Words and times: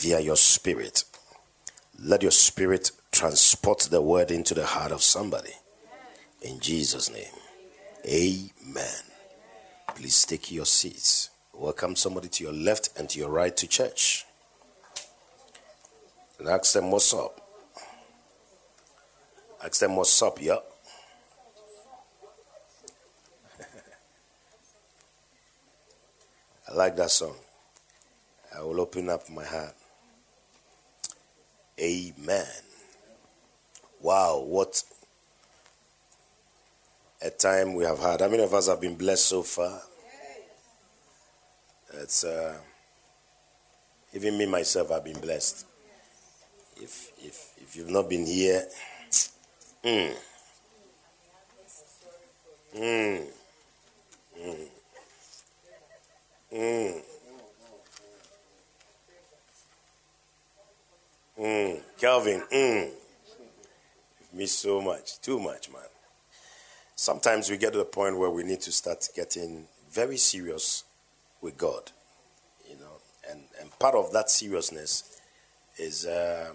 via 0.00 0.18
your 0.18 0.36
spirit. 0.36 1.04
Let 2.02 2.22
your 2.22 2.30
spirit 2.30 2.90
transport 3.12 3.80
the 3.90 4.00
word 4.00 4.30
into 4.30 4.54
the 4.54 4.64
heart 4.64 4.92
of 4.92 5.02
somebody. 5.02 5.52
In 6.40 6.58
Jesus' 6.58 7.12
name. 7.12 7.34
Amen. 8.06 9.02
Please 9.94 10.24
take 10.24 10.50
your 10.50 10.64
seats. 10.64 11.28
Welcome 11.52 11.96
somebody 11.96 12.28
to 12.28 12.44
your 12.44 12.54
left 12.54 12.98
and 12.98 13.10
to 13.10 13.18
your 13.18 13.28
right 13.28 13.54
to 13.58 13.66
church. 13.66 14.24
And 16.38 16.48
ask 16.48 16.72
them 16.72 16.90
what's 16.90 17.12
up. 17.12 17.38
Ask 19.62 19.80
them 19.80 19.96
what's 19.96 20.22
up, 20.22 20.40
yeah. 20.40 20.56
I 26.70 26.74
like 26.74 26.96
that 26.96 27.10
song. 27.10 27.36
I 28.56 28.62
will 28.62 28.80
open 28.80 29.10
up 29.10 29.28
my 29.28 29.44
heart. 29.44 29.74
Amen. 31.80 32.46
Wow, 34.02 34.44
what 34.46 34.82
a 37.22 37.30
time 37.30 37.74
we 37.74 37.84
have 37.84 37.98
had. 37.98 38.20
How 38.20 38.28
many 38.28 38.42
of 38.42 38.52
us 38.54 38.68
have 38.68 38.80
been 38.80 38.96
blessed 38.96 39.26
so 39.26 39.42
far? 39.42 39.80
It's 41.94 42.24
uh, 42.24 42.56
even 44.12 44.38
me 44.38 44.46
myself 44.46 44.90
have 44.90 45.04
been 45.04 45.20
blessed. 45.20 45.66
If 46.76 47.10
if 47.18 47.52
if 47.58 47.76
you've 47.76 47.90
not 47.90 48.08
been 48.08 48.26
here, 48.26 48.66
mm, 49.84 50.14
mm, 52.76 53.26
mm, 54.38 54.68
mm, 56.52 57.02
mm, 61.40 61.80
Calvin, 61.98 62.42
mm. 62.52 62.90
Me 64.32 64.46
so 64.46 64.80
much, 64.80 65.20
too 65.20 65.40
much, 65.40 65.70
man. 65.72 65.82
Sometimes 66.94 67.50
we 67.50 67.56
get 67.56 67.72
to 67.72 67.78
the 67.78 67.84
point 67.84 68.18
where 68.18 68.30
we 68.30 68.42
need 68.42 68.60
to 68.60 68.72
start 68.72 69.08
getting 69.16 69.66
very 69.90 70.16
serious 70.16 70.84
with 71.40 71.56
God, 71.56 71.90
you 72.68 72.76
know, 72.76 73.00
and 73.28 73.44
and 73.60 73.76
part 73.78 73.94
of 73.94 74.12
that 74.12 74.30
seriousness 74.30 75.20
is 75.78 76.06
uh, 76.06 76.52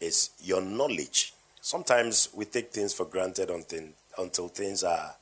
is 0.00 0.30
your 0.42 0.60
knowledge. 0.60 1.32
Sometimes 1.60 2.28
we 2.34 2.44
take 2.44 2.72
things 2.72 2.92
for 2.92 3.06
granted 3.06 3.50
until 3.50 3.84
until 4.18 4.48
things 4.48 4.82
are 4.82 5.14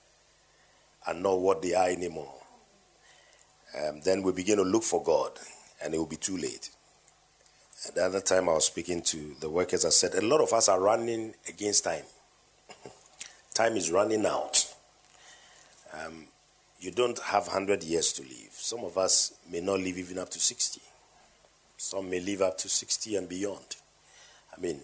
are 1.06 1.14
not 1.14 1.38
what 1.40 1.62
they 1.62 1.74
are 1.74 1.88
anymore. 1.88 2.34
Um, 3.78 4.00
then 4.00 4.22
we 4.22 4.32
begin 4.32 4.56
to 4.56 4.64
look 4.64 4.82
for 4.82 5.02
God, 5.02 5.32
and 5.82 5.94
it 5.94 5.98
will 5.98 6.06
be 6.06 6.16
too 6.16 6.36
late. 6.36 6.70
The 7.94 8.04
other 8.04 8.20
time, 8.20 8.48
I 8.48 8.54
was 8.54 8.66
speaking 8.66 9.02
to 9.02 9.36
the 9.40 9.48
workers. 9.48 9.84
I 9.84 9.90
said, 9.90 10.14
a 10.14 10.20
lot 10.20 10.40
of 10.40 10.52
us 10.52 10.68
are 10.68 10.80
running 10.80 11.34
against 11.48 11.84
time. 11.84 12.04
time 13.54 13.76
is 13.76 13.90
running 13.90 14.26
out. 14.26 14.74
Um, 15.92 16.24
you 16.80 16.90
don't 16.90 17.18
have 17.20 17.46
100 17.46 17.82
years 17.82 18.12
to 18.14 18.22
live. 18.22 18.50
Some 18.52 18.84
of 18.84 18.98
us 18.98 19.34
may 19.50 19.60
not 19.60 19.80
live 19.80 19.96
even 19.98 20.18
up 20.18 20.30
to 20.30 20.40
60. 20.40 20.80
Some 21.76 22.10
may 22.10 22.20
live 22.20 22.42
up 22.42 22.58
to 22.58 22.68
60 22.68 23.16
and 23.16 23.28
beyond. 23.28 23.76
I 24.56 24.60
mean, 24.60 24.80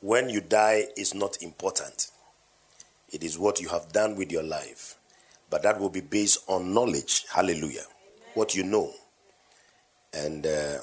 when 0.00 0.28
you 0.28 0.40
die 0.40 0.86
is 0.96 1.14
not 1.14 1.42
important. 1.42 2.10
It 3.12 3.22
is 3.22 3.38
what 3.38 3.60
you 3.60 3.68
have 3.68 3.92
done 3.92 4.16
with 4.16 4.32
your 4.32 4.42
life. 4.42 4.96
But 5.50 5.62
that 5.64 5.78
will 5.78 5.90
be 5.90 6.00
based 6.00 6.44
on 6.48 6.72
knowledge. 6.72 7.26
Hallelujah. 7.30 7.84
What 8.32 8.54
you 8.54 8.64
know. 8.64 8.90
And 10.14 10.46
uh, 10.46 10.78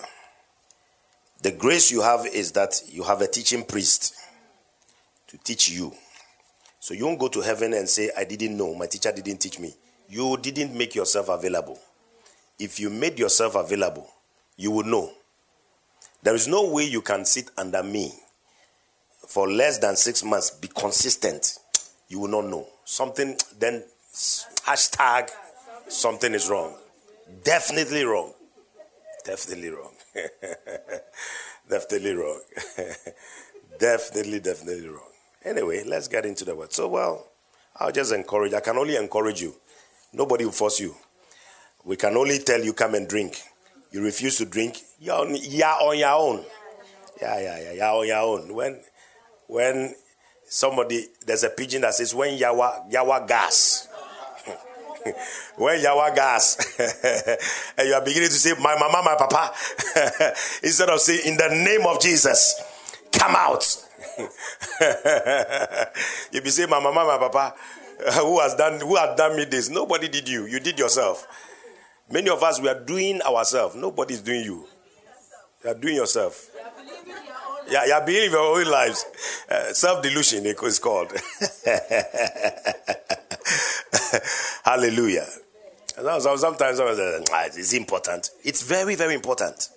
the 1.42 1.52
grace 1.52 1.92
you 1.92 2.02
have 2.02 2.26
is 2.26 2.52
that 2.54 2.82
you 2.90 3.04
have 3.04 3.22
a 3.22 3.28
teaching 3.28 3.64
priest 3.64 4.16
to 5.28 5.38
teach 5.38 5.70
you. 5.70 5.94
So 6.80 6.94
you 6.94 7.06
won't 7.06 7.20
go 7.20 7.28
to 7.30 7.42
heaven 7.42 7.74
and 7.74 7.88
say, 7.88 8.10
I 8.18 8.24
didn't 8.24 8.58
know, 8.58 8.74
my 8.76 8.88
teacher 8.88 9.12
didn't 9.12 9.38
teach 9.40 9.60
me. 9.60 9.74
You 10.10 10.38
didn't 10.38 10.76
make 10.76 10.96
yourself 10.96 11.30
available. 11.30 11.80
If 12.58 12.80
you 12.80 12.90
made 12.90 13.20
yourself 13.20 13.56
available, 13.56 14.10
you 14.58 14.72
would 14.72 14.86
know. 14.86 15.12
There 16.24 16.36
is 16.36 16.48
no 16.48 16.70
way 16.70 16.84
you 16.84 17.02
can 17.02 17.24
sit 17.24 17.50
under 17.58 17.84
me 17.84 18.12
for 19.30 19.48
less 19.48 19.78
than 19.78 19.96
six 19.96 20.24
months, 20.24 20.50
be 20.50 20.68
consistent. 20.68 21.60
You 22.08 22.20
will 22.20 22.30
not 22.30 22.46
know. 22.46 22.68
Something, 22.84 23.38
then 23.60 23.84
hashtag 24.12 25.30
something 25.88 26.34
is 26.34 26.50
wrong. 26.50 26.76
Definitely 27.44 28.04
wrong. 28.04 28.34
Definitely 29.24 29.70
wrong. 29.70 29.94
definitely 31.70 32.14
wrong. 32.14 32.42
definitely, 33.80 34.40
definitely 34.40 34.88
wrong. 34.88 35.12
Anyway, 35.44 35.84
let's 35.86 36.08
get 36.08 36.26
into 36.26 36.46
the 36.46 36.56
word. 36.56 36.74
So, 36.74 36.88
well, 36.88 37.28
I'll 37.78 37.92
just 37.92 38.14
encourage. 38.14 38.54
I 38.54 38.60
can 38.60 38.78
only 38.78 38.96
encourage 38.96 39.42
you. 39.42 39.56
Nobody 40.14 40.46
will 40.46 40.52
force 40.52 40.80
you. 40.80 40.96
We 41.86 41.96
can 41.96 42.18
only 42.18 42.40
tell 42.40 42.62
you 42.62 42.74
come 42.74 42.96
and 42.96 43.08
drink. 43.08 43.42
You 43.92 44.04
refuse 44.04 44.38
to 44.38 44.46
drink, 44.46 44.78
you're 45.00 45.16
on, 45.16 45.36
you're 45.36 45.68
on 45.68 45.98
your 45.98 46.10
own. 46.10 46.46
Yeah, 47.22 47.40
yeah, 47.40 47.60
yeah, 47.60 47.74
you're 47.74 47.86
on 47.86 48.08
your 48.08 48.18
own. 48.18 48.54
When, 48.54 48.82
when 49.48 49.96
somebody, 50.46 51.08
there's 51.26 51.44
a 51.44 51.50
pidgin 51.50 51.82
that 51.82 51.96
says, 51.96 52.14
when 52.14 52.38
yawa, 52.38 52.92
yawa 52.92 53.28
gas. 53.28 53.89
When 55.56 55.80
yawa 55.82 56.14
gas 56.16 56.58
and 57.78 57.88
you 57.88 57.94
are 57.94 58.04
beginning 58.04 58.30
to 58.30 58.36
say 58.36 58.54
my 58.62 58.76
mama 58.78 59.02
my 59.04 59.16
papa. 59.18 59.54
Instead 60.64 60.90
of 60.90 61.00
saying 61.00 61.22
in 61.26 61.38
the 61.38 61.50
name 61.50 61.86
of 61.88 62.00
jesus 62.00 62.62
come 63.12 63.36
out. 63.36 63.86
You 66.32 66.42
be 66.42 66.50
saying 66.50 66.70
my 66.70 66.80
mama 66.80 67.06
my 67.06 67.18
papa 67.18 67.56
who 68.20 68.40
has 68.40 68.56
done 68.56 68.80
who 68.80 68.96
has 68.96 69.16
done 69.18 69.36
me 69.36 69.46
this? 69.46 69.70
Nobody 69.70 70.08
did 70.08 70.28
you. 70.30 70.46
You 70.46 70.60
did 70.60 70.80
yourself. 70.80 71.28
Many 72.12 72.30
of 72.30 72.42
us 72.44 72.60
we 72.60 72.70
are 72.70 72.80
doing 72.80 73.22
ourselves. 73.22 73.76
Nobody 73.76 74.14
is 74.14 74.22
doing 74.22 74.44
you. 74.44 74.66
You 75.64 75.72
are 75.72 75.76
doing 75.76 75.96
yourself. 75.96 76.50
Yeah, 77.70 77.86
you 77.86 77.94
are 77.94 78.06
believing 78.06 78.32
your 78.32 78.58
own 78.58 78.66
lives. 78.72 79.06
Uh, 79.50 79.74
Self 79.74 80.02
delusion 80.02 80.46
is 80.46 80.80
called. 80.80 81.12
Hallelujah. 84.64 85.28
Sometimes 86.20 86.80
uh, 86.80 87.24
ah, 87.32 87.46
it's 87.46 87.74
important. 87.74 88.30
It's 88.44 88.62
very, 88.64 88.96
very 88.96 89.14
important. 89.14 89.70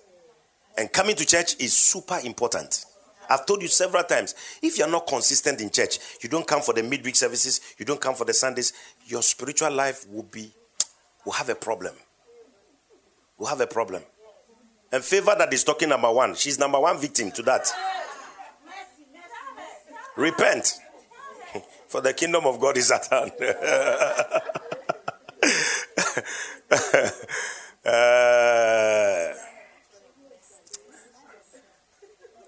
And 0.77 0.91
coming 0.91 1.15
to 1.15 1.25
church 1.25 1.55
is 1.59 1.73
super 1.73 2.19
important. 2.23 2.85
I've 3.29 3.45
told 3.45 3.61
you 3.61 3.67
several 3.67 4.03
times 4.03 4.35
if 4.61 4.77
you're 4.77 4.89
not 4.89 5.07
consistent 5.07 5.61
in 5.61 5.69
church, 5.69 5.99
you 6.21 6.29
don't 6.29 6.47
come 6.47 6.61
for 6.61 6.73
the 6.73 6.83
midweek 6.83 7.15
services, 7.15 7.61
you 7.77 7.85
don't 7.85 7.99
come 8.01 8.15
for 8.15 8.25
the 8.25 8.33
Sundays, 8.33 8.73
your 9.05 9.21
spiritual 9.21 9.71
life 9.71 10.05
will 10.09 10.23
be 10.23 10.51
will 11.25 11.33
have 11.33 11.49
a 11.49 11.55
problem. 11.55 11.93
Will 13.37 13.47
have 13.47 13.61
a 13.61 13.67
problem. 13.67 14.03
And 14.91 15.03
favor 15.03 15.33
that 15.37 15.51
is 15.51 15.63
talking 15.63 15.89
number 15.89 16.11
one, 16.11 16.35
she's 16.35 16.59
number 16.59 16.79
one 16.79 16.99
victim 16.99 17.31
to 17.31 17.41
that. 17.43 17.71
Repent, 20.15 20.75
for 21.93 22.01
the 22.01 22.11
kingdom 22.11 22.47
of 22.47 22.59
God 22.59 22.75
is 22.75 22.89
at 22.89 23.05
hand. 23.05 23.31
uh, 27.85 29.33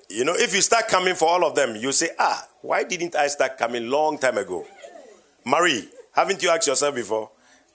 you 0.10 0.26
know, 0.26 0.34
if 0.34 0.56
you 0.56 0.62
start 0.62 0.88
coming 0.88 1.14
for 1.14 1.30
all 1.30 1.46
of 1.46 1.54
them, 1.54 1.76
you 1.76 1.92
say, 1.92 2.10
ah, 2.18 2.48
why 2.62 2.86
didn't 2.86 3.16
I 3.16 3.28
start 3.28 3.60
coming 3.60 3.88
long 3.88 4.18
time 4.18 4.40
ago? 4.40 4.66
Marie, 5.46 5.90
haven't 6.14 6.42
you 6.42 6.50
asked 6.50 6.66
yourself 6.66 6.96
before? 6.96 7.30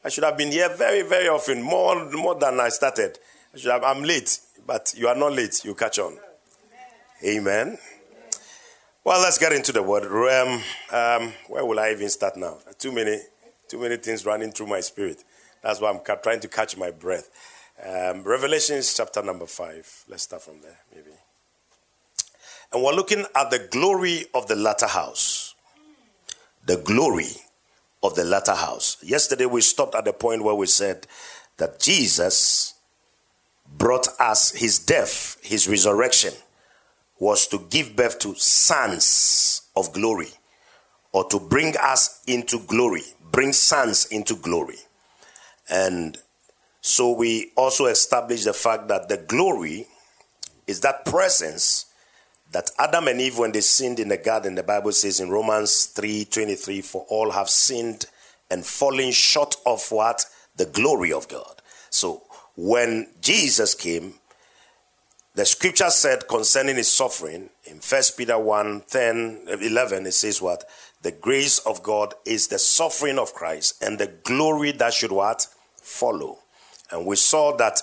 I 0.05 0.09
should 0.09 0.25
have 0.25 0.37
been 0.37 0.51
here 0.51 0.75
very, 0.75 1.03
very 1.03 1.29
often, 1.29 1.63
more, 1.63 2.11
more 2.11 2.35
than 2.35 2.59
I 2.59 2.71
started. 2.71 3.17
I 3.65 3.79
I'm 3.79 4.03
late, 4.03 4.41
but 4.67 4.93
you 4.97 5.07
are 5.07 5.15
not 5.15 5.35
late. 5.35 5.65
You 5.65 5.77
catch 5.77 6.01
on. 6.01 6.19
Amen. 7.25 7.79
Well, 9.03 9.23
let's 9.23 9.39
get 9.39 9.53
into 9.53 9.73
the 9.73 9.83
word. 9.83 10.05
Um, 10.05 10.63
um, 10.93 11.33
where 11.49 11.65
will 11.65 11.81
I 11.81 11.93
even 11.93 12.11
start 12.11 12.37
now? 12.37 12.59
Too 12.79 12.93
many, 12.93 13.19
too 13.67 13.79
many 13.81 13.97
things 13.97 14.27
running 14.27 14.53
through 14.53 14.67
my 14.67 14.81
spirit. 14.81 15.25
That's 15.63 15.81
why 15.81 15.91
I'm 15.91 16.01
ca- 16.01 16.17
trying 16.17 16.41
to 16.41 16.49
catch 16.49 16.77
my 16.77 16.91
breath. 16.91 17.31
Um, 17.83 18.23
Revelations 18.25 18.95
chapter 18.95 19.23
number 19.23 19.47
five. 19.47 19.91
Let's 20.07 20.25
start 20.25 20.43
from 20.43 20.61
there, 20.61 20.79
maybe. 20.95 21.17
And 22.73 22.83
we're 22.83 22.93
looking 22.93 23.25
at 23.35 23.51
the 23.51 23.69
glory 23.71 24.27
of 24.35 24.49
the 24.49 24.57
latter 24.57 24.87
house. 24.87 25.55
The 26.67 26.77
glory 26.77 27.31
of 28.03 28.15
the 28.17 28.25
latter 28.25 28.55
house. 28.55 28.99
Yesterday 29.03 29.47
we 29.47 29.63
stopped 29.63 29.95
at 29.95 30.05
the 30.05 30.13
point 30.13 30.45
where 30.45 30.55
we 30.55 30.67
said 30.67 31.07
that 31.57 31.81
Jesus 31.81 32.75
brought 33.67 34.09
us 34.21 34.53
his 34.53 34.79
death, 34.79 35.39
his 35.43 35.69
resurrection, 35.69 36.35
was 37.21 37.47
to 37.47 37.59
give 37.71 37.95
birth 37.95 38.19
to 38.19 38.35
sons 38.35 39.63
of 39.77 39.93
glory 39.93 40.31
or 41.13 41.25
to 41.29 41.39
bring 41.39 41.75
us 41.81 42.23
into 42.27 42.59
glory, 42.61 43.03
bring 43.31 43.53
sons 43.53 44.07
into 44.07 44.35
glory. 44.35 44.79
And 45.69 46.19
so 46.81 47.13
we 47.13 47.53
also 47.57 47.87
established 47.87 48.47
the 48.47 48.55
fact 48.55 48.89
that 48.89 49.09
the 49.09 49.19
glory 49.19 49.87
is 50.67 50.81
that 50.81 51.05
presence 51.05 51.87
that 52.53 52.71
Adam 52.79 53.07
and 53.07 53.21
Eve, 53.21 53.39
when 53.39 53.53
they 53.53 53.61
sinned 53.61 54.01
in 54.01 54.09
the 54.09 54.17
garden, 54.17 54.57
the 54.57 54.63
Bible 54.63 54.93
says 54.93 55.21
in 55.21 55.31
Romans 55.31 55.87
3 55.87 56.25
23, 56.25 56.81
for 56.81 57.07
all 57.09 57.31
have 57.31 57.49
sinned 57.49 58.07
and 58.51 58.67
fallen 58.67 59.13
short 59.13 59.55
of 59.67 59.87
what? 59.93 60.25
The 60.57 60.67
glory 60.67 61.13
of 61.13 61.29
God. 61.29 61.63
So 61.91 62.25
when 62.57 63.09
Jesus 63.21 63.75
came, 63.75 64.15
the 65.35 65.47
scripture 65.47 65.91
said 65.91 66.27
concerning 66.29 66.77
his 66.77 66.89
suffering 66.91 67.51
in 67.65 67.79
First 67.79 68.19
Peter 68.19 68.39
1 68.39 68.83
10 68.89 69.47
11, 69.49 70.07
it 70.07 70.13
says 70.13 70.43
what? 70.43 70.65
The 71.03 71.13
grace 71.13 71.59
of 71.61 71.83
God 71.83 72.15
is 72.27 72.49
the 72.49 72.59
suffering 72.59 73.19
of 73.19 73.33
Christ 73.33 73.83
and 73.83 73.99
the 73.99 74.09
glory 74.25 74.73
that 74.73 74.93
should 74.93 75.13
what? 75.13 75.47
Follow. 75.77 76.39
And 76.91 77.07
we 77.07 77.17
saw 77.17 77.57
that 77.57 77.81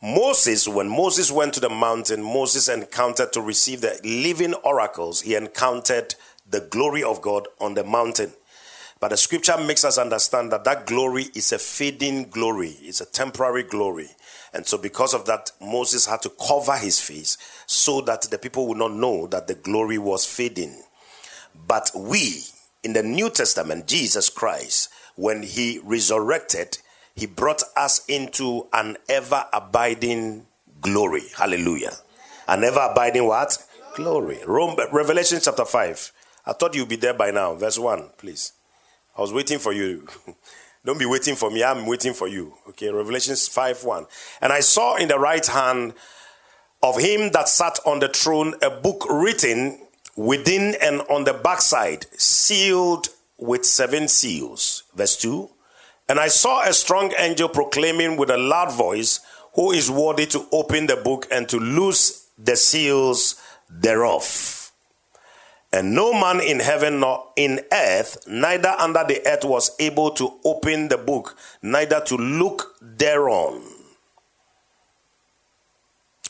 Moses, 0.00 0.68
when 0.68 0.88
Moses 0.88 1.32
went 1.32 1.54
to 1.54 1.60
the 1.60 1.68
mountain, 1.68 2.22
Moses 2.22 2.68
encountered 2.68 3.32
to 3.32 3.40
receive 3.40 3.80
the 3.80 3.98
living 4.04 4.54
oracles, 4.54 5.22
he 5.22 5.34
encountered 5.34 6.14
the 6.48 6.60
glory 6.60 7.02
of 7.02 7.20
God 7.20 7.48
on 7.60 7.74
the 7.74 7.82
mountain. 7.84 8.32
But 8.98 9.08
the 9.08 9.16
scripture 9.16 9.58
makes 9.58 9.84
us 9.84 9.98
understand 9.98 10.52
that 10.52 10.64
that 10.64 10.86
glory 10.86 11.24
is 11.34 11.52
a 11.52 11.58
fading 11.58 12.30
glory, 12.30 12.76
it's 12.80 13.00
a 13.00 13.06
temporary 13.06 13.62
glory. 13.62 14.08
And 14.54 14.66
so, 14.66 14.78
because 14.78 15.12
of 15.12 15.26
that, 15.26 15.52
Moses 15.60 16.06
had 16.06 16.22
to 16.22 16.30
cover 16.30 16.76
his 16.76 16.98
face 17.00 17.36
so 17.66 18.00
that 18.02 18.22
the 18.22 18.38
people 18.38 18.66
would 18.68 18.78
not 18.78 18.92
know 18.92 19.26
that 19.26 19.48
the 19.48 19.54
glory 19.54 19.98
was 19.98 20.24
fading. 20.24 20.82
But 21.66 21.90
we, 21.94 22.44
in 22.82 22.94
the 22.94 23.02
New 23.02 23.28
Testament, 23.28 23.86
Jesus 23.86 24.30
Christ, 24.30 24.88
when 25.14 25.42
he 25.42 25.80
resurrected, 25.82 26.78
he 27.14 27.26
brought 27.26 27.62
us 27.76 28.04
into 28.06 28.66
an 28.72 28.96
ever 29.08 29.46
abiding 29.52 30.46
glory. 30.80 31.24
Hallelujah. 31.36 31.92
An 32.48 32.64
ever 32.64 32.88
abiding 32.90 33.26
what? 33.26 33.58
Glory. 33.94 34.38
Rome, 34.46 34.76
Revelation 34.92 35.40
chapter 35.42 35.64
5. 35.64 36.12
I 36.46 36.52
thought 36.52 36.74
you'd 36.74 36.88
be 36.88 36.96
there 36.96 37.14
by 37.14 37.30
now. 37.30 37.54
Verse 37.54 37.78
1, 37.78 38.10
please. 38.18 38.52
I 39.16 39.20
was 39.20 39.32
waiting 39.32 39.58
for 39.58 39.72
you. 39.72 40.06
Don't 40.84 40.98
be 40.98 41.06
waiting 41.06 41.34
for 41.34 41.50
me. 41.50 41.64
I'm 41.64 41.86
waiting 41.86 42.12
for 42.12 42.28
you. 42.28 42.54
Okay, 42.68 42.90
Revelation 42.90 43.34
5 43.34 43.84
1. 43.84 44.06
And 44.40 44.52
I 44.52 44.60
saw 44.60 44.96
in 44.96 45.08
the 45.08 45.18
right 45.18 45.44
hand 45.44 45.94
of 46.82 46.98
him 46.98 47.32
that 47.32 47.48
sat 47.48 47.78
on 47.86 47.98
the 47.98 48.08
throne 48.08 48.54
a 48.62 48.70
book 48.70 49.04
written 49.08 49.80
within 50.16 50.76
and 50.80 51.00
on 51.10 51.24
the 51.24 51.32
backside, 51.32 52.06
sealed 52.18 53.08
with 53.38 53.64
seven 53.64 54.06
seals. 54.06 54.84
Verse 54.94 55.16
2. 55.16 55.48
And 56.08 56.20
I 56.20 56.28
saw 56.28 56.62
a 56.62 56.72
strong 56.72 57.12
angel 57.18 57.48
proclaiming 57.48 58.16
with 58.16 58.30
a 58.30 58.36
loud 58.36 58.72
voice, 58.72 59.20
Who 59.54 59.72
is 59.72 59.90
worthy 59.90 60.26
to 60.26 60.46
open 60.52 60.86
the 60.86 60.96
book 60.96 61.26
and 61.30 61.48
to 61.48 61.58
loose 61.58 62.28
the 62.38 62.54
seals 62.54 63.40
thereof? 63.68 64.65
And 65.76 65.94
no 65.94 66.14
man 66.14 66.40
in 66.40 66.60
heaven 66.60 67.00
nor 67.00 67.28
in 67.36 67.60
earth, 67.70 68.26
neither 68.26 68.70
under 68.70 69.04
the 69.06 69.20
earth, 69.26 69.44
was 69.44 69.76
able 69.78 70.10
to 70.12 70.40
open 70.42 70.88
the 70.88 70.96
book, 70.96 71.36
neither 71.60 72.00
to 72.00 72.16
look 72.16 72.76
thereon. 72.80 73.62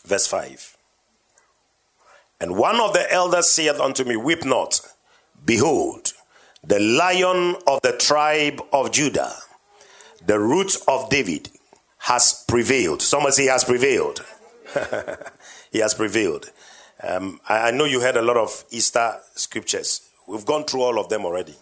Verse 0.05 0.27
5. 0.27 0.77
And 2.41 2.57
one 2.57 2.81
of 2.81 2.93
the 2.93 3.11
elders 3.13 3.49
saith 3.49 3.79
unto 3.79 4.03
me, 4.03 4.17
Weep 4.17 4.45
not. 4.45 4.81
Behold, 5.45 6.13
the 6.65 6.81
lion 6.81 7.55
of 7.69 7.81
the 7.83 7.97
tribe 7.97 8.61
of 8.73 8.91
Judah 8.91 9.33
the 10.27 10.41
root 10.41 10.77
of 10.89 11.09
David 11.09 11.51
has 11.99 12.45
prevailed. 12.49 13.01
Someone 13.01 13.31
say 13.31 13.45
he 13.45 13.49
has 13.49 13.65
prevailed. 13.65 14.25
he 15.71 15.79
has 15.79 15.95
prevailed. 15.95 16.51
Um, 17.03 17.41
I, 17.49 17.69
I, 17.69 17.71
know 17.73 17.85
you 17.85 18.01
heard 18.01 18.17
a 18.17 18.23
lot 18.23 18.37
of 18.37 18.65
Easter 18.71 19.17
scriptures. 19.35 20.09
We've 20.27 20.45
gone 20.47 20.65
through 20.65 20.83
all 20.83 20.99
of 20.99 21.09
them 21.09 21.25
already. 21.25 21.55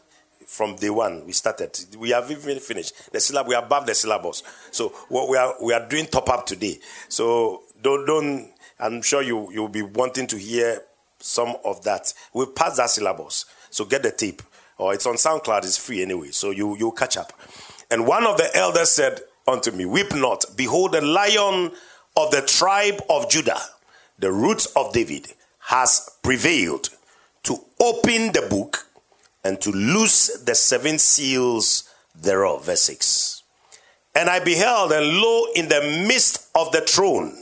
From 0.46 0.76
day 0.76 0.90
one, 0.90 1.26
we 1.26 1.32
started. 1.32 1.78
We 1.98 2.10
have 2.10 2.30
even 2.30 2.60
finished 2.60 3.12
the 3.12 3.18
syllabus. 3.18 3.48
We 3.48 3.54
are 3.54 3.64
above 3.64 3.86
the 3.86 3.94
syllabus. 3.94 4.42
So 4.70 4.90
what 5.08 5.28
we 5.28 5.36
are 5.36 5.54
we 5.60 5.72
are 5.72 5.88
doing 5.88 6.06
top 6.06 6.28
up 6.28 6.46
today. 6.46 6.78
So 7.08 7.62
don't 7.82 8.06
don't. 8.06 8.50
I'm 8.78 9.02
sure 9.02 9.22
you 9.22 9.50
you'll 9.52 9.68
be 9.68 9.82
wanting 9.82 10.26
to 10.28 10.36
hear 10.36 10.82
some 11.18 11.56
of 11.64 11.82
that. 11.84 12.12
We've 12.32 12.54
passed 12.54 12.76
that 12.76 12.90
syllabus. 12.90 13.46
So 13.70 13.84
get 13.84 14.02
the 14.02 14.12
tape, 14.12 14.42
or 14.78 14.94
it's 14.94 15.06
on 15.06 15.14
SoundCloud. 15.14 15.64
It's 15.64 15.78
free 15.78 16.02
anyway. 16.02 16.30
So 16.30 16.50
you 16.50 16.76
you 16.76 16.92
catch 16.92 17.16
up. 17.16 17.32
And 17.90 18.06
one 18.06 18.26
of 18.26 18.36
the 18.36 18.50
elders 18.54 18.90
said 18.90 19.20
unto 19.46 19.70
me, 19.70 19.84
Weep 19.84 20.14
not, 20.14 20.44
behold, 20.56 20.92
the 20.92 21.00
lion 21.00 21.72
of 22.16 22.30
the 22.30 22.42
tribe 22.42 23.02
of 23.10 23.28
Judah, 23.28 23.60
the 24.18 24.32
root 24.32 24.66
of 24.76 24.92
David, 24.92 25.32
has 25.60 26.10
prevailed 26.22 26.90
to 27.44 27.58
open 27.80 28.32
the 28.32 28.46
book 28.48 28.86
and 29.42 29.60
to 29.60 29.70
loose 29.70 30.42
the 30.44 30.54
seven 30.54 30.98
seals 30.98 31.88
thereof. 32.14 32.66
Verse 32.66 32.82
6. 32.82 33.42
And 34.14 34.30
I 34.30 34.40
beheld, 34.40 34.92
and 34.92 35.18
lo, 35.18 35.46
in 35.54 35.68
the 35.68 36.04
midst 36.06 36.48
of 36.54 36.70
the 36.72 36.80
throne 36.80 37.36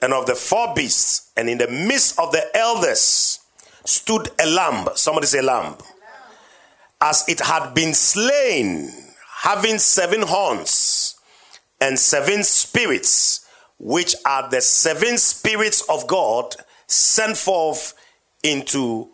and 0.00 0.12
of 0.12 0.26
the 0.26 0.34
four 0.34 0.74
beasts, 0.74 1.32
and 1.36 1.48
in 1.48 1.58
the 1.58 1.68
midst 1.68 2.18
of 2.18 2.30
the 2.32 2.44
elders, 2.56 3.40
stood 3.84 4.28
a 4.40 4.46
lamb. 4.46 4.88
Somebody 4.94 5.26
say, 5.26 5.40
lamb. 5.40 5.76
As 7.00 7.24
it 7.28 7.40
had 7.40 7.74
been 7.74 7.94
slain 7.94 8.90
having 9.40 9.78
seven 9.78 10.22
horns 10.22 11.16
and 11.80 11.98
seven 11.98 12.42
spirits, 12.42 13.45
which 13.78 14.14
are 14.24 14.48
the 14.48 14.60
seven 14.60 15.18
spirits 15.18 15.82
of 15.88 16.06
God 16.06 16.54
sent 16.86 17.36
forth 17.36 17.94
into 18.42 19.08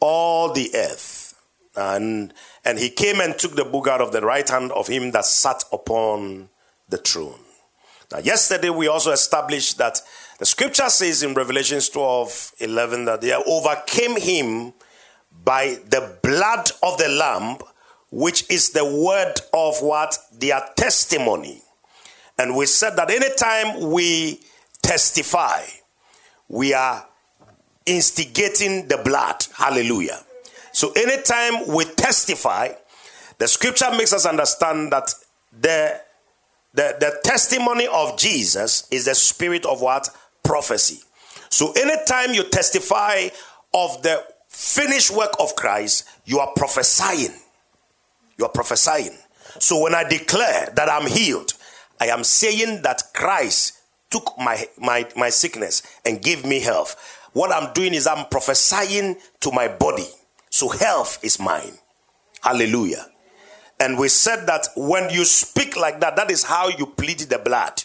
all 0.00 0.52
the 0.52 0.70
earth. 0.74 1.34
And, 1.76 2.34
and 2.64 2.78
he 2.78 2.90
came 2.90 3.20
and 3.20 3.38
took 3.38 3.56
the 3.56 3.64
book 3.64 3.86
out 3.86 4.00
of 4.00 4.12
the 4.12 4.20
right 4.20 4.48
hand 4.48 4.72
of 4.72 4.88
him 4.88 5.12
that 5.12 5.24
sat 5.24 5.64
upon 5.72 6.50
the 6.88 6.98
throne. 6.98 7.40
Now, 8.10 8.18
yesterday 8.18 8.68
we 8.68 8.88
also 8.88 9.12
established 9.12 9.78
that 9.78 10.00
the 10.38 10.44
scripture 10.44 10.90
says 10.90 11.22
in 11.22 11.34
Revelations 11.34 11.88
12 11.88 12.52
11 12.58 13.04
that 13.06 13.20
they 13.22 13.32
overcame 13.34 14.20
him 14.20 14.74
by 15.44 15.78
the 15.88 16.18
blood 16.22 16.70
of 16.82 16.98
the 16.98 17.08
Lamb 17.08 17.56
which 18.12 18.48
is 18.50 18.70
the 18.70 18.84
word 18.84 19.34
of 19.54 19.80
what? 19.80 20.18
Their 20.38 20.62
testimony. 20.76 21.62
And 22.42 22.56
we 22.56 22.66
said 22.66 22.96
that 22.96 23.08
anytime 23.08 23.92
we 23.92 24.40
testify, 24.82 25.62
we 26.48 26.74
are 26.74 27.06
instigating 27.86 28.88
the 28.88 28.96
blood. 28.96 29.46
Hallelujah. 29.56 30.18
So 30.72 30.90
anytime 30.90 31.68
we 31.68 31.84
testify, 31.84 32.70
the 33.38 33.46
scripture 33.46 33.92
makes 33.92 34.12
us 34.12 34.26
understand 34.26 34.90
that 34.90 35.14
the, 35.52 36.00
the, 36.74 36.96
the 36.98 37.20
testimony 37.22 37.86
of 37.86 38.18
Jesus 38.18 38.88
is 38.90 39.04
the 39.04 39.14
spirit 39.14 39.64
of 39.64 39.80
what? 39.80 40.08
Prophecy. 40.42 41.00
So 41.48 41.70
anytime 41.72 42.34
you 42.34 42.42
testify 42.42 43.28
of 43.72 44.02
the 44.02 44.24
finished 44.48 45.12
work 45.12 45.30
of 45.38 45.54
Christ, 45.54 46.08
you 46.24 46.40
are 46.40 46.50
prophesying. 46.56 47.34
You 48.36 48.46
are 48.46 48.50
prophesying. 48.50 49.16
So 49.60 49.80
when 49.80 49.94
I 49.94 50.02
declare 50.02 50.72
that 50.74 50.88
I'm 50.88 51.06
healed, 51.06 51.52
I 52.02 52.06
am 52.06 52.24
saying 52.24 52.82
that 52.82 53.00
Christ 53.14 53.78
took 54.10 54.34
my, 54.36 54.66
my, 54.76 55.06
my 55.16 55.28
sickness 55.28 55.84
and 56.04 56.20
gave 56.20 56.44
me 56.44 56.58
health. 56.58 56.96
What 57.32 57.52
I'm 57.52 57.72
doing 57.74 57.94
is 57.94 58.08
I'm 58.08 58.26
prophesying 58.26 59.18
to 59.38 59.52
my 59.52 59.68
body. 59.68 60.08
So 60.50 60.68
health 60.68 61.20
is 61.22 61.38
mine. 61.38 61.78
Hallelujah. 62.40 63.06
And 63.78 63.96
we 63.96 64.08
said 64.08 64.46
that 64.46 64.66
when 64.76 65.10
you 65.10 65.24
speak 65.24 65.76
like 65.76 66.00
that, 66.00 66.16
that 66.16 66.28
is 66.28 66.42
how 66.42 66.70
you 66.70 66.86
plead 66.86 67.20
the 67.20 67.38
blood. 67.38 67.84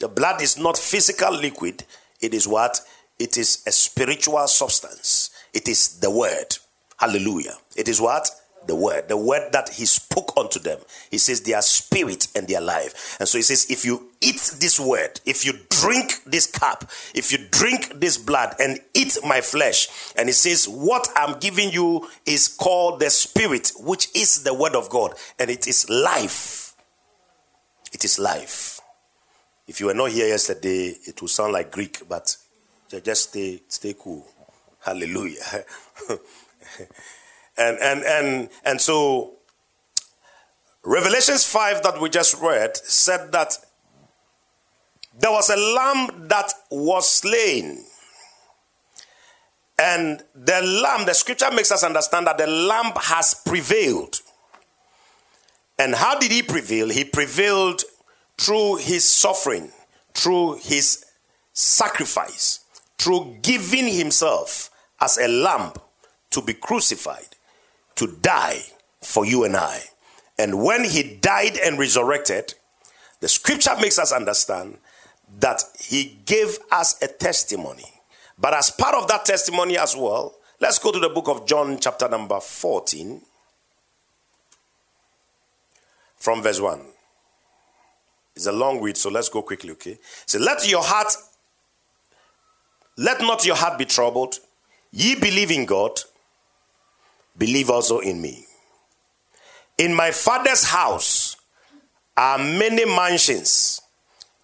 The 0.00 0.08
blood 0.08 0.42
is 0.42 0.58
not 0.58 0.76
physical 0.76 1.32
liquid, 1.32 1.84
it 2.20 2.34
is 2.34 2.46
what? 2.46 2.78
It 3.18 3.38
is 3.38 3.62
a 3.66 3.72
spiritual 3.72 4.46
substance. 4.48 5.30
It 5.54 5.66
is 5.66 5.98
the 6.00 6.10
word. 6.10 6.58
Hallelujah. 6.98 7.56
It 7.74 7.88
is 7.88 8.02
what? 8.02 8.28
The 8.66 8.74
word, 8.74 9.08
the 9.08 9.16
word 9.16 9.52
that 9.52 9.68
he 9.70 9.84
spoke 9.86 10.32
unto 10.36 10.58
them. 10.58 10.78
He 11.10 11.18
says 11.18 11.40
they 11.40 11.54
are 11.54 11.62
spirit 11.62 12.28
and 12.34 12.46
they 12.46 12.54
are 12.54 12.62
life. 12.62 13.16
And 13.18 13.28
so 13.28 13.38
he 13.38 13.42
says, 13.42 13.70
if 13.70 13.84
you 13.84 14.10
eat 14.20 14.56
this 14.60 14.78
word, 14.78 15.20
if 15.26 15.44
you 15.44 15.54
drink 15.68 16.22
this 16.26 16.46
cup, 16.46 16.84
if 17.14 17.32
you 17.32 17.38
drink 17.50 18.00
this 18.00 18.16
blood 18.18 18.54
and 18.58 18.78
eat 18.94 19.18
my 19.26 19.40
flesh, 19.40 19.88
and 20.16 20.28
he 20.28 20.32
says, 20.32 20.68
what 20.68 21.08
I'm 21.16 21.38
giving 21.38 21.70
you 21.70 22.08
is 22.26 22.48
called 22.48 23.00
the 23.00 23.10
spirit, 23.10 23.72
which 23.78 24.08
is 24.14 24.42
the 24.42 24.54
word 24.54 24.74
of 24.74 24.90
God, 24.90 25.14
and 25.38 25.50
it 25.50 25.66
is 25.66 25.88
life. 25.88 26.74
It 27.92 28.04
is 28.04 28.18
life. 28.18 28.80
If 29.66 29.80
you 29.80 29.86
were 29.86 29.94
not 29.94 30.10
here 30.10 30.26
yesterday, 30.26 30.96
it 31.04 31.20
will 31.20 31.28
sound 31.28 31.52
like 31.52 31.70
Greek, 31.70 32.02
but 32.08 32.36
just 32.90 33.30
stay, 33.30 33.62
stay 33.68 33.94
cool. 33.98 34.26
Hallelujah. 34.80 35.64
And 37.60 37.78
and 37.78 38.02
and 38.04 38.48
and 38.64 38.80
so 38.80 39.34
Revelations 40.82 41.44
5 41.44 41.82
that 41.82 42.00
we 42.00 42.08
just 42.08 42.40
read 42.40 42.76
said 42.76 43.32
that 43.32 43.58
there 45.18 45.30
was 45.30 45.50
a 45.50 45.56
lamb 45.56 46.28
that 46.28 46.52
was 46.70 47.08
slain. 47.08 47.84
And 49.78 50.22
the 50.34 50.60
lamb, 50.62 51.06
the 51.06 51.14
scripture 51.14 51.50
makes 51.50 51.70
us 51.70 51.84
understand 51.84 52.26
that 52.26 52.38
the 52.38 52.46
lamb 52.46 52.92
has 52.96 53.34
prevailed. 53.46 54.20
And 55.78 55.94
how 55.94 56.18
did 56.18 56.32
he 56.32 56.42
prevail? 56.42 56.88
He 56.88 57.04
prevailed 57.04 57.82
through 58.38 58.76
his 58.76 59.06
suffering, 59.06 59.70
through 60.14 60.56
his 60.56 61.04
sacrifice, 61.52 62.60
through 62.98 63.38
giving 63.42 63.88
himself 63.88 64.70
as 65.00 65.18
a 65.18 65.28
lamb 65.28 65.72
to 66.30 66.42
be 66.42 66.54
crucified, 66.54 67.29
to 68.00 68.06
die 68.22 68.62
for 69.02 69.26
you 69.26 69.44
and 69.44 69.54
I. 69.54 69.82
And 70.38 70.62
when 70.62 70.84
he 70.84 71.02
died 71.02 71.58
and 71.62 71.78
resurrected, 71.78 72.54
the 73.20 73.28
scripture 73.28 73.76
makes 73.78 73.98
us 73.98 74.10
understand 74.10 74.78
that 75.38 75.62
he 75.78 76.18
gave 76.24 76.58
us 76.72 77.00
a 77.02 77.08
testimony. 77.08 77.84
But 78.38 78.54
as 78.54 78.70
part 78.70 78.94
of 78.94 79.06
that 79.08 79.26
testimony 79.26 79.76
as 79.76 79.94
well, 79.94 80.34
let's 80.60 80.78
go 80.78 80.92
to 80.92 80.98
the 80.98 81.10
book 81.10 81.28
of 81.28 81.46
John, 81.46 81.78
chapter 81.78 82.08
number 82.08 82.40
14, 82.40 83.20
from 86.16 86.42
verse 86.42 86.58
1. 86.58 86.80
It's 88.34 88.46
a 88.46 88.52
long 88.52 88.80
read, 88.80 88.96
so 88.96 89.10
let's 89.10 89.28
go 89.28 89.42
quickly, 89.42 89.72
okay? 89.72 89.98
So 90.24 90.38
let 90.38 90.66
your 90.66 90.82
heart, 90.82 91.14
let 92.96 93.20
not 93.20 93.44
your 93.44 93.56
heart 93.56 93.78
be 93.78 93.84
troubled. 93.84 94.38
Ye 94.90 95.16
believe 95.16 95.50
in 95.50 95.66
God, 95.66 96.00
believe 97.36 97.70
also 97.70 97.98
in 98.00 98.20
me. 98.20 98.46
In 99.78 99.94
my 99.94 100.10
father's 100.10 100.64
house 100.64 101.36
are 102.16 102.38
many 102.38 102.84
mansions. 102.84 103.80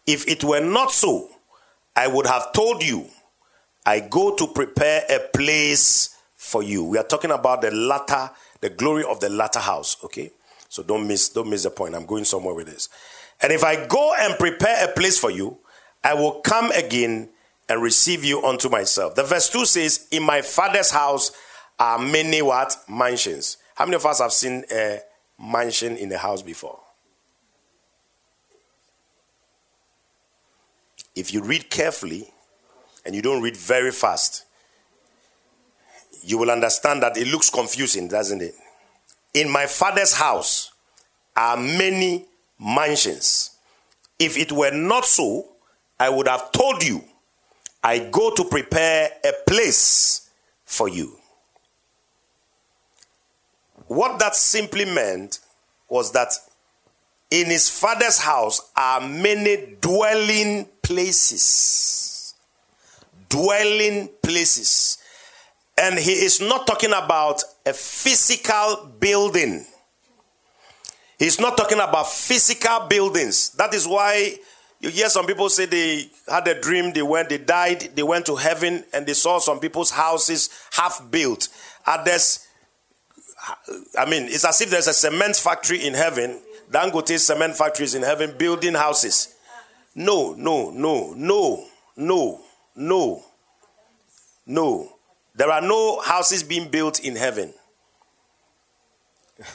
If 0.07 0.27
it 0.29 0.45
were 0.45 0.61
not 0.61 0.93
so, 0.93 1.29
I 1.95 2.07
would 2.07 2.27
have 2.27 2.53
told 2.53 2.83
you, 2.83 3.07
I 3.85 4.01
go 4.01 4.35
to 4.35 4.47
prepare 4.47 5.05
a 5.11 5.21
place 5.35 6.17
for 6.35 6.63
you. 6.63 6.85
We 6.85 6.99
are 6.99 7.05
talking 7.05 7.31
about 7.31 7.63
the 7.63 7.71
latter, 7.71 8.31
the 8.61 8.71
glory 8.71 9.05
of 9.05 9.21
the 9.21 9.29
latter 9.29 9.61
house, 9.61 9.97
okay? 10.05 10.31
So 10.69 10.83
don't 10.83 11.07
miss, 11.07 11.29
don't 11.29 11.51
miss 11.51 11.65
the 11.65 11.71
point. 11.71 11.95
I'm 11.95 12.07
going 12.07 12.25
somewhere 12.25 12.55
with 12.55 12.67
this. 12.67 12.89
And 13.43 13.53
if 13.53 13.65
I 13.65 13.87
go 13.87 14.15
and 14.19 14.39
prepare 14.39 14.89
a 14.89 14.93
place 14.93 15.19
for 15.19 15.31
you, 15.31 15.59
I 16.03 16.15
will 16.15 16.41
come 16.41 16.71
again 16.73 17.29
and 17.69 17.83
receive 17.83 18.25
you 18.25 18.45
unto 18.45 18.69
myself. 18.69 19.15
The 19.15 19.25
verse 19.25 19.51
2 19.51 19.65
says, 19.67 20.07
In 20.11 20.23
my 20.23 20.43
father's 20.43 20.91
house 20.91 21.33
are 21.79 21.99
many 21.99 22.43
what? 22.43 22.77
Mansions. 22.89 23.59
How 23.75 23.85
many 23.85 23.97
of 23.97 24.07
us 24.07 24.21
have 24.21 24.33
seen 24.33 24.65
a 24.71 25.01
mansion 25.39 25.97
in 25.97 26.11
a 26.13 26.19
house 26.19 26.43
before? 26.43 26.79
If 31.15 31.33
you 31.33 31.43
read 31.43 31.71
carefully 31.71 32.29
and 33.05 33.15
you 33.15 33.23
don't 33.23 33.43
read 33.43 33.57
very 33.57 33.91
fast, 33.91 34.45
you 36.23 36.39
will 36.39 36.51
understand 36.51 37.03
that 37.03 37.17
it 37.17 37.29
looks 37.29 37.51
confusing, 37.51 38.09
doesn't 38.09 38.43
it? 38.43 38.55
In 39.35 39.51
my 39.51 39.67
father's 39.67 40.15
house 40.15 40.73
are 41.37 41.57
many 41.57 42.25
mansions. 42.59 43.51
If 44.19 44.39
it 44.39 44.51
were 44.51 44.73
not 44.73 45.05
so, 45.05 45.47
I 46.01 46.09
would 46.09 46.29
have 46.29 46.53
told 46.53 46.83
you, 46.83 47.05
I 47.83 47.99
go 47.99 48.35
to 48.35 48.45
prepare 48.45 49.11
a 49.25 49.33
place 49.47 50.31
for 50.65 50.89
you. 50.89 51.17
What 53.87 54.19
that 54.19 54.35
simply 54.35 54.85
meant 54.85 55.41
was 55.89 56.13
that 56.13 56.33
in 57.31 57.47
his 57.47 57.69
father's 57.69 58.19
house 58.19 58.61
are 58.77 59.01
many 59.01 59.77
dwelling 59.81 60.69
places. 60.83 62.35
Dwelling 63.29 64.09
places. 64.23 64.99
And 65.79 65.99
he 65.99 66.13
is 66.13 66.41
not 66.41 66.67
talking 66.67 66.93
about 66.93 67.43
a 67.65 67.73
physical 67.73 68.93
building. 68.99 69.67
He's 71.19 71.41
not 71.41 71.57
talking 71.57 71.79
about 71.79 72.09
physical 72.09 72.87
buildings. 72.89 73.51
That 73.51 73.75
is 73.75 73.87
why 73.87 74.37
you 74.81 74.91
hear 74.91 75.09
some 75.09 75.27
people 75.27 75.49
say 75.49 75.67
they 75.67 76.11
had 76.29 76.47
a 76.49 76.61
dream, 76.61 76.93
they 76.93 77.03
went, 77.03 77.29
they 77.29 77.39
died, 77.39 77.91
they 77.95 78.03
went 78.03 78.27
to 78.27 78.37
heaven, 78.37 78.85
and 78.93 79.07
they 79.07 79.15
saw 79.15 79.39
some 79.39 79.59
people's 79.59 79.91
houses 79.91 80.51
half 80.73 81.03
built. 81.11 81.49
Others, 81.87 82.46
I 83.99 84.09
mean, 84.09 84.25
it's 84.25 84.45
as 84.45 84.61
if 84.61 84.71
there's 84.71 84.89
a 84.89 84.93
cement 84.93 85.37
factory 85.37 85.87
in 85.87 85.95
heaven. 85.95 86.41
Dangote 86.71 87.19
cement 87.19 87.55
factories 87.57 87.95
in 87.95 88.03
heaven 88.03 88.35
building 88.37 88.75
houses. 88.75 89.35
No, 89.95 90.35
no, 90.35 90.71
no, 90.71 91.15
no, 91.15 91.67
no, 91.97 92.41
no, 92.75 93.25
no. 94.47 94.93
There 95.35 95.51
are 95.51 95.63
no 95.63 96.01
houses 96.01 96.43
being 96.43 96.69
built 96.69 97.01
in 97.01 97.17
heaven. 97.17 97.53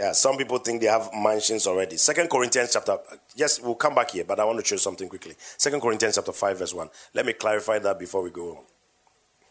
Yeah, 0.00 0.12
some 0.12 0.38
people 0.38 0.56
think 0.56 0.80
they 0.80 0.86
have 0.86 1.10
mansions 1.14 1.66
already. 1.66 1.98
Second 1.98 2.30
Corinthians 2.30 2.72
chapter, 2.72 2.96
yes, 3.36 3.60
we'll 3.60 3.74
come 3.74 3.94
back 3.94 4.12
here, 4.12 4.24
but 4.24 4.40
I 4.40 4.44
want 4.46 4.58
to 4.58 4.64
show 4.64 4.76
something 4.76 5.10
quickly. 5.10 5.34
Second 5.58 5.82
Corinthians 5.82 6.14
chapter 6.14 6.32
5, 6.32 6.58
verse 6.58 6.72
1. 6.72 6.88
Let 7.12 7.26
me 7.26 7.34
clarify 7.34 7.80
that 7.80 7.98
before 7.98 8.22
we 8.22 8.30
go. 8.30 8.64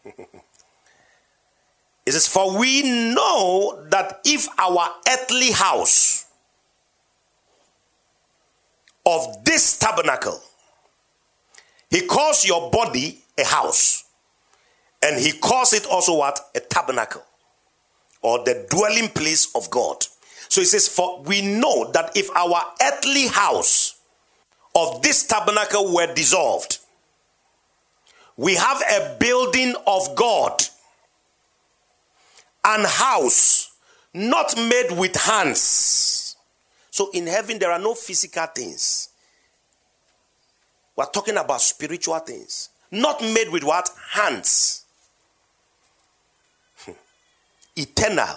it 2.10 2.12
says, 2.12 2.26
For 2.26 2.58
we 2.58 2.82
know 3.14 3.84
that 3.90 4.20
if 4.24 4.48
our 4.58 4.88
earthly 5.08 5.52
house 5.52 6.26
of 9.06 9.44
this 9.44 9.78
tabernacle, 9.78 10.40
he 11.88 12.02
calls 12.06 12.44
your 12.44 12.70
body 12.70 13.20
a 13.38 13.44
house, 13.44 14.04
and 15.02 15.20
he 15.20 15.32
calls 15.32 15.72
it 15.72 15.86
also 15.86 16.16
what? 16.16 16.40
A 16.54 16.60
tabernacle, 16.60 17.22
or 18.22 18.44
the 18.44 18.66
dwelling 18.68 19.08
place 19.08 19.54
of 19.54 19.70
God. 19.70 20.04
So 20.48 20.60
he 20.60 20.64
says, 20.64 20.88
For 20.88 21.22
we 21.22 21.42
know 21.42 21.90
that 21.92 22.16
if 22.16 22.28
our 22.36 22.62
earthly 22.82 23.28
house 23.28 24.00
of 24.74 25.00
this 25.02 25.26
tabernacle 25.26 25.94
were 25.94 26.12
dissolved, 26.12 26.78
we 28.36 28.56
have 28.56 28.82
a 28.82 29.16
building 29.20 29.74
of 29.86 30.16
God, 30.16 30.62
an 32.64 32.84
house 32.84 33.72
not 34.12 34.56
made 34.56 34.92
with 34.92 35.16
hands. 35.16 36.36
So 36.90 37.10
in 37.12 37.26
heaven, 37.26 37.58
there 37.58 37.72
are 37.72 37.78
no 37.78 37.94
physical 37.94 38.46
things. 38.46 39.08
We're 40.96 41.06
talking 41.06 41.36
about 41.36 41.60
spiritual 41.60 42.18
things, 42.18 42.68
not 42.90 43.22
made 43.22 43.48
with 43.50 43.64
what? 43.64 43.88
Hands. 44.10 44.84
Eternal 47.76 48.36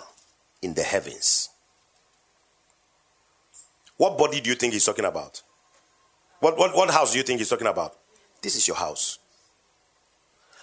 in 0.61 0.73
the 0.73 0.83
heavens. 0.83 1.49
What 3.97 4.17
body 4.17 4.41
do 4.41 4.49
you 4.49 4.55
think 4.55 4.73
he's 4.73 4.85
talking 4.85 5.05
about? 5.05 5.41
What, 6.39 6.57
what, 6.57 6.75
what 6.75 6.89
house 6.91 7.11
do 7.11 7.17
you 7.17 7.23
think 7.23 7.39
he's 7.39 7.49
talking 7.49 7.67
about? 7.67 7.95
This 8.41 8.55
is 8.55 8.67
your 8.67 8.77
house. 8.77 9.19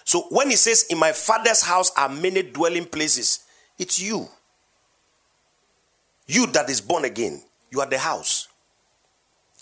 So 0.03 0.27
when 0.29 0.49
he 0.49 0.55
says, 0.55 0.85
In 0.89 0.97
my 0.97 1.11
father's 1.11 1.61
house 1.61 1.91
are 1.97 2.09
many 2.09 2.43
dwelling 2.43 2.85
places, 2.85 3.39
it's 3.81 3.99
you. 3.99 4.29
You 6.27 6.45
that 6.51 6.69
is 6.69 6.79
born 6.79 7.03
again, 7.03 7.41
you 7.71 7.81
are 7.81 7.87
the 7.87 7.97
house. 7.97 8.47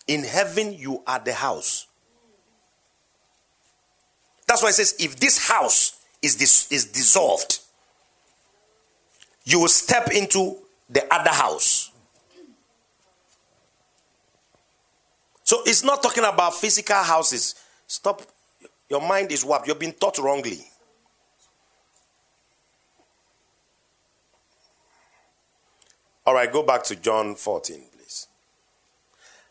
In 0.07 0.23
heaven, 0.23 0.73
you 0.73 1.01
are 1.07 1.19
the 1.19 1.33
house. 1.33 1.87
That's 4.45 4.61
why 4.61 4.69
it 4.69 4.73
says, 4.73 4.95
if 4.99 5.15
this 5.19 5.47
house 5.47 6.01
is, 6.21 6.35
dis- 6.35 6.69
is 6.71 6.85
dissolved, 6.85 7.59
you 9.45 9.61
will 9.61 9.67
step 9.69 10.11
into 10.11 10.57
the 10.89 11.11
other 11.13 11.31
house. 11.31 11.91
So 15.43 15.61
it's 15.65 15.83
not 15.83 16.03
talking 16.03 16.25
about 16.25 16.55
physical 16.55 16.97
houses. 16.97 17.55
Stop. 17.87 18.21
Your 18.89 19.01
mind 19.01 19.31
is 19.31 19.45
warped. 19.45 19.67
You've 19.67 19.79
been 19.79 19.93
taught 19.93 20.17
wrongly. 20.17 20.59
All 26.29 26.35
right, 26.35 26.53
go 26.53 26.61
back 26.61 26.83
to 26.83 26.95
John 26.95 27.33
14, 27.33 27.85
please. 27.97 28.27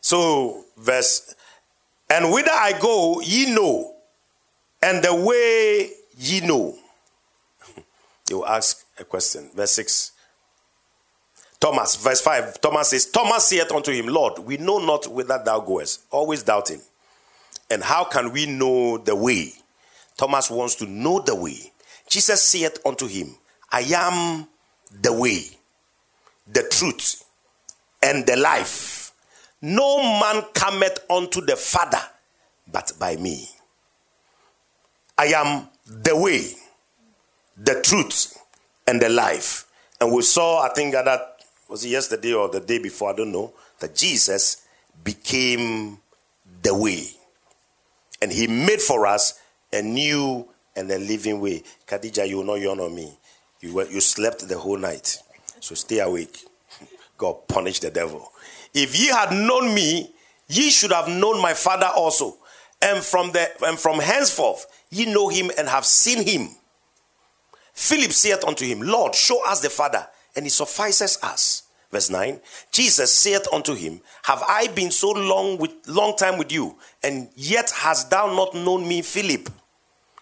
So, 0.00 0.64
verse, 0.76 1.35
and 2.08 2.30
whither 2.30 2.52
I 2.52 2.78
go, 2.80 3.20
ye 3.20 3.52
know, 3.52 3.97
and 4.80 5.02
the 5.02 5.12
way 5.12 5.90
ye 6.16 6.40
know. 6.40 6.78
you 8.30 8.47
ask 8.47 8.87
a 8.97 9.02
question. 9.02 9.50
Verse 9.56 9.73
6. 9.73 10.12
Thomas, 11.58 11.97
verse 11.97 12.20
5, 12.20 12.61
Thomas 12.61 12.90
says, 12.90 13.06
Thomas 13.06 13.47
saith 13.47 13.73
unto 13.73 13.90
him, 13.90 14.06
Lord, 14.06 14.38
we 14.38 14.56
know 14.56 14.78
not 14.78 15.08
whither 15.08 15.42
thou 15.44 15.58
goest, 15.58 16.02
always 16.12 16.44
doubting. 16.44 16.80
And 17.73 17.82
how 17.82 18.04
can 18.04 18.30
we 18.30 18.47
know 18.47 18.99
the 18.99 19.16
way? 19.16 19.52
Thomas 20.16 20.49
wants 20.49 20.76
to 20.76 20.87
know 20.87 21.18
the 21.18 21.35
way. 21.35 21.73
Jesus 22.08 22.40
saith 22.40 22.78
unto 22.87 23.08
him, 23.08 23.35
I 23.73 23.80
am 23.80 24.47
the 25.02 25.12
way, 25.12 25.58
the 26.52 26.62
truth, 26.71 27.25
and 28.02 28.26
the 28.26 28.37
life. 28.37 29.12
No 29.61 29.99
man 29.99 30.45
cometh 30.55 31.05
unto 31.11 31.40
the 31.40 31.57
Father 31.57 32.00
but 32.71 32.93
by 32.99 33.17
me. 33.17 33.49
I 35.17 35.26
am 35.26 35.69
the 35.87 36.17
way, 36.17 36.52
the 37.57 37.81
truth, 37.83 38.38
and 38.87 39.00
the 39.00 39.09
life. 39.09 39.67
And 40.00 40.12
we 40.12 40.23
saw, 40.23 40.62
I 40.62 40.69
think 40.69 40.93
that 40.93 41.40
was 41.69 41.85
it 41.85 41.88
yesterday 41.88 42.35
or 42.35 42.49
the 42.49 42.61
day 42.61 42.78
before, 42.78 43.11
I 43.11 43.17
don't 43.17 43.33
know, 43.33 43.52
that 43.81 43.97
Jesus 43.97 44.64
became 45.02 45.99
the 46.62 46.75
way. 46.75 47.09
And 48.23 48.33
he 48.33 48.47
made 48.47 48.81
for 48.81 49.07
us 49.07 49.40
a 49.73 49.83
new 49.83 50.49
and 50.76 50.90
a 50.90 50.99
living 50.99 51.40
way. 51.40 51.62
Khadija, 51.87 52.28
you 52.28 52.38
will 52.38 52.45
not 52.45 52.61
yawn 52.61 52.81
on 52.81 52.95
me. 52.95 53.12
You, 53.61 53.75
were, 53.75 53.87
you 53.87 54.00
slept 54.00 54.49
the 54.49 54.57
whole 54.57 54.78
night. 54.78 55.19
So 55.61 55.75
stay 55.75 56.00
awake. 56.00 56.45
God 57.17 57.49
punish 57.49 57.81
the 57.81 57.91
devil. 57.91 58.31
If 58.75 58.99
ye 58.99 59.09
had 59.09 59.33
known 59.33 59.75
me, 59.75 60.12
ye 60.49 60.71
should 60.71 60.93
have 60.93 61.09
known 61.09 61.41
my 61.43 61.55
father 61.55 61.91
also. 61.95 62.37
And 62.81 63.03
from 63.03 63.33
the 63.33 63.50
and 63.65 63.79
from 63.79 63.99
henceforth 63.99 64.67
ye 64.91 65.12
know 65.12 65.29
him 65.29 65.50
and 65.59 65.69
have 65.69 65.85
seen 65.85 66.27
him. 66.27 66.50
Philip 67.75 68.12
saith 68.12 68.45
unto 68.45 68.65
him, 68.65 68.81
Lord, 68.81 69.15
show 69.15 69.45
us 69.47 69.61
the 69.61 69.71
Father, 69.71 70.05
and 70.35 70.45
it 70.45 70.50
suffices 70.50 71.17
us. 71.23 71.62
Verse 71.91 72.11
9 72.11 72.41
Jesus 72.73 73.12
saith 73.15 73.47
unto 73.53 73.75
him, 73.75 74.00
Have 74.25 74.43
I 74.47 74.69
been 74.69 74.91
so 74.91 75.11
long 75.11 75.59
with 75.59 75.71
long 75.87 76.17
time 76.17 76.38
with 76.38 76.53
you, 76.53 76.77
and 77.03 77.29
yet 77.35 77.71
hast 77.71 78.11
thou 78.11 78.35
not 78.35 78.55
known 78.55 78.87
me, 78.87 79.03
Philip? 79.03 79.49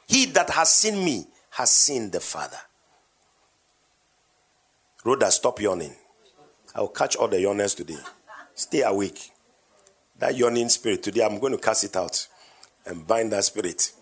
He 0.07 0.26
that 0.26 0.50
has 0.50 0.73
seen 0.73 1.05
me 1.05 1.26
has 1.50 1.71
seen 1.71 2.11
the 2.11 2.21
Father. 2.21 2.59
Rhoda, 5.06 5.30
stop 5.30 5.60
yawning. 5.60 5.94
I'll 6.75 6.88
catch 6.88 7.14
all 7.14 7.28
the 7.28 7.36
yawners 7.36 7.76
today. 7.76 7.98
Stay 8.56 8.82
awake. 8.82 9.30
That 10.18 10.36
yawning 10.36 10.68
spirit, 10.68 11.04
today 11.04 11.25
I'm 11.25 11.38
going 11.38 11.52
to 11.52 11.58
cast 11.58 11.84
it 11.84 11.94
out 11.94 12.26
and 12.84 13.06
bind 13.06 13.30
that 13.30 13.44
spirit. 13.44 13.92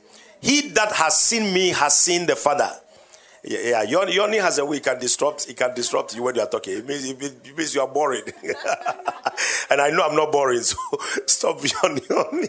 He 0.41 0.71
that 0.71 0.93
has 0.93 1.21
seen 1.21 1.53
me 1.53 1.69
has 1.71 2.01
seen 2.01 2.25
the 2.25 2.35
Father. 2.35 2.71
Yeah, 3.45 3.83
yeah. 3.83 4.07
yawning 4.07 4.41
has 4.41 4.57
a 4.57 4.65
way. 4.65 4.79
It 4.79 4.85
can 4.85 4.99
disrupt. 4.99 5.47
It 5.47 5.59
can 5.59 5.75
disrupt 5.75 6.17
you 6.17 6.23
when 6.23 6.37
you 6.37 6.41
are 6.41 6.49
talking. 6.49 6.79
It 6.79 6.89
means, 6.89 7.05
it 7.05 7.55
means 7.55 7.75
you 7.75 7.83
are 7.83 7.89
boring. 7.89 8.23
and 9.71 9.83
I 9.83 9.91
know 9.91 10.09
I'm 10.09 10.17
not 10.17 10.33
boring, 10.33 10.61
so 10.63 10.79
stop 11.27 11.61
yawning. 11.63 12.49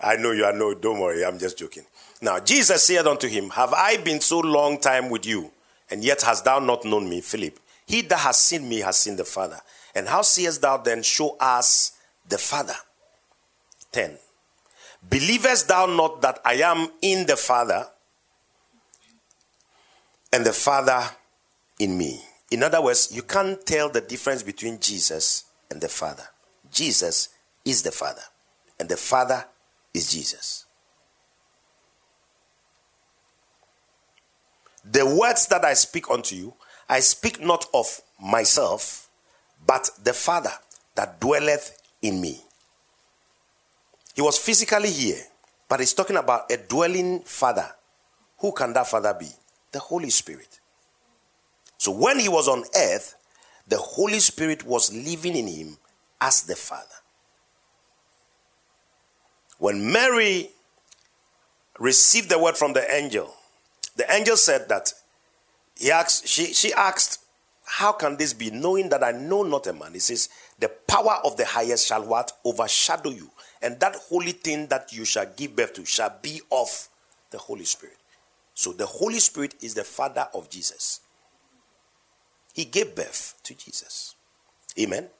I 0.00 0.16
know 0.16 0.30
you 0.30 0.46
are 0.46 0.54
no. 0.54 0.72
Don't 0.72 0.98
worry. 0.98 1.26
I'm 1.26 1.38
just 1.38 1.58
joking. 1.58 1.84
Now 2.22 2.40
Jesus 2.40 2.84
said 2.84 3.06
unto 3.06 3.28
him, 3.28 3.50
Have 3.50 3.74
I 3.74 3.98
been 3.98 4.22
so 4.22 4.38
long 4.38 4.80
time 4.80 5.10
with 5.10 5.26
you, 5.26 5.50
and 5.90 6.02
yet 6.02 6.22
hast 6.22 6.46
thou 6.46 6.58
not 6.58 6.86
known 6.86 7.06
me, 7.10 7.20
Philip? 7.20 7.60
He 7.86 8.02
that 8.02 8.18
has 8.18 8.38
seen 8.38 8.68
me 8.68 8.80
has 8.80 8.96
seen 8.96 9.16
the 9.16 9.24
Father. 9.24 9.60
And 9.94 10.08
how 10.08 10.22
seest 10.22 10.60
thou 10.60 10.76
then 10.76 11.02
show 11.02 11.36
us 11.38 11.92
the 12.28 12.36
Father? 12.36 12.74
10. 13.92 14.18
Believest 15.08 15.68
thou 15.68 15.86
not 15.86 16.20
that 16.22 16.40
I 16.44 16.54
am 16.54 16.88
in 17.00 17.26
the 17.26 17.36
Father, 17.36 17.86
and 20.32 20.44
the 20.44 20.52
Father 20.52 21.02
in 21.78 21.96
me? 21.96 22.20
In 22.50 22.62
other 22.62 22.82
words, 22.82 23.10
you 23.12 23.22
can't 23.22 23.64
tell 23.64 23.88
the 23.88 24.00
difference 24.00 24.42
between 24.42 24.80
Jesus 24.80 25.44
and 25.70 25.80
the 25.80 25.88
Father. 25.88 26.24
Jesus 26.72 27.28
is 27.64 27.82
the 27.82 27.92
Father, 27.92 28.22
and 28.80 28.88
the 28.88 28.96
Father 28.96 29.44
is 29.94 30.10
Jesus. 30.10 30.64
The 34.84 35.06
words 35.06 35.46
that 35.48 35.64
I 35.64 35.74
speak 35.74 36.10
unto 36.10 36.36
you 36.36 36.54
I 36.88 37.00
speak 37.00 37.40
not 37.40 37.66
of 37.74 38.00
myself, 38.20 39.08
but 39.66 39.90
the 40.02 40.12
Father 40.12 40.52
that 40.94 41.20
dwelleth 41.20 41.78
in 42.02 42.20
me. 42.20 42.40
He 44.14 44.22
was 44.22 44.38
physically 44.38 44.90
here, 44.90 45.22
but 45.68 45.80
he's 45.80 45.92
talking 45.92 46.16
about 46.16 46.50
a 46.50 46.56
dwelling 46.56 47.20
Father. 47.20 47.68
Who 48.38 48.52
can 48.52 48.72
that 48.74 48.86
Father 48.86 49.14
be? 49.18 49.28
The 49.72 49.78
Holy 49.78 50.10
Spirit. 50.10 50.60
So 51.78 51.90
when 51.92 52.18
he 52.18 52.28
was 52.28 52.48
on 52.48 52.64
earth, 52.74 53.14
the 53.68 53.78
Holy 53.78 54.20
Spirit 54.20 54.64
was 54.64 54.94
living 54.94 55.36
in 55.36 55.46
him 55.46 55.76
as 56.20 56.42
the 56.42 56.56
Father. 56.56 56.84
When 59.58 59.92
Mary 59.92 60.50
received 61.78 62.30
the 62.30 62.38
word 62.38 62.56
from 62.56 62.72
the 62.72 62.90
angel, 62.94 63.34
the 63.96 64.10
angel 64.12 64.36
said 64.36 64.68
that 64.68 64.92
he 65.76 65.90
asked, 65.90 66.26
she, 66.26 66.52
she 66.52 66.72
asked, 66.72 67.20
How 67.64 67.92
can 67.92 68.16
this 68.16 68.32
be, 68.32 68.50
knowing 68.50 68.88
that 68.88 69.04
I 69.04 69.12
know 69.12 69.42
not 69.42 69.66
a 69.66 69.72
man? 69.72 69.92
He 69.92 69.98
says, 69.98 70.28
The 70.58 70.68
power 70.68 71.18
of 71.24 71.36
the 71.36 71.44
highest 71.44 71.86
shall 71.86 72.04
what? 72.04 72.32
Overshadow 72.44 73.10
you. 73.10 73.30
And 73.62 73.78
that 73.80 73.96
holy 74.08 74.32
thing 74.32 74.66
that 74.68 74.92
you 74.92 75.04
shall 75.04 75.26
give 75.36 75.56
birth 75.56 75.74
to 75.74 75.84
shall 75.84 76.14
be 76.22 76.40
of 76.50 76.88
the 77.30 77.38
Holy 77.38 77.64
Spirit. 77.64 77.96
So 78.54 78.72
the 78.72 78.86
Holy 78.86 79.18
Spirit 79.18 79.54
is 79.60 79.74
the 79.74 79.84
Father 79.84 80.28
of 80.32 80.48
Jesus. 80.48 81.00
He 82.54 82.64
gave 82.64 82.94
birth 82.94 83.34
to 83.42 83.54
Jesus. 83.54 84.14
Amen. 84.78 84.98
Amen. 84.98 85.10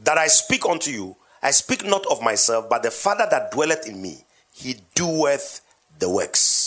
That 0.00 0.18
I 0.18 0.26
speak 0.26 0.66
unto 0.66 0.90
you, 0.90 1.16
I 1.42 1.52
speak 1.52 1.84
not 1.84 2.04
of 2.06 2.22
myself, 2.22 2.68
but 2.68 2.82
the 2.82 2.90
Father 2.90 3.26
that 3.30 3.52
dwelleth 3.52 3.86
in 3.86 4.02
me, 4.02 4.24
he 4.52 4.76
doeth 4.94 5.60
the 5.98 6.08
works. 6.08 6.63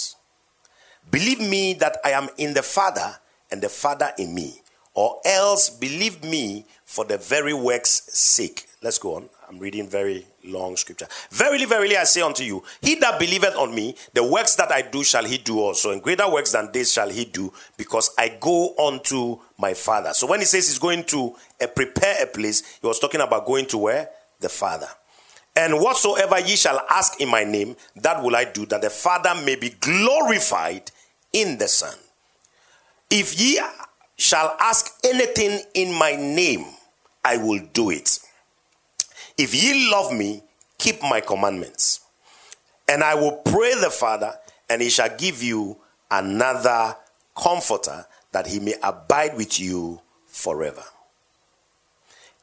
Believe 1.11 1.39
me 1.39 1.73
that 1.75 1.97
I 2.03 2.11
am 2.11 2.29
in 2.37 2.53
the 2.53 2.63
Father 2.63 3.17
and 3.51 3.61
the 3.61 3.69
Father 3.69 4.11
in 4.17 4.35
me, 4.35 4.61
or 4.93 5.21
else 5.25 5.69
believe 5.69 6.23
me 6.23 6.65
for 6.85 7.05
the 7.05 7.17
very 7.17 7.53
work's 7.53 8.03
sake. 8.13 8.67
Let's 8.81 8.97
go 8.97 9.15
on. 9.15 9.29
I'm 9.49 9.59
reading 9.59 9.87
very 9.87 10.27
long 10.43 10.75
scripture. 10.75 11.07
Verily, 11.29 11.65
verily, 11.65 11.95
I 11.95 12.03
say 12.03 12.21
unto 12.21 12.43
you, 12.43 12.63
he 12.81 12.95
that 12.95 13.17
believeth 13.17 13.55
on 13.55 13.73
me, 13.73 13.95
the 14.13 14.23
works 14.23 14.55
that 14.55 14.71
I 14.71 14.81
do 14.81 15.03
shall 15.05 15.23
he 15.23 15.37
do 15.37 15.59
also, 15.59 15.91
and 15.91 16.03
greater 16.03 16.29
works 16.29 16.51
than 16.51 16.69
this 16.73 16.91
shall 16.91 17.09
he 17.09 17.23
do, 17.23 17.53
because 17.77 18.11
I 18.17 18.37
go 18.39 18.75
unto 18.77 19.39
my 19.57 19.73
Father. 19.73 20.13
So 20.13 20.27
when 20.27 20.41
he 20.41 20.45
says 20.45 20.67
he's 20.67 20.79
going 20.79 21.05
to 21.05 21.35
uh, 21.61 21.67
prepare 21.67 22.23
a 22.23 22.27
place, 22.27 22.77
he 22.81 22.85
was 22.85 22.99
talking 22.99 23.21
about 23.21 23.45
going 23.45 23.67
to 23.67 23.77
where? 23.77 24.09
The 24.41 24.49
Father. 24.49 24.89
And 25.55 25.79
whatsoever 25.79 26.39
ye 26.39 26.55
shall 26.55 26.81
ask 26.89 27.19
in 27.21 27.29
my 27.29 27.43
name, 27.43 27.75
that 27.95 28.21
will 28.21 28.35
I 28.35 28.43
do, 28.45 28.65
that 28.67 28.81
the 28.81 28.89
Father 28.89 29.33
may 29.45 29.55
be 29.55 29.69
glorified 29.69 30.91
in 31.38 31.58
the 31.60 31.67
Son. 31.67 31.95
If 33.12 33.39
ye 33.39 33.62
shall 34.17 34.56
ask 34.60 34.91
anything 35.04 35.62
in 35.76 35.93
my 35.93 36.15
name, 36.15 36.65
I 37.23 37.38
will 37.38 37.60
do 37.73 37.91
it. 37.91 38.19
If 39.38 39.54
ye 39.54 39.91
love 39.91 40.12
me, 40.12 40.41
keep 40.80 41.02
my 41.04 41.21
commandments. 41.21 42.02
And 42.89 43.04
I 43.04 43.13
will 43.13 43.34
pray 43.45 43.76
the 43.76 43.91
Father, 43.91 44.34
and 44.67 44.82
he 44.82 44.89
shall 44.89 45.15
give 45.15 45.43
you 45.43 45.78
another 46.10 46.95
comforter 47.36 48.06
that 48.32 48.47
he 48.47 48.60
may 48.60 48.73
abide 48.82 49.38
with 49.38 49.60
you 49.60 50.02
forever. 50.26 50.84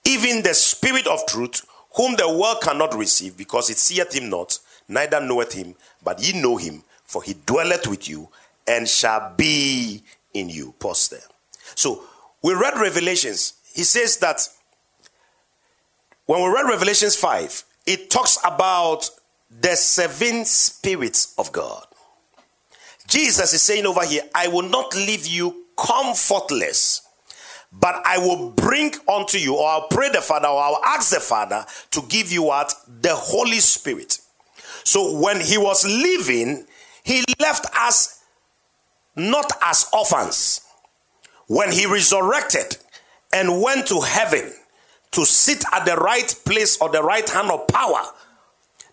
Even 0.04 0.42
the 0.42 0.54
Spirit 0.54 1.08
of 1.08 1.26
truth, 1.26 1.66
whom 1.96 2.14
the 2.14 2.28
world 2.28 2.58
cannot 2.62 2.94
receive, 2.94 3.36
because 3.36 3.70
it 3.70 3.78
seeth 3.78 4.14
him 4.14 4.30
not, 4.30 4.58
neither 4.86 5.20
knoweth 5.20 5.52
him, 5.52 5.74
but 6.04 6.22
ye 6.22 6.40
know 6.40 6.56
him, 6.56 6.84
for 7.04 7.22
he 7.22 7.34
dwelleth 7.46 7.88
with 7.88 8.08
you 8.08 8.28
and 8.66 8.88
shall 8.88 9.34
be 9.36 10.02
in 10.32 10.48
you. 10.48 10.74
Pause 10.78 11.08
there. 11.08 11.28
So 11.74 12.04
we 12.42 12.54
read 12.54 12.78
Revelations. 12.78 13.54
He 13.74 13.84
says 13.84 14.18
that 14.18 14.48
when 16.26 16.42
we 16.42 16.48
read 16.48 16.68
Revelations 16.68 17.16
5, 17.16 17.64
it 17.86 18.10
talks 18.10 18.38
about 18.44 19.10
the 19.50 19.76
seven 19.76 20.44
spirits 20.44 21.34
of 21.38 21.52
God. 21.52 21.86
Jesus 23.06 23.52
is 23.52 23.62
saying 23.62 23.86
over 23.86 24.04
here, 24.04 24.22
I 24.34 24.48
will 24.48 24.68
not 24.68 24.94
leave 24.94 25.26
you 25.26 25.64
comfortless, 25.76 27.02
but 27.72 28.00
I 28.04 28.18
will 28.18 28.50
bring 28.50 28.94
unto 29.08 29.36
you, 29.36 29.56
or 29.56 29.68
I'll 29.68 29.88
pray 29.88 30.08
the 30.10 30.22
Father, 30.22 30.48
or 30.48 30.62
I'll 30.62 30.84
ask 30.84 31.12
the 31.12 31.20
Father 31.20 31.66
to 31.90 32.02
give 32.08 32.32
you 32.32 32.44
what? 32.44 32.72
The 33.02 33.14
Holy 33.14 33.58
Spirit. 33.60 34.18
So 34.84 35.18
when 35.18 35.40
he 35.40 35.58
was 35.58 35.84
leaving, 35.84 36.66
he 37.02 37.22
left 37.40 37.66
us 37.76 38.23
not 39.16 39.50
as 39.62 39.88
orphans. 39.92 40.60
When 41.46 41.72
he 41.72 41.86
resurrected 41.86 42.78
and 43.32 43.60
went 43.60 43.86
to 43.88 44.00
heaven 44.00 44.52
to 45.12 45.24
sit 45.24 45.64
at 45.72 45.84
the 45.84 45.96
right 45.96 46.34
place 46.44 46.78
or 46.80 46.88
the 46.88 47.02
right 47.02 47.28
hand 47.28 47.50
of 47.50 47.68
power, 47.68 48.02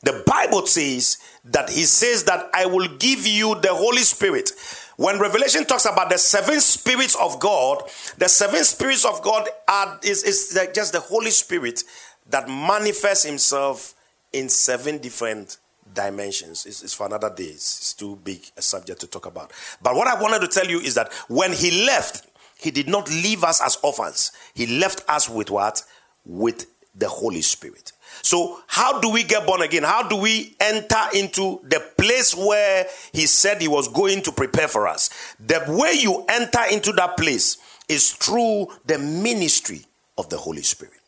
the 0.03 0.23
Bible 0.25 0.65
says 0.65 1.17
that 1.45 1.69
he 1.69 1.83
says 1.83 2.23
that 2.25 2.49
I 2.53 2.65
will 2.65 2.87
give 2.97 3.25
you 3.25 3.55
the 3.61 3.73
Holy 3.73 4.01
Spirit. 4.01 4.51
When 4.97 5.19
Revelation 5.19 5.65
talks 5.65 5.85
about 5.85 6.09
the 6.09 6.17
seven 6.17 6.59
spirits 6.59 7.15
of 7.15 7.39
God, 7.39 7.83
the 8.17 8.27
seven 8.27 8.63
spirits 8.63 9.05
of 9.05 9.21
God 9.21 9.49
are 9.67 9.99
is, 10.03 10.23
is 10.23 10.59
just 10.73 10.93
the 10.93 10.99
Holy 10.99 11.31
Spirit 11.31 11.83
that 12.29 12.47
manifests 12.47 13.25
himself 13.25 13.93
in 14.33 14.49
seven 14.49 14.97
different 14.97 15.57
dimensions. 15.93 16.65
It's, 16.65 16.83
it's, 16.83 16.93
for 16.93 17.05
another 17.05 17.33
day. 17.33 17.45
It's, 17.45 17.77
it's 17.79 17.93
too 17.93 18.17
big 18.23 18.41
a 18.57 18.61
subject 18.61 19.01
to 19.01 19.07
talk 19.07 19.25
about. 19.25 19.51
But 19.81 19.95
what 19.95 20.07
I 20.07 20.21
wanted 20.21 20.41
to 20.41 20.47
tell 20.47 20.67
you 20.67 20.79
is 20.79 20.95
that 20.95 21.11
when 21.27 21.53
he 21.53 21.85
left, 21.85 22.27
he 22.57 22.71
did 22.71 22.87
not 22.87 23.09
leave 23.09 23.43
us 23.43 23.61
as 23.61 23.77
orphans. 23.83 24.31
He 24.53 24.67
left 24.79 25.03
us 25.09 25.29
with 25.29 25.49
what? 25.49 25.83
With 26.25 26.67
the 26.93 27.07
Holy 27.07 27.41
Spirit. 27.41 27.91
So, 28.21 28.59
how 28.67 28.99
do 28.99 29.09
we 29.09 29.23
get 29.23 29.47
born 29.47 29.61
again? 29.61 29.83
How 29.83 30.07
do 30.07 30.17
we 30.17 30.55
enter 30.59 31.01
into 31.15 31.61
the 31.63 31.79
place 31.97 32.35
where 32.35 32.85
He 33.13 33.25
said 33.25 33.61
He 33.61 33.67
was 33.67 33.87
going 33.87 34.21
to 34.23 34.31
prepare 34.31 34.67
for 34.67 34.87
us? 34.87 35.09
The 35.39 35.63
way 35.67 35.93
you 35.93 36.25
enter 36.29 36.61
into 36.71 36.91
that 36.93 37.17
place 37.17 37.57
is 37.87 38.11
through 38.11 38.67
the 38.85 38.99
ministry 38.99 39.85
of 40.17 40.29
the 40.29 40.37
Holy 40.37 40.61
Spirit, 40.61 40.99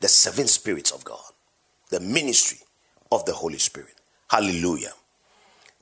the 0.00 0.08
seven 0.08 0.46
spirits 0.46 0.90
of 0.90 1.02
God, 1.04 1.20
the 1.90 2.00
ministry 2.00 2.58
of 3.10 3.24
the 3.24 3.32
Holy 3.32 3.58
Spirit. 3.58 3.99
Hallelujah. 4.30 4.92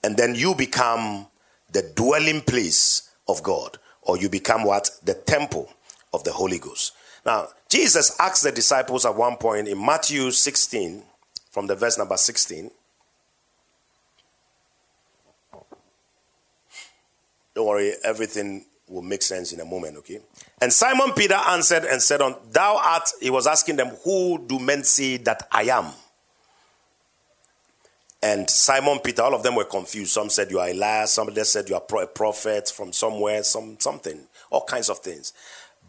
And 0.03 0.17
then 0.17 0.35
you 0.35 0.55
become 0.55 1.27
the 1.71 1.83
dwelling 1.95 2.41
place 2.41 3.11
of 3.29 3.43
God, 3.43 3.77
or 4.01 4.17
you 4.17 4.31
become 4.31 4.65
what? 4.65 4.91
The 5.05 5.13
temple 5.13 5.71
of 6.15 6.25
the 6.25 6.33
Holy 6.33 6.59
Ghost. 6.59 6.93
Now, 7.27 7.49
Jesus 7.69 8.19
asked 8.19 8.43
the 8.43 8.51
disciples 8.53 9.05
at 9.05 9.15
one 9.15 9.37
point 9.37 9.69
in 9.69 9.85
Matthew 9.85 10.31
16, 10.31 11.03
from 11.51 11.67
the 11.67 11.75
verse 11.75 11.99
number 11.99 12.17
16. 12.17 12.71
Don't 17.55 17.67
worry, 17.67 17.93
everything 18.03 18.65
will 18.89 19.03
make 19.03 19.21
sense 19.21 19.53
in 19.53 19.61
a 19.61 19.65
moment, 19.67 19.99
okay? 19.99 20.21
And 20.63 20.73
Simon 20.73 21.13
Peter 21.13 21.35
answered 21.35 21.85
and 21.85 22.01
said, 22.01 22.23
on, 22.23 22.37
Thou 22.51 22.81
art, 22.83 23.11
he 23.21 23.29
was 23.29 23.47
asking 23.47 23.77
them, 23.77 23.89
Who 24.05 24.39
do 24.47 24.59
men 24.59 24.85
say 24.85 25.19
that 25.19 25.47
I 25.53 25.65
am? 25.65 25.93
And 28.23 28.51
Simon 28.51 28.99
Peter, 28.99 29.23
all 29.23 29.35
of 29.35 29.43
them 29.43 29.55
were 29.55 29.65
confused. 29.65 30.11
Some 30.13 30.29
said 30.29 30.51
you 30.51 30.59
are 30.59 30.69
Elias, 30.69 31.13
somebody 31.13 31.45
said 31.45 31.69
you 31.69 31.77
are 31.77 32.03
a 32.03 32.07
prophet 32.07 32.73
from 32.75 32.93
somewhere, 32.93 33.43
some 33.45 33.79
something, 33.79 34.27
all 34.51 34.65
kinds 34.65 34.91
of 34.91 34.99
things. 34.99 35.33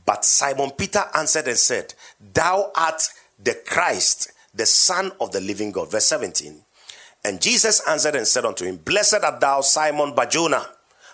But 0.06 0.26
Simon 0.26 0.72
Peter 0.72 1.04
answered 1.16 1.48
and 1.48 1.58
said, 1.58 1.94
Thou 2.34 2.72
art 2.76 3.02
the 3.42 3.56
Christ, 3.66 4.32
the 4.54 4.66
Son 4.66 5.12
of 5.20 5.32
the 5.32 5.42
living 5.42 5.72
God. 5.72 5.92
Verse 5.92 6.06
17. 6.06 6.62
And 7.26 7.42
Jesus 7.42 7.86
answered 7.88 8.16
and 8.16 8.28
said 8.28 8.46
unto 8.46 8.66
him, 8.66 8.78
Blessed 8.78 9.24
art 9.24 9.40
thou, 9.40 9.62
Simon 9.62 10.14
Barjona, 10.14 10.66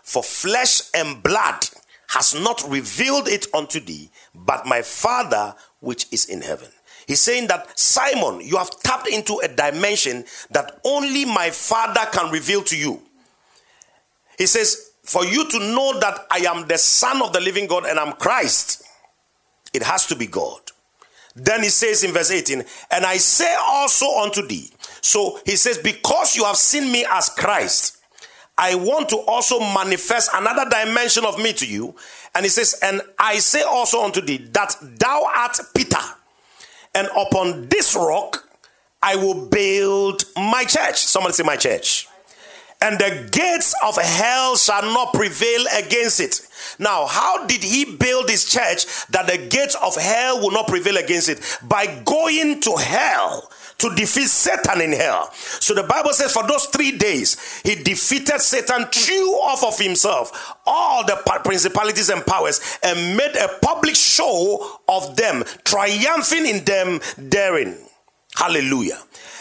for 0.04 0.22
flesh 0.22 0.82
and 0.94 1.24
blood 1.24 1.68
has 2.10 2.36
not 2.36 2.64
revealed 2.68 3.28
it 3.28 3.48
unto 3.54 3.80
thee, 3.80 4.10
but 4.34 4.66
my 4.66 4.82
Father 4.82 5.56
which 5.80 6.08
is 6.12 6.26
in 6.26 6.42
heaven. 6.42 6.70
He's 7.08 7.22
saying 7.22 7.48
that, 7.48 7.78
Simon, 7.78 8.42
you 8.42 8.58
have 8.58 8.70
tapped 8.82 9.08
into 9.08 9.40
a 9.44 9.48
dimension 9.48 10.26
that 10.52 10.80
only 10.84 11.26
my 11.26 11.50
Father 11.52 12.02
can 12.12 12.32
reveal 12.32 12.64
to 12.64 12.78
you. 12.78 13.02
He 14.38 14.48
says, 14.48 14.92
For 15.04 15.24
you 15.26 15.50
to 15.50 15.60
know 15.60 16.00
that 16.00 16.26
I 16.32 16.40
am 16.40 16.68
the 16.68 16.78
Son 16.78 17.22
of 17.22 17.32
the 17.34 17.40
living 17.40 17.68
God 17.68 17.86
and 17.86 18.00
I'm 18.00 18.14
Christ, 18.14 18.84
it 19.74 19.84
has 19.84 20.06
to 20.08 20.16
be 20.16 20.26
God. 20.26 20.60
Then 21.36 21.64
he 21.64 21.70
says 21.70 22.04
in 22.04 22.14
verse 22.14 22.32
18, 22.32 22.64
And 22.92 23.06
I 23.06 23.18
say 23.18 23.54
also 23.60 24.20
unto 24.20 24.46
thee. 24.46 24.72
So 25.02 25.40
he 25.46 25.58
says, 25.58 25.78
Because 25.78 26.36
you 26.36 26.46
have 26.46 26.56
seen 26.56 26.92
me 26.92 27.06
as 27.12 27.30
Christ, 27.30 27.98
I 28.58 28.76
want 28.76 29.10
to 29.10 29.18
also 29.18 29.60
manifest 29.60 30.32
another 30.34 30.70
dimension 30.70 31.26
of 31.26 31.38
me 31.38 31.52
to 31.54 31.68
you. 31.68 31.94
And 32.34 32.46
he 32.46 32.50
says, 32.50 32.80
And 32.82 33.02
I 33.20 33.40
say 33.40 33.64
also 33.64 34.04
unto 34.04 34.22
thee 34.22 34.38
that 34.54 34.76
thou 34.82 35.28
art 35.36 35.60
Peter, 35.76 36.00
and 36.96 37.08
upon 37.16 37.68
this 37.68 37.96
rock 37.96 38.48
I 39.06 39.16
will 39.18 39.46
build 39.46 40.26
my 40.36 40.64
church. 40.64 40.98
Somebody 40.98 41.34
say, 41.36 41.44
My 41.44 41.58
church. 41.58 42.08
And 42.82 43.00
the 43.00 43.30
gates 43.32 43.74
of 43.84 43.96
hell 43.98 44.58
shall 44.58 44.82
not 44.82 45.14
prevail 45.14 45.66
against 45.78 46.20
it. 46.20 46.42
Now, 46.80 47.06
how 47.06 47.46
did 47.46 47.64
he 47.64 47.86
build 47.86 48.30
his 48.30 48.46
church 48.46 48.86
that 49.08 49.28
the 49.28 49.38
gates 49.38 49.76
of 49.76 49.96
hell 49.96 50.42
will 50.42 50.52
not 50.52 50.68
prevail 50.68 50.98
against 50.98 51.30
it? 51.30 51.40
By 51.64 51.86
going 52.04 52.62
to 52.62 52.76
hell 52.76 53.50
to 53.78 53.94
defeat 53.96 54.28
Satan 54.28 54.82
in 54.82 54.94
hell. 54.94 55.32
So 55.34 55.74
the 55.74 55.84
Bible 55.84 56.14
says 56.14 56.32
for 56.32 56.48
those 56.48 56.66
three 56.66 56.98
days, 56.98 57.62
he 57.64 57.76
defeated 57.76 58.40
Satan, 58.40 58.86
threw 58.86 59.32
off 59.34 59.64
of 59.64 59.78
himself 59.78 60.56
all 60.66 61.06
the 61.06 61.22
principalities 61.44 62.10
and 62.10 62.26
powers, 62.26 62.78
and 62.84 63.18
made 63.18 63.36
a 63.36 63.60
public 63.62 63.96
show 63.96 64.80
of 64.88 65.16
them, 65.16 65.44
triumphing 65.64 66.46
in 66.46 66.64
them 66.64 67.00
therein. 67.18 67.78
Hallelujah. 68.36 69.00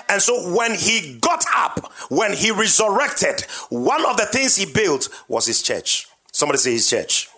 And 0.08 0.20
so 0.20 0.54
when 0.54 0.74
he 0.74 1.18
got 1.20 1.44
up, 1.54 1.92
when 2.10 2.32
he 2.32 2.50
resurrected, 2.50 3.42
one 3.70 4.04
of 4.04 4.16
the 4.16 4.26
things 4.26 4.56
he 4.56 4.66
built 4.66 5.08
was 5.28 5.46
his 5.46 5.62
church. 5.62 6.06
Somebody 6.32 6.58
say 6.58 6.72
his 6.72 6.88
church. 6.88 7.28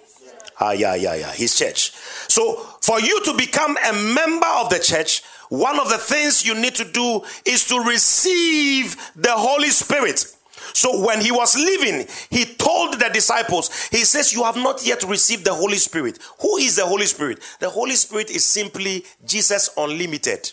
Ah, 0.59 0.72
yeah, 0.72 0.94
yeah, 0.94 1.14
yeah, 1.14 1.32
his 1.32 1.56
church. 1.56 1.92
So 2.28 2.56
for 2.80 2.98
you 2.98 3.22
to 3.24 3.35
become 3.35 3.76
a 3.76 3.92
member 3.92 4.46
of 4.56 4.70
the 4.70 4.78
church, 4.78 5.22
one 5.48 5.78
of 5.78 5.88
the 5.88 5.98
things 5.98 6.44
you 6.44 6.54
need 6.54 6.74
to 6.76 6.85
do 6.85 7.22
is 7.44 7.66
to 7.68 7.80
receive 7.80 8.96
the 9.14 9.32
Holy 9.32 9.70
Spirit. 9.70 10.24
So 10.72 11.04
when 11.04 11.20
he 11.20 11.30
was 11.30 11.56
leaving, 11.56 12.06
he 12.30 12.44
told 12.44 12.98
the 12.98 13.11
disciples, 13.12 13.87
he 13.88 14.04
says, 14.04 14.32
You 14.32 14.44
have 14.44 14.56
not 14.56 14.87
yet 14.87 15.02
received 15.04 15.44
the 15.44 15.54
Holy 15.54 15.76
Spirit. 15.76 16.18
Who 16.40 16.56
is 16.59 16.76
the 16.76 16.87
Holy 16.87 17.06
Spirit? 17.06 17.42
The 17.61 17.70
Holy 17.70 17.94
Spirit 17.94 18.30
is 18.30 18.44
simply 18.44 19.04
Jesus 19.24 19.70
Unlimited. 19.76 20.50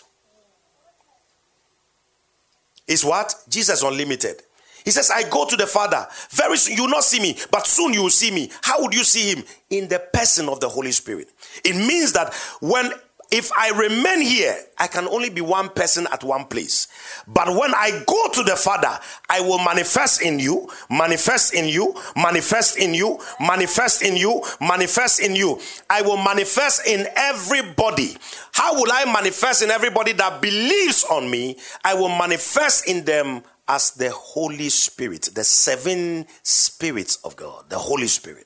Is 2.88 3.04
what? 3.04 3.34
Jesus 3.50 3.82
Unlimited. 3.84 4.42
He 4.86 4.92
says, 4.92 5.10
I 5.10 5.30
go 5.30 5.46
to 5.46 5.56
the 5.56 5.68
Father. 5.68 6.06
Very 6.32 6.58
soon 6.58 6.76
you 6.76 6.84
will 6.84 6.90
not 6.90 7.04
see 7.04 7.22
me, 7.22 7.38
but 7.52 7.66
soon 7.66 7.94
you 7.94 8.04
will 8.04 8.10
see 8.10 8.32
me. 8.32 8.52
How 8.62 8.82
would 8.82 8.94
you 8.94 9.04
see 9.04 9.34
him? 9.34 9.44
In 9.70 9.88
the 9.88 10.00
person 10.14 10.50
of 10.50 10.60
the 10.60 10.68
Holy 10.68 10.92
Spirit. 10.92 11.30
It 11.64 11.76
means 11.76 12.12
that 12.14 12.34
when 12.60 12.92
if 13.34 13.52
I 13.58 13.72
remain 13.72 14.22
here, 14.22 14.56
I 14.78 14.86
can 14.86 15.08
only 15.08 15.32
be 15.32 15.42
one 15.42 15.70
person 15.70 16.08
at 16.12 16.24
one 16.24 16.46
place. 16.46 16.88
But 17.28 17.48
when 17.48 17.74
I 17.74 18.04
go 18.06 18.30
to 18.32 18.44
the 18.44 18.56
Father, 18.56 19.00
I 19.28 19.42
will 19.42 19.58
manifest 19.58 20.22
in 20.22 20.38
you, 20.38 20.70
manifest 20.88 21.56
in 21.56 21.68
you, 21.68 21.96
manifest 22.16 22.78
in 22.78 22.94
you, 22.94 23.20
manifest 23.40 24.04
in 24.04 24.16
you, 24.16 24.44
manifest 24.62 25.20
in 25.20 25.36
you. 25.36 25.60
I 25.90 26.04
will 26.04 26.18
manifest 26.18 26.86
in 26.86 27.08
everybody. 27.16 28.16
How 28.52 28.76
will 28.76 28.92
I 28.92 29.12
manifest 29.12 29.64
in 29.64 29.72
everybody 29.72 30.12
that 30.14 30.40
believes 30.40 31.04
on 31.04 31.28
me? 31.28 31.58
I 31.84 31.96
will 31.96 32.10
manifest 32.10 32.88
in 32.88 33.04
them 33.04 33.42
as 33.68 33.92
the 33.92 34.12
Holy 34.12 34.70
Spirit, 34.70 35.32
the 35.34 35.44
seven 35.44 36.28
spirits 36.44 37.16
of 37.24 37.36
God, 37.36 37.68
the 37.70 37.80
Holy 37.80 38.08
Spirit. 38.08 38.46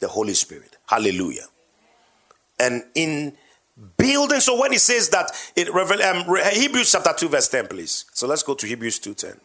The 0.00 0.08
Holy 0.08 0.34
Spirit. 0.34 0.76
Hallelujah. 0.86 1.46
And 2.60 2.82
in 2.94 3.36
building. 3.96 4.40
So 4.40 4.60
when 4.60 4.72
he 4.72 4.78
says 4.78 5.08
that, 5.10 5.30
it 5.56 5.68
um, 5.68 6.36
Hebrews 6.52 6.92
chapter 6.92 7.12
2, 7.16 7.28
verse 7.28 7.48
10, 7.48 7.66
please. 7.68 8.04
So 8.12 8.26
let's 8.26 8.42
go 8.42 8.54
to 8.54 8.66
Hebrews 8.66 8.98
2:10. 9.00 9.38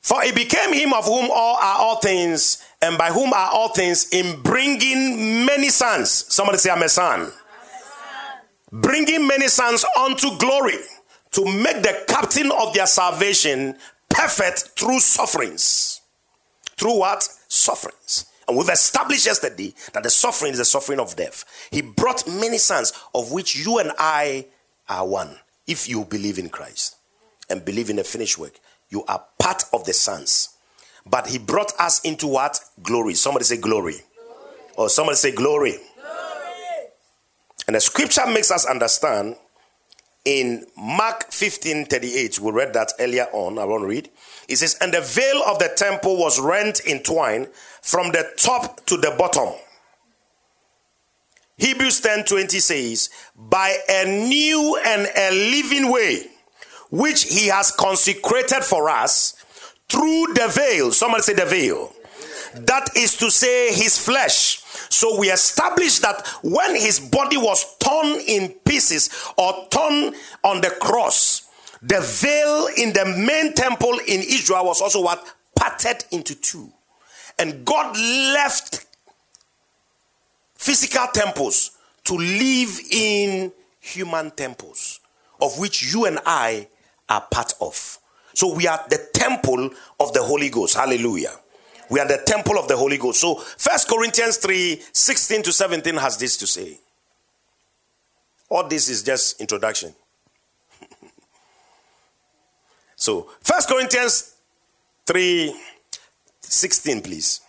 For 0.00 0.24
it 0.24 0.34
became 0.34 0.72
him 0.72 0.92
of 0.92 1.04
whom 1.04 1.30
all 1.30 1.56
are 1.56 1.78
all 1.78 1.96
things, 2.00 2.64
and 2.82 2.98
by 2.98 3.10
whom 3.10 3.32
are 3.32 3.50
all 3.52 3.68
things, 3.68 4.08
in 4.08 4.42
bringing 4.42 5.44
many 5.44 5.68
sons. 5.68 6.10
Somebody 6.10 6.58
say, 6.58 6.70
I'm 6.70 6.82
a 6.82 6.88
son. 6.88 7.20
I'm 7.20 7.26
a 7.26 7.30
son. 7.30 7.32
Bringing 8.72 9.24
many 9.28 9.46
sons 9.46 9.84
unto 9.96 10.36
glory, 10.38 10.78
to 11.32 11.44
make 11.44 11.82
the 11.84 12.04
captain 12.08 12.50
of 12.50 12.74
their 12.74 12.86
salvation 12.86 13.76
perfect 14.20 14.78
through 14.78 15.00
sufferings. 15.00 16.02
Through 16.76 16.98
what? 16.98 17.22
Sufferings. 17.48 18.26
And 18.46 18.56
we've 18.56 18.68
established 18.68 19.26
yesterday 19.26 19.74
that 19.94 20.02
the 20.02 20.10
suffering 20.10 20.52
is 20.52 20.58
the 20.58 20.64
suffering 20.64 21.00
of 21.00 21.16
death. 21.16 21.44
He 21.70 21.80
brought 21.82 22.28
many 22.28 22.58
sons, 22.58 22.92
of 23.14 23.32
which 23.32 23.56
you 23.56 23.78
and 23.78 23.92
I 23.98 24.46
are 24.88 25.06
one. 25.06 25.36
If 25.66 25.88
you 25.88 26.04
believe 26.04 26.38
in 26.38 26.48
Christ 26.48 26.96
and 27.48 27.64
believe 27.64 27.90
in 27.90 27.96
the 27.96 28.04
finished 28.04 28.38
work, 28.38 28.58
you 28.90 29.04
are 29.04 29.24
part 29.38 29.62
of 29.72 29.84
the 29.84 29.92
sons. 29.92 30.50
But 31.06 31.28
he 31.28 31.38
brought 31.38 31.72
us 31.78 32.00
into 32.00 32.26
what? 32.26 32.60
Glory. 32.82 33.14
Somebody 33.14 33.44
say 33.44 33.56
glory. 33.56 33.94
glory. 34.16 34.58
Or 34.76 34.88
somebody 34.88 35.16
say 35.16 35.32
glory. 35.32 35.76
glory. 35.94 36.86
And 37.66 37.76
the 37.76 37.80
scripture 37.80 38.26
makes 38.26 38.50
us 38.50 38.66
understand 38.66 39.36
in 40.24 40.66
Mark 40.76 41.30
15 41.30 41.86
38, 41.86 42.40
we 42.40 42.52
read 42.52 42.72
that 42.74 42.92
earlier 42.98 43.26
on. 43.32 43.58
I 43.58 43.64
won't 43.64 43.84
read. 43.84 44.10
It 44.48 44.56
says, 44.56 44.76
And 44.80 44.92
the 44.92 45.00
veil 45.00 45.42
of 45.46 45.58
the 45.58 45.72
temple 45.74 46.16
was 46.18 46.40
rent 46.40 46.80
in 46.80 47.02
twine 47.02 47.48
from 47.82 48.12
the 48.12 48.30
top 48.36 48.84
to 48.86 48.96
the 48.96 49.14
bottom. 49.16 49.54
Hebrews 51.56 52.00
10 52.00 52.24
20 52.24 52.58
says, 52.58 53.10
By 53.36 53.76
a 53.88 54.04
new 54.06 54.78
and 54.84 55.08
a 55.16 55.30
living 55.30 55.90
way, 55.90 56.26
which 56.90 57.24
he 57.24 57.48
has 57.48 57.70
consecrated 57.70 58.64
for 58.64 58.88
us 58.90 59.34
through 59.88 60.34
the 60.34 60.48
veil. 60.48 60.92
Somebody 60.92 61.22
say 61.22 61.34
the 61.34 61.46
veil. 61.46 61.92
That 62.54 62.90
is 62.96 63.16
to 63.18 63.30
say, 63.30 63.72
his 63.72 63.98
flesh 63.98 64.59
so 64.90 65.18
we 65.18 65.30
established 65.30 66.02
that 66.02 66.26
when 66.42 66.74
his 66.74 66.98
body 66.98 67.36
was 67.36 67.76
torn 67.78 68.20
in 68.26 68.50
pieces 68.64 69.08
or 69.38 69.66
torn 69.70 70.14
on 70.44 70.60
the 70.60 70.76
cross, 70.80 71.48
the 71.80 72.00
veil 72.00 72.68
in 72.76 72.92
the 72.92 73.06
main 73.06 73.54
temple 73.54 73.98
in 74.06 74.20
Israel 74.20 74.66
was 74.66 74.82
also 74.82 75.02
what? 75.02 75.24
Parted 75.56 76.04
into 76.10 76.34
two. 76.34 76.70
And 77.38 77.64
God 77.64 77.96
left 77.96 78.84
physical 80.56 81.06
temples 81.14 81.70
to 82.04 82.14
live 82.16 82.80
in 82.90 83.52
human 83.80 84.32
temples, 84.32 85.00
of 85.40 85.58
which 85.58 85.94
you 85.94 86.04
and 86.04 86.18
I 86.26 86.68
are 87.08 87.22
part 87.30 87.54
of. 87.60 87.98
So 88.34 88.54
we 88.54 88.66
are 88.66 88.84
the 88.90 89.08
temple 89.14 89.70
of 90.00 90.12
the 90.12 90.22
Holy 90.22 90.50
Ghost. 90.50 90.76
Hallelujah. 90.76 91.38
We 91.90 91.98
are 91.98 92.06
the 92.06 92.22
temple 92.24 92.56
of 92.56 92.68
the 92.68 92.76
Holy 92.76 92.96
Ghost. 92.96 93.20
So 93.20 93.34
First 93.34 93.88
Corinthians 93.88 94.36
3 94.36 94.80
16 94.92 95.42
to 95.42 95.52
17 95.52 95.96
has 95.96 96.16
this 96.16 96.36
to 96.38 96.46
say. 96.46 96.78
All 98.48 98.66
this 98.66 98.88
is 98.88 99.02
just 99.02 99.40
introduction. 99.40 99.92
so 102.96 103.28
First 103.42 103.68
Corinthians 103.68 104.36
3 105.06 105.54
16, 106.40 107.02
please. 107.02 107.40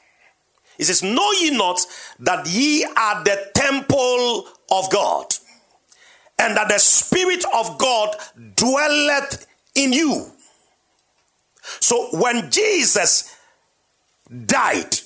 It 0.77 0.85
says, 0.85 1.03
Know 1.03 1.31
ye 1.33 1.51
not 1.55 1.79
that 2.19 2.47
ye 2.47 2.83
are 2.83 3.23
the 3.23 3.51
temple 3.53 4.47
of 4.71 4.89
God, 4.89 5.25
and 6.39 6.57
that 6.57 6.69
the 6.69 6.79
Spirit 6.79 7.43
of 7.53 7.77
God 7.77 8.15
dwelleth 8.55 9.45
in 9.75 9.93
you. 9.93 10.31
So 11.79 12.07
when 12.17 12.49
Jesus 12.49 13.35
died 14.45 14.99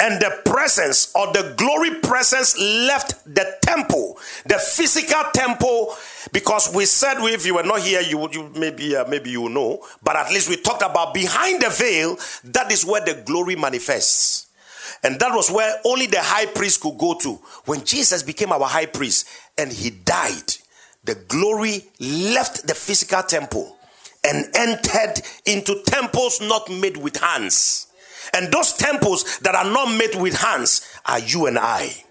and 0.00 0.20
the 0.20 0.42
presence 0.44 1.12
or 1.14 1.32
the 1.32 1.54
glory 1.56 1.96
presence 2.00 2.56
left 2.56 3.24
the 3.34 3.56
temple, 3.62 4.16
the 4.46 4.58
physical 4.58 5.24
temple, 5.34 5.96
because 6.32 6.72
we 6.72 6.84
said 6.84 7.16
if 7.18 7.44
you 7.44 7.56
were 7.56 7.64
not 7.64 7.80
here, 7.80 8.00
you 8.00 8.16
would 8.18 8.32
you 8.34 8.48
maybe 8.56 8.94
uh, 8.94 9.04
maybe 9.08 9.30
you 9.30 9.48
know, 9.48 9.84
but 10.02 10.14
at 10.14 10.30
least 10.30 10.48
we 10.48 10.56
talked 10.56 10.82
about 10.82 11.14
behind 11.14 11.62
the 11.62 11.70
veil. 11.70 12.16
That 12.44 12.70
is 12.70 12.84
where 12.84 13.04
the 13.04 13.22
glory 13.26 13.56
manifests. 13.56 14.46
And 15.02 15.18
that 15.20 15.32
was 15.32 15.50
where 15.50 15.80
only 15.84 16.06
the 16.06 16.20
high 16.20 16.46
priest 16.46 16.80
could 16.80 16.98
go 16.98 17.14
to. 17.14 17.34
When 17.66 17.84
Jesus 17.84 18.22
became 18.22 18.52
our 18.52 18.66
high 18.66 18.86
priest 18.86 19.28
and 19.56 19.72
he 19.72 19.90
died, 19.90 20.54
the 21.04 21.14
glory 21.14 21.84
left 22.00 22.66
the 22.66 22.74
physical 22.74 23.22
temple 23.22 23.76
and 24.24 24.46
entered 24.54 25.22
into 25.46 25.82
temples 25.86 26.40
not 26.40 26.70
made 26.70 26.96
with 26.96 27.16
hands. 27.16 27.87
And 28.34 28.52
those 28.52 28.72
temples 28.74 29.38
that 29.40 29.54
are 29.54 29.70
not 29.70 29.96
made 29.96 30.14
with 30.14 30.34
hands 30.34 30.88
are 31.06 31.20
you 31.20 31.46
and 31.46 31.58
I. 31.58 32.04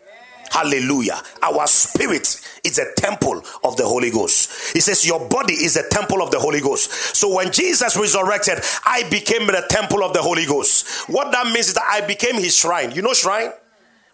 Hallelujah. 0.51 1.21
Our 1.43 1.67
spirit 1.67 2.41
is 2.63 2.79
a 2.79 2.93
temple 2.95 3.43
of 3.63 3.77
the 3.77 3.85
Holy 3.85 4.09
Ghost. 4.09 4.73
He 4.73 4.79
says, 4.79 5.05
Your 5.05 5.27
body 5.27 5.53
is 5.53 5.75
a 5.75 5.87
temple 5.89 6.21
of 6.21 6.31
the 6.31 6.39
Holy 6.39 6.61
Ghost. 6.61 6.91
So 7.15 7.35
when 7.35 7.51
Jesus 7.51 7.97
resurrected, 7.97 8.59
I 8.85 9.07
became 9.09 9.45
the 9.47 9.65
temple 9.69 10.03
of 10.03 10.13
the 10.13 10.21
Holy 10.21 10.45
Ghost. 10.45 11.09
What 11.09 11.31
that 11.31 11.47
means 11.47 11.69
is 11.69 11.73
that 11.73 11.87
I 11.89 12.05
became 12.05 12.35
his 12.35 12.55
shrine. 12.55 12.91
You 12.91 13.01
know, 13.01 13.13
shrine? 13.13 13.51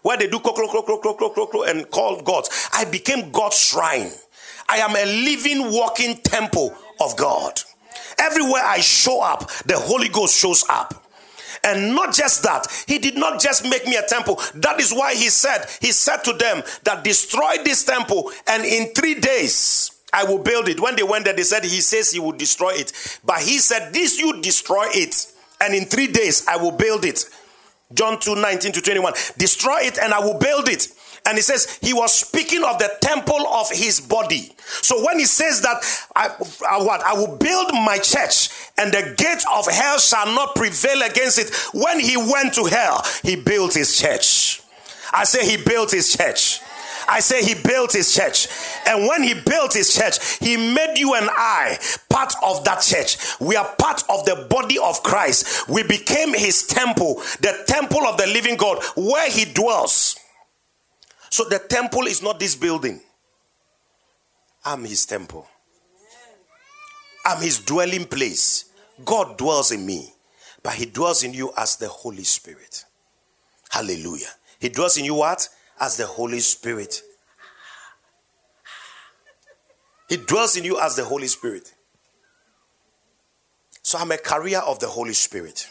Where 0.02 0.18
they 0.18 0.26
do 0.26 0.38
clo 0.38 0.52
clo 0.52 0.68
clo 0.68 0.82
clo 0.82 1.14
clo 1.14 1.30
clo 1.30 1.46
clo 1.46 1.62
and 1.62 1.90
call 1.90 2.20
God. 2.20 2.44
I 2.72 2.84
became 2.84 3.30
God's 3.30 3.58
shrine. 3.58 4.10
I 4.68 4.78
am 4.78 4.94
a 4.96 5.24
living, 5.24 5.72
walking 5.72 6.18
temple 6.18 6.74
of 7.00 7.16
God. 7.16 7.60
Everywhere 8.18 8.62
I 8.64 8.80
show 8.80 9.22
up, 9.22 9.50
the 9.62 9.78
Holy 9.78 10.08
Ghost 10.08 10.36
shows 10.36 10.64
up. 10.68 11.03
And 11.64 11.94
not 11.94 12.14
just 12.14 12.42
that, 12.42 12.66
he 12.86 12.98
did 12.98 13.16
not 13.16 13.40
just 13.40 13.64
make 13.64 13.86
me 13.86 13.96
a 13.96 14.02
temple. 14.02 14.40
That 14.54 14.80
is 14.80 14.92
why 14.92 15.14
he 15.14 15.30
said, 15.30 15.66
he 15.80 15.92
said 15.92 16.18
to 16.24 16.34
them 16.34 16.62
that 16.84 17.04
destroy 17.04 17.56
this 17.64 17.84
temple 17.84 18.30
and 18.46 18.64
in 18.64 18.92
three 18.94 19.14
days 19.14 19.90
I 20.12 20.24
will 20.24 20.38
build 20.38 20.68
it. 20.68 20.78
When 20.78 20.94
they 20.94 21.02
went 21.02 21.24
there, 21.24 21.34
they 21.34 21.42
said 21.42 21.64
he 21.64 21.80
says 21.80 22.12
he 22.12 22.20
will 22.20 22.32
destroy 22.32 22.70
it. 22.74 22.92
But 23.24 23.40
he 23.40 23.58
said, 23.58 23.92
This 23.92 24.18
you 24.20 24.40
destroy 24.40 24.86
it, 24.90 25.26
and 25.60 25.74
in 25.74 25.86
three 25.86 26.06
days 26.06 26.46
I 26.46 26.56
will 26.56 26.70
build 26.70 27.04
it. 27.04 27.24
John 27.92 28.18
2 28.20 28.36
19 28.36 28.72
to 28.72 28.80
21. 28.80 29.12
Destroy 29.36 29.80
it 29.82 29.98
and 29.98 30.14
I 30.14 30.20
will 30.20 30.38
build 30.38 30.68
it. 30.68 30.88
And 31.26 31.36
he 31.36 31.42
says 31.42 31.78
he 31.80 31.94
was 31.94 32.14
speaking 32.14 32.62
of 32.64 32.78
the 32.78 32.90
temple 33.00 33.46
of 33.48 33.70
his 33.70 34.00
body. 34.00 34.52
So 34.82 35.04
when 35.04 35.18
he 35.18 35.24
says 35.24 35.62
that, 35.62 35.82
I, 36.14 36.28
I, 36.68 36.82
what 36.82 37.02
I 37.02 37.14
will 37.14 37.36
build 37.36 37.72
my 37.72 37.98
church, 37.98 38.50
and 38.76 38.92
the 38.92 39.14
gates 39.16 39.46
of 39.54 39.66
hell 39.66 39.98
shall 39.98 40.26
not 40.26 40.54
prevail 40.54 41.02
against 41.02 41.38
it. 41.38 41.54
When 41.72 41.98
he 42.00 42.16
went 42.16 42.54
to 42.54 42.64
hell, 42.66 43.04
he 43.22 43.36
built 43.36 43.74
his 43.74 43.98
church. 43.98 44.60
I 45.12 45.24
say 45.24 45.48
he 45.48 45.62
built 45.62 45.92
his 45.92 46.14
church. 46.14 46.60
I 47.08 47.20
say 47.20 47.42
he 47.42 47.54
built 47.54 47.92
his 47.92 48.14
church. 48.14 48.48
And 48.86 49.06
when 49.06 49.22
he 49.22 49.34
built 49.34 49.74
his 49.74 49.94
church, 49.94 50.38
he 50.38 50.56
made 50.56 50.98
you 50.98 51.14
and 51.14 51.28
I 51.30 51.78
part 52.08 52.34
of 52.42 52.64
that 52.64 52.80
church. 52.82 53.18
We 53.40 53.56
are 53.56 53.68
part 53.78 54.02
of 54.08 54.24
the 54.24 54.46
body 54.50 54.78
of 54.78 55.02
Christ. 55.02 55.68
We 55.68 55.82
became 55.82 56.34
his 56.34 56.66
temple, 56.66 57.16
the 57.40 57.64
temple 57.66 58.06
of 58.06 58.16
the 58.16 58.26
living 58.26 58.56
God, 58.56 58.82
where 58.96 59.30
he 59.30 59.44
dwells. 59.44 60.16
So 61.34 61.42
the 61.42 61.58
temple 61.58 62.02
is 62.02 62.22
not 62.22 62.38
this 62.38 62.54
building. 62.54 63.00
I'm 64.64 64.84
his 64.84 65.04
temple. 65.04 65.48
I'm 67.26 67.42
his 67.42 67.58
dwelling 67.58 68.04
place. 68.04 68.66
God 69.04 69.36
dwells 69.36 69.72
in 69.72 69.84
me, 69.84 70.14
but 70.62 70.74
he 70.74 70.86
dwells 70.86 71.24
in 71.24 71.34
you 71.34 71.52
as 71.56 71.74
the 71.74 71.88
Holy 71.88 72.22
Spirit. 72.22 72.84
Hallelujah. 73.68 74.28
He 74.60 74.68
dwells 74.68 74.96
in 74.96 75.04
you 75.04 75.14
what? 75.14 75.48
As 75.80 75.96
the 75.96 76.06
Holy 76.06 76.38
Spirit. 76.38 77.02
He 80.08 80.18
dwells 80.18 80.56
in 80.56 80.62
you 80.62 80.78
as 80.78 80.94
the 80.94 81.04
Holy 81.04 81.26
Spirit. 81.26 81.74
So 83.82 83.98
I'm 83.98 84.12
a 84.12 84.18
carrier 84.18 84.60
of 84.60 84.78
the 84.78 84.86
Holy 84.86 85.14
Spirit. 85.14 85.68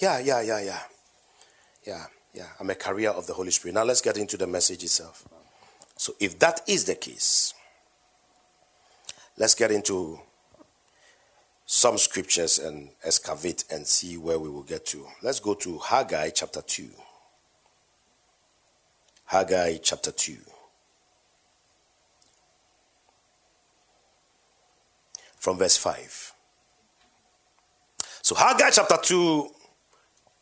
Yeah, 0.00 0.18
yeah, 0.18 0.40
yeah, 0.40 0.60
yeah. 0.60 0.80
Yeah. 1.86 2.06
Yeah, 2.34 2.46
I'm 2.58 2.68
a 2.68 2.74
carrier 2.74 3.10
of 3.10 3.28
the 3.28 3.32
Holy 3.32 3.52
Spirit. 3.52 3.74
Now 3.74 3.84
let's 3.84 4.00
get 4.00 4.16
into 4.16 4.36
the 4.36 4.48
message 4.48 4.82
itself. 4.82 5.26
So, 5.96 6.16
if 6.18 6.36
that 6.40 6.62
is 6.66 6.84
the 6.84 6.96
case, 6.96 7.54
let's 9.38 9.54
get 9.54 9.70
into 9.70 10.18
some 11.64 11.96
scriptures 11.96 12.58
and 12.58 12.90
excavate 13.04 13.64
and 13.70 13.86
see 13.86 14.16
where 14.16 14.40
we 14.40 14.48
will 14.48 14.64
get 14.64 14.84
to. 14.86 15.06
Let's 15.22 15.38
go 15.38 15.54
to 15.54 15.78
Haggai 15.78 16.30
chapter 16.30 16.60
2. 16.60 16.88
Haggai 19.26 19.78
chapter 19.80 20.10
2. 20.10 20.36
From 25.36 25.58
verse 25.58 25.76
5. 25.76 26.32
So, 28.22 28.34
Haggai 28.34 28.70
chapter 28.70 28.96
2 29.00 29.50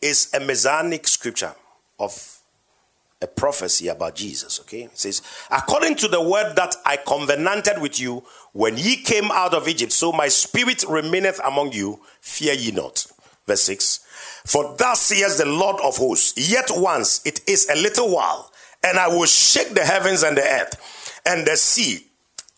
is 0.01 0.33
a 0.33 0.41
messianic 0.41 1.07
scripture 1.07 1.55
of 2.03 2.41
a 3.23 3.27
prophecy 3.27 3.87
about 3.89 4.17
Jesus, 4.17 4.61
okay? 4.61 4.83
It 4.83 4.99
says, 4.99 5.23
according 5.51 5.95
to 5.97 6.09
the 6.09 6.21
word 6.21 6.57
that 6.57 6.75
I 6.85 6.97
covenanted 6.97 7.81
with 7.81 8.01
you 8.01 8.25
when 8.53 8.77
ye 8.77 8.97
came 8.97 9.31
out 9.31 9.55
of 9.55 9.69
Egypt, 9.69 9.93
so 9.93 10.11
my 10.13 10.29
spirit 10.29 10.85
remaineth 10.89 11.41
among 11.45 11.73
you, 11.73 12.01
fear 12.21 12.53
ye 12.53 12.73
not. 12.73 13.07
Verse 13.47 13.63
6. 13.63 14.01
For 14.45 14.75
thus 14.77 15.01
says 15.01 15.39
the 15.39 15.47
Lord 15.47 15.77
of 15.85 15.97
hosts, 15.97 16.51
yet 16.51 16.67
once 16.71 17.25
it 17.25 17.41
is 17.49 17.69
a 17.71 17.81
little 17.81 18.13
while, 18.13 18.51
and 18.83 18.99
I 18.99 19.07
will 19.07 19.27
shake 19.27 19.75
the 19.75 19.85
heavens 19.85 20.25
and 20.25 20.37
the 20.37 20.43
earth, 20.43 21.21
and 21.25 21.47
the 21.47 21.57
sea, 21.57 22.07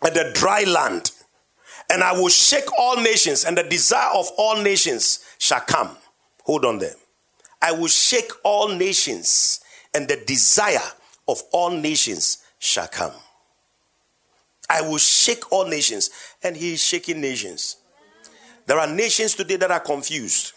and 0.02 0.14
the 0.14 0.32
dry 0.34 0.64
land, 0.64 1.10
and 1.90 2.02
I 2.02 2.12
will 2.12 2.30
shake 2.30 2.64
all 2.78 2.96
nations, 2.96 3.44
and 3.44 3.58
the 3.58 3.62
desire 3.64 4.14
of 4.14 4.26
all 4.38 4.62
nations 4.62 5.22
shall 5.38 5.60
come. 5.60 5.94
Hold 6.44 6.64
on 6.64 6.78
there. 6.78 6.94
I 7.64 7.72
will 7.72 7.88
shake 7.88 8.30
all 8.44 8.68
nations, 8.68 9.60
and 9.94 10.06
the 10.06 10.22
desire 10.26 10.86
of 11.26 11.42
all 11.50 11.70
nations 11.70 12.44
shall 12.58 12.88
come. 12.88 13.14
I 14.68 14.82
will 14.82 14.98
shake 14.98 15.50
all 15.50 15.66
nations, 15.66 16.10
and 16.42 16.54
he 16.54 16.74
is 16.74 16.84
shaking 16.84 17.22
nations. 17.22 17.78
There 18.66 18.78
are 18.78 18.86
nations 18.86 19.34
today 19.34 19.56
that 19.56 19.70
are 19.70 19.80
confused. 19.80 20.52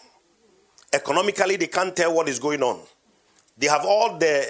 Economically, 0.92 1.56
they 1.56 1.68
can't 1.68 1.96
tell 1.96 2.14
what 2.14 2.28
is 2.28 2.40
going 2.40 2.62
on. 2.62 2.82
They 3.58 3.68
have 3.68 3.86
all 3.86 4.18
the. 4.18 4.46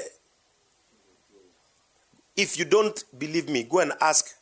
If 2.36 2.58
you 2.58 2.66
don't 2.66 3.04
believe 3.20 3.50
me, 3.50 3.66
go 3.70 3.80
and 3.82 3.94
ask 4.02 4.34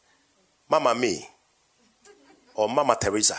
Mama 0.69 0.95
May 0.95 1.27
or 2.53 2.69
Mama 2.69 2.95
Teresa. 2.99 3.37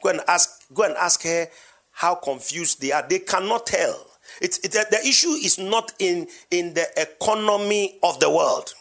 Go 0.00 0.10
and 0.10 0.20
ask. 0.28 0.62
Go 0.72 0.84
and 0.84 0.94
ask 0.96 1.24
her 1.24 1.48
how 1.90 2.14
confused 2.14 2.80
they 2.80 2.92
are. 2.92 3.04
They 3.06 3.18
cannot 3.18 3.66
tell. 3.66 4.10
It's, 4.40 4.58
it, 4.58 4.72
the 4.72 5.00
issue 5.06 5.30
is 5.30 5.58
not 5.58 5.92
in, 5.98 6.26
in 6.50 6.74
the 6.74 6.86
economy 6.96 7.98
of 8.02 8.18
the 8.20 8.30
world. 8.30 8.74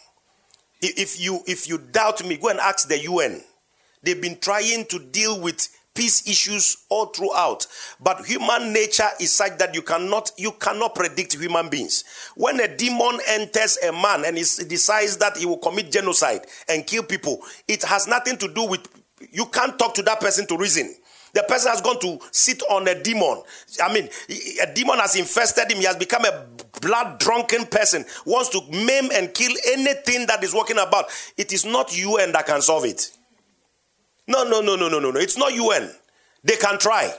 If 0.81 1.19
you, 1.19 1.41
if 1.45 1.67
you 1.69 1.77
doubt 1.77 2.25
me, 2.25 2.37
go 2.37 2.49
and 2.49 2.59
ask 2.59 2.87
the 2.87 2.99
UN. 2.99 3.41
They've 4.03 4.21
been 4.21 4.39
trying 4.39 4.85
to 4.85 4.99
deal 4.99 5.39
with 5.39 5.67
peace 5.93 6.25
issues 6.27 6.77
all 6.89 7.07
throughout 7.07 7.67
but 8.01 8.25
human 8.25 8.71
nature 8.71 9.09
is 9.19 9.31
such 9.31 9.57
that 9.57 9.75
you 9.75 9.81
cannot 9.81 10.31
you 10.37 10.51
cannot 10.53 10.95
predict 10.95 11.33
human 11.33 11.67
beings 11.69 12.05
when 12.35 12.59
a 12.61 12.77
demon 12.77 13.19
enters 13.27 13.77
a 13.85 13.91
man 13.91 14.23
and 14.25 14.37
he 14.37 14.43
decides 14.69 15.17
that 15.17 15.35
he 15.35 15.45
will 15.45 15.57
commit 15.57 15.91
genocide 15.91 16.45
and 16.69 16.87
kill 16.87 17.03
people 17.03 17.41
it 17.67 17.83
has 17.83 18.07
nothing 18.07 18.37
to 18.37 18.47
do 18.53 18.65
with 18.65 18.87
you 19.31 19.45
can't 19.47 19.77
talk 19.77 19.93
to 19.93 20.01
that 20.01 20.19
person 20.21 20.47
to 20.47 20.55
reason 20.57 20.95
The 21.33 21.43
person 21.43 21.71
has 21.71 21.81
gone 21.81 21.99
to 22.01 22.19
sit 22.31 22.61
on 22.69 22.87
a 22.87 23.01
demon. 23.01 23.41
I 23.81 23.93
mean, 23.93 24.09
a 24.61 24.73
demon 24.73 24.99
has 24.99 25.15
infested 25.15 25.71
him. 25.71 25.77
He 25.77 25.85
has 25.85 25.95
become 25.95 26.25
a 26.25 26.45
blood 26.81 27.19
drunken 27.19 27.65
person, 27.65 28.03
wants 28.25 28.49
to 28.49 28.61
maim 28.71 29.09
and 29.13 29.33
kill 29.33 29.53
anything 29.67 30.25
that 30.27 30.43
is 30.43 30.53
walking 30.53 30.77
about. 30.77 31.05
It 31.37 31.53
is 31.53 31.63
not 31.63 31.97
UN 31.97 32.33
that 32.33 32.45
can 32.47 32.61
solve 32.61 32.85
it. 32.85 33.11
No, 34.27 34.43
no, 34.43 34.61
no, 34.61 34.75
no, 34.75 34.89
no, 34.89 34.99
no, 34.99 35.11
no. 35.11 35.19
It's 35.19 35.37
not 35.37 35.53
UN. 35.53 35.89
They 36.43 36.55
can 36.55 36.79
try, 36.79 37.13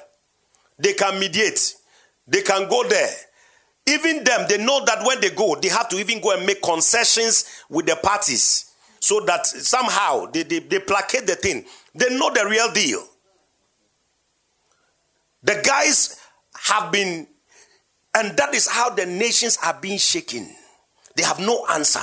they 0.78 0.94
can 0.94 1.18
mediate, 1.20 1.74
they 2.26 2.42
can 2.42 2.68
go 2.68 2.86
there. 2.88 3.10
Even 3.86 4.22
them, 4.24 4.46
they 4.48 4.58
know 4.58 4.84
that 4.84 5.04
when 5.06 5.20
they 5.20 5.30
go, 5.30 5.56
they 5.60 5.68
have 5.68 5.88
to 5.88 5.96
even 5.96 6.20
go 6.20 6.36
and 6.36 6.46
make 6.46 6.62
concessions 6.62 7.44
with 7.68 7.86
the 7.86 7.96
parties 7.96 8.72
so 9.00 9.20
that 9.20 9.44
somehow 9.46 10.26
they, 10.26 10.44
they, 10.44 10.60
they 10.60 10.78
placate 10.78 11.26
the 11.26 11.34
thing. 11.34 11.64
They 11.94 12.16
know 12.16 12.32
the 12.32 12.46
real 12.48 12.72
deal. 12.72 13.04
The 15.42 15.60
guys 15.64 16.20
have 16.68 16.92
been, 16.92 17.26
and 18.14 18.36
that 18.36 18.54
is 18.54 18.68
how 18.68 18.90
the 18.90 19.06
nations 19.06 19.58
are 19.64 19.78
being 19.80 19.98
shaken. 19.98 20.48
They 21.16 21.22
have 21.22 21.40
no 21.40 21.66
answer. 21.72 22.02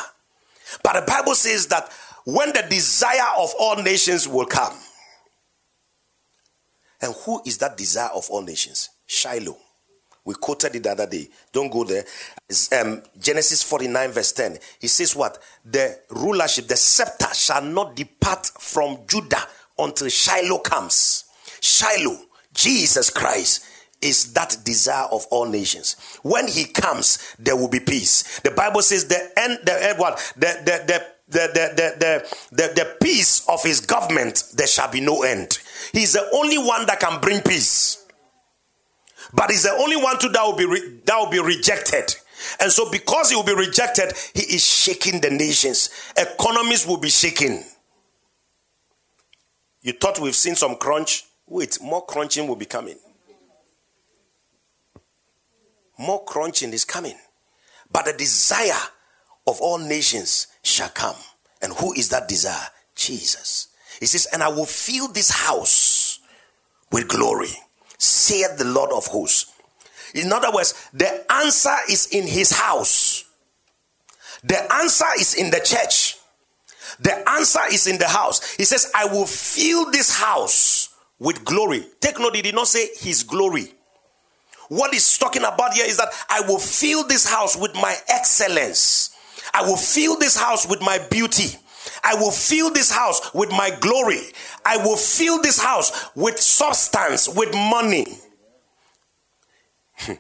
But 0.84 0.94
the 1.00 1.12
Bible 1.12 1.36
says 1.36 1.68
that 1.68 1.92
when 2.26 2.50
the 2.54 2.66
desire 2.70 3.34
of 3.38 3.54
all 3.60 3.82
nations 3.82 4.28
will 4.28 4.46
come, 4.46 4.78
and 7.02 7.14
who 7.26 7.42
is 7.46 7.58
that 7.60 7.78
desire 7.78 8.10
of 8.14 8.28
all 8.30 8.42
nations? 8.42 8.90
Shiloh. 9.06 9.58
We 10.26 10.36
quoted 10.36 10.76
it 10.76 10.84
the 10.84 10.92
other 10.92 11.08
day. 11.08 11.30
Don't 11.52 11.72
go 11.72 11.84
there. 11.86 12.04
Um, 12.80 13.02
Genesis 13.20 13.64
49, 13.64 14.12
verse 14.12 14.32
10. 14.34 14.60
He 14.80 14.88
says, 14.88 15.16
What? 15.16 15.40
The 15.66 15.98
rulership, 16.12 16.68
the 16.68 16.76
scepter 16.76 17.34
shall 17.34 17.64
not 17.64 17.96
depart 17.96 18.46
from 18.60 19.00
Judah 19.08 19.42
until 19.78 20.10
Shiloh 20.10 20.60
comes. 20.60 21.24
Shiloh, 21.62 22.20
Jesus 22.54 23.10
Christ, 23.10 23.66
is 24.02 24.34
that 24.34 24.58
desire 24.64 25.08
of 25.12 25.26
all 25.30 25.46
nations. 25.46 25.96
When 26.24 26.48
he 26.48 26.66
comes, 26.66 27.36
there 27.38 27.56
will 27.56 27.68
be 27.68 27.80
peace. 27.82 28.40
The 28.40 28.52
Bible 28.52 28.82
says 28.82 29.08
the 29.08 29.32
end, 29.38 29.60
the 29.66 29.88
end 29.88 30.00
what? 30.00 30.18
The, 30.38 30.62
the, 30.64 30.84
the, 30.88 31.06
the, 31.28 31.48
the, 31.54 31.96
the, 32.00 32.38
the, 32.52 32.74
the 32.74 32.98
peace 33.02 33.48
of 33.48 33.62
his 33.64 33.82
government, 33.82 34.44
there 34.56 34.68
shall 34.68 34.90
be 34.90 35.02
no 35.02 35.24
end. 35.24 35.60
He's 35.92 36.14
the 36.14 36.30
only 36.34 36.58
one 36.58 36.86
that 36.88 37.00
can 37.00 37.20
bring 37.20 37.42
peace. 37.42 38.06
But 39.34 39.52
he's 39.52 39.64
the 39.64 39.72
only 39.72 39.98
one 39.98 40.18
too 40.18 40.30
that 40.30 40.44
will 40.44 40.56
be 40.56 40.66
re- 40.66 41.02
that 41.06 41.18
will 41.18 41.30
be 41.30 41.40
rejected. 41.40 42.16
And 42.60 42.72
so 42.72 42.90
because 42.90 43.30
he 43.30 43.36
will 43.36 43.44
be 43.44 43.54
rejected, 43.54 44.14
he 44.34 44.56
is 44.56 44.66
shaking 44.66 45.22
the 45.22 45.30
nations. 45.30 45.90
Economies 46.18 46.88
will 46.88 46.98
be 46.98 47.10
shaking. 47.10 47.64
You 49.82 49.94
thought 49.94 50.20
we've 50.20 50.36
seen 50.36 50.56
some 50.56 50.78
crunch? 50.78 51.26
Wait, 51.50 51.82
more 51.82 52.06
crunching 52.06 52.48
will 52.48 52.56
be 52.56 52.66
coming. 52.66 52.98
More 55.98 56.24
crunching 56.24 56.72
is 56.72 56.86
coming. 56.86 57.18
But 57.92 58.06
the 58.06 58.14
desire 58.14 58.80
of 59.48 59.60
all 59.60 59.80
nations 59.80 60.48
shall 60.64 60.90
come. 60.90 61.16
And 61.62 61.74
who 61.74 61.92
is 61.94 62.10
that 62.10 62.28
desire? 62.28 62.68
Jesus. 62.96 63.68
He 64.00 64.06
says, 64.06 64.28
And 64.32 64.44
I 64.44 64.50
will 64.50 64.66
fill 64.66 65.08
this 65.08 65.32
house 65.32 66.20
with 66.92 67.08
glory, 67.08 67.50
saith 67.98 68.58
the 68.58 68.66
Lord 68.66 68.92
of 68.92 69.08
hosts. 69.08 69.52
In 70.14 70.32
other 70.32 70.52
words, 70.52 70.90
the 70.94 71.26
answer 71.32 71.76
is 71.90 72.08
in 72.08 72.28
his 72.28 72.52
house. 72.52 73.26
The 74.44 74.72
answer 74.74 75.06
is 75.20 75.34
in 75.34 75.50
the 75.50 75.60
church. 75.60 76.16
The 77.00 77.28
answer 77.30 77.62
is 77.72 77.88
in 77.88 77.98
the 77.98 78.08
house. 78.08 78.56
He 78.56 78.66
says, 78.66 78.92
I 78.96 79.06
will 79.06 79.26
fill 79.26 79.92
this 79.92 80.16
house 80.16 80.89
with 81.20 81.44
glory. 81.44 81.86
Take 82.00 82.20
note, 82.20 82.36
he 82.36 82.42
did 82.42 82.56
not 82.56 82.68
say 82.68 82.90
his 82.96 83.24
glory. 83.24 83.74
What 84.70 84.94
he's 84.94 85.18
talking 85.18 85.44
about 85.44 85.74
here 85.74 85.86
is 85.86 85.98
that 85.98 86.10
I 86.30 86.42
will 86.42 86.60
fill 86.60 87.06
this 87.08 87.28
house 87.28 87.58
with 87.58 87.74
my 87.76 87.96
excellence. 88.08 89.16
I 89.54 89.64
will 89.64 89.78
fill 89.78 90.18
this 90.18 90.38
house 90.38 90.68
with 90.68 90.82
my 90.82 91.00
beauty. 91.10 91.58
I 92.04 92.16
will 92.16 92.32
fill 92.32 92.72
this 92.72 92.92
house 92.92 93.34
with 93.34 93.50
my 93.50 93.72
glory. 93.80 94.22
I 94.64 94.78
will 94.78 94.96
fill 94.96 95.42
this 95.42 95.60
house 95.60 96.10
with 96.16 96.40
substance, 96.40 97.28
with 97.28 97.54
money. 97.54 98.06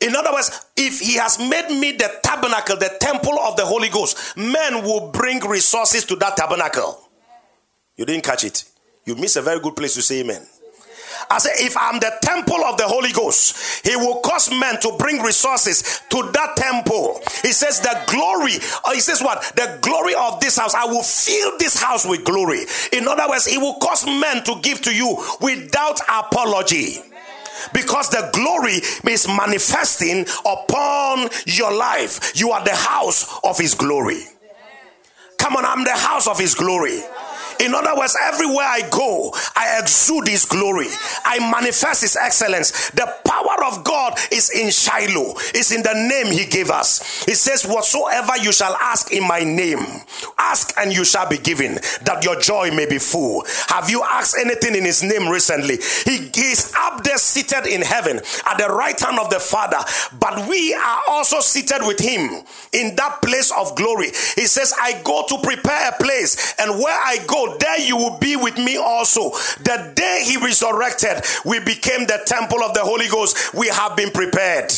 In 0.00 0.16
other 0.16 0.32
words, 0.32 0.66
if 0.76 1.00
he 1.00 1.14
has 1.14 1.38
made 1.38 1.68
me 1.70 1.92
the 1.92 2.10
tabernacle, 2.22 2.76
the 2.76 2.96
temple 3.00 3.38
of 3.40 3.56
the 3.56 3.64
Holy 3.64 3.88
Ghost, 3.88 4.36
men 4.36 4.82
will 4.82 5.12
bring 5.12 5.38
resources 5.40 6.04
to 6.06 6.16
that 6.16 6.36
tabernacle. 6.36 7.00
You 7.96 8.04
didn't 8.04 8.24
catch 8.24 8.42
it. 8.44 8.64
You 9.04 9.16
miss 9.16 9.36
a 9.36 9.42
very 9.42 9.60
good 9.60 9.76
place 9.76 9.94
to 9.94 10.02
say 10.02 10.20
amen. 10.20 10.46
I 11.30 11.38
say, 11.38 11.50
if 11.64 11.76
I'm 11.76 11.98
the 12.00 12.12
temple 12.22 12.62
of 12.64 12.76
the 12.76 12.84
Holy 12.84 13.12
Ghost, 13.12 13.86
He 13.86 13.96
will 13.96 14.20
cause 14.20 14.50
men 14.50 14.80
to 14.80 14.94
bring 14.98 15.22
resources 15.22 16.02
to 16.10 16.30
that 16.32 16.56
temple. 16.56 17.20
He 17.42 17.52
says, 17.52 17.80
the 17.80 17.98
glory, 18.06 18.54
uh, 18.84 18.92
he 18.92 19.00
says, 19.00 19.22
what? 19.22 19.42
The 19.56 19.78
glory 19.80 20.14
of 20.14 20.40
this 20.40 20.58
house, 20.58 20.74
I 20.74 20.84
will 20.84 21.02
fill 21.02 21.56
this 21.58 21.80
house 21.80 22.06
with 22.06 22.24
glory. 22.24 22.60
In 22.92 23.08
other 23.08 23.28
words, 23.28 23.46
He 23.46 23.58
will 23.58 23.74
cause 23.74 24.04
men 24.06 24.44
to 24.44 24.60
give 24.60 24.82
to 24.82 24.94
you 24.94 25.16
without 25.40 26.00
apology 26.08 26.98
because 27.72 28.10
the 28.10 28.30
glory 28.32 28.80
is 29.10 29.26
manifesting 29.26 30.26
upon 30.44 31.28
your 31.46 31.72
life. 31.72 32.32
You 32.34 32.50
are 32.50 32.64
the 32.64 32.74
house 32.74 33.40
of 33.44 33.58
His 33.58 33.74
glory. 33.74 34.22
Come 35.38 35.56
on, 35.56 35.64
I'm 35.64 35.84
the 35.84 35.92
house 35.92 36.26
of 36.26 36.38
His 36.38 36.54
glory. 36.54 37.00
In 37.60 37.74
other 37.74 37.96
words, 37.96 38.16
everywhere 38.22 38.66
I 38.66 38.88
go, 38.90 39.32
I 39.56 39.78
exude 39.80 40.28
His 40.28 40.44
glory. 40.44 40.88
I 41.24 41.38
manifest 41.50 42.02
His 42.02 42.16
excellence. 42.16 42.90
The 42.90 43.12
power 43.26 43.64
of 43.66 43.84
God 43.84 44.18
is 44.32 44.50
in 44.50 44.70
Shiloh, 44.70 45.34
it's 45.54 45.72
in 45.72 45.82
the 45.82 45.94
name 45.94 46.32
He 46.32 46.46
gave 46.46 46.70
us. 46.70 47.24
He 47.24 47.34
says, 47.34 47.64
Whatsoever 47.64 48.36
you 48.38 48.52
shall 48.52 48.74
ask 48.76 49.12
in 49.12 49.26
my 49.26 49.40
name, 49.40 49.84
ask 50.38 50.74
and 50.78 50.92
you 50.92 51.04
shall 51.04 51.28
be 51.28 51.38
given, 51.38 51.74
that 52.02 52.24
your 52.24 52.40
joy 52.40 52.70
may 52.70 52.86
be 52.86 52.98
full. 52.98 53.44
Have 53.68 53.90
you 53.90 54.02
asked 54.02 54.36
anything 54.38 54.74
in 54.74 54.84
His 54.84 55.02
name 55.02 55.28
recently? 55.28 55.76
He 56.04 56.30
is 56.50 56.72
up 56.78 57.02
there 57.04 57.18
seated 57.18 57.66
in 57.66 57.82
heaven 57.82 58.16
at 58.46 58.58
the 58.58 58.68
right 58.68 58.98
hand 58.98 59.18
of 59.18 59.30
the 59.30 59.40
Father, 59.40 59.78
but 60.18 60.48
we 60.48 60.74
are 60.74 61.00
also 61.08 61.40
seated 61.40 61.80
with 61.86 61.98
Him 61.98 62.44
in 62.72 62.96
that 62.96 63.20
place 63.22 63.52
of 63.56 63.74
glory. 63.76 64.08
He 64.34 64.46
says, 64.46 64.74
I 64.80 65.00
go 65.04 65.24
to 65.28 65.38
prepare 65.42 65.90
a 65.90 65.92
place, 66.02 66.54
and 66.58 66.78
where 66.78 66.98
I 66.98 67.18
go, 67.26 67.43
Oh, 67.46 67.56
there 67.58 67.80
you 67.80 67.96
will 67.96 68.18
be 68.18 68.36
with 68.36 68.56
me 68.56 68.76
also. 68.76 69.30
The 69.60 69.92
day 69.94 70.22
he 70.24 70.36
resurrected, 70.38 71.22
we 71.44 71.60
became 71.60 72.06
the 72.06 72.22
temple 72.24 72.62
of 72.62 72.74
the 72.74 72.80
Holy 72.80 73.08
Ghost. 73.08 73.54
We 73.54 73.68
have 73.68 73.96
been 73.96 74.10
prepared. 74.10 74.72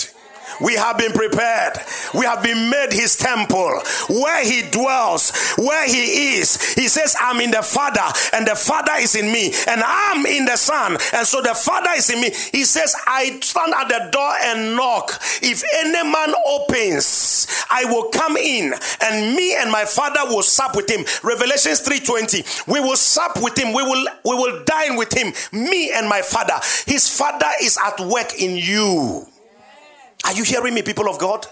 We 0.61 0.75
have 0.75 0.99
been 0.99 1.13
prepared. 1.13 1.75
We 2.15 2.25
have 2.25 2.43
been 2.43 2.71
made 2.71 2.93
his 2.93 3.17
temple 3.17 3.81
where 4.09 4.45
he 4.45 4.63
dwells, 4.71 5.33
where 5.57 5.87
he 5.87 6.39
is. 6.39 6.75
He 6.75 6.89
says, 6.89 7.17
I'm 7.21 7.41
in 7.41 7.51
the 7.51 7.63
Father, 7.63 8.05
and 8.33 8.47
the 8.47 8.55
Father 8.55 8.93
is 8.99 9.15
in 9.15 9.31
me, 9.31 9.53
and 9.69 9.83
I'm 9.85 10.25
in 10.27 10.45
the 10.45 10.57
Son, 10.57 10.97
and 11.15 11.27
so 11.27 11.43
the 11.43 11.55
Father 11.55 11.91
is 11.97 12.11
in 12.11 12.21
me. 12.21 12.31
He 12.53 12.65
says, 12.65 12.95
I 13.07 13.39
stand 13.41 13.75
at 13.75 13.89
the 13.89 14.11
door 14.11 14.33
and 14.43 14.77
knock. 14.77 15.21
If 15.43 15.63
any 15.75 16.11
man 16.11 16.35
opens, 16.47 17.47
I 17.71 17.85
will 17.85 18.09
come 18.11 18.37
in, 18.37 18.73
and 19.03 19.37
me 19.37 19.57
and 19.57 19.71
my 19.71 19.85
Father 19.85 20.21
will 20.25 20.43
sup 20.43 20.77
with 20.77 20.89
him. 20.91 21.05
Revelations 21.23 21.81
3:20. 21.83 22.67
We 22.67 22.81
will 22.81 22.97
sup 22.97 23.41
with 23.43 23.59
him, 23.59 23.73
we 23.73 23.83
will 23.83 24.07
we 24.25 24.35
will 24.35 24.65
dine 24.65 24.97
with 24.97 25.13
him, 25.13 25.33
me 25.53 25.93
and 25.93 26.09
my 26.09 26.23
Father. 26.23 26.59
His 26.87 27.09
Father 27.09 27.51
is 27.63 27.79
at 27.85 28.01
work 28.01 28.41
in 28.41 28.57
you. 28.57 29.27
Are 30.25 30.33
you 30.33 30.45
hearing 30.45 30.75
me, 30.75 30.83
people 30.83 31.09
of 31.09 31.19
God? 31.19 31.47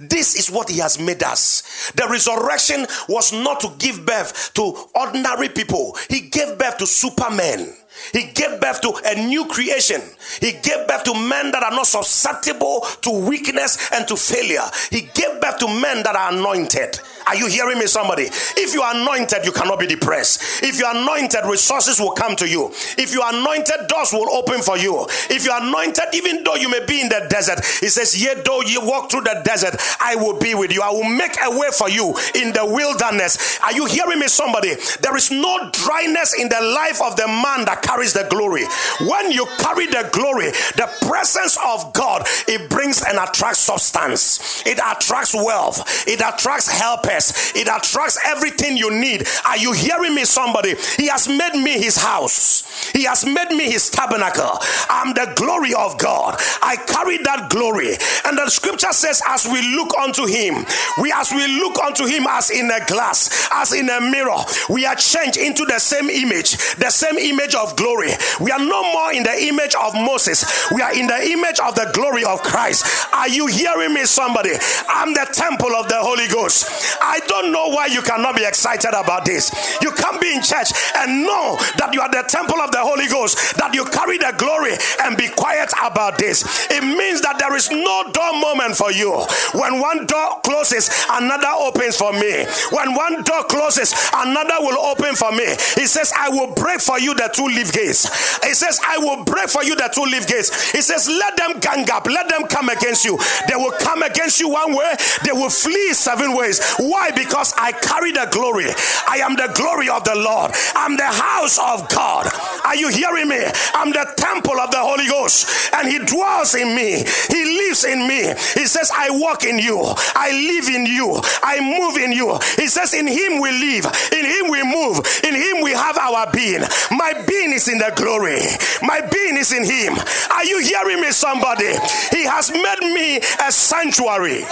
This 0.00 0.36
is 0.36 0.50
what 0.50 0.70
he 0.70 0.78
has 0.78 0.98
made 0.98 1.22
us. 1.22 1.90
The 1.94 2.06
resurrection 2.08 2.86
was 3.08 3.32
not 3.32 3.60
to 3.60 3.72
give 3.78 4.06
birth 4.06 4.52
to 4.54 4.76
ordinary 4.94 5.48
people, 5.48 5.96
he 6.08 6.20
gave 6.28 6.58
birth 6.58 6.78
to 6.78 6.86
supermen. 6.86 7.74
He 8.12 8.32
gave 8.32 8.60
birth 8.60 8.80
to 8.80 8.94
a 9.04 9.14
new 9.26 9.44
creation. 9.46 10.00
He 10.40 10.52
gave 10.52 10.88
birth 10.88 11.04
to 11.04 11.14
men 11.14 11.52
that 11.52 11.62
are 11.62 11.70
not 11.70 11.86
susceptible 11.86 12.80
to 13.02 13.10
weakness 13.10 13.90
and 13.92 14.08
to 14.08 14.16
failure. 14.16 14.64
He 14.90 15.02
gave 15.02 15.40
birth 15.40 15.58
to 15.58 15.68
men 15.68 16.02
that 16.02 16.16
are 16.16 16.32
anointed. 16.32 16.98
Are 17.26 17.36
you 17.36 17.46
hearing 17.46 17.78
me, 17.78 17.86
somebody? 17.86 18.24
If 18.56 18.74
you 18.74 18.82
are 18.82 18.94
anointed, 18.94 19.44
you 19.44 19.52
cannot 19.52 19.78
be 19.78 19.86
depressed. 19.86 20.62
If 20.62 20.78
you 20.78 20.86
are 20.86 20.96
anointed, 20.96 21.40
resources 21.44 22.00
will 22.00 22.12
come 22.12 22.36
to 22.36 22.48
you. 22.48 22.70
If 22.98 23.12
you 23.12 23.22
are 23.22 23.34
anointed, 23.34 23.88
doors 23.88 24.12
will 24.12 24.30
open 24.30 24.60
for 24.62 24.76
you. 24.76 25.06
If 25.30 25.44
you 25.44 25.52
are 25.52 25.62
anointed, 25.62 26.04
even 26.14 26.42
though 26.44 26.56
you 26.56 26.68
may 26.68 26.84
be 26.84 27.00
in 27.00 27.08
the 27.08 27.26
desert, 27.28 27.64
he 27.80 27.88
says, 27.88 28.20
Yet 28.20 28.44
though 28.44 28.62
you 28.62 28.80
walk 28.84 29.10
through 29.10 29.22
the 29.22 29.40
desert, 29.44 29.76
I 30.00 30.16
will 30.16 30.38
be 30.38 30.54
with 30.54 30.72
you. 30.72 30.82
I 30.82 30.90
will 30.90 31.08
make 31.08 31.36
a 31.42 31.50
way 31.58 31.68
for 31.72 31.88
you 31.88 32.14
in 32.34 32.52
the 32.52 32.64
wilderness. 32.64 33.58
Are 33.62 33.72
you 33.72 33.86
hearing 33.86 34.18
me, 34.18 34.28
somebody? 34.28 34.74
There 35.00 35.16
is 35.16 35.30
no 35.30 35.70
dryness 35.72 36.34
in 36.38 36.48
the 36.48 36.60
life 36.60 37.00
of 37.02 37.16
the 37.16 37.26
man 37.26 37.64
that 37.66 37.82
carries 37.82 38.12
the 38.12 38.26
glory. 38.30 38.64
When 39.00 39.30
you 39.30 39.46
carry 39.58 39.86
the 39.86 40.08
glory, 40.12 40.50
the 40.76 40.90
presence 41.06 41.58
of 41.64 41.92
God, 41.92 42.26
it 42.48 42.68
brings 42.68 43.02
and 43.02 43.18
attracts 43.18 43.60
substance, 43.60 44.62
it 44.66 44.78
attracts 44.78 45.34
wealth, 45.34 46.06
it 46.06 46.20
attracts 46.20 46.68
helpers 46.68 47.11
Yes, 47.12 47.52
it 47.54 47.68
attracts 47.68 48.18
everything 48.24 48.78
you 48.78 48.90
need. 48.90 49.28
Are 49.46 49.58
you 49.58 49.74
hearing 49.74 50.14
me, 50.14 50.24
somebody? 50.24 50.76
He 50.96 51.08
has 51.08 51.28
made 51.28 51.52
me 51.52 51.72
his 51.72 51.98
house, 51.98 52.64
he 52.92 53.04
has 53.04 53.26
made 53.26 53.50
me 53.50 53.70
his 53.70 53.90
tabernacle. 53.90 54.58
I'm 54.88 55.12
the 55.12 55.30
glory 55.36 55.74
of 55.74 55.98
God. 55.98 56.36
I 56.62 56.76
carry 56.76 57.18
that 57.18 57.50
glory. 57.50 57.96
And 58.24 58.38
the 58.38 58.48
scripture 58.48 58.92
says, 58.92 59.20
as 59.28 59.46
we 59.46 59.60
look 59.76 59.92
unto 59.98 60.24
him, 60.24 60.64
we 61.02 61.12
as 61.12 61.30
we 61.32 61.46
look 61.60 61.78
unto 61.84 62.06
him 62.06 62.24
as 62.30 62.50
in 62.50 62.70
a 62.70 62.82
glass, 62.86 63.28
as 63.52 63.74
in 63.74 63.90
a 63.90 64.00
mirror, 64.00 64.38
we 64.70 64.86
are 64.86 64.96
changed 64.96 65.36
into 65.36 65.66
the 65.66 65.78
same 65.78 66.08
image, 66.08 66.56
the 66.76 66.88
same 66.88 67.18
image 67.18 67.54
of 67.54 67.76
glory. 67.76 68.12
We 68.40 68.50
are 68.52 68.58
no 68.58 68.82
more 68.94 69.12
in 69.12 69.22
the 69.22 69.36
image 69.52 69.74
of 69.74 69.92
Moses, 69.94 70.48
we 70.72 70.80
are 70.80 70.96
in 70.96 71.08
the 71.08 71.20
image 71.28 71.60
of 71.60 71.74
the 71.74 71.90
glory 71.92 72.24
of 72.24 72.40
Christ. 72.40 72.86
Are 73.12 73.28
you 73.28 73.48
hearing 73.48 73.92
me, 73.92 74.06
somebody? 74.06 74.52
I'm 74.88 75.12
the 75.12 75.28
temple 75.32 75.76
of 75.76 75.88
the 75.88 76.00
Holy 76.00 76.26
Ghost. 76.28 76.96
I 77.02 77.20
don't 77.26 77.52
know 77.52 77.68
why 77.68 77.86
you 77.86 78.00
cannot 78.02 78.36
be 78.36 78.44
excited 78.44 78.94
about 78.94 79.24
this. 79.24 79.50
You 79.82 79.90
can't 79.92 80.20
be 80.20 80.32
in 80.34 80.42
church 80.42 80.70
and 80.96 81.26
know 81.26 81.58
that 81.78 81.90
you 81.92 82.00
are 82.00 82.10
the 82.10 82.22
temple 82.28 82.60
of 82.62 82.70
the 82.70 82.78
Holy 82.78 83.08
Ghost, 83.08 83.58
that 83.58 83.74
you 83.74 83.84
carry 83.90 84.18
the 84.18 84.32
glory 84.38 84.78
and 85.02 85.16
be 85.18 85.28
quiet 85.28 85.70
about 85.82 86.18
this. 86.18 86.46
It 86.70 86.82
means 86.86 87.20
that 87.22 87.38
there 87.38 87.54
is 87.56 87.70
no 87.70 88.06
door 88.14 88.32
moment 88.38 88.76
for 88.78 88.92
you. 88.94 89.10
When 89.58 89.80
one 89.80 90.06
door 90.06 90.40
closes, 90.46 90.88
another 91.10 91.50
opens 91.58 91.96
for 91.98 92.12
me. 92.14 92.46
When 92.70 92.94
one 92.94 93.22
door 93.26 93.42
closes, 93.50 93.90
another 94.14 94.62
will 94.62 94.78
open 94.78 95.14
for 95.18 95.32
me. 95.32 95.46
He 95.74 95.90
says, 95.90 96.12
I 96.16 96.30
will 96.30 96.54
break 96.54 96.80
for 96.80 96.98
you 96.98 97.14
the 97.14 97.30
two 97.34 97.46
leaf 97.50 97.72
gates. 97.72 98.06
He 98.46 98.54
says, 98.54 98.78
I 98.86 98.98
will 98.98 99.24
break 99.24 99.50
for 99.50 99.64
you 99.64 99.74
the 99.74 99.90
two 99.92 100.06
leaf 100.06 100.26
gates. 100.26 100.70
He 100.70 100.80
says, 100.82 101.08
Let 101.08 101.36
them 101.36 101.58
gang 101.58 101.90
up, 101.90 102.06
let 102.06 102.28
them 102.28 102.46
come 102.46 102.68
against 102.68 103.04
you. 103.04 103.18
They 103.48 103.56
will 103.56 103.74
come 103.80 104.02
against 104.02 104.38
you 104.38 104.48
one 104.48 104.74
way, 104.74 104.94
they 105.24 105.32
will 105.32 105.50
flee 105.50 105.92
seven 105.92 106.36
ways. 106.36 106.60
Why? 106.92 107.10
Because 107.10 107.54
I 107.56 107.72
carry 107.72 108.12
the 108.12 108.28
glory. 108.30 108.68
I 109.08 109.24
am 109.24 109.34
the 109.34 109.48
glory 109.56 109.88
of 109.88 110.04
the 110.04 110.14
Lord. 110.14 110.52
I'm 110.76 110.94
the 110.94 111.08
house 111.08 111.56
of 111.56 111.88
God. 111.88 112.28
Are 112.66 112.76
you 112.76 112.88
hearing 112.88 113.28
me? 113.28 113.40
I'm 113.72 113.92
the 113.92 114.04
temple 114.14 114.60
of 114.60 114.70
the 114.70 114.78
Holy 114.78 115.08
Ghost, 115.08 115.48
and 115.72 115.88
He 115.88 115.98
dwells 116.04 116.54
in 116.54 116.76
me. 116.76 117.02
He 117.32 117.40
lives 117.64 117.84
in 117.84 118.06
me. 118.06 118.34
He 118.60 118.66
says, 118.68 118.92
I 118.92 119.08
walk 119.08 119.44
in 119.44 119.58
you, 119.58 119.80
I 120.14 120.32
live 120.32 120.68
in 120.68 120.84
you, 120.84 121.18
I 121.42 121.64
move 121.64 121.96
in 121.96 122.12
you. 122.12 122.38
He 122.56 122.68
says, 122.68 122.92
In 122.92 123.06
Him 123.06 123.40
we 123.40 123.50
live, 123.50 123.88
in 124.12 124.26
Him 124.28 124.50
we 124.52 124.60
move, 124.62 125.00
in 125.24 125.34
Him 125.34 125.64
we 125.64 125.72
have 125.72 125.96
our 125.96 126.30
being. 126.30 126.60
My 126.90 127.14
being 127.26 127.54
is 127.54 127.68
in 127.68 127.78
the 127.78 127.92
glory, 127.96 128.44
my 128.82 129.00
being 129.00 129.38
is 129.38 129.50
in 129.50 129.64
Him. 129.64 129.96
Are 130.30 130.44
you 130.44 130.60
hearing 130.60 131.00
me, 131.00 131.10
somebody? 131.10 131.72
He 132.12 132.24
has 132.28 132.52
made 132.52 132.84
me 132.92 133.16
a 133.16 133.50
sanctuary. 133.50 134.44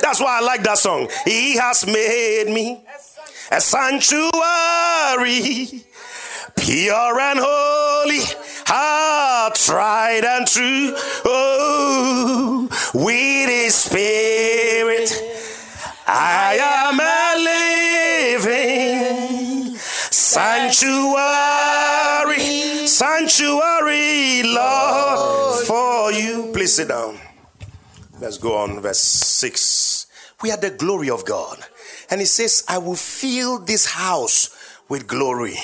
That's 0.00 0.20
why 0.20 0.38
I 0.38 0.40
like 0.40 0.62
that 0.64 0.78
song. 0.78 1.08
He 1.24 1.56
has 1.56 1.86
made 1.86 2.48
me 2.48 2.80
a 3.50 3.60
sanctuary, 3.60 4.32
pure 6.56 7.20
and 7.20 7.38
holy, 7.40 8.20
ah, 8.68 9.50
tried 9.54 10.24
and 10.24 10.46
true. 10.46 10.94
Oh, 11.24 12.68
with 12.94 13.48
His 13.48 13.74
Spirit, 13.74 15.12
I 16.06 16.58
am 16.60 17.00
a 17.00 17.34
living 18.42 19.76
sanctuary, 20.36 21.26
sanctuary, 22.86 24.42
Lord, 24.44 25.66
for 25.66 26.12
you. 26.12 26.50
Please 26.52 26.74
sit 26.74 26.88
down. 26.88 27.25
Let's 28.18 28.38
go 28.38 28.56
on, 28.56 28.80
verse 28.80 28.98
6. 28.98 30.06
We 30.42 30.50
are 30.50 30.56
the 30.56 30.70
glory 30.70 31.10
of 31.10 31.26
God. 31.26 31.58
And 32.10 32.18
he 32.18 32.26
says, 32.26 32.64
I 32.66 32.78
will 32.78 32.94
fill 32.94 33.58
this 33.58 33.84
house 33.84 34.56
with 34.88 35.06
glory. 35.06 35.56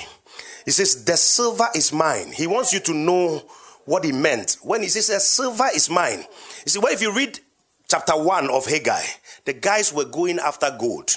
He 0.66 0.70
says, 0.70 1.04
The 1.04 1.16
silver 1.16 1.68
is 1.74 1.94
mine. 1.94 2.32
He 2.32 2.46
wants 2.46 2.74
you 2.74 2.80
to 2.80 2.92
know 2.92 3.38
what 3.86 4.04
he 4.04 4.12
meant. 4.12 4.58
When 4.62 4.82
he 4.82 4.88
says, 4.88 5.08
The 5.08 5.18
silver 5.20 5.68
is 5.74 5.88
mine. 5.88 6.24
You 6.66 6.70
see, 6.70 6.78
well, 6.78 6.92
if 6.92 7.00
you 7.00 7.14
read 7.14 7.40
chapter 7.88 8.12
1 8.12 8.50
of 8.50 8.66
Haggai, 8.66 9.02
the 9.46 9.54
guys 9.54 9.90
were 9.90 10.04
going 10.04 10.38
after 10.38 10.76
gold. 10.78 11.10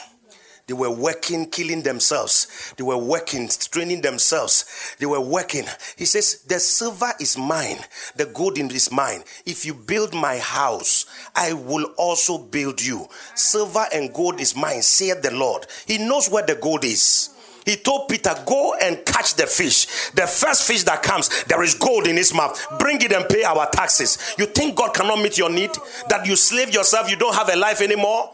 They 0.67 0.73
were 0.73 0.89
working, 0.89 1.49
killing 1.51 1.83
themselves. 1.83 2.73
They 2.75 2.83
were 2.83 2.97
working, 2.97 3.49
straining 3.49 4.01
themselves. 4.01 4.95
They 4.97 5.05
were 5.05 5.21
working. 5.21 5.65
He 5.95 6.05
says, 6.05 6.41
The 6.47 6.59
silver 6.59 7.11
is 7.19 7.37
mine, 7.37 7.77
the 8.15 8.25
gold 8.25 8.57
is 8.57 8.91
mine. 8.91 9.23
If 9.45 9.63
you 9.65 9.75
build 9.75 10.15
my 10.15 10.39
house, 10.39 11.05
I 11.35 11.53
will 11.53 11.93
also 11.97 12.39
build 12.39 12.81
you. 12.81 13.07
Silver 13.35 13.85
and 13.93 14.11
gold 14.11 14.39
is 14.39 14.55
mine, 14.55 14.81
saith 14.81 15.21
the 15.21 15.31
Lord. 15.31 15.67
He 15.85 15.99
knows 15.99 16.29
where 16.31 16.45
the 16.45 16.55
gold 16.55 16.83
is. 16.83 17.29
He 17.65 17.75
told 17.75 18.09
Peter, 18.09 18.33
Go 18.45 18.75
and 18.75 19.03
catch 19.05 19.35
the 19.35 19.45
fish. 19.45 19.85
The 20.11 20.25
first 20.25 20.65
fish 20.65 20.83
that 20.83 21.03
comes, 21.03 21.43
there 21.45 21.61
is 21.63 21.75
gold 21.75 22.07
in 22.07 22.15
his 22.15 22.33
mouth. 22.33 22.59
Bring 22.79 23.01
it 23.01 23.11
and 23.11 23.27
pay 23.27 23.43
our 23.43 23.69
taxes. 23.69 24.35
You 24.37 24.45
think 24.45 24.75
God 24.75 24.93
cannot 24.93 25.19
meet 25.21 25.37
your 25.37 25.49
need? 25.49 25.71
That 26.09 26.25
you 26.25 26.35
slave 26.35 26.73
yourself, 26.73 27.09
you 27.09 27.17
don't 27.17 27.35
have 27.35 27.49
a 27.49 27.55
life 27.55 27.81
anymore? 27.81 28.31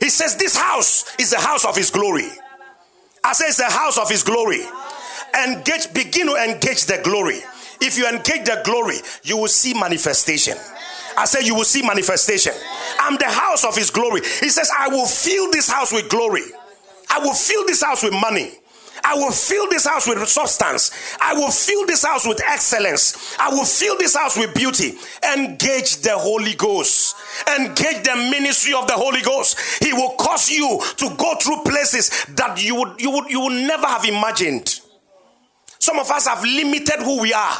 He 0.00 0.08
says, 0.08 0.36
This 0.36 0.56
house 0.56 1.14
is 1.18 1.30
the 1.30 1.38
house 1.38 1.64
of 1.64 1.76
his 1.76 1.90
glory. 1.90 2.28
I 3.22 3.32
say 3.34 3.46
it's 3.46 3.58
the 3.58 3.64
house 3.64 3.98
of 3.98 4.08
his 4.08 4.22
glory. 4.22 4.62
Engage, 5.46 5.92
begin 5.92 6.26
to 6.26 6.34
engage 6.36 6.86
the 6.86 7.00
glory. 7.04 7.40
If 7.80 7.96
you 7.96 8.08
engage 8.08 8.44
the 8.44 8.60
glory, 8.64 8.96
you 9.22 9.36
will 9.36 9.48
see 9.48 9.74
manifestation. 9.74 10.56
I 11.16 11.26
say 11.26 11.44
you 11.44 11.54
will 11.54 11.64
see 11.64 11.82
manifestation. 11.82 12.52
I'm 12.98 13.16
the 13.16 13.26
house 13.28 13.64
of 13.64 13.76
his 13.76 13.90
glory. 13.90 14.20
He 14.20 14.48
says, 14.48 14.70
I 14.76 14.88
will 14.88 15.06
fill 15.06 15.50
this 15.50 15.68
house 15.68 15.92
with 15.92 16.08
glory. 16.08 16.42
I 17.10 17.18
will 17.20 17.34
fill 17.34 17.66
this 17.66 17.82
house 17.82 18.02
with 18.02 18.12
money. 18.12 18.52
I 19.04 19.14
will 19.14 19.32
fill 19.32 19.68
this 19.68 19.86
house 19.86 20.06
with 20.06 20.26
substance. 20.28 20.90
I 21.20 21.34
will 21.34 21.50
fill 21.50 21.86
this 21.86 22.04
house 22.04 22.26
with 22.26 22.40
excellence. 22.44 23.36
I 23.38 23.48
will 23.50 23.64
fill 23.64 23.96
this 23.98 24.16
house 24.16 24.36
with 24.36 24.54
beauty. 24.54 24.94
Engage 25.36 25.98
the 25.98 26.16
Holy 26.16 26.54
Ghost. 26.54 27.16
Engage 27.58 28.04
the 28.04 28.16
ministry 28.30 28.74
of 28.74 28.86
the 28.86 28.94
Holy 28.94 29.22
Ghost. 29.22 29.58
He 29.82 29.92
will 29.92 30.10
cause 30.16 30.50
you 30.50 30.80
to 30.96 31.14
go 31.16 31.34
through 31.36 31.62
places 31.64 32.26
that 32.36 32.62
you 32.62 32.74
would 32.76 33.00
you 33.00 33.10
would 33.10 33.30
you 33.30 33.40
would 33.40 33.66
never 33.66 33.86
have 33.86 34.04
imagined. 34.04 34.80
Some 35.78 35.98
of 35.98 36.10
us 36.10 36.26
have 36.26 36.42
limited 36.42 37.00
who 37.00 37.22
we 37.22 37.32
are. 37.32 37.56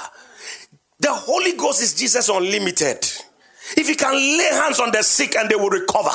The 0.99 1.12
Holy 1.12 1.55
Ghost 1.57 1.82
is 1.82 1.95
Jesus 1.95 2.28
unlimited. 2.28 2.99
If 3.76 3.88
he 3.88 3.95
can 3.95 4.12
lay 4.12 4.51
hands 4.53 4.80
on 4.80 4.93
the 4.93 5.03
sick 5.03 5.36
and 5.36 5.49
they 5.49 5.57
will 5.57 5.70
recover. 5.70 6.11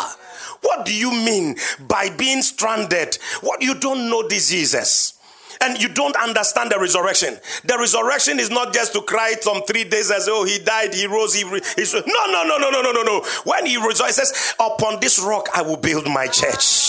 What 0.62 0.86
do 0.86 0.96
you 0.96 1.12
mean 1.12 1.58
by 1.88 2.10
being 2.10 2.42
stranded? 2.42 3.18
What 3.42 3.62
you 3.62 3.76
don't 3.76 4.10
know 4.10 4.28
diseases 4.28 5.15
and 5.62 5.82
you 5.82 5.90
don't 5.90 6.16
understand 6.18 6.72
the 6.72 6.80
resurrection. 6.80 7.38
The 7.64 7.78
resurrection 7.78 8.40
is 8.40 8.50
not 8.50 8.74
just 8.74 8.94
to 8.94 9.02
cry 9.02 9.34
some 9.42 9.64
three 9.64 9.84
days 9.84 10.12
as 10.12 10.28
oh 10.30 10.44
he 10.44 10.60
died, 10.60 10.94
he 10.94 11.08
rose, 11.08 11.34
he 11.34 11.44
re- 11.44 11.62
he's 11.76 11.94
no 11.94 12.02
no 12.06 12.44
no 12.44 12.58
no 12.58 12.70
no 12.70 12.82
no 12.82 12.92
no 12.92 13.02
no. 13.04 13.26
When 13.44 13.66
he 13.66 13.78
rejoices, 13.78 14.56
upon 14.60 15.00
this 15.00 15.20
rock 15.20 15.50
I 15.54 15.62
will 15.62 15.78
build 15.78 16.06
my 16.08 16.28
church. 16.28 16.84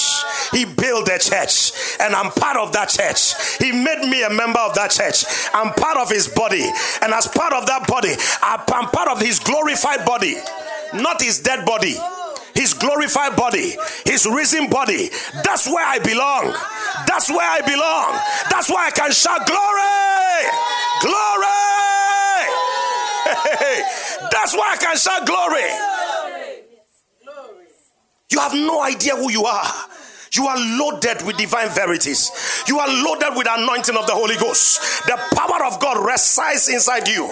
He 0.52 0.64
built 0.64 1.08
a 1.08 1.18
church, 1.18 1.72
and 2.00 2.14
I'm 2.14 2.30
part 2.30 2.56
of 2.56 2.72
that 2.72 2.88
church. 2.88 3.34
He 3.58 3.72
made 3.72 4.08
me 4.08 4.22
a 4.22 4.30
member 4.30 4.60
of 4.60 4.74
that 4.74 4.90
church. 4.90 5.24
I'm 5.52 5.72
part 5.74 5.96
of 5.96 6.08
his 6.10 6.28
body, 6.28 6.64
and 7.02 7.12
as 7.12 7.26
part 7.28 7.52
of 7.52 7.66
that 7.66 7.86
body, 7.86 8.14
I'm 8.42 8.86
part 8.90 9.08
of 9.08 9.20
his 9.20 9.38
glorified 9.38 10.04
body, 10.04 10.36
not 10.94 11.20
his 11.20 11.40
dead 11.40 11.64
body 11.66 11.96
his 12.56 12.74
glorified 12.74 13.36
body, 13.36 13.76
his 14.04 14.26
risen 14.26 14.68
body. 14.68 15.10
That's 15.44 15.66
where 15.66 15.84
I 15.84 15.98
belong. 15.98 16.54
That's 17.06 17.30
where 17.30 17.48
I 17.48 17.60
belong. 17.60 18.18
That's 18.50 18.70
why 18.70 18.86
I 18.86 18.90
can 18.90 19.12
shout 19.12 19.46
glory, 19.46 20.46
glory. 21.02 21.46
That's 24.32 24.54
why 24.54 24.72
I 24.72 24.76
can 24.76 24.96
shout 24.96 25.26
glory. 25.26 25.70
You 28.30 28.40
have 28.40 28.54
no 28.54 28.82
idea 28.82 29.16
who 29.16 29.30
you 29.30 29.44
are. 29.44 29.66
You 30.32 30.46
are 30.46 30.58
loaded 30.78 31.22
with 31.22 31.36
divine 31.36 31.68
verities. 31.70 32.30
You 32.66 32.78
are 32.78 32.88
loaded 32.88 33.36
with 33.36 33.46
anointing 33.48 33.96
of 33.96 34.06
the 34.06 34.12
Holy 34.12 34.36
Ghost. 34.36 35.06
The 35.06 35.16
power 35.34 35.64
of 35.64 35.80
God 35.80 36.04
resides 36.04 36.68
inside 36.68 37.08
you. 37.08 37.30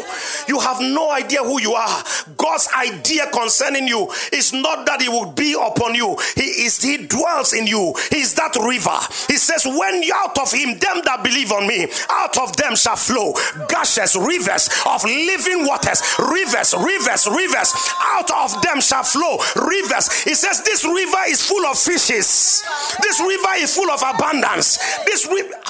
You 0.49 0.61
have 0.61 0.81
no 0.81 1.11
idea 1.11 1.43
who 1.43 1.61
you 1.61 1.75
are. 1.75 2.05
God's 2.37 2.69
idea 2.77 3.27
concerning 3.33 3.89
you 3.89 4.11
is 4.33 4.53
not 4.53 4.87
that 4.87 5.03
He 5.03 5.09
will 5.09 5.33
be 5.33 5.55
upon 5.55 5.95
you. 5.95 6.17
He 6.35 6.67
is 6.67 6.81
He 6.81 6.99
dwells 6.99 7.53
in 7.53 7.67
you. 7.67 7.95
He 8.11 8.21
is 8.21 8.35
that 8.35 8.55
river. 8.57 8.99
He 9.29 9.37
says, 9.37 9.67
"When 9.67 10.03
you 10.03 10.15
out 10.15 10.39
of 10.39 10.53
Him, 10.53 10.79
them 10.79 11.03
that 11.05 11.23
believe 11.23 11.53
on 11.53 11.67
Me, 11.67 11.87
out 12.09 12.39
of 12.39 12.57
them 12.57 12.77
shall 12.77 12.97
flow 12.97 13.35
gushes, 13.69 14.17
rivers 14.17 14.71
of 14.87 15.05
living 15.05 15.67
waters, 15.67 16.03
rivers, 16.19 16.75
rivers, 16.75 17.27
rivers. 17.27 17.75
Out 18.15 18.31
of 18.31 18.63
them 18.63 18.81
shall 18.81 19.05
flow 19.05 19.43
rivers." 19.57 20.11
He 20.23 20.35
says, 20.35 20.63
"This 20.63 20.85
river 20.85 21.23
is 21.29 21.43
full 21.43 21.67
of 21.67 21.79
fishes." 21.79 22.63
This 23.03 23.21
river 23.21 23.55
is 23.59 23.75
full 23.75 23.91
of 23.91 24.03
abundance. 24.03 24.79
This 25.05 25.27
river. 25.27 25.61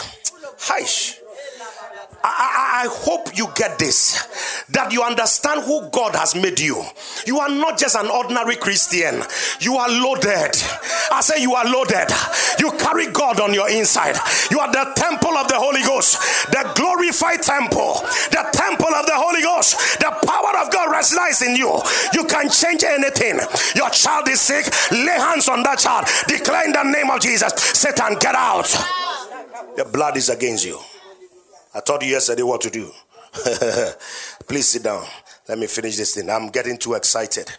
Hush. 0.59 1.21
I, 2.75 2.89
hope 2.91 3.37
you 3.39 3.49
get 3.55 3.79
this 3.79 4.27
that 4.71 4.93
you 4.93 5.03
understand 5.03 5.63
who 5.63 5.89
God 5.91 6.17
has 6.17 6.35
made 6.35 6.59
you. 6.59 6.83
You 7.27 7.39
are 7.39 7.49
not 7.49 7.79
just 7.79 7.95
an 7.97 8.11
ordinary 8.11 8.57
Christian, 8.57 9.23
you 9.61 9.77
are 9.77 9.89
loaded. 9.89 10.59
I 11.13 11.21
say 11.23 11.41
you 11.41 11.55
are 11.55 11.65
loaded. 11.65 12.11
You 12.59 12.73
carry 12.79 13.11
God 13.13 13.39
on 13.41 13.55
your 13.55 13.71
inside. 13.71 14.17
You 14.51 14.59
are 14.59 14.73
the 14.73 14.91
temple 14.97 15.37
of 15.37 15.49
the 15.49 15.55
Holy 15.55 15.83
Ghost, 15.83 16.19
the 16.51 16.67
glorified 16.75 17.43
temple, 17.43 18.03
the 18.35 18.43
temple 18.53 18.91
of 18.91 19.07
the 19.07 19.15
Holy 19.15 19.43
Ghost. 19.43 20.01
The 20.01 20.11
power 20.27 20.59
of 20.59 20.73
God 20.73 20.91
resides 20.97 21.43
in 21.43 21.55
you. 21.57 21.79
You 22.13 22.25
can 22.25 22.51
change 22.51 22.83
anything. 22.83 23.39
Your 23.77 23.91
child 23.91 24.29
is 24.29 24.41
sick, 24.41 24.67
lay 24.91 25.19
hands 25.19 25.49
on 25.49 25.63
that 25.63 25.79
child, 25.79 26.07
declare 26.27 26.67
in 26.67 26.73
the 26.73 26.83
name 26.83 27.11
of 27.11 27.21
Jesus, 27.21 27.53
Satan, 27.55 28.19
get 28.19 28.35
out. 28.35 28.67
The 29.77 29.85
blood 29.85 30.17
is 30.17 30.29
against 30.29 30.65
you. 30.65 30.81
I 31.77 31.81
told 31.81 32.03
you 32.03 32.11
yesterday 32.11 32.43
what 32.45 32.61
to 32.61 32.71
do. 32.71 32.91
Please 34.47 34.69
sit 34.69 34.85
down. 34.85 35.05
Let 35.49 35.59
me 35.59 35.67
finish 35.67 35.97
this 35.97 36.15
thing. 36.15 36.31
I'm 36.31 36.49
getting 36.49 36.79
too 36.79 36.95
excited. 36.95 37.51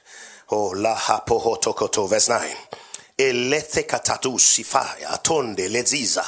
Oh, 0.52 0.74
la 0.76 0.96
hapoho 0.96 1.60
tokoto, 1.62 2.10
verse 2.10 2.30
9. 2.30 2.56
Elete 3.18 3.84
katatu 3.86 4.40
sifa 4.40 4.96
atonde 5.10 5.68
leziza. 5.70 6.24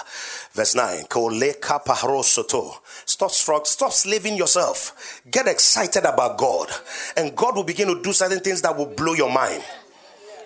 Verse 0.54 0.76
9. 0.76 1.06
Koleka 1.08 1.80
paharosoto. 1.86 2.74
Stop 3.06 3.32
struggle, 3.32 3.66
stop 3.66 3.92
slaving 3.92 4.36
yourself. 4.36 5.22
Get 5.32 5.48
excited 5.48 6.04
about 6.04 6.38
God. 6.38 6.70
And 7.16 7.36
God 7.36 7.56
will 7.56 7.64
begin 7.64 7.88
to 7.88 8.02
do 8.02 8.12
certain 8.12 8.40
things 8.42 8.62
that 8.64 8.76
will 8.76 8.88
blow 8.88 9.14
your 9.14 9.32
mind. 9.32 9.64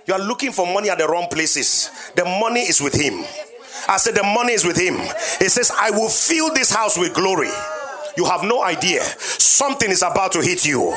You 0.06 0.14
are 0.14 0.20
looking 0.20 0.52
for 0.52 0.72
money 0.72 0.90
at 0.90 1.00
the 1.00 1.08
wrong 1.08 1.28
places. 1.28 1.90
The 2.16 2.26
money 2.26 2.62
is 2.62 2.82
with 2.82 2.94
Him. 2.94 3.24
I 3.88 3.98
said, 3.98 4.16
The 4.16 4.24
money 4.24 4.54
is 4.54 4.66
with 4.66 4.78
Him. 4.78 4.96
He 5.40 5.50
says, 5.50 5.72
I 5.78 5.92
will 5.92 6.10
fill 6.10 6.54
this 6.54 6.72
house 6.72 6.98
with 6.98 7.14
glory. 7.14 7.50
You 8.18 8.26
have 8.26 8.44
no 8.44 8.64
idea. 8.64 9.02
Something 9.02 9.92
is 9.92 10.02
about 10.02 10.32
to 10.34 10.42
hit 10.42 10.66
you. 10.66 10.94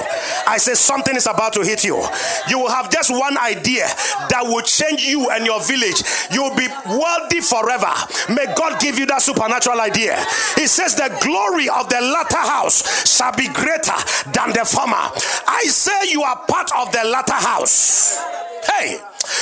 I 0.46 0.56
say 0.58 0.74
something 0.74 1.14
is 1.16 1.26
about 1.26 1.52
to 1.54 1.62
hit 1.62 1.84
you. 1.84 2.02
You 2.48 2.58
will 2.58 2.70
have 2.70 2.90
just 2.90 3.10
one 3.10 3.36
idea 3.38 3.86
that 4.30 4.42
will 4.44 4.62
change 4.62 5.04
you 5.04 5.30
and 5.30 5.46
your 5.46 5.62
village. 5.62 6.02
You 6.30 6.42
will 6.42 6.56
be 6.56 6.66
wealthy 6.86 7.40
forever. 7.40 7.92
May 8.28 8.46
God 8.56 8.80
give 8.80 8.98
you 8.98 9.06
that 9.06 9.22
supernatural 9.22 9.80
idea. 9.80 10.16
He 10.56 10.66
says, 10.66 10.94
The 10.94 11.16
glory 11.22 11.68
of 11.68 11.88
the 11.88 12.00
latter 12.00 12.38
house 12.38 13.06
shall 13.06 13.32
be 13.32 13.48
greater 13.48 13.98
than 14.32 14.52
the 14.52 14.64
former. 14.64 15.10
I 15.46 15.64
say 15.68 16.10
you 16.10 16.22
are 16.22 16.36
part 16.46 16.70
of 16.76 16.92
the 16.92 17.04
latter 17.04 17.32
house. 17.32 18.18
Hey, 18.64 18.98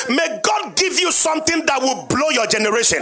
may 0.08 0.40
God 0.42 0.74
give 0.76 0.98
you 0.98 1.12
something 1.12 1.64
that 1.66 1.80
will 1.80 2.06
blow 2.06 2.30
your 2.30 2.46
generation, 2.46 2.98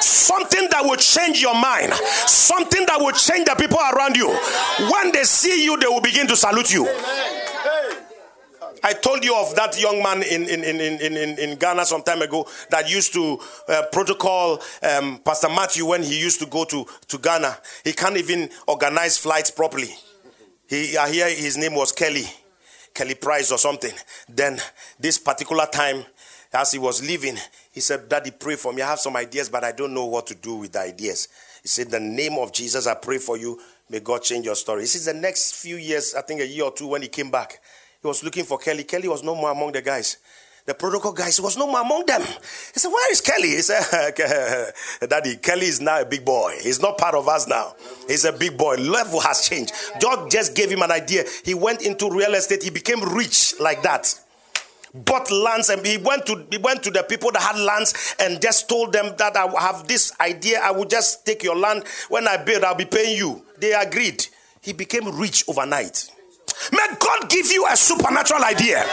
something 0.00 0.66
that 0.70 0.82
will 0.82 0.96
change 0.96 1.40
your 1.40 1.54
mind, 1.54 1.92
something 2.26 2.84
that 2.86 2.98
will 2.98 3.12
change 3.12 3.46
the 3.46 3.54
people 3.54 3.78
around 3.78 4.01
you. 4.10 4.28
When 4.90 5.12
they 5.12 5.24
see 5.24 5.64
you, 5.64 5.76
they 5.78 5.86
will 5.86 6.00
begin 6.00 6.26
to 6.28 6.36
salute 6.36 6.72
you. 6.72 6.88
I 8.84 8.94
told 8.94 9.24
you 9.24 9.36
of 9.36 9.54
that 9.54 9.80
young 9.80 10.02
man 10.02 10.22
in, 10.24 10.42
in, 10.48 10.64
in, 10.64 10.80
in, 10.80 11.16
in, 11.16 11.38
in 11.38 11.58
Ghana 11.58 11.84
some 11.84 12.02
time 12.02 12.20
ago 12.20 12.48
that 12.70 12.90
used 12.90 13.12
to 13.12 13.38
uh, 13.68 13.82
protocol 13.92 14.60
um, 14.82 15.20
Pastor 15.24 15.48
Matthew 15.48 15.86
when 15.86 16.02
he 16.02 16.20
used 16.20 16.40
to 16.40 16.46
go 16.46 16.64
to, 16.64 16.84
to 17.08 17.18
Ghana. 17.18 17.58
He 17.84 17.92
can't 17.92 18.16
even 18.16 18.50
organize 18.66 19.18
flights 19.18 19.52
properly. 19.52 19.90
He, 20.66 20.96
I 20.96 21.12
hear 21.12 21.28
his 21.28 21.56
name 21.56 21.74
was 21.74 21.92
Kelly. 21.92 22.24
Kelly 22.92 23.14
Price 23.14 23.52
or 23.52 23.58
something. 23.58 23.92
Then 24.28 24.58
this 24.98 25.18
particular 25.18 25.66
time, 25.66 26.04
as 26.52 26.72
he 26.72 26.78
was 26.78 27.06
leaving, 27.06 27.36
he 27.72 27.80
said, 27.80 28.08
Daddy, 28.08 28.30
pray 28.32 28.56
for 28.56 28.72
me. 28.72 28.82
I 28.82 28.90
have 28.90 28.98
some 28.98 29.16
ideas, 29.16 29.48
but 29.48 29.64
I 29.64 29.72
don't 29.72 29.94
know 29.94 30.06
what 30.06 30.26
to 30.26 30.34
do 30.34 30.56
with 30.56 30.72
the 30.72 30.80
ideas. 30.80 31.28
He 31.62 31.68
said, 31.68 31.90
The 31.90 32.00
name 32.00 32.34
of 32.34 32.52
Jesus, 32.52 32.86
I 32.86 32.94
pray 32.94 33.18
for 33.18 33.36
you. 33.38 33.60
May 33.90 34.00
God 34.00 34.22
change 34.22 34.46
your 34.46 34.54
story. 34.54 34.82
He 34.82 34.86
says 34.86 35.04
the 35.04 35.14
next 35.14 35.54
few 35.56 35.76
years, 35.76 36.14
I 36.14 36.22
think 36.22 36.40
a 36.40 36.46
year 36.46 36.64
or 36.64 36.72
two, 36.72 36.86
when 36.88 37.02
he 37.02 37.08
came 37.08 37.30
back, 37.30 37.60
he 38.00 38.08
was 38.08 38.24
looking 38.24 38.44
for 38.44 38.58
Kelly. 38.58 38.84
Kelly 38.84 39.08
was 39.08 39.22
no 39.22 39.34
more 39.34 39.50
among 39.50 39.72
the 39.72 39.82
guys. 39.82 40.16
The 40.64 40.74
protocol 40.74 41.12
guys 41.12 41.40
was 41.40 41.58
no 41.58 41.66
more 41.66 41.80
among 41.80 42.06
them. 42.06 42.22
He 42.22 42.78
said, 42.78 42.88
Where 42.88 43.12
is 43.12 43.20
Kelly? 43.20 43.48
He 43.48 43.62
said, 43.62 44.72
Daddy, 45.08 45.36
Kelly 45.36 45.66
is 45.66 45.80
now 45.80 46.00
a 46.00 46.04
big 46.04 46.24
boy. 46.24 46.56
He's 46.62 46.80
not 46.80 46.98
part 46.98 47.16
of 47.16 47.28
us 47.28 47.48
now. 47.48 47.74
He's 48.06 48.24
a 48.24 48.32
big 48.32 48.56
boy. 48.56 48.76
Level 48.76 49.20
has 49.20 49.48
changed. 49.48 49.72
God 50.00 50.30
just 50.30 50.54
gave 50.54 50.70
him 50.70 50.82
an 50.82 50.92
idea. 50.92 51.24
He 51.44 51.54
went 51.54 51.82
into 51.82 52.08
real 52.08 52.34
estate. 52.34 52.62
He 52.62 52.70
became 52.70 53.02
rich 53.02 53.54
like 53.58 53.82
that. 53.82 54.14
Bought 54.94 55.30
lands 55.32 55.70
and 55.70 55.84
he 55.84 55.96
went 55.96 56.26
to 56.26 56.46
he 56.50 56.58
went 56.58 56.82
to 56.82 56.90
the 56.90 57.02
people 57.02 57.32
that 57.32 57.40
had 57.40 57.58
lands 57.58 58.14
and 58.20 58.40
just 58.42 58.68
told 58.68 58.92
them 58.92 59.14
that 59.16 59.36
I 59.36 59.48
have 59.60 59.88
this 59.88 60.12
idea. 60.20 60.60
I 60.62 60.70
will 60.70 60.84
just 60.84 61.24
take 61.24 61.42
your 61.42 61.56
land. 61.56 61.84
When 62.08 62.28
I 62.28 62.36
build, 62.36 62.62
I'll 62.62 62.74
be 62.74 62.84
paying 62.84 63.16
you. 63.16 63.42
They 63.62 63.74
agreed. 63.74 64.26
He 64.60 64.72
became 64.72 65.16
rich 65.20 65.44
overnight. 65.46 66.10
May 66.70 66.86
God 66.98 67.28
give 67.28 67.50
you 67.50 67.66
a 67.66 67.76
supernatural 67.76 68.44
idea. 68.44 68.84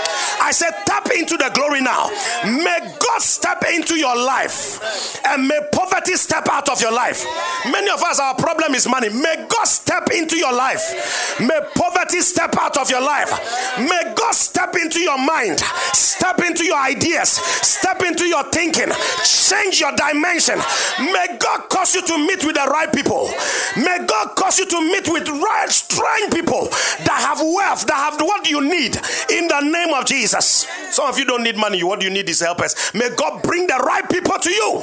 I 0.42 0.52
said, 0.52 0.72
tap 0.86 1.10
into 1.16 1.38
the 1.38 1.52
glory 1.54 1.82
now. 1.82 2.10
May 2.46 2.80
God 3.00 3.22
step 3.22 3.64
into 3.74 3.96
your 3.96 4.16
life 4.16 4.80
and 5.26 5.48
may 5.48 5.60
poverty 5.72 6.16
step 6.16 6.48
out 6.50 6.70
of 6.70 6.82
your 6.82 6.92
life. 6.92 7.26
Many 7.66 7.90
of 7.90 8.02
us, 8.02 8.20
our 8.20 8.36
problem 8.36 8.74
is 8.74 8.88
money. 8.88 9.10
May 9.10 9.46
God 9.50 9.66
step 9.66 10.10
into 10.16 10.38
your 10.38 10.54
life. 10.54 11.38
May 11.40 11.60
poverty 11.76 12.22
step 12.22 12.56
out 12.58 12.78
of 12.78 12.90
your 12.90 13.02
life. 13.02 13.30
May 13.78 14.14
God 14.16 14.34
step 14.34 14.76
into 14.76 15.00
your 15.00 15.18
mind, 15.18 15.60
step 15.94 16.40
into 16.40 16.64
your 16.66 16.78
ideas, 16.78 17.30
step 17.30 18.02
into 18.04 18.26
your 18.26 18.44
thinking, 18.52 18.90
change 19.24 19.80
your 19.80 19.92
dimension. 19.96 20.60
May 21.00 21.38
God 21.40 21.70
cause 21.70 21.96
you 21.96 22.02
to 22.02 22.18
meet 22.18 22.44
with 22.46 22.56
the 22.56 22.68
right 22.72 22.92
people. 22.92 23.30
May 23.78 24.06
God 24.06 24.36
cause 24.36 24.60
you 24.60 24.66
to 24.66 24.82
meet 24.82 25.08
with 25.08 25.28
right, 25.28 25.70
strange 25.70 26.34
people 26.34 26.68
that 27.06 27.20
have 27.28 27.40
wealth, 27.60 27.86
that 27.88 28.00
have 28.00 28.20
what 28.22 28.50
you 28.50 28.62
need 28.64 28.96
in 29.30 29.48
the 29.48 29.60
name 29.60 29.94
of 29.94 30.06
Jesus. 30.06 30.68
Some 30.92 31.08
of 31.08 31.20
you 31.20 31.26
don't 31.26 31.44
need 31.44 31.58
money. 31.58 31.84
What 31.84 32.02
you 32.02 32.10
need 32.10 32.30
is 32.30 32.40
helpers. 32.40 32.76
May 32.94 33.10
God 33.16 33.44
bring 33.44 33.68
the 33.68 33.78
right 33.84 34.08
people 34.10 34.40
to 34.40 34.52
you. 34.52 34.82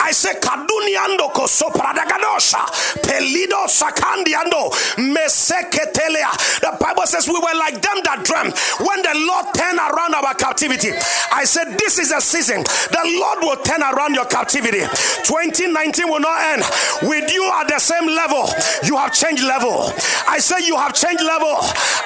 I 0.00 0.12
say, 0.12 0.34
Kaduniando 0.36 1.32
kosopradaganosha, 1.32 2.60
pelido 3.02 3.66
sakandiando, 3.66 4.70
meseketelea. 5.00 6.60
The 6.60 6.76
Bible 6.78 7.06
says 7.06 7.26
we 7.26 7.34
were 7.38 7.56
like 7.58 7.80
them 7.80 7.98
that 8.04 8.24
dreamt 8.24 8.58
when 8.80 9.00
the 9.02 9.14
Lord 9.26 9.46
turned 9.54 9.78
around 9.78 10.14
our 10.14 10.34
captivity. 10.34 10.90
I 11.32 11.44
said, 11.44 11.78
This 11.78 11.98
is 11.98 12.12
a 12.12 12.20
season. 12.20 12.62
The 12.62 13.02
Lord 13.20 13.38
will 13.42 13.62
turn 13.64 13.82
around 13.82 14.14
your 14.14 14.26
captivity. 14.26 14.84
2019 15.24 16.08
will 16.08 16.20
not 16.20 16.42
end 16.54 16.62
with 17.08 17.32
you 17.32 17.44
at 17.54 17.68
the 17.68 17.78
same 17.78 18.06
level. 18.06 18.48
You 18.84 18.96
have 18.96 19.12
changed 19.12 19.42
level. 19.42 19.92
I 20.28 20.38
say, 20.38 20.64
You 20.66 20.76
have 20.76 20.94
changed 20.94 21.22
level. 21.22 21.56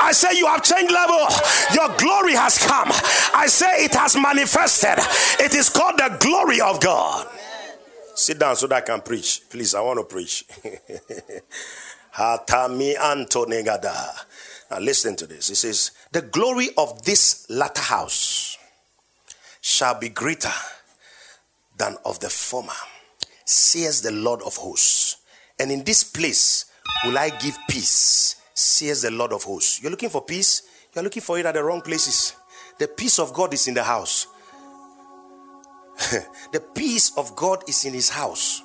I 0.01 0.13
say 0.13 0.37
you 0.37 0.47
have 0.47 0.63
changed 0.63 0.93
level. 0.93 1.27
Your 1.75 1.97
glory 1.97 2.35
has 2.35 2.59
come. 2.59 2.89
I 3.35 3.47
say 3.49 3.85
it 3.85 3.95
has 3.95 4.17
manifested. 4.17 4.99
It 5.45 5.55
is 5.55 5.69
called 5.69 5.99
the 5.99 6.17
glory 6.21 6.61
of 6.61 6.81
God. 6.81 7.29
Sit 8.15 8.39
down 8.39 8.57
so 8.57 8.67
that 8.69 8.77
I 8.77 8.81
can 8.81 9.01
preach. 9.03 9.43
Please, 9.51 9.75
I 9.75 9.81
want 9.81 9.99
to 9.99 10.05
preach. 10.05 10.45
Hatami 12.15 12.97
Antonegada. 12.97 14.25
Now 14.71 14.79
listen 14.79 15.17
to 15.17 15.27
this. 15.27 15.51
It 15.51 15.57
says, 15.57 15.91
The 16.13 16.23
glory 16.23 16.71
of 16.79 17.05
this 17.05 17.49
latter 17.51 17.83
house 17.83 18.57
shall 19.61 19.99
be 19.99 20.09
greater 20.09 20.53
than 21.77 21.97
of 22.05 22.21
the 22.21 22.31
former, 22.31 22.73
says 23.45 24.01
the 24.01 24.13
Lord 24.13 24.41
of 24.43 24.57
hosts. 24.57 25.19
And 25.59 25.71
in 25.71 25.85
this 25.85 26.05
place 26.05 26.67
will 27.05 27.19
I 27.19 27.31
give 27.31 27.57
peace 27.69 28.36
says 28.57 29.03
the 29.03 29.11
Lord 29.11 29.33
of 29.33 29.43
hosts. 29.43 29.83
You're 29.83 29.91
looking 29.91 30.09
for 30.09 30.23
peace, 30.23 30.63
you're 30.95 31.05
looking 31.05 31.23
for 31.23 31.39
it 31.39 31.47
at 31.47 31.55
the 31.55 31.63
wrong 31.63 31.83
places. 31.83 32.35
The 32.79 32.89
peace 32.89 33.19
of 33.19 33.33
God 33.33 33.53
is 33.53 33.69
in 33.69 33.75
the 33.75 33.85
house. 33.85 34.27
the 36.53 36.61
peace 36.75 37.17
of 37.17 37.37
God 37.37 37.63
is 37.69 37.85
in 37.85 37.93
his 37.93 38.09
house. 38.09 38.63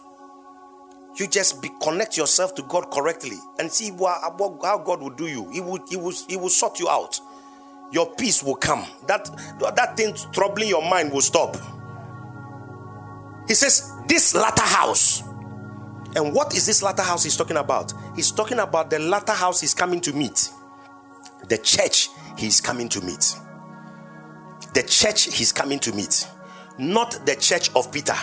You 1.17 1.27
just 1.27 1.61
be, 1.61 1.69
connect 1.81 2.17
yourself 2.17 2.55
to 2.55 2.63
God 2.63 2.89
correctly 2.89 3.37
and 3.59 3.69
see 3.69 3.91
what, 3.91 4.21
how 4.63 4.77
God 4.77 5.01
will 5.01 5.09
do 5.09 5.27
you. 5.27 5.49
He 5.51 5.59
will, 5.59 5.85
he, 5.89 5.97
will, 5.97 6.13
he 6.27 6.37
will 6.37 6.49
sort 6.49 6.79
you 6.79 6.87
out. 6.89 7.19
Your 7.91 8.15
peace 8.15 8.41
will 8.41 8.55
come. 8.55 8.85
That, 9.07 9.29
that 9.75 9.97
thing 9.97 10.15
troubling 10.31 10.69
your 10.69 10.89
mind 10.89 11.11
will 11.11 11.21
stop. 11.21 11.57
He 13.47 13.53
says, 13.53 13.91
This 14.07 14.33
latter 14.33 14.63
house 14.63 15.23
and 16.15 16.33
what 16.33 16.55
is 16.55 16.65
this 16.65 16.83
latter 16.83 17.03
house 17.03 17.23
he's 17.23 17.37
talking 17.37 17.57
about? 17.57 17.93
He's 18.15 18.31
talking 18.31 18.59
about 18.59 18.89
the 18.89 18.99
latter 18.99 19.33
house 19.33 19.61
he's 19.61 19.73
coming 19.73 20.01
to 20.01 20.13
meet. 20.13 20.49
The 21.47 21.57
church 21.57 22.09
he's 22.37 22.59
coming 22.59 22.89
to 22.89 23.01
meet. 23.01 23.35
The 24.73 24.83
church 24.83 25.33
he's 25.33 25.51
coming 25.51 25.79
to 25.79 25.93
meet. 25.93 26.27
Not 26.77 27.25
the 27.25 27.35
church 27.35 27.73
of 27.75 27.91
Peter. 27.91 28.15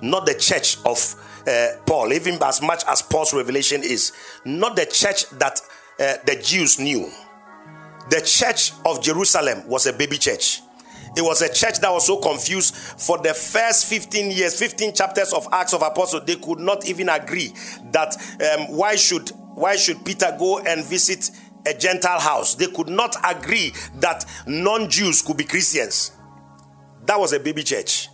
Not 0.00 0.26
the 0.26 0.34
church 0.34 0.78
of 0.84 1.14
uh, 1.46 1.68
Paul, 1.86 2.12
even 2.12 2.42
as 2.42 2.62
much 2.62 2.84
as 2.86 3.02
Paul's 3.02 3.32
revelation 3.34 3.82
is. 3.82 4.12
Not 4.44 4.76
the 4.76 4.86
church 4.86 5.28
that 5.30 5.60
uh, 5.98 6.14
the 6.24 6.40
Jews 6.42 6.78
knew. 6.78 7.10
The 8.10 8.20
church 8.20 8.72
of 8.84 9.02
Jerusalem 9.02 9.66
was 9.66 9.86
a 9.86 9.92
baby 9.92 10.18
church. 10.18 10.62
It 11.16 11.22
was 11.22 11.42
a 11.42 11.52
church 11.52 11.80
that 11.80 11.90
was 11.90 12.06
so 12.06 12.18
confused 12.18 12.74
for 12.74 13.18
the 13.18 13.34
first 13.34 13.86
15 13.86 14.30
years, 14.30 14.58
15 14.58 14.94
chapters 14.94 15.32
of 15.32 15.46
Acts 15.52 15.72
of 15.74 15.82
Apostles. 15.82 16.24
They 16.24 16.36
could 16.36 16.58
not 16.58 16.86
even 16.88 17.08
agree 17.08 17.52
that 17.92 18.16
um, 18.40 18.76
why 18.76 18.96
should 18.96 19.30
why 19.54 19.76
should 19.76 20.04
Peter 20.04 20.34
go 20.38 20.60
and 20.60 20.84
visit 20.84 21.30
a 21.66 21.74
Gentile 21.74 22.20
house? 22.20 22.54
They 22.54 22.68
could 22.68 22.88
not 22.88 23.16
agree 23.24 23.72
that 23.96 24.24
non-Jews 24.46 25.22
could 25.22 25.36
be 25.36 25.44
Christians. 25.44 26.12
That 27.06 27.18
was 27.18 27.32
a 27.32 27.40
baby 27.40 27.64
church. 27.64 28.08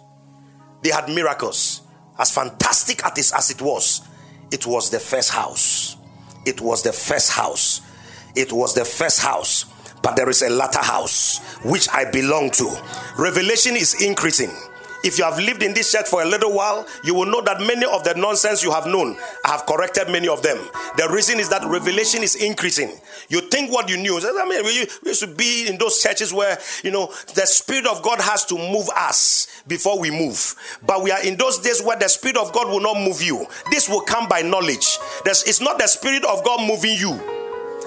They 0.82 0.90
had 0.90 1.08
miracles, 1.08 1.82
as 2.18 2.30
fantastic 2.30 3.04
as 3.04 3.32
as 3.32 3.50
it 3.50 3.60
was, 3.60 4.02
it 4.50 4.66
was 4.66 4.90
the 4.90 5.00
first 5.00 5.30
house. 5.30 5.96
It 6.46 6.60
was 6.60 6.82
the 6.82 6.92
first 6.92 7.32
house. 7.32 7.80
It 8.36 8.52
was 8.52 8.74
the 8.74 8.84
first 8.84 9.20
house. 9.20 9.66
But 10.04 10.14
there 10.16 10.28
is 10.28 10.42
a 10.42 10.50
latter 10.50 10.82
house 10.82 11.40
which 11.64 11.88
I 11.88 12.04
belong 12.08 12.50
to. 12.52 12.70
Revelation 13.18 13.74
is 13.74 14.00
increasing. 14.02 14.50
If 15.02 15.18
you 15.18 15.24
have 15.24 15.38
lived 15.38 15.62
in 15.62 15.74
this 15.74 15.92
church 15.92 16.08
for 16.08 16.22
a 16.22 16.24
little 16.24 16.54
while, 16.54 16.86
you 17.04 17.14
will 17.14 17.26
know 17.26 17.42
that 17.42 17.60
many 17.60 17.84
of 17.84 18.04
the 18.04 18.14
nonsense 18.14 18.64
you 18.64 18.70
have 18.70 18.86
known, 18.86 19.18
I 19.44 19.50
have 19.50 19.66
corrected 19.66 20.08
many 20.08 20.28
of 20.28 20.42
them. 20.42 20.56
The 20.96 21.08
reason 21.10 21.38
is 21.38 21.50
that 21.50 21.62
revelation 21.66 22.22
is 22.22 22.36
increasing. 22.36 22.90
You 23.28 23.42
think 23.42 23.70
what 23.70 23.90
you 23.90 23.98
knew. 23.98 24.18
I 24.18 24.48
mean, 24.48 24.64
we 24.64 24.86
used 25.04 25.20
to 25.20 25.26
be 25.26 25.66
in 25.68 25.76
those 25.76 26.02
churches 26.02 26.32
where, 26.32 26.58
you 26.82 26.90
know, 26.90 27.12
the 27.34 27.46
Spirit 27.46 27.86
of 27.86 28.02
God 28.02 28.18
has 28.20 28.46
to 28.46 28.56
move 28.56 28.88
us 28.96 29.62
before 29.66 29.98
we 30.00 30.10
move. 30.10 30.54
But 30.86 31.02
we 31.02 31.10
are 31.10 31.22
in 31.22 31.36
those 31.36 31.58
days 31.58 31.82
where 31.82 31.98
the 31.98 32.08
Spirit 32.08 32.38
of 32.38 32.54
God 32.54 32.68
will 32.68 32.80
not 32.80 32.96
move 32.96 33.20
you. 33.20 33.46
This 33.70 33.90
will 33.90 34.00
come 34.00 34.26
by 34.26 34.40
knowledge. 34.40 34.98
It's 35.26 35.60
not 35.60 35.78
the 35.78 35.86
Spirit 35.86 36.24
of 36.24 36.42
God 36.44 36.66
moving 36.66 36.96
you, 36.96 37.16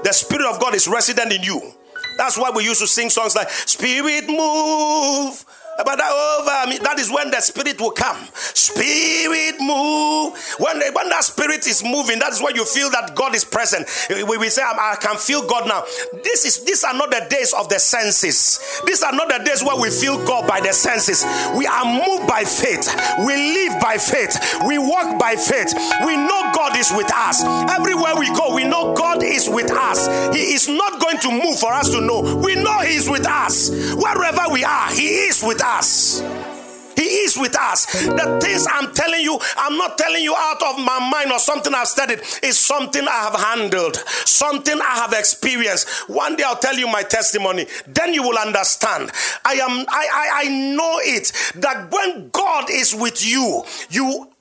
the 0.03 0.13
Spirit 0.13 0.45
of 0.45 0.59
God 0.59 0.75
is 0.75 0.87
resident 0.87 1.33
in 1.33 1.41
you. 1.41 1.73
That's 2.17 2.37
why 2.37 2.51
we 2.53 2.63
used 2.63 2.81
to 2.81 2.87
sing 2.87 3.09
songs 3.09 3.35
like 3.35 3.49
Spirit 3.49 4.27
Move 4.27 5.45
but 5.77 5.97
that 5.97 6.09
over 6.09 6.73
that 6.83 6.97
is 6.97 7.11
when 7.11 7.29
the 7.29 7.39
spirit 7.39 7.79
will 7.79 7.91
come. 7.91 8.17
Spirit 8.33 9.61
move. 9.61 10.33
When, 10.57 10.79
the, 10.79 10.91
when 10.93 11.09
that 11.09 11.23
spirit 11.23 11.67
is 11.67 11.83
moving, 11.83 12.17
that 12.19 12.33
is 12.33 12.41
when 12.41 12.55
you 12.55 12.65
feel 12.65 12.89
that 12.91 13.13
God 13.13 13.35
is 13.35 13.45
present. 13.45 13.85
We, 14.09 14.37
we 14.37 14.49
say, 14.49 14.63
I 14.63 14.97
can 14.99 15.17
feel 15.17 15.45
God 15.45 15.67
now. 15.67 15.83
This 16.23 16.45
is 16.45 16.65
these 16.65 16.83
are 16.83 16.93
not 16.93 17.11
the 17.11 17.27
days 17.29 17.53
of 17.53 17.69
the 17.69 17.79
senses. 17.79 18.81
These 18.85 19.03
are 19.03 19.11
not 19.11 19.29
the 19.29 19.43
days 19.45 19.63
where 19.63 19.79
we 19.79 19.89
feel 19.91 20.17
God 20.25 20.47
by 20.47 20.61
the 20.61 20.73
senses. 20.73 21.23
We 21.55 21.67
are 21.67 21.85
moved 21.85 22.27
by 22.27 22.43
faith. 22.43 22.89
We 23.21 23.37
live 23.37 23.79
by 23.79 23.97
faith. 23.97 24.33
We 24.65 24.77
walk 24.77 25.19
by 25.19 25.35
faith. 25.35 25.73
We 26.05 26.17
know 26.17 26.51
God 26.57 26.75
is 26.75 26.91
with 26.91 27.11
us. 27.13 27.43
Everywhere 27.69 28.17
we 28.17 28.33
go, 28.33 28.55
we 28.55 28.63
know 28.63 28.95
God 28.95 29.21
is 29.21 29.47
with 29.47 29.69
us. 29.71 30.07
He 30.33 30.57
is 30.57 30.67
not 30.67 30.99
going 30.99 31.19
to 31.19 31.29
move 31.29 31.59
for 31.59 31.71
us 31.71 31.91
to 31.91 32.01
know. 32.01 32.41
We 32.43 32.55
know 32.55 32.79
He 32.81 32.95
is 32.95 33.07
with 33.09 33.27
us. 33.27 33.69
Wherever 33.93 34.49
we 34.51 34.63
are, 34.63 34.89
He 34.89 35.29
is 35.29 35.43
with 35.43 35.61
us 35.61 35.66
us. 35.67 36.21
He 36.95 37.03
is 37.03 37.37
with 37.37 37.55
us. 37.55 37.85
The 37.85 38.39
things 38.41 38.65
I'm 38.71 38.91
telling 38.91 39.21
you, 39.21 39.37
I'm 39.55 39.77
not 39.77 39.99
telling 39.99 40.23
you 40.23 40.33
out 40.35 40.61
of 40.63 40.79
my 40.83 40.99
mind 41.11 41.31
or 41.31 41.37
something 41.37 41.71
I've 41.75 41.87
studied. 41.87 42.19
It's 42.41 42.57
something 42.57 43.07
I 43.07 43.29
have 43.29 43.39
handled, 43.39 43.97
something 44.25 44.81
I 44.81 44.95
have 44.95 45.13
experienced. 45.13 45.87
One 46.09 46.35
day 46.35 46.43
I'll 46.43 46.57
tell 46.57 46.75
you 46.75 46.87
my 46.87 47.03
testimony. 47.03 47.67
Then 47.85 48.15
you 48.15 48.23
will 48.23 48.37
understand. 48.37 49.11
I 49.45 49.53
am. 49.53 49.85
I. 49.87 50.07
I, 50.17 50.29
I 50.45 50.49
know 50.75 50.99
it 51.03 51.31
that 51.55 51.91
when 51.91 52.29
God 52.29 52.71
is 52.71 52.95
with 52.95 53.23
you, 53.25 53.63
you. 53.91 54.31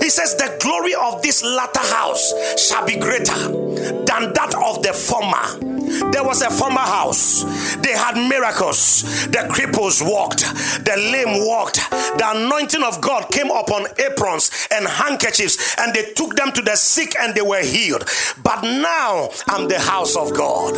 He 0.00 0.08
says, 0.08 0.34
The 0.36 0.56
glory 0.62 0.94
of 0.94 1.20
this 1.20 1.44
latter 1.44 1.80
house 1.94 2.32
shall 2.58 2.86
be 2.86 2.96
greater 2.96 3.34
than 3.34 4.32
that 4.32 4.54
of 4.56 4.82
the 4.82 4.94
former. 4.94 5.75
There 6.12 6.24
was 6.24 6.42
a 6.42 6.50
former 6.50 6.80
house. 6.80 7.44
They 7.76 7.92
had 7.92 8.16
miracles. 8.28 9.02
The 9.26 9.46
cripples 9.50 10.02
walked, 10.02 10.40
the 10.84 10.96
lame 10.96 11.46
walked. 11.46 11.76
The 11.90 12.24
anointing 12.34 12.82
of 12.82 13.00
God 13.00 13.30
came 13.30 13.50
upon 13.50 13.86
aprons 13.98 14.50
and 14.70 14.86
handkerchiefs, 14.86 15.76
and 15.78 15.94
they 15.94 16.12
took 16.12 16.36
them 16.36 16.52
to 16.52 16.62
the 16.62 16.76
sick 16.76 17.14
and 17.18 17.34
they 17.34 17.42
were 17.42 17.62
healed. 17.62 18.04
But 18.42 18.62
now 18.62 19.30
I'm 19.48 19.68
the 19.68 19.78
house 19.78 20.16
of 20.16 20.34
God. 20.34 20.74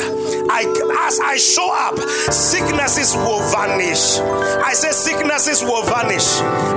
I, 0.51 0.63
as 1.07 1.21
I 1.21 1.37
show 1.37 1.71
up, 1.73 1.99
sicknesses 2.33 3.15
will 3.15 3.41
vanish. 3.51 4.19
I 4.65 4.73
say 4.75 4.91
sicknesses 4.91 5.63
will 5.63 5.83
vanish. 5.85 6.27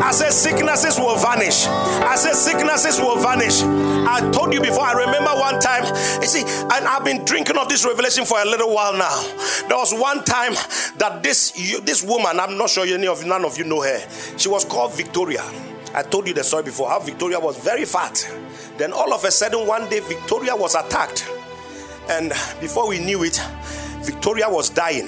I 0.01 0.11
say 0.11 0.29
sicknesses 0.29 0.97
will 0.99 1.17
vanish. 1.17 1.65
I 1.67 2.15
say 2.15 2.33
sicknesses 2.33 2.99
will 2.99 3.17
vanish. 3.17 3.61
I 4.07 4.29
told 4.31 4.53
you 4.53 4.61
before. 4.61 4.83
I 4.83 4.93
remember 4.93 5.31
one 5.31 5.59
time. 5.59 5.83
You 6.21 6.27
see, 6.27 6.41
and 6.41 6.85
I've 6.87 7.03
been 7.03 7.23
drinking 7.25 7.57
of 7.57 7.69
this 7.69 7.85
revelation 7.85 8.25
for 8.25 8.39
a 8.39 8.45
little 8.45 8.73
while 8.73 8.93
now. 8.93 9.21
There 9.67 9.77
was 9.77 9.93
one 9.93 10.23
time 10.23 10.53
that 10.97 11.21
this 11.23 11.51
this 11.83 12.03
woman, 12.03 12.39
I'm 12.39 12.57
not 12.57 12.69
sure 12.69 12.85
any 12.85 13.07
of 13.07 13.25
none 13.25 13.45
of 13.45 13.57
you 13.57 13.63
know 13.63 13.81
her. 13.81 13.99
She 14.37 14.49
was 14.49 14.65
called 14.65 14.93
Victoria. 14.95 15.43
I 15.93 16.03
told 16.03 16.27
you 16.27 16.33
the 16.33 16.43
story 16.43 16.63
before 16.63 16.89
how 16.89 16.99
Victoria 16.99 17.39
was 17.39 17.57
very 17.57 17.85
fat. 17.85 18.25
Then 18.77 18.93
all 18.93 19.13
of 19.13 19.23
a 19.23 19.31
sudden 19.31 19.67
one 19.67 19.89
day 19.89 19.99
Victoria 19.99 20.55
was 20.55 20.75
attacked. 20.75 21.29
And 22.09 22.29
before 22.59 22.87
we 22.87 22.99
knew 22.99 23.23
it, 23.23 23.39
Victoria 24.01 24.49
was 24.49 24.69
dying. 24.69 25.07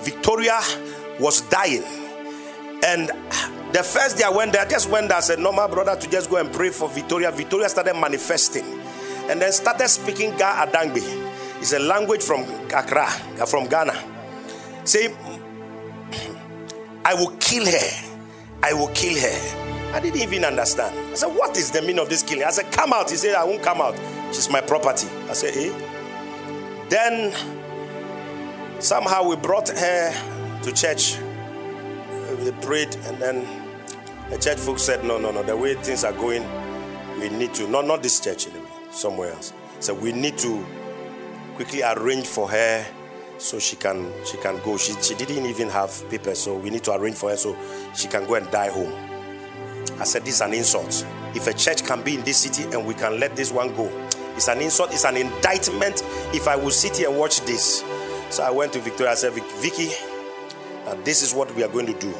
Victoria 0.00 0.60
was 1.18 1.40
dying. 1.42 1.82
And 2.84 3.10
the 3.72 3.82
first 3.82 4.16
day 4.18 4.24
I 4.24 4.30
went 4.30 4.52
there, 4.52 4.62
I 4.62 4.68
just 4.68 4.88
went 4.88 5.08
there. 5.08 5.18
I 5.18 5.20
said, 5.20 5.38
No, 5.38 5.52
my 5.52 5.66
brother, 5.66 5.96
to 5.96 6.10
just 6.10 6.30
go 6.30 6.36
and 6.36 6.52
pray 6.52 6.70
for 6.70 6.88
Victoria. 6.88 7.30
Victoria 7.30 7.68
started 7.68 7.94
manifesting 7.94 8.64
and 9.28 9.40
then 9.40 9.52
started 9.52 9.88
speaking 9.88 10.30
Ga 10.36 10.66
Adangbe. 10.66 11.02
It's 11.60 11.72
a 11.72 11.78
language 11.78 12.22
from 12.22 12.42
Accra, 12.72 13.06
from 13.46 13.66
Ghana. 13.66 13.94
Say, 14.84 15.14
I 17.04 17.14
will 17.14 17.36
kill 17.40 17.66
her. 17.66 18.14
I 18.62 18.72
will 18.72 18.88
kill 18.88 19.18
her. 19.18 19.94
I 19.94 20.00
didn't 20.00 20.20
even 20.20 20.44
understand. 20.44 20.96
I 21.12 21.14
said, 21.14 21.28
What 21.28 21.56
is 21.56 21.70
the 21.70 21.80
meaning 21.82 21.98
of 21.98 22.08
this 22.08 22.22
killing? 22.22 22.44
I 22.44 22.50
said, 22.50 22.70
Come 22.72 22.92
out. 22.92 23.10
He 23.10 23.16
said, 23.16 23.34
I 23.34 23.44
won't 23.44 23.62
come 23.62 23.80
out. 23.80 23.98
She's 24.28 24.50
my 24.50 24.60
property. 24.60 25.08
I 25.28 25.32
said, 25.32 25.54
Eh? 25.56 26.86
Then 26.88 27.32
somehow 28.80 29.28
we 29.28 29.36
brought 29.36 29.68
her 29.68 30.60
to 30.62 30.72
church. 30.72 31.18
We 32.44 32.52
prayed, 32.62 32.94
and 33.06 33.18
then 33.18 33.57
the 34.30 34.38
church 34.38 34.58
folks 34.58 34.82
said, 34.82 35.04
No, 35.04 35.18
no, 35.18 35.30
no. 35.30 35.42
The 35.42 35.56
way 35.56 35.74
things 35.74 36.04
are 36.04 36.12
going, 36.12 36.44
we 37.20 37.28
need 37.30 37.54
to, 37.54 37.68
not, 37.68 37.86
not 37.86 38.02
this 38.02 38.20
church 38.20 38.46
anyway, 38.46 38.68
somewhere 38.90 39.32
else. 39.32 39.52
So 39.80 39.94
we 39.94 40.12
need 40.12 40.38
to 40.38 40.64
quickly 41.54 41.82
arrange 41.82 42.26
for 42.26 42.48
her 42.48 42.86
so 43.38 43.58
she 43.58 43.76
can 43.76 44.12
she 44.24 44.36
can 44.38 44.60
go. 44.62 44.76
She, 44.76 44.92
she 45.00 45.14
didn't 45.14 45.46
even 45.46 45.68
have 45.70 46.08
papers, 46.10 46.38
so 46.38 46.56
we 46.56 46.70
need 46.70 46.84
to 46.84 46.94
arrange 46.94 47.16
for 47.16 47.30
her 47.30 47.36
so 47.36 47.56
she 47.94 48.08
can 48.08 48.26
go 48.26 48.34
and 48.34 48.50
die 48.50 48.70
home. 48.70 48.92
I 50.00 50.04
said, 50.04 50.24
This 50.24 50.36
is 50.36 50.40
an 50.40 50.54
insult. 50.54 51.06
If 51.34 51.46
a 51.46 51.54
church 51.54 51.84
can 51.84 52.02
be 52.02 52.14
in 52.14 52.22
this 52.22 52.38
city 52.38 52.64
and 52.74 52.86
we 52.86 52.94
can 52.94 53.20
let 53.20 53.36
this 53.36 53.50
one 53.52 53.74
go, 53.74 53.90
it's 54.34 54.48
an 54.48 54.60
insult, 54.60 54.92
it's 54.92 55.04
an 55.04 55.16
indictment 55.16 56.02
if 56.34 56.48
I 56.48 56.56
will 56.56 56.70
sit 56.70 56.96
here 56.96 57.08
and 57.10 57.18
watch 57.18 57.40
this. 57.42 57.84
So 58.30 58.42
I 58.42 58.50
went 58.50 58.72
to 58.74 58.80
Victoria. 58.80 59.12
I 59.12 59.14
said, 59.14 59.32
Vicky, 59.32 59.88
uh, 60.86 60.94
this 61.02 61.22
is 61.22 61.34
what 61.34 61.54
we 61.54 61.62
are 61.64 61.68
going 61.68 61.86
to 61.86 61.98
do. 61.98 62.14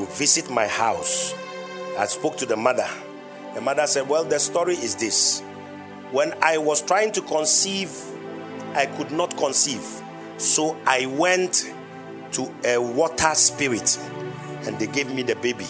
Will 0.00 0.06
visit 0.06 0.50
my 0.50 0.66
house. 0.66 1.34
I 1.98 2.06
spoke 2.06 2.36
to 2.38 2.46
the 2.46 2.56
mother. 2.56 2.88
The 3.54 3.60
mother 3.60 3.86
said, 3.86 4.08
Well, 4.08 4.24
the 4.24 4.38
story 4.38 4.74
is 4.74 4.96
this. 4.96 5.40
When 6.10 6.32
I 6.42 6.58
was 6.58 6.80
trying 6.82 7.12
to 7.12 7.20
conceive 7.20 7.90
I 8.74 8.86
could 8.86 9.10
not 9.10 9.36
conceive. 9.36 9.84
So 10.38 10.76
I 10.86 11.06
went 11.06 11.72
to 12.32 12.52
a 12.64 12.78
water 12.78 13.34
spirit 13.34 13.98
and 14.66 14.78
they 14.78 14.86
gave 14.86 15.12
me 15.12 15.22
the 15.22 15.34
baby. 15.36 15.66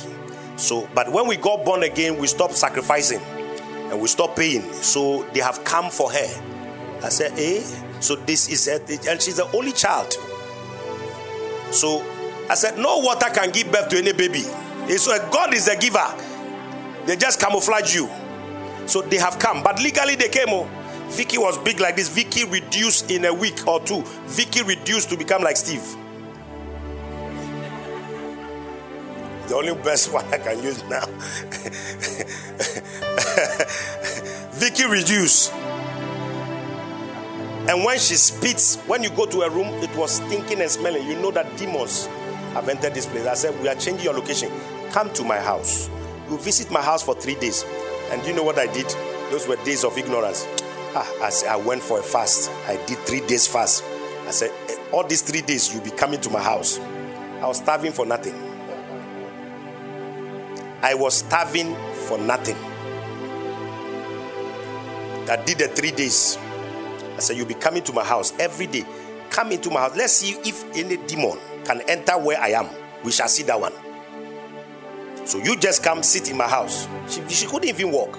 So, 0.56 0.88
but 0.94 1.10
when 1.10 1.26
we 1.26 1.36
got 1.36 1.64
born 1.64 1.82
again, 1.82 2.18
we 2.18 2.26
stopped 2.26 2.54
sacrificing 2.54 3.20
and 3.90 4.00
we 4.00 4.08
stopped 4.08 4.36
paying. 4.36 4.62
So 4.74 5.24
they 5.32 5.40
have 5.40 5.64
come 5.64 5.90
for 5.90 6.12
her. 6.12 6.42
I 7.02 7.08
said, 7.08 7.32
eh? 7.38 7.62
So 8.00 8.16
this 8.16 8.48
is 8.50 8.68
a, 8.68 8.76
and 9.10 9.20
she's 9.20 9.36
the 9.36 9.50
only 9.56 9.72
child. 9.72 10.12
So 11.70 12.04
I 12.50 12.54
said, 12.54 12.78
no 12.78 12.98
water 12.98 13.30
can 13.32 13.52
give 13.52 13.70
birth 13.70 13.88
to 13.90 13.98
any 13.98 14.12
baby. 14.12 14.42
It's 14.92 15.04
so 15.04 15.16
God 15.30 15.54
is 15.54 15.66
the 15.66 15.76
giver. 15.76 16.04
They 17.06 17.14
just 17.14 17.38
camouflage 17.38 17.94
you. 17.94 18.10
So 18.86 19.02
they 19.02 19.18
have 19.18 19.38
come, 19.38 19.62
but 19.62 19.80
legally 19.80 20.16
they 20.16 20.28
came. 20.28 20.48
Oh. 20.48 20.68
Vicky 21.10 21.38
was 21.38 21.56
big 21.58 21.78
like 21.78 21.94
this. 21.94 22.08
Vicky 22.08 22.44
reduced 22.44 23.08
in 23.08 23.24
a 23.24 23.32
week 23.32 23.68
or 23.68 23.78
two. 23.78 24.02
Vicky 24.26 24.64
reduced 24.64 25.10
to 25.10 25.16
become 25.16 25.42
like 25.42 25.56
Steve. 25.56 25.84
The 29.46 29.54
only 29.54 29.74
best 29.84 30.12
one 30.12 30.24
I 30.34 30.38
can 30.38 30.60
use 30.60 30.82
now. 30.88 31.06
Vicky 34.58 34.86
reduced. 34.86 35.52
And 37.68 37.84
when 37.84 38.00
she 38.00 38.16
spits, 38.16 38.74
when 38.88 39.04
you 39.04 39.10
go 39.10 39.26
to 39.26 39.42
a 39.42 39.50
room, 39.50 39.68
it 39.84 39.96
was 39.96 40.16
stinking 40.16 40.60
and 40.60 40.68
smelling. 40.68 41.06
You 41.06 41.14
know 41.14 41.30
that 41.30 41.56
demons 41.56 42.08
have 42.52 42.68
entered 42.68 42.94
this 42.94 43.06
place. 43.06 43.26
I 43.26 43.34
said, 43.34 43.60
We 43.60 43.68
are 43.68 43.74
changing 43.74 44.04
your 44.04 44.14
location. 44.14 44.50
Come 44.90 45.12
to 45.14 45.24
my 45.24 45.38
house. 45.38 45.88
You 46.28 46.38
visit 46.38 46.70
my 46.70 46.82
house 46.82 47.02
for 47.02 47.14
three 47.14 47.36
days. 47.36 47.64
And 48.10 48.24
you 48.26 48.32
know 48.34 48.42
what 48.42 48.58
I 48.58 48.66
did? 48.72 48.86
Those 49.30 49.46
were 49.46 49.56
days 49.64 49.84
of 49.84 49.96
ignorance. 49.96 50.46
Ah, 50.94 51.08
I, 51.22 51.54
I 51.54 51.56
went 51.56 51.82
for 51.82 52.00
a 52.00 52.02
fast. 52.02 52.50
I 52.66 52.76
did 52.86 52.98
three 52.98 53.20
days 53.26 53.46
fast. 53.46 53.84
I 54.26 54.30
said, 54.32 54.50
eh, 54.68 54.76
all 54.92 55.06
these 55.06 55.22
three 55.22 55.42
days 55.42 55.72
you'll 55.72 55.84
be 55.84 55.90
coming 55.90 56.20
to 56.20 56.30
my 56.30 56.42
house. 56.42 56.78
I 57.40 57.46
was 57.46 57.58
starving 57.58 57.92
for 57.92 58.04
nothing. 58.04 58.34
I 60.82 60.94
was 60.94 61.18
starving 61.18 61.74
for 62.06 62.18
nothing. 62.18 62.56
I 65.28 65.36
did 65.44 65.58
the 65.58 65.68
three 65.68 65.92
days. 65.92 66.36
I 67.16 67.20
said, 67.20 67.36
You'll 67.36 67.46
be 67.46 67.54
coming 67.54 67.82
to 67.84 67.92
my 67.92 68.04
house 68.04 68.32
every 68.40 68.66
day. 68.66 68.84
Come 69.30 69.52
into 69.52 69.70
my 69.70 69.80
house. 69.80 69.96
Let's 69.96 70.14
see 70.14 70.32
if 70.48 70.64
any 70.74 70.96
demon 71.06 71.38
can 71.64 71.80
enter 71.82 72.18
where 72.18 72.40
I 72.40 72.48
am. 72.50 72.68
We 73.04 73.12
shall 73.12 73.28
see 73.28 73.42
that 73.44 73.60
one. 73.60 73.72
So 75.26 75.38
you 75.38 75.56
just 75.56 75.82
come 75.82 76.02
sit 76.02 76.30
in 76.30 76.36
my 76.36 76.48
house. 76.48 76.88
She, 77.08 77.26
she 77.28 77.46
couldn't 77.46 77.68
even 77.68 77.92
walk. 77.92 78.18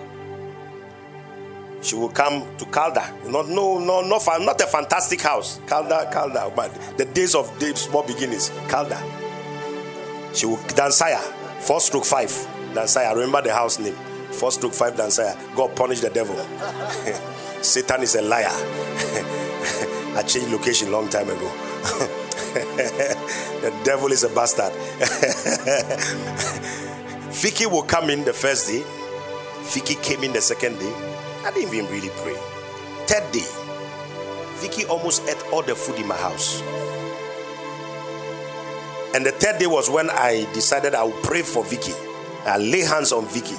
She 1.81 1.95
will 1.95 2.09
come 2.09 2.45
to 2.57 2.65
Calda. 2.65 3.11
Not 3.25 3.49
no 3.49 3.79
no 3.79 4.01
no 4.01 4.19
not 4.39 4.61
a 4.61 4.67
fantastic 4.67 5.21
house. 5.21 5.59
Calda, 5.67 6.09
Calda, 6.13 6.51
but 6.55 6.71
the 6.97 7.05
days 7.05 7.33
of 7.33 7.59
the 7.59 7.75
small 7.75 8.03
beginnings. 8.03 8.49
Calda. 8.69 9.01
She 10.33 10.45
will 10.45 10.57
Dansaya, 10.57 11.19
four 11.59 11.81
stroke 11.81 12.05
five. 12.05 12.29
Dansaya. 12.73 13.13
Remember 13.13 13.41
the 13.41 13.53
house 13.53 13.79
name. 13.79 13.95
Four 14.31 14.51
stroke 14.51 14.73
five 14.73 14.93
Dansaya. 14.93 15.35
God 15.55 15.75
punish 15.75 16.01
the 16.01 16.09
devil. 16.09 16.35
Satan 17.63 18.03
is 18.03 18.15
a 18.15 18.21
liar. 18.21 18.47
I 20.15 20.23
changed 20.27 20.51
location 20.51 20.91
long 20.91 21.09
time 21.09 21.29
ago. 21.29 22.17
the 23.61 23.81
devil 23.83 24.11
is 24.11 24.23
a 24.23 24.29
bastard. 24.29 24.73
Vicky 27.31 27.65
will 27.65 27.83
come 27.83 28.09
in 28.09 28.23
the 28.23 28.33
first 28.33 28.67
day. 28.67 28.83
Vicky 29.73 29.95
came 29.95 30.23
in 30.23 30.33
the 30.33 30.41
second 30.41 30.79
day. 30.79 30.93
I 31.45 31.51
didn't 31.53 31.73
even 31.73 31.91
really 31.91 32.09
pray. 32.17 32.35
Third 33.07 33.31
day, 33.31 33.45
Vicky 34.59 34.85
almost 34.85 35.27
ate 35.27 35.41
all 35.51 35.63
the 35.63 35.75
food 35.75 35.97
in 35.97 36.07
my 36.07 36.15
house. 36.15 36.61
And 39.13 39.25
the 39.25 39.31
third 39.31 39.59
day 39.59 39.67
was 39.67 39.89
when 39.89 40.09
I 40.09 40.47
decided 40.53 40.95
I 40.95 41.03
would 41.03 41.23
pray 41.23 41.41
for 41.41 41.63
Vicky. 41.63 41.93
I 42.45 42.57
lay 42.57 42.81
hands 42.81 43.11
on 43.11 43.25
Vicky. 43.25 43.55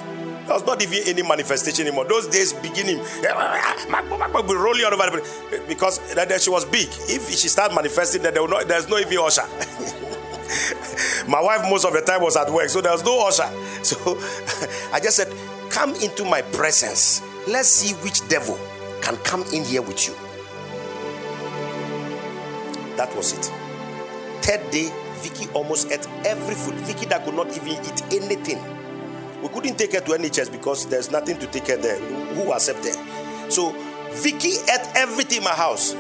There 0.47 0.55
was 0.55 0.67
not 0.67 0.83
even 0.83 0.99
any 1.07 1.23
manifestation 1.23 1.87
anymore. 1.87 2.05
Those 2.05 2.27
days 2.27 2.53
beginning, 2.53 2.99
be 2.99 4.55
rolling 4.55 4.85
all 4.85 4.93
over 4.93 5.21
the 5.21 5.63
because 5.69 6.01
she 6.43 6.51
was 6.51 6.65
big. 6.65 6.89
If 7.09 7.31
she 7.31 7.49
started 7.49 7.75
manifesting, 7.75 8.23
there 8.23 8.33
not, 8.33 8.67
there's 8.67 8.89
no 8.89 8.99
even 8.99 9.19
usher. 9.19 9.43
My 11.29 11.41
wife 11.41 11.63
most 11.71 11.85
of 11.85 11.93
the 11.93 12.01
time 12.01 12.23
was 12.23 12.37
at 12.37 12.51
work, 12.51 12.69
so 12.69 12.81
there 12.81 12.93
was 12.93 13.05
no 13.05 13.27
usher. 13.27 13.49
So 13.83 13.97
I 14.93 15.01
just 15.01 15.17
said, 15.17 15.33
"Come 15.71 15.95
into 15.97 16.25
my 16.25 16.43
presence. 16.43 17.21
Let's 17.49 17.69
see 17.69 17.95
which 17.95 18.27
devil 18.29 18.59
can 19.01 19.17
come 19.19 19.43
in 19.53 19.65
here 19.65 19.83
with 19.83 20.07
you." 20.07 20.15
That 22.97 23.15
was 23.17 23.33
it. 23.33 23.51
Third 24.43 24.71
day, 24.71 24.93
Vicky 25.17 25.49
almost 25.53 25.91
ate 25.91 26.07
every 26.25 26.55
food. 26.55 26.75
Vicky 26.87 27.07
that 27.07 27.25
could 27.25 27.35
not 27.35 27.49
even 27.57 27.73
eat 27.85 28.03
anything 28.13 28.82
we 29.43 29.49
couldn't 29.49 29.77
take 29.77 29.93
her 29.95 30.01
to 30.01 30.13
NHS 30.13 30.53
because 30.53 30.87
there's 30.87 31.11
nothing 31.11 31.39
to 31.39 31.47
take 31.49 31.67
her 31.69 31.77
there. 31.77 31.99
Who 32.35 32.53
accepted? 32.53 32.97
So 33.51 33.73
Vicky 34.13 34.55
ate 34.71 34.89
everything 34.95 35.39
in 35.39 35.45
my 35.45 35.51
house. 35.51 35.95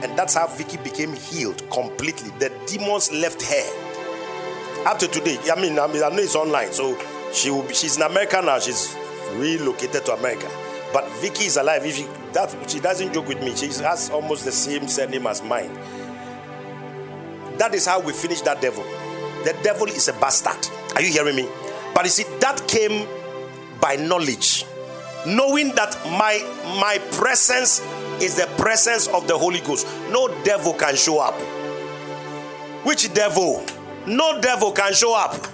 And 0.00 0.16
that's 0.16 0.34
how 0.34 0.46
Vicky 0.46 0.76
became 0.78 1.12
healed 1.12 1.68
completely. 1.70 2.30
The 2.38 2.52
demons 2.66 3.10
left 3.12 3.42
her. 3.42 4.84
Up 4.86 4.98
to 5.00 5.08
today, 5.08 5.38
I 5.50 5.60
mean, 5.60 5.78
I 5.78 5.86
mean, 5.88 6.02
I 6.04 6.08
know 6.08 6.18
it's 6.18 6.36
online, 6.36 6.72
so 6.72 6.96
she 7.32 7.50
will 7.50 7.64
be, 7.64 7.74
she's 7.74 7.96
in 7.96 8.02
America 8.02 8.40
now. 8.40 8.60
She's 8.60 8.96
relocated 9.32 10.04
to 10.06 10.12
America. 10.12 10.48
But 10.92 11.08
Vicky 11.20 11.44
is 11.44 11.56
alive. 11.56 11.84
If 11.84 11.96
she, 11.96 12.06
that, 12.32 12.54
she 12.70 12.78
doesn't 12.80 13.12
joke 13.12 13.28
with 13.28 13.42
me, 13.42 13.54
she 13.56 13.66
has 13.82 14.08
almost 14.10 14.44
the 14.44 14.52
same 14.52 14.86
surname 14.86 15.26
as 15.26 15.42
mine. 15.42 15.74
That 17.58 17.74
is 17.74 17.86
how 17.86 18.00
we 18.00 18.12
finish 18.12 18.40
that 18.42 18.60
devil. 18.60 18.84
The 19.44 19.56
devil 19.62 19.88
is 19.88 20.06
a 20.08 20.12
bastard. 20.14 20.68
Are 20.94 21.02
you 21.02 21.12
hearing 21.12 21.36
me? 21.36 21.48
But 21.98 22.04
you 22.04 22.10
see, 22.12 22.38
that 22.38 22.68
came 22.68 23.08
by 23.80 23.96
knowledge, 23.96 24.64
knowing 25.26 25.74
that 25.74 25.98
my 26.04 26.38
my 26.78 26.98
presence 27.10 27.80
is 28.22 28.36
the 28.36 28.46
presence 28.56 29.08
of 29.08 29.26
the 29.26 29.36
Holy 29.36 29.58
Ghost. 29.58 29.84
No 30.12 30.28
devil 30.44 30.74
can 30.74 30.94
show 30.94 31.18
up. 31.18 31.34
Which 32.86 33.12
devil? 33.14 33.66
No 34.06 34.40
devil 34.40 34.70
can 34.70 34.94
show 34.94 35.12
up. 35.12 35.44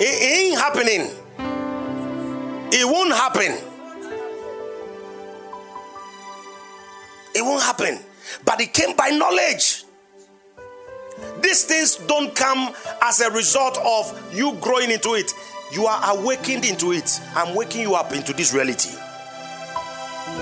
It, 0.00 0.08
it 0.10 0.38
ain't 0.42 0.58
happening. 0.58 1.12
It 2.72 2.84
won't 2.84 3.12
happen. 3.14 3.52
It 7.32 7.42
won't 7.42 7.62
happen. 7.62 8.00
But 8.44 8.60
it 8.60 8.72
came 8.74 8.96
by 8.96 9.10
knowledge. 9.10 9.75
These 11.40 11.64
things 11.64 11.96
don't 11.96 12.34
come 12.34 12.74
as 13.02 13.20
a 13.20 13.30
result 13.30 13.78
of 13.78 14.34
you 14.34 14.54
growing 14.60 14.90
into 14.90 15.14
it. 15.14 15.32
You 15.72 15.86
are 15.86 16.16
awakened 16.16 16.64
into 16.64 16.92
it. 16.92 17.20
I'm 17.34 17.54
waking 17.54 17.82
you 17.82 17.94
up 17.94 18.12
into 18.12 18.32
this 18.32 18.52
reality. 18.54 18.90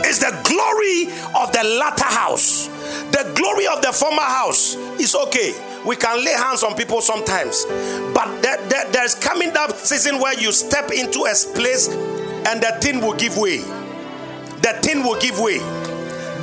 It's 0.06 0.18
the 0.18 0.30
glory 0.44 1.12
of 1.40 1.52
the 1.52 1.62
latter 1.78 2.04
house. 2.04 2.66
The 3.12 3.32
glory 3.36 3.66
of 3.66 3.80
the 3.82 3.92
former 3.92 4.22
house 4.22 4.76
is 4.98 5.14
okay. 5.14 5.54
We 5.86 5.96
can 5.96 6.24
lay 6.24 6.32
hands 6.32 6.62
on 6.62 6.74
people 6.74 7.00
sometimes, 7.02 7.66
but 8.14 8.40
there, 8.40 8.56
there, 8.68 8.90
there's 8.90 9.14
coming 9.14 9.52
that 9.52 9.76
season 9.76 10.18
where 10.18 10.32
you 10.40 10.50
step 10.50 10.90
into 10.90 11.20
a 11.20 11.34
place 11.54 11.88
and 11.88 12.62
the 12.62 12.76
thing 12.80 13.02
will 13.02 13.14
give 13.14 13.36
way. 13.36 13.58
The 13.58 14.78
thing 14.82 15.02
will 15.02 15.20
give 15.20 15.38
way 15.38 15.58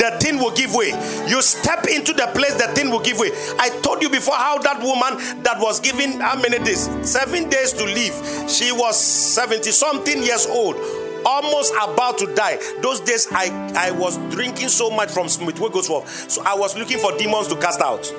the 0.02 0.18
thing 0.20 0.39
will 0.39 0.52
give 0.52 0.74
way. 0.74 0.89
You 1.28 1.41
step 1.43 1.86
into 1.86 2.12
the 2.14 2.26
place, 2.34 2.56
the 2.56 2.68
thing 2.74 2.89
will 2.89 3.02
give 3.02 3.20
way. 3.20 3.30
I 3.60 3.70
told 3.84 4.02
you 4.02 4.10
before 4.10 4.34
how 4.34 4.58
that 4.58 4.82
woman 4.82 5.43
that 5.43 5.60
was 5.60 5.80
given 5.80 6.20
how 6.20 6.41
many 6.41 6.58
days? 6.64 6.89
Seven 7.08 7.49
days 7.49 7.72
to 7.74 7.84
live. 7.86 8.49
She 8.49 8.72
was 8.72 8.99
70 8.99 9.70
something 9.72 10.24
years 10.24 10.47
old 10.47 10.76
almost 11.24 11.72
about 11.76 12.18
to 12.18 12.34
die. 12.34 12.58
Those 12.82 12.99
days 13.02 13.28
I, 13.32 13.52
I 13.78 13.91
was 13.91 14.18
drinking 14.34 14.70
so 14.70 14.89
much 14.89 15.12
from 15.12 15.30
Smith 15.30 15.60
Wigglesworth. 15.60 16.32
So 16.32 16.41
I 16.43 16.56
was 16.56 16.76
looking 16.76 16.97
for 16.97 17.16
demons 17.20 17.47
to 17.49 17.56
cast 17.58 17.80
out. 17.80 18.12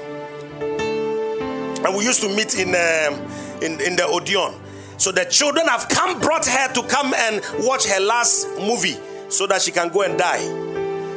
And 1.84 1.96
we 1.96 2.04
used 2.04 2.20
to 2.22 2.28
meet 2.28 2.56
in, 2.56 2.68
um, 2.68 3.20
in, 3.60 3.80
in 3.80 3.96
the 3.96 4.06
Odeon. 4.06 4.54
So 4.98 5.10
the 5.10 5.24
children 5.24 5.66
have 5.66 5.88
come, 5.88 6.20
brought 6.20 6.46
her 6.46 6.72
to 6.74 6.82
come 6.84 7.12
and 7.12 7.42
watch 7.66 7.86
her 7.86 7.98
last 7.98 8.46
movie 8.60 8.96
so 9.28 9.48
that 9.48 9.62
she 9.62 9.72
can 9.72 9.88
go 9.88 10.02
and 10.02 10.16
die 10.16 10.71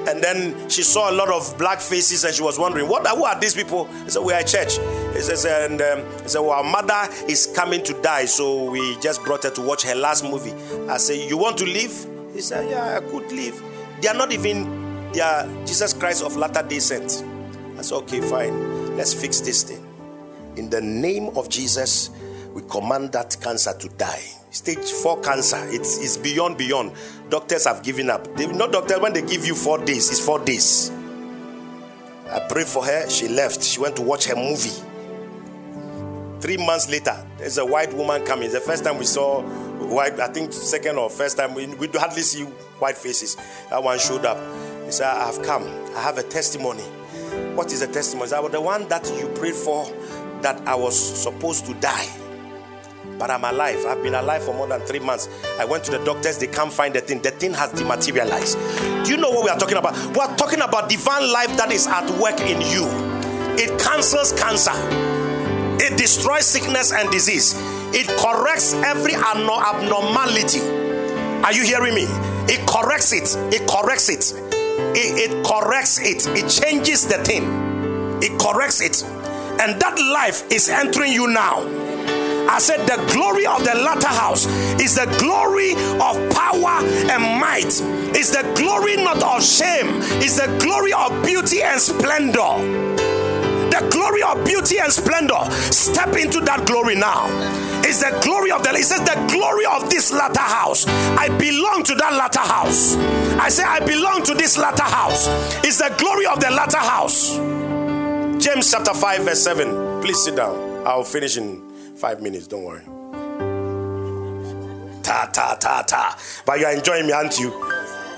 and 0.08 0.24
then 0.24 0.70
she 0.70 0.84
saw 0.84 1.10
a 1.10 1.14
lot 1.14 1.30
of 1.30 1.58
black 1.58 1.80
faces 1.80 2.24
and 2.24 2.34
she 2.34 2.44
was 2.44 2.60
wondering, 2.60 2.88
what 2.88 3.08
who 3.08 3.24
are 3.24 3.40
these 3.40 3.56
people? 3.56 3.86
He 4.04 4.10
said, 4.10 4.22
We 4.24 4.34
are 4.34 4.40
a 4.40 4.44
church. 4.44 4.78
He 5.16 5.22
says, 5.22 5.46
and 5.46 5.82
um, 5.82 6.22
he 6.22 6.30
said, 6.30 6.40
Well, 6.40 6.52
our 6.52 6.64
mother 6.64 7.08
is 7.28 7.52
coming 7.56 7.84
to 7.84 7.94
die, 8.02 8.26
so 8.26 8.70
we 8.70 8.98
just 9.00 9.24
brought 9.24 9.44
her 9.44 9.52
to 9.52 9.62
watch 9.62 9.84
her 9.84 9.96
last 9.96 10.24
movie. 10.24 10.54
I 10.90 10.98
said, 10.98 11.30
You 11.30 11.38
want 11.38 11.58
to 11.60 11.66
leave? 11.66 12.06
He 12.34 12.42
said, 12.42 12.70
Yeah, 12.70 12.98
I 12.98 13.12
could 13.12 13.32
leave. 13.32 13.62
They 14.02 14.08
are 14.08 14.16
not 14.16 14.32
even 14.32 15.12
they 15.12 15.22
are 15.22 15.48
Jesus 15.66 15.94
Christ 15.94 16.24
of 16.24 16.36
Latter 16.36 16.68
Day 16.68 16.80
Saints. 16.80 17.24
I 17.78 17.82
said, 17.82 17.96
Okay, 17.96 18.22
fine. 18.22 18.98
Let's 18.98 19.14
fix 19.14 19.40
this 19.40 19.64
thing. 19.64 19.84
In 20.58 20.70
the 20.70 20.82
name 20.82 21.30
of 21.38 21.50
Jesus, 21.50 22.10
we 22.54 22.62
command 22.64 23.12
that 23.14 23.38
cancer 23.42 23.74
to 23.78 23.90
die. 23.90 24.24
Stage 24.56 24.90
four 24.90 25.20
cancer. 25.20 25.60
It's, 25.66 25.98
it's 25.98 26.16
beyond, 26.16 26.58
beyond. 26.58 26.94
Doctors 27.28 27.66
have 27.66 27.84
given 27.84 28.10
up. 28.10 28.38
They, 28.38 28.48
not 28.48 28.72
doctors, 28.72 29.02
when 29.02 29.12
they 29.12 29.22
give 29.22 29.46
you 29.46 29.54
four 29.54 29.84
days, 29.84 30.10
it's 30.10 30.26
four 30.26 30.40
days. 30.40 30.92
I 32.32 32.40
prayed 32.48 32.66
for 32.66 32.86
her. 32.86 33.10
She 33.10 33.28
left. 33.28 33.62
She 33.62 33.82
went 33.82 33.98
to 33.98 34.02
watch 34.02 34.28
her 34.28 34.36
movie. 34.38 34.72
Three 36.40 36.56
months 36.56 36.90
later, 36.90 37.22
there's 37.38 37.58
a 37.58 37.66
white 37.66 37.94
woman 37.94 38.26
coming. 38.26 38.50
The 38.50 38.62
first 38.62 38.86
time 38.86 38.98
we 38.98 39.04
saw 39.04 39.42
white, 39.42 40.22
I 40.22 40.30
think 40.30 40.54
second 40.54 40.98
or 41.00 41.10
first 41.10 41.36
time, 41.36 41.54
we, 41.54 41.68
we 41.76 41.90
hardly 41.90 42.22
see 42.22 42.44
white 42.80 42.98
faces. 42.98 43.36
That 43.70 43.84
one 43.84 44.00
showed 44.00 44.24
up. 44.26 44.38
He 44.86 44.92
said, 44.92 45.08
I 45.08 45.26
have 45.26 45.44
come. 45.44 45.64
I 45.98 46.02
have 46.02 46.18
a 46.18 46.24
testimony. 46.24 46.84
What 47.56 47.74
is 47.74 47.82
a 47.82 47.92
testimony? 47.92 48.32
I 48.32 48.40
was 48.40 48.54
the 48.54 48.62
one 48.62 48.88
that 48.88 49.06
you 49.20 49.28
prayed 49.36 49.56
for 49.56 49.86
that 50.44 50.66
I 50.66 50.76
was 50.76 50.98
supposed 50.98 51.66
to 51.66 51.74
die 51.74 52.08
but 53.18 53.30
I'm 53.30 53.44
alive. 53.44 53.86
I've 53.86 54.04
been 54.04 54.16
alive 54.16 54.44
for 54.44 54.54
more 54.54 54.68
than 54.68 54.82
three 54.82 55.00
months. 55.00 55.30
I 55.60 55.66
went 55.66 55.84
to 55.86 55.92
the 55.92 56.04
doctors, 56.04 56.38
they 56.38 56.48
can't 56.48 56.72
find 56.72 56.94
the 56.94 57.02
thing. 57.02 57.22
The 57.22 57.32
thing 57.32 57.54
has 57.54 57.72
dematerialized. 57.72 58.58
Do 59.06 59.12
you 59.12 59.18
know 59.18 59.30
what 59.30 59.44
we 59.44 59.50
are 59.50 59.58
talking 59.58 59.78
about? 59.78 59.96
We 60.16 60.20
are 60.20 60.36
talking 60.36 60.62
about 60.62 60.90
divine 60.90 61.32
life 61.32 61.56
that 61.58 61.72
is 61.72 61.88
at 61.88 62.10
work 62.20 62.40
in 62.42 62.62
you. 62.62 62.86
It 63.58 63.80
cancels 63.80 64.34
cancer, 64.34 64.74
it 65.82 65.98
destroys 65.98 66.46
sickness 66.46 66.92
and 66.92 67.10
disease, 67.10 67.56
it 67.94 68.08
corrects 68.20 68.74
every 68.74 69.14
abnormality. 69.16 70.60
Are 71.44 71.54
you 71.54 71.64
hearing 71.64 71.96
me? 71.96 72.06
It 72.48 72.68
corrects 72.68 73.14
it, 73.14 73.36
it 73.54 73.68
corrects 73.70 74.10
it, 74.10 74.34
it, 74.94 75.32
it 75.32 75.46
corrects 75.46 76.00
it, 76.00 76.28
it 76.28 76.50
changes 76.50 77.08
the 77.08 77.24
thing, 77.24 77.44
it 78.22 78.38
corrects 78.40 78.82
it. 78.82 79.04
And 79.58 79.80
that 79.82 79.98
life 79.98 80.52
is 80.52 80.68
entering 80.68 81.14
you 81.14 81.28
now 81.28 81.85
I 82.50 82.60
said, 82.60 82.86
The 82.88 82.98
glory 83.14 83.46
of 83.46 83.64
the 83.64 83.76
latter 83.76 84.08
house 84.08 84.46
is 84.80 84.96
the 84.96 85.06
glory 85.20 85.74
of 85.74 86.16
power 86.32 86.86
and 87.12 87.40
might, 87.40 87.66
is 88.16 88.32
the 88.32 88.44
glory 88.56 88.98
not 88.98 89.22
of 89.24 89.44
shame, 89.44 90.02
is 90.22 90.38
the 90.38 90.48
glory 90.62 90.94
of 90.94 91.26
beauty 91.26 91.62
and 91.62 91.80
splendor 91.80 92.96
the 93.76 93.90
glory 93.90 94.24
of 94.24 94.46
beauty 94.46 94.80
and 94.80 94.92
splendor. 94.92 95.40
Step 95.72 96.16
into 96.16 96.40
that 96.42 96.66
glory 96.66 96.96
now. 96.96 97.28
It's 97.84 98.00
the 98.00 98.18
glory 98.24 98.52
of 98.52 98.64
the. 98.64 98.70
It 98.70 98.86
says 98.86 99.02
the 99.02 99.16
glory 99.32 99.66
of 99.66 99.90
this 99.90 100.12
latter 100.14 100.40
house. 100.40 100.88
I 100.88 101.28
belong 101.38 101.84
to 101.84 101.96
that 101.96 102.14
latter 102.14 102.40
house. 102.40 102.96
I 103.38 103.50
say 103.50 103.64
I 103.64 103.80
belong 103.80 104.24
to 104.24 104.34
this 104.34 104.58
latter 104.58 104.84
house. 104.84 105.28
It's 105.64 105.80
the 105.80 105.94
glory 105.98 106.26
of 106.26 106.40
the 106.40 106.52
latter 106.52 106.78
house. 106.78 107.36
James 108.42 108.72
chapter 108.72 108.94
five 108.94 109.24
verse 109.24 109.44
seven. 109.44 110.02
Please 110.02 110.24
sit 110.24 110.36
down. 110.36 110.88
I'll 110.88 111.04
finish 111.04 111.36
in 111.38 111.62
Five 111.96 112.22
minutes, 112.22 112.48
don't 112.48 112.64
worry. 112.64 112.84
Ta 115.02 115.30
ta 115.32 115.56
ta 115.56 115.82
ta. 115.84 116.18
But 116.46 116.60
you 116.60 116.66
are 116.66 116.74
enjoying 116.74 117.08
me, 117.08 117.14
aren't 117.14 117.40
you? 117.40 117.54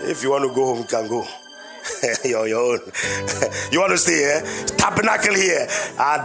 If 0.01 0.23
you 0.23 0.31
want 0.31 0.49
to 0.49 0.55
go 0.55 0.65
home, 0.65 0.79
you 0.79 0.85
can 0.85 1.07
go. 1.07 1.25
your, 2.25 2.47
your 2.47 2.59
own. 2.59 2.79
you 3.71 3.79
want 3.79 3.91
to 3.91 3.97
stay 3.97 4.15
here? 4.15 4.41
Tabernacle 4.77 5.35
here. 5.35 5.67
Uh, 5.99 6.19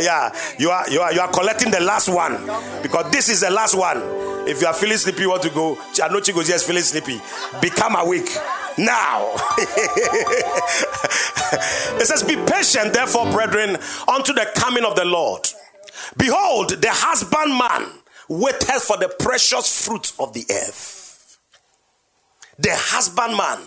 yeah, 0.00 0.34
you 0.58 0.70
are 0.70 0.90
you 0.90 1.00
are 1.00 1.12
you 1.12 1.20
are 1.20 1.30
collecting 1.32 1.70
the 1.70 1.80
last 1.80 2.08
one 2.08 2.44
because 2.82 3.10
this 3.12 3.28
is 3.28 3.40
the 3.40 3.50
last 3.50 3.76
one. 3.76 4.02
If 4.46 4.60
you 4.60 4.66
are 4.66 4.74
feeling 4.74 4.98
sleepy, 4.98 5.22
you 5.22 5.30
want 5.30 5.42
to 5.44 5.50
go. 5.50 5.76
Anochi 5.94 6.34
goes, 6.34 6.48
yes, 6.48 6.66
feeling 6.66 6.82
sleepy. 6.82 7.20
Become 7.62 7.96
awake 7.96 8.28
now. 8.76 9.32
it 11.98 12.06
says, 12.06 12.22
Be 12.22 12.36
patient, 12.36 12.92
therefore, 12.92 13.30
brethren, 13.30 13.78
unto 14.06 14.32
the 14.34 14.50
coming 14.54 14.84
of 14.84 14.96
the 14.96 15.04
Lord. 15.04 15.48
Behold, 16.16 16.70
the 16.70 16.90
husbandman 16.90 18.00
waiteth 18.28 18.82
for 18.82 18.96
the 18.96 19.08
precious 19.18 19.86
fruit 19.86 20.12
of 20.18 20.32
the 20.32 20.44
earth. 20.50 21.38
The 22.58 22.70
husbandman 22.72 23.66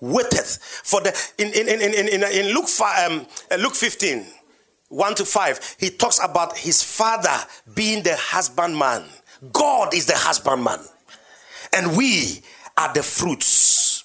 waiteth 0.00 0.58
for 0.84 1.00
the 1.00 1.32
in 1.38 1.48
in 1.48 1.68
in 1.68 1.80
in, 1.80 2.08
in, 2.08 2.22
in 2.22 2.54
Luke 2.54 2.68
um, 2.80 3.26
uh, 3.50 3.56
Luke 3.56 3.74
15 3.74 4.26
1 4.88 5.14
to 5.16 5.24
5 5.24 5.76
he 5.78 5.90
talks 5.90 6.18
about 6.22 6.56
his 6.56 6.82
father 6.82 7.36
being 7.74 8.02
the 8.02 8.16
husbandman. 8.16 9.04
God 9.52 9.94
is 9.94 10.06
the 10.06 10.16
husbandman. 10.16 10.80
And 11.72 11.96
we 11.96 12.42
are 12.76 12.92
the 12.92 13.02
fruits. 13.02 14.04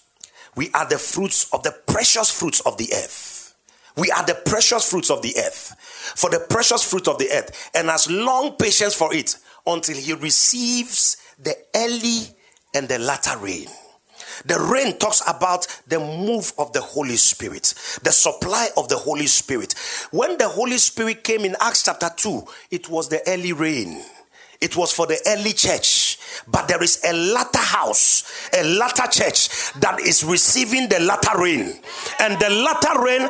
We 0.56 0.70
are 0.74 0.88
the 0.88 0.98
fruits 0.98 1.52
of 1.54 1.64
the 1.64 1.72
precious 1.88 2.30
fruits 2.30 2.60
of 2.62 2.78
the 2.78 2.90
earth. 2.94 3.56
We 3.96 4.12
are 4.12 4.26
the 4.26 4.36
precious 4.36 4.90
fruits 4.90 5.10
of 5.10 5.22
the 5.22 5.34
earth 5.38 5.73
for 6.16 6.30
the 6.30 6.40
precious 6.50 6.84
fruit 6.84 7.08
of 7.08 7.18
the 7.18 7.30
earth 7.32 7.72
and 7.74 7.90
has 7.90 8.10
long 8.10 8.56
patience 8.56 8.96
for 8.96 9.14
it 9.14 9.38
until 9.66 9.96
he 9.96 10.14
receives 10.14 11.18
the 11.40 11.56
early 11.76 12.28
and 12.74 12.88
the 12.88 13.00
latter 13.00 13.38
rain 13.38 13.68
the 14.46 14.60
rain 14.60 14.98
talks 14.98 15.22
about 15.28 15.68
the 15.88 16.00
move 16.00 16.54
of 16.58 16.74
the 16.74 16.82
Holy 16.82 17.16
Spirit, 17.16 17.74
the 18.04 18.12
supply 18.12 18.70
of 18.76 18.90
the 18.90 18.98
Holy 18.98 19.28
Spirit. 19.28 19.74
When 20.12 20.38
the 20.38 20.50
Holy 20.50 20.78
Spirit 20.78 21.24
came 21.24 21.46
in 21.46 21.56
Acts 21.60 21.84
chapter 21.84 22.10
2, 22.16 22.44
it 22.72 22.90
was 22.90 23.10
the 23.10 23.22
early 23.28 23.54
rain. 23.54 24.04
It 24.60 24.76
was 24.76 24.92
for 24.92 25.08
the 25.08 25.20
early 25.28 25.54
church. 25.54 26.03
But 26.48 26.68
there 26.68 26.82
is 26.82 27.00
a 27.04 27.14
latter 27.14 27.60
house, 27.60 28.24
a 28.54 28.64
latter 28.64 29.08
church 29.08 29.74
that 29.80 30.00
is 30.00 30.24
receiving 30.24 30.90
the 30.90 31.00
latter 31.00 31.38
rain. 31.40 31.80
And 32.20 32.40
the 32.40 32.50
latter 32.50 33.02
rain 33.02 33.30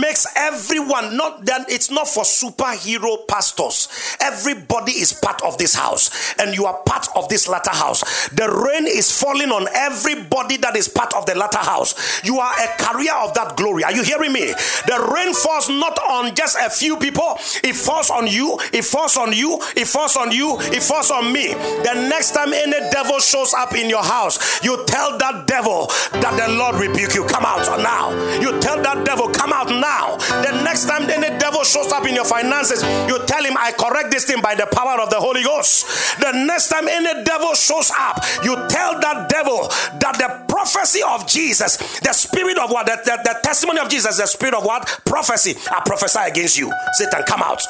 makes 0.00 0.26
everyone 0.36 1.16
not 1.16 1.44
that 1.46 1.70
it's 1.70 1.90
not 1.90 2.08
for 2.08 2.24
superhero 2.24 3.26
pastors. 3.26 3.88
Everybody 4.20 4.79
is 4.88 5.12
part 5.12 5.42
of 5.42 5.58
this 5.58 5.74
house, 5.74 6.34
and 6.38 6.54
you 6.54 6.66
are 6.66 6.78
part 6.86 7.06
of 7.16 7.28
this 7.28 7.48
latter 7.48 7.70
house. 7.70 8.28
The 8.30 8.48
rain 8.48 8.86
is 8.86 9.10
falling 9.10 9.50
on 9.50 9.68
everybody 9.74 10.56
that 10.58 10.76
is 10.76 10.88
part 10.88 11.14
of 11.14 11.26
the 11.26 11.34
latter 11.34 11.58
house. 11.58 12.24
You 12.24 12.38
are 12.38 12.52
a 12.52 12.68
carrier 12.78 13.14
of 13.22 13.34
that 13.34 13.56
glory. 13.56 13.84
Are 13.84 13.92
you 13.92 14.02
hearing 14.02 14.32
me? 14.32 14.52
The 14.86 15.10
rain 15.14 15.34
falls 15.34 15.68
not 15.68 15.98
on 15.98 16.34
just 16.34 16.56
a 16.60 16.70
few 16.70 16.96
people, 16.96 17.36
it 17.62 17.74
falls 17.74 18.10
on 18.10 18.26
you, 18.26 18.58
it 18.72 18.84
falls 18.84 19.16
on 19.16 19.32
you, 19.32 19.60
it 19.76 19.86
falls 19.86 20.16
on 20.16 20.32
you, 20.32 20.58
it 20.60 20.82
falls 20.82 21.10
on 21.10 21.32
me. 21.32 21.54
The 21.54 22.06
next 22.08 22.32
time 22.32 22.52
any 22.52 22.78
devil 22.90 23.18
shows 23.20 23.54
up 23.54 23.74
in 23.74 23.88
your 23.88 24.02
house, 24.02 24.62
you 24.64 24.84
tell 24.86 25.18
that 25.18 25.46
devil 25.46 25.86
that 26.12 26.34
the 26.36 26.52
Lord 26.54 26.76
rebuke 26.76 27.14
you. 27.14 27.24
Come 27.24 27.44
out 27.44 27.66
now. 27.82 28.10
You 28.40 28.58
tell 28.60 28.80
that 28.82 29.04
devil, 29.04 29.28
come 29.28 29.52
out 29.52 29.68
now. 29.68 30.16
The 30.42 30.62
next 30.64 30.86
time 30.86 31.08
any 31.10 31.36
devil 31.38 31.64
shows 31.64 31.92
up 31.92 32.06
in 32.06 32.14
your 32.14 32.24
finances, 32.24 32.82
you 33.08 33.18
tell 33.26 33.44
him, 33.44 33.56
I 33.56 33.72
correct 33.72 34.10
this 34.10 34.24
thing 34.24 34.40
by 34.40 34.54
the 34.54 34.66
power 34.72 35.00
of 35.00 35.10
the 35.10 35.20
Holy 35.20 35.42
Ghost. 35.42 35.86
The 36.20 36.32
next 36.32 36.68
time 36.68 36.88
any 36.88 37.24
devil 37.24 37.54
shows 37.54 37.90
up, 37.98 38.22
you 38.44 38.54
tell 38.68 39.00
that 39.00 39.28
devil 39.28 39.68
that 39.98 40.16
the 40.18 40.44
prophecy 40.48 41.00
of 41.02 41.26
Jesus, 41.26 42.00
the 42.00 42.12
spirit 42.12 42.58
of 42.58 42.70
what, 42.70 42.86
the, 42.86 43.00
the, 43.04 43.20
the 43.22 43.40
testimony 43.42 43.80
of 43.80 43.88
Jesus, 43.88 44.18
the 44.18 44.26
spirit 44.26 44.54
of 44.54 44.64
what? 44.64 44.86
Prophecy. 45.04 45.54
I 45.70 45.82
prophesy 45.84 46.20
against 46.26 46.58
you. 46.58 46.72
Satan, 46.92 47.22
come 47.24 47.42
out. 47.42 47.60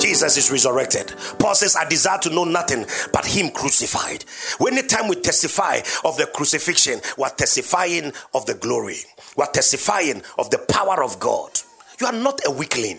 Jesus 0.00 0.36
is 0.36 0.50
resurrected. 0.50 1.14
Paul 1.38 1.54
says, 1.54 1.76
I 1.76 1.88
desire 1.88 2.18
to 2.20 2.30
know 2.30 2.44
nothing 2.44 2.84
but 3.12 3.24
Him 3.24 3.50
crucified. 3.50 4.24
When 4.58 4.74
the 4.74 4.82
time 4.82 5.08
we 5.08 5.16
testify 5.16 5.80
of 6.04 6.16
the 6.16 6.26
crucifixion, 6.26 7.00
we're 7.16 7.30
testifying 7.30 8.12
of 8.34 8.44
the 8.46 8.54
glory, 8.54 8.98
we're 9.36 9.46
testifying 9.46 10.22
of 10.38 10.50
the 10.50 10.58
power 10.58 11.02
of 11.02 11.18
God. 11.18 11.58
You 12.00 12.06
are 12.06 12.12
not 12.12 12.40
a 12.46 12.50
weakling. 12.50 12.98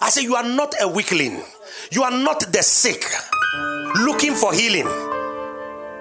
I 0.00 0.10
say, 0.10 0.22
You 0.22 0.34
are 0.36 0.48
not 0.48 0.74
a 0.80 0.88
weakling. 0.88 1.42
You 1.90 2.02
are 2.02 2.10
not 2.10 2.52
the 2.52 2.62
sick 2.62 3.04
looking 4.04 4.34
for 4.34 4.52
healing. 4.52 4.86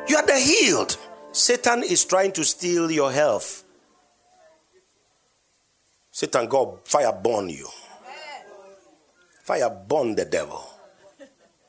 You 0.08 0.18
are 0.18 0.26
the 0.26 0.40
healed. 0.40 0.98
Satan 1.32 1.84
is 1.84 2.06
trying 2.06 2.32
to 2.34 2.44
steal 2.44 2.90
your 2.90 3.12
health. 3.12 3.64
Satan, 6.12 6.48
God, 6.48 6.80
fire 6.86 7.12
burn 7.12 7.50
you. 7.50 7.68
Fire 9.44 9.70
burn 9.70 10.16
the 10.16 10.26
devil. 10.26 10.64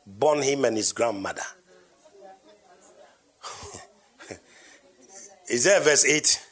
Burn 0.06 0.40
him 0.42 0.64
and 0.64 0.76
his 0.76 0.92
grandmother. 0.92 1.42
Is 5.48 5.64
there 5.64 5.80
verse 5.80 6.04
8 6.04 6.46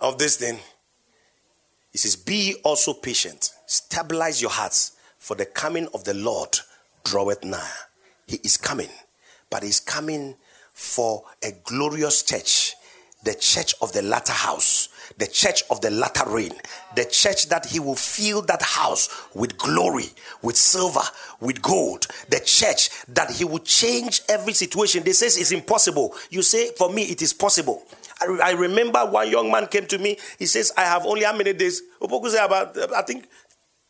of 0.00 0.18
this 0.18 0.36
thing? 0.36 0.58
It 1.92 1.98
says, 1.98 2.16
Be 2.16 2.56
also 2.64 2.94
patient, 2.94 3.50
stabilize 3.72 4.42
your 4.42 4.50
hearts, 4.50 4.92
for 5.18 5.34
the 5.34 5.46
coming 5.46 5.88
of 5.94 6.04
the 6.04 6.12
Lord 6.12 6.58
draweth 7.04 7.42
nigh. 7.42 7.70
He 8.26 8.36
is 8.44 8.56
coming, 8.58 8.90
but 9.50 9.62
he's 9.62 9.80
coming 9.80 10.34
for 10.74 11.24
a 11.42 11.52
glorious 11.64 12.22
church, 12.22 12.74
the 13.24 13.34
church 13.34 13.74
of 13.80 13.92
the 13.92 14.02
latter 14.02 14.32
house, 14.32 14.88
the 15.18 15.26
church 15.26 15.62
of 15.70 15.80
the 15.80 15.90
latter 15.90 16.28
rain, 16.28 16.52
the 16.96 17.04
church 17.04 17.48
that 17.48 17.66
he 17.66 17.80
will 17.80 17.94
fill 17.94 18.42
that 18.42 18.62
house 18.62 19.08
with 19.34 19.56
glory, 19.56 20.06
with 20.42 20.56
silver, 20.56 21.02
with 21.40 21.62
gold, 21.62 22.06
the 22.28 22.40
church 22.40 22.90
that 23.08 23.30
he 23.30 23.44
will 23.44 23.60
change 23.60 24.20
every 24.28 24.52
situation. 24.52 25.02
They 25.02 25.12
says 25.12 25.38
it's 25.38 25.52
impossible. 25.52 26.14
You 26.30 26.42
say, 26.42 26.72
for 26.72 26.92
me, 26.92 27.04
it 27.04 27.22
is 27.22 27.32
possible. 27.32 27.82
I, 28.20 28.38
I 28.44 28.50
remember 28.52 29.00
one 29.06 29.30
young 29.30 29.50
man 29.50 29.66
came 29.66 29.86
to 29.86 29.98
me. 29.98 30.18
He 30.38 30.46
says, 30.46 30.72
I 30.76 30.82
have 30.82 31.04
only 31.06 31.24
how 31.24 31.36
many 31.36 31.52
days? 31.52 31.82
About, 32.00 32.76
I 32.94 33.02
think, 33.02 33.28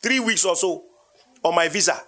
three 0.03 0.21
weeks 0.21 0.45
or 0.45 0.57
so 0.57 0.85
on 1.45 1.55
my 1.55 1.69
visa, 1.69 2.01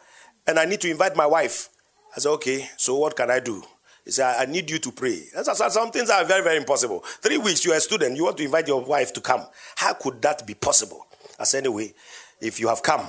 and 0.47 0.59
I 0.59 0.65
need 0.65 0.81
to 0.83 0.91
invite 0.91 1.17
my 1.17 1.27
wife. 1.27 1.69
I 2.17 2.21
said, 2.21 2.31
okay, 2.31 2.69
so 2.77 2.97
what 2.97 3.17
can 3.17 3.31
I 3.31 3.41
do? 3.41 3.63
He 4.05 4.11
said, 4.11 4.37
I 4.39 4.45
need 4.51 4.71
you 4.71 4.79
to 4.79 4.93
pray. 4.93 5.23
Some 5.43 5.91
things 5.91 6.11
are 6.11 6.25
very, 6.25 6.43
very 6.43 6.59
impossible. 6.59 7.01
Three 7.01 7.39
weeks, 7.39 7.65
you're 7.65 7.75
a 7.75 7.81
student, 7.81 8.17
you 8.17 8.25
want 8.25 8.37
to 8.37 8.45
invite 8.45 8.69
your 8.69 8.83
wife 8.85 9.13
to 9.15 9.21
come. 9.21 9.47
How 9.77 9.95
could 9.95 10.21
that 10.23 10.47
be 10.47 10.55
possible? 10.55 11.07
I 11.41 11.45
said, 11.45 11.65
anyway, 11.65 11.95
if 12.41 12.61
you 12.61 12.69
have 12.69 12.83
come 12.83 13.07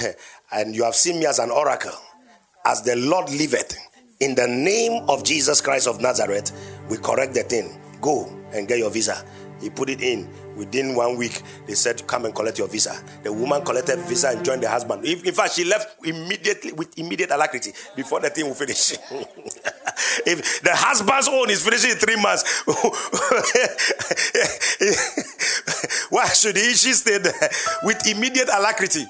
and 0.52 0.74
you 0.74 0.84
have 0.84 0.94
seen 0.94 1.18
me 1.18 1.26
as 1.26 1.38
an 1.38 1.50
oracle, 1.50 1.92
as 2.64 2.82
the 2.82 2.96
Lord 2.96 3.28
liveth, 3.30 3.76
in 4.20 4.34
the 4.34 4.46
name 4.46 5.08
of 5.08 5.24
Jesus 5.24 5.60
Christ 5.60 5.88
of 5.88 6.00
Nazareth, 6.00 6.52
we 6.88 6.98
correct 6.98 7.34
the 7.34 7.42
thing. 7.42 7.80
Go 8.00 8.26
and 8.52 8.68
get 8.68 8.78
your 8.78 8.90
visa. 8.90 9.24
He 9.60 9.70
put 9.70 9.88
it 9.90 10.02
in. 10.02 10.28
Within 10.60 10.94
one 10.94 11.16
week, 11.16 11.40
they 11.66 11.72
said, 11.72 12.06
Come 12.06 12.26
and 12.26 12.34
collect 12.34 12.58
your 12.58 12.68
visa. 12.68 12.94
The 13.22 13.32
woman 13.32 13.64
collected 13.64 13.98
visa 14.00 14.28
and 14.28 14.44
joined 14.44 14.62
the 14.62 14.68
husband. 14.68 15.06
In 15.06 15.32
fact, 15.32 15.54
she 15.54 15.64
left 15.64 16.04
immediately 16.04 16.72
with 16.72 16.98
immediate 16.98 17.30
alacrity 17.30 17.72
before 17.96 18.20
the 18.20 18.28
thing 18.28 18.44
will 18.44 18.52
finish. 18.52 18.92
if 20.26 20.60
the 20.60 20.72
husband's 20.74 21.28
own 21.28 21.48
is 21.48 21.64
finishing 21.64 21.92
in 21.92 21.96
three 21.96 22.20
months, 22.20 22.62
why 26.10 26.28
should 26.28 26.58
he? 26.58 26.74
She 26.74 26.92
stay 26.92 27.16
there 27.16 27.32
with 27.82 28.06
immediate 28.06 28.50
alacrity. 28.54 29.06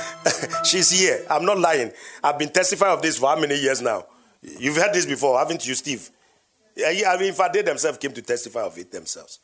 She's 0.64 0.90
here. 0.90 1.24
I'm 1.30 1.44
not 1.44 1.60
lying. 1.60 1.92
I've 2.24 2.36
been 2.36 2.50
testifying 2.50 2.94
of 2.94 3.02
this 3.02 3.16
for 3.16 3.28
how 3.28 3.38
many 3.38 3.60
years 3.60 3.80
now? 3.80 4.06
You've 4.42 4.74
heard 4.74 4.92
this 4.92 5.06
before, 5.06 5.38
haven't 5.38 5.64
you, 5.68 5.76
Steve? 5.76 6.10
Yeah, 6.74 7.12
I 7.12 7.16
mean, 7.16 7.28
in 7.28 7.34
fact, 7.34 7.54
they 7.54 7.62
themselves 7.62 7.98
came 7.98 8.12
to 8.12 8.22
testify 8.22 8.62
of 8.62 8.76
it 8.76 8.90
themselves. 8.90 9.38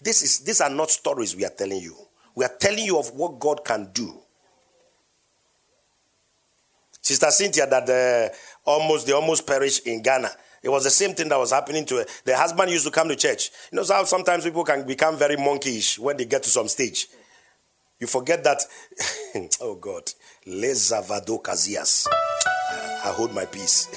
This 0.00 0.22
is, 0.22 0.38
these 0.40 0.60
are 0.60 0.70
not 0.70 0.90
stories 0.90 1.36
we 1.36 1.44
are 1.44 1.50
telling 1.56 1.80
you. 1.80 1.94
We 2.34 2.44
are 2.44 2.52
telling 2.58 2.84
you 2.84 2.98
of 2.98 3.10
what 3.14 3.38
God 3.38 3.64
can 3.64 3.90
do. 3.92 4.20
Sister 7.02 7.30
Cynthia, 7.30 7.66
that 7.66 7.88
uh, 7.88 8.34
almost 8.70 9.06
they 9.06 9.12
almost 9.12 9.46
perished 9.46 9.86
in 9.86 10.02
Ghana. 10.02 10.30
It 10.62 10.68
was 10.68 10.84
the 10.84 10.90
same 10.90 11.14
thing 11.14 11.28
that 11.30 11.38
was 11.38 11.52
happening 11.52 11.86
to 11.86 11.96
her. 11.96 12.06
The 12.24 12.36
husband 12.36 12.70
used 12.70 12.84
to 12.84 12.90
come 12.90 13.08
to 13.08 13.16
church. 13.16 13.50
You 13.72 13.76
know 13.76 13.84
how 13.88 14.04
sometimes 14.04 14.44
people 14.44 14.64
can 14.64 14.86
become 14.86 15.16
very 15.16 15.36
monkeyish 15.36 15.98
when 15.98 16.16
they 16.18 16.26
get 16.26 16.42
to 16.42 16.50
some 16.50 16.68
stage. 16.68 17.08
You 17.98 18.06
forget 18.06 18.44
that. 18.44 18.62
oh 19.60 19.76
God, 19.76 20.10
lezavado 20.46 21.42
kazias. 21.42 22.06
I 23.02 23.12
hold 23.16 23.32
my 23.34 23.46
peace. 23.46 23.88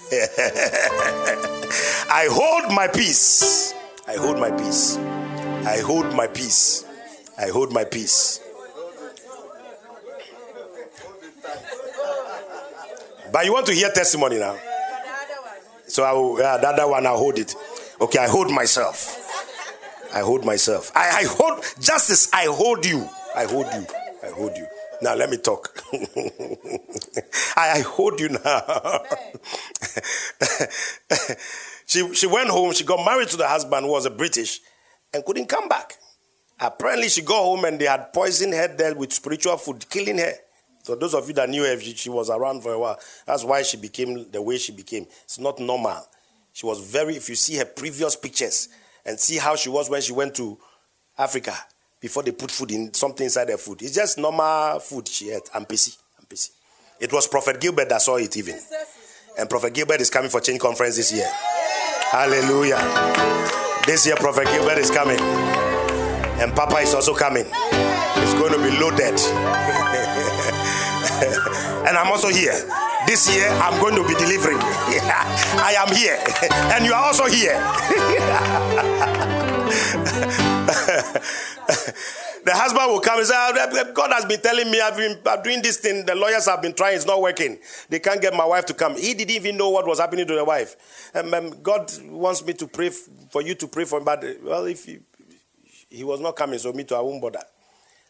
I 2.10 2.28
hold 2.30 2.74
my 2.74 2.88
peace. 2.88 3.74
I 4.08 4.16
hold 4.16 4.40
my 4.40 4.52
peace. 4.52 4.98
I 5.66 5.80
hold 5.80 6.14
my 6.14 6.28
peace. 6.28 6.86
I 7.38 7.48
hold 7.48 7.72
my 7.72 7.86
peace. 7.86 8.40
But 13.32 13.46
you 13.46 13.54
want 13.54 13.66
to 13.68 13.74
hear 13.74 13.90
testimony 13.90 14.40
now? 14.40 14.58
So 15.88 16.04
I 16.04 16.12
will, 16.12 16.36
uh, 16.38 16.58
the 16.58 16.68
other 16.68 16.88
one, 16.88 17.06
I'll 17.08 17.18
hold 17.18 17.40
it. 17.40 17.56
Okay, 18.02 18.20
I 18.20 18.28
hold 18.28 18.52
myself. 18.52 19.20
I 20.14 20.20
hold 20.20 20.46
myself. 20.46 20.92
I, 20.96 21.22
I 21.22 21.24
hold, 21.24 21.64
justice, 21.80 22.30
I 22.34 22.46
hold 22.46 22.86
you. 22.86 23.08
I 23.36 23.46
hold 23.46 23.66
you. 23.74 23.88
I 24.22 24.28
hold 24.28 24.56
you. 24.58 24.68
Now 25.02 25.16
let 25.16 25.30
me 25.30 25.38
talk. 25.38 25.82
I, 27.56 27.78
I 27.78 27.80
hold 27.80 28.20
you 28.20 28.30
now. 28.30 29.04
she, 31.88 32.14
she 32.14 32.28
went 32.28 32.50
home, 32.50 32.74
she 32.74 32.84
got 32.84 33.04
married 33.06 33.30
to 33.30 33.38
the 33.38 33.48
husband 33.48 33.86
who 33.86 33.92
was 33.92 34.06
a 34.06 34.12
British 34.12 34.62
and 35.14 35.24
couldn't 35.26 35.48
come 35.48 35.68
back. 35.68 35.98
Apparently, 36.60 37.10
she 37.10 37.22
got 37.22 37.44
home 37.44 37.66
and 37.66 37.80
they 37.80 37.86
had 37.86 38.14
poisoned 38.14 38.54
her 38.54 38.68
there 38.68 38.96
with 38.96 39.12
spiritual 39.12 39.58
food, 39.58 39.86
killing 39.90 40.18
her. 40.18 40.34
So 40.84 40.96
those 40.96 41.14
of 41.14 41.28
you 41.28 41.34
that 41.36 41.50
knew 41.50 41.64
her, 41.64 41.80
she, 41.80 42.10
was 42.10 42.30
around 42.30 42.62
for 42.62 42.74
a 42.74 42.80
while. 42.80 43.00
That's 43.26 43.44
why 43.44 43.64
she 43.64 43.78
became 43.78 44.30
the 44.32 44.42
way 44.42 44.58
she 44.58 44.72
became. 44.72 45.08
It's 45.24 45.40
not 45.40 45.60
normal. 45.60 46.06
She 46.52 46.66
was 46.66 46.80
very, 46.80 47.16
if 47.16 47.30
you 47.30 47.36
see 47.36 47.56
her 47.58 47.66
previous 47.66 48.16
pictures 48.16 48.70
and 49.06 49.20
see 49.20 49.38
how 49.38 49.56
she 49.56 49.70
was 49.70 49.90
when 49.90 50.02
she 50.02 50.14
went 50.14 50.36
to 50.36 50.58
Africa 51.18 51.54
before 52.00 52.24
they 52.24 52.32
put 52.32 52.52
food 52.52 52.72
in 52.72 52.94
something 52.94 53.24
inside 53.24 53.50
her 53.50 53.58
food. 53.58 53.82
It's 53.82 53.96
just 53.96 54.18
normal 54.18 54.80
food 54.80 55.08
she 55.08 55.32
ate. 55.32 55.50
I'm 55.54 55.64
busy. 55.64 55.94
It 57.00 57.12
was 57.12 57.28
Prophet 57.28 57.60
Gilbert 57.60 57.90
that 57.90 58.02
saw 58.02 58.18
it 58.18 58.36
even. 58.38 58.58
And 59.38 59.50
Prophet 59.50 59.74
Gilbert 59.74 60.02
is 60.02 60.10
coming 60.10 60.30
for 60.30 60.40
Change 60.40 60.60
Conference 60.60 60.96
this 60.96 61.12
year. 61.12 61.30
Hallelujah. 62.12 62.78
This 63.86 64.06
year, 64.06 64.16
Prophet 64.16 64.48
Gilbert 64.48 64.78
is 64.78 64.90
coming. 64.90 65.20
And 66.40 66.56
Papa 66.56 66.78
is 66.78 66.94
also 66.94 67.14
coming. 67.14 67.44
It's 67.46 68.34
going 68.36 68.54
to 68.54 68.58
be 68.58 68.72
loaded. 68.80 69.20
and 71.86 71.98
I'm 71.98 72.08
also 72.08 72.30
here. 72.30 72.54
This 73.06 73.36
year, 73.36 73.50
I'm 73.50 73.78
going 73.82 73.96
to 73.96 74.08
be 74.08 74.14
delivering. 74.16 74.58
I 74.62 75.76
am 75.78 75.94
here. 75.94 76.18
and 76.72 76.86
you 76.86 76.94
are 76.94 77.04
also 77.04 77.26
here. 77.26 77.60
The 82.46 82.54
husband 82.54 82.92
will 82.92 83.00
come 83.00 83.20
and 83.20 83.28
say, 83.28 83.34
ah, 83.36 83.84
God 83.94 84.12
has 84.12 84.26
been 84.26 84.40
telling 84.42 84.70
me 84.70 84.82
I've 84.82 84.98
been 84.98 85.18
I'm 85.26 85.42
doing 85.44 85.62
this 85.62 85.78
thing. 85.78 86.06
The 86.06 86.16
lawyers 86.16 86.46
have 86.48 86.62
been 86.62 86.74
trying, 86.74 86.96
it's 86.96 87.06
not 87.06 87.22
working. 87.22 87.60
They 87.90 88.00
can't 88.00 88.22
get 88.22 88.34
my 88.34 88.46
wife 88.46 88.66
to 88.68 88.74
come. 88.74 88.96
He 88.96 89.14
didn't 89.14 89.32
even 89.36 89.58
know 89.58 89.70
what 89.70 89.88
was 89.88 90.00
happening 90.00 90.28
to 90.28 90.36
the 90.36 90.44
wife. 90.44 90.76
Um, 91.16 91.34
um, 91.34 91.62
God 91.62 91.92
wants 92.06 92.46
me 92.46 92.54
to 92.54 92.68
pray 92.68 92.88
f- 92.88 93.08
for 93.30 93.42
you 93.42 93.56
to 93.56 93.68
pray 93.68 93.86
for 93.86 94.00
him, 94.00 94.06
but 94.06 94.24
well, 94.44 94.66
if 94.66 94.86
he, 94.86 95.00
he 95.90 96.04
was 96.04 96.20
not 96.20 96.36
coming, 96.36 96.60
so 96.60 96.74
me 96.74 96.84
too, 96.84 96.96
I 96.96 97.02
won't 97.02 97.22
bother. 97.22 97.44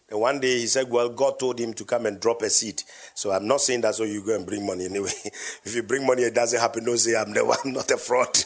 And 0.09 0.19
one 0.19 0.39
day 0.39 0.59
he 0.59 0.67
said, 0.67 0.89
Well, 0.89 1.09
God 1.09 1.39
told 1.39 1.59
him 1.59 1.73
to 1.73 1.85
come 1.85 2.05
and 2.05 2.19
drop 2.19 2.41
a 2.41 2.49
seed. 2.49 2.83
So 3.15 3.31
I'm 3.31 3.47
not 3.47 3.61
saying 3.61 3.81
that 3.81 3.95
so 3.95 4.03
you 4.03 4.23
go 4.23 4.35
and 4.35 4.45
bring 4.45 4.65
money 4.65 4.85
anyway. 4.85 5.11
if 5.63 5.75
you 5.75 5.83
bring 5.83 6.05
money, 6.05 6.23
it 6.23 6.35
doesn't 6.35 6.59
happen. 6.59 6.85
Don't 6.85 6.97
say 6.97 7.15
I'm 7.15 7.33
the 7.33 7.43
one, 7.45 7.57
not 7.65 7.89
a 7.89 7.97
fraud. 7.97 8.37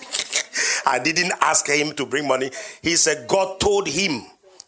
I 0.85 0.99
didn't 0.99 1.33
ask 1.41 1.67
him 1.67 1.93
to 1.95 2.05
bring 2.05 2.27
money. 2.27 2.51
He 2.81 2.95
said 2.95 3.27
God 3.27 3.59
told 3.59 3.87
him 3.87 4.21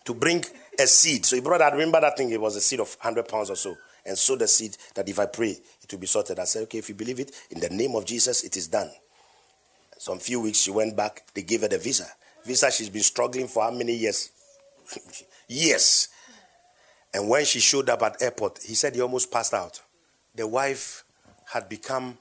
to 0.06 0.14
bring 0.14 0.44
a 0.80 0.88
seed. 0.88 1.26
So 1.26 1.36
he 1.36 1.42
brought, 1.42 1.62
I 1.62 1.70
remember 1.70 2.00
that 2.02 2.18
thing, 2.18 2.32
it 2.32 2.42
was 2.42 2.56
a 2.56 2.62
seed 2.62 2.80
of 2.80 2.96
100 3.02 3.28
pounds 3.28 3.50
or 3.50 3.56
so, 3.56 3.76
and 4.06 4.18
sowed 4.18 4.40
the 4.40 4.48
seed 4.48 4.78
that 4.96 5.08
if 5.08 5.20
I 5.20 5.26
pray, 5.26 5.58
it 5.82 5.92
will 5.92 6.00
be 6.00 6.08
sorted. 6.08 6.40
I 6.40 6.46
said, 6.46 6.64
okay, 6.64 6.80
if 6.80 6.90
you 6.90 6.96
believe 6.96 7.20
it, 7.20 7.32
in 7.52 7.60
the 7.60 7.70
name 7.70 7.96
of 7.96 8.06
Jesus, 8.06 8.44
it 8.44 8.58
is 8.58 8.68
done. 8.68 8.90
Some 9.98 10.20
few 10.20 10.42
weeks, 10.42 10.60
she 10.60 10.72
went 10.72 10.96
back, 10.96 11.24
they 11.34 11.42
gave 11.42 11.62
her 11.62 11.68
the 11.68 11.78
visa. 11.78 12.08
Visa, 12.46 12.72
she's 12.72 12.90
been 12.90 13.04
struggling 13.04 13.48
for 13.48 13.64
how 13.64 13.72
many 13.72 13.94
years? 13.94 14.32
years. 15.48 16.08
And 17.14 17.28
when 17.28 17.44
she 17.44 17.60
showed 17.60 17.90
up 17.90 18.02
at 18.04 18.22
airport, 18.22 18.60
he 18.64 18.76
said 18.76 18.96
he 18.96 19.02
almost 19.02 19.32
passed 19.32 19.54
out. 19.54 19.82
The 20.36 20.48
wife 20.48 21.04
had 21.52 21.68
become 21.68 22.18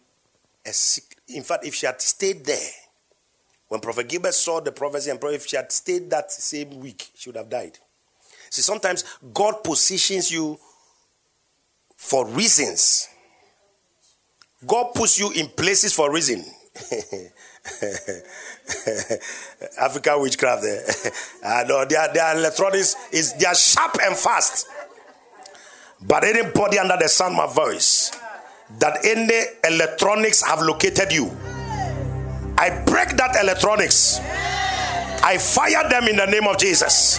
a 0.66 0.72
sick. 0.72 1.04
In 1.28 1.42
fact, 1.42 1.64
if 1.66 1.74
she 1.74 1.86
had 1.86 2.00
stayed 2.00 2.44
there, 2.44 2.70
when 3.68 3.80
Prophet 3.80 4.08
Gilbert 4.08 4.34
saw 4.34 4.60
the 4.60 4.72
prophecy 4.72 5.10
and 5.10 5.20
Prophet, 5.20 5.36
if 5.36 5.46
she 5.46 5.56
had 5.56 5.70
stayed 5.70 6.08
that 6.10 6.32
same 6.32 6.80
week, 6.80 7.10
she 7.14 7.28
would 7.28 7.36
have 7.36 7.50
died. 7.50 7.78
See, 8.50 8.62
sometimes 8.62 9.04
God 9.32 9.62
positions 9.62 10.30
you 10.30 10.58
for 11.96 12.26
reasons. 12.26 13.08
God 14.66 14.92
puts 14.94 15.18
you 15.18 15.30
in 15.32 15.48
places 15.48 15.92
for 15.92 16.10
a 16.10 16.12
reason. 16.12 16.44
African 19.80 20.22
witchcraft 20.22 20.62
there. 20.62 20.84
Eh? 20.86 21.10
I 21.44 21.64
know 21.64 21.84
their, 21.84 22.12
their 22.12 22.36
electronics 22.36 22.96
is 23.12 23.34
they 23.34 23.46
are 23.46 23.54
sharp 23.54 23.96
and 24.02 24.16
fast. 24.16 24.66
But 26.00 26.24
anybody 26.24 26.78
under 26.78 26.96
the 26.96 27.08
sound 27.08 27.38
of 27.38 27.56
my 27.56 27.64
voice 27.64 28.12
that 28.78 29.04
any 29.04 29.40
electronics 29.64 30.42
have 30.42 30.60
located 30.60 31.12
you, 31.12 31.36
I 32.56 32.82
break 32.86 33.16
that 33.16 33.36
electronics. 33.40 34.20
I 35.22 35.38
fire 35.38 35.88
them 35.88 36.04
in 36.04 36.16
the 36.16 36.26
name 36.26 36.46
of 36.46 36.58
Jesus. 36.58 37.18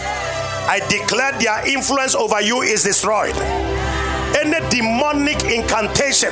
I 0.70 0.78
declare 0.88 1.32
their 1.32 1.66
influence 1.66 2.14
over 2.14 2.40
you 2.40 2.62
is 2.62 2.84
destroyed 2.84 3.34
any 4.40 4.60
demonic 4.70 5.42
incantation, 5.44 6.30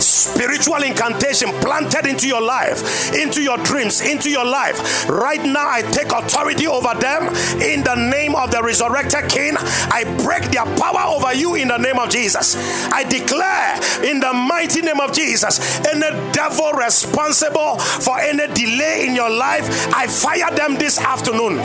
spiritual 0.00 0.82
incantation 0.82 1.50
planted 1.60 2.06
into 2.06 2.26
your 2.26 2.40
life, 2.40 3.12
into 3.14 3.42
your 3.42 3.58
dreams, 3.58 4.00
into 4.00 4.30
your 4.30 4.44
life, 4.44 5.08
right 5.08 5.42
now 5.44 5.68
I 5.68 5.82
take 5.82 6.12
authority 6.12 6.66
over 6.66 6.94
them 6.94 7.28
in 7.60 7.82
the 7.82 7.94
name 7.94 8.34
of 8.34 8.50
the 8.50 8.62
resurrected 8.62 9.28
King. 9.28 9.54
I 9.58 10.04
break 10.24 10.44
their 10.50 10.64
power 10.76 11.04
over 11.06 11.34
you 11.34 11.54
in 11.54 11.68
the 11.68 11.78
name 11.78 11.98
of 11.98 12.10
Jesus. 12.10 12.56
I 12.92 13.04
declare 13.04 13.74
in 14.04 14.20
the 14.20 14.32
mighty 14.32 14.82
name 14.82 15.00
of 15.00 15.12
Jesus 15.12 15.80
any 15.86 16.32
devil 16.32 16.72
responsible 16.72 17.78
for 17.78 18.18
any 18.18 18.46
delay 18.54 19.06
in 19.06 19.14
your 19.14 19.30
life, 19.30 19.64
I 19.94 20.06
fire 20.06 20.54
them 20.54 20.76
this 20.76 20.98
afternoon. 20.98 21.58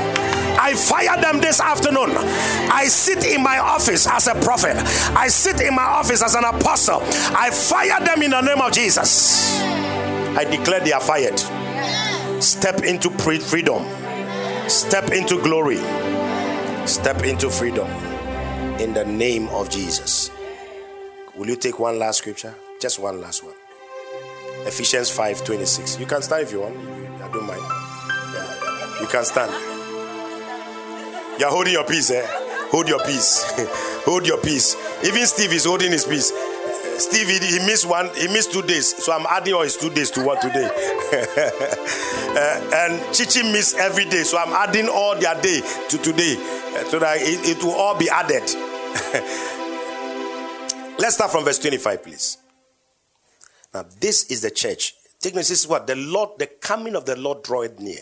I 0.58 0.74
fire 0.74 1.20
them 1.22 1.40
this 1.40 1.60
afternoon. 1.60 2.12
I 2.16 2.86
sit 2.88 3.26
in 3.26 3.44
my 3.44 3.60
office 3.60 4.08
as 4.08 4.28
a 4.28 4.36
prophet. 4.36 4.76
I 5.16 5.28
sit 5.28 5.62
in 5.62 5.76
my 5.76 5.84
office 5.84 6.24
as 6.24 6.36
an 6.36 6.44
apostle. 6.44 7.02
I 7.04 7.50
fire 7.52 8.00
them 8.04 8.22
in 8.22 8.32
the 8.32 8.42
name 8.42 8.62
of 8.62 8.72
Jesus. 8.72 9.60
I 9.62 10.46
declare 10.50 10.80
they 10.82 10.92
are 10.92 11.02
fired. 11.02 11.40
Step 12.42 12.84
into 12.84 13.10
freedom. 13.12 13.86
Step 14.70 15.12
into 15.12 15.42
glory. 15.42 15.78
Step 16.88 17.24
into 17.24 17.50
freedom. 17.50 17.88
In 18.80 18.94
the 18.94 19.06
name 19.06 19.48
of 19.50 19.70
Jesus. 19.70 20.32
Will 21.36 21.48
you 21.48 21.56
take 21.56 21.80
one 21.80 22.00
last 22.00 22.20
scripture? 22.20 22.56
Just 22.80 23.00
one 23.00 23.22
last 23.22 23.44
one. 23.44 23.54
Ephesians 24.66 25.10
5 25.10 25.44
26. 25.44 26.00
You 26.00 26.06
can 26.06 26.22
stand 26.22 26.44
if 26.44 26.52
you 26.52 26.62
want. 26.62 26.76
I 27.22 27.32
don't 27.32 27.46
mind. 27.46 27.62
You 29.02 29.08
can 29.08 29.24
stand. 29.24 29.75
You're 31.40 31.50
holding 31.50 31.74
your 31.74 31.86
peace, 31.86 32.12
eh? 32.12 32.26
Hold 32.72 32.88
your 32.88 33.04
peace. 33.06 33.44
Hold 34.06 34.28
your 34.28 34.40
peace. 34.42 34.76
Even 35.06 35.26
Steve 35.26 35.54
is 35.54 35.66
holding 35.66 35.92
his 35.92 36.06
peace. 36.06 36.32
Steve, 36.98 37.28
he, 37.28 37.40
he, 37.40 37.60
missed 37.66 37.86
one, 37.88 38.10
he 38.16 38.28
missed 38.28 38.54
two 38.54 38.62
days. 38.62 38.96
So 39.04 39.12
I'm 39.12 39.26
adding 39.26 39.54
all 39.54 39.64
his 39.64 39.76
two 39.76 39.90
days 39.90 40.12
to 40.12 40.24
what 40.24 40.42
today. 40.42 40.66
uh, 40.66 40.72
and 42.76 43.14
Chichi 43.14 43.44
missed 43.52 43.76
every 43.78 44.06
day. 44.06 44.24
So 44.24 44.38
I'm 44.38 44.54
adding 44.54 44.88
all 44.88 45.16
their 45.20 45.40
day 45.42 45.62
to 45.90 45.98
today. 45.98 46.36
Uh, 46.38 46.84
so 46.86 47.00
that 47.00 47.18
it, 47.20 47.58
it 47.58 47.64
will 47.64 47.74
all 47.76 47.98
be 47.98 48.10
added. 48.10 48.44
Let's 50.98 51.16
start 51.16 51.32
from 51.32 51.44
verse 51.44 51.60
25, 51.60 52.04
please. 52.04 52.38
Now, 53.74 53.86
this 54.00 54.32
is 54.32 54.42
the 54.42 54.52
church. 54.52 54.96
Take 55.20 55.36
notice, 55.36 55.50
this 55.50 55.64
is 55.64 55.68
what 55.68 55.88
the 55.88 55.96
Lord, 55.96 56.40
the 56.40 56.48
coming 56.48 56.96
of 56.96 57.06
the 57.06 57.18
Lord 57.18 57.44
draweth 57.44 57.80
near. 57.80 58.00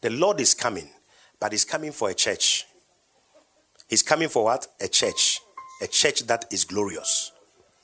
The 0.00 0.08
Lord 0.08 0.40
is 0.40 0.54
coming, 0.54 0.88
but 1.38 1.52
he's 1.52 1.66
coming 1.66 1.92
for 1.92 2.08
a 2.08 2.14
church. 2.14 2.64
He's 3.90 4.04
coming 4.04 4.28
for 4.28 4.44
what? 4.44 4.68
A 4.80 4.88
church. 4.88 5.40
A 5.82 5.86
church 5.88 6.20
that 6.28 6.46
is 6.52 6.64
glorious. 6.64 7.32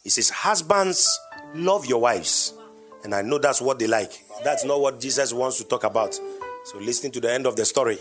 He 0.05 0.09
says, 0.11 0.31
Husbands, 0.31 1.19
love 1.55 1.85
your 1.87 2.01
wives. 2.01 2.55
And 3.03 3.13
I 3.15 3.23
know 3.23 3.39
that's 3.39 3.61
what 3.61 3.81
they 3.81 3.89
like. 3.89 4.25
That's 4.45 4.65
not 4.65 4.81
what 4.81 5.01
Jesus 5.01 5.33
wants 5.33 5.59
to 5.59 5.65
talk 5.65 5.83
about. 5.85 6.15
So 6.15 6.79
listen 6.79 7.11
to 7.11 7.21
the 7.21 7.33
end 7.33 7.47
of 7.47 7.57
the 7.57 7.65
story. 7.65 7.99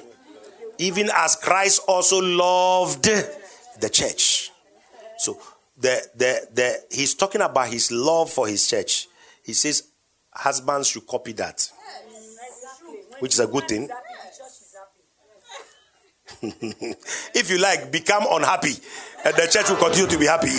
Even 0.78 1.10
as 1.16 1.36
Christ 1.36 1.82
also 1.88 2.22
loved 2.22 3.06
the 3.06 3.90
church. 3.90 4.52
So 5.18 5.40
the, 5.78 6.02
the, 6.16 6.48
the, 6.54 6.84
he's 6.92 7.16
talking 7.16 7.42
about 7.42 7.70
his 7.70 7.92
love 7.92 8.30
for 8.30 8.48
his 8.48 8.68
church. 8.68 9.08
He 9.44 9.54
says, 9.54 9.90
Husbands 10.32 10.90
should 10.90 11.08
copy 11.08 11.32
that, 11.34 11.72
which 13.20 13.34
is 13.34 13.40
a 13.40 13.48
good 13.48 13.68
thing. 13.68 13.90
if 17.34 17.50
you 17.50 17.60
like, 17.60 17.92
become 17.92 18.26
unhappy, 18.30 18.74
and 19.26 19.36
the 19.36 19.48
church 19.52 19.70
will 19.70 19.78
continue 19.78 20.08
to 20.08 20.18
be 20.18 20.26
happy. 20.26 20.50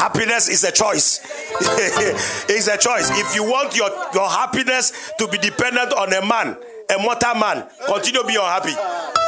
happiness 0.00 0.48
is 0.48 0.64
a 0.64 0.72
choice. 0.72 1.20
it's 2.48 2.68
a 2.68 2.78
choice. 2.78 3.10
If 3.10 3.34
you 3.34 3.44
want 3.44 3.76
your, 3.76 3.90
your 4.14 4.28
happiness 4.28 5.12
to 5.18 5.28
be 5.28 5.38
dependent 5.38 5.92
on 5.92 6.12
a 6.12 6.24
man, 6.24 6.56
a 6.90 7.02
mortal 7.02 7.34
man, 7.34 7.66
continue 7.86 8.22
to 8.22 8.26
be 8.26 8.36
unhappy. 8.36 8.72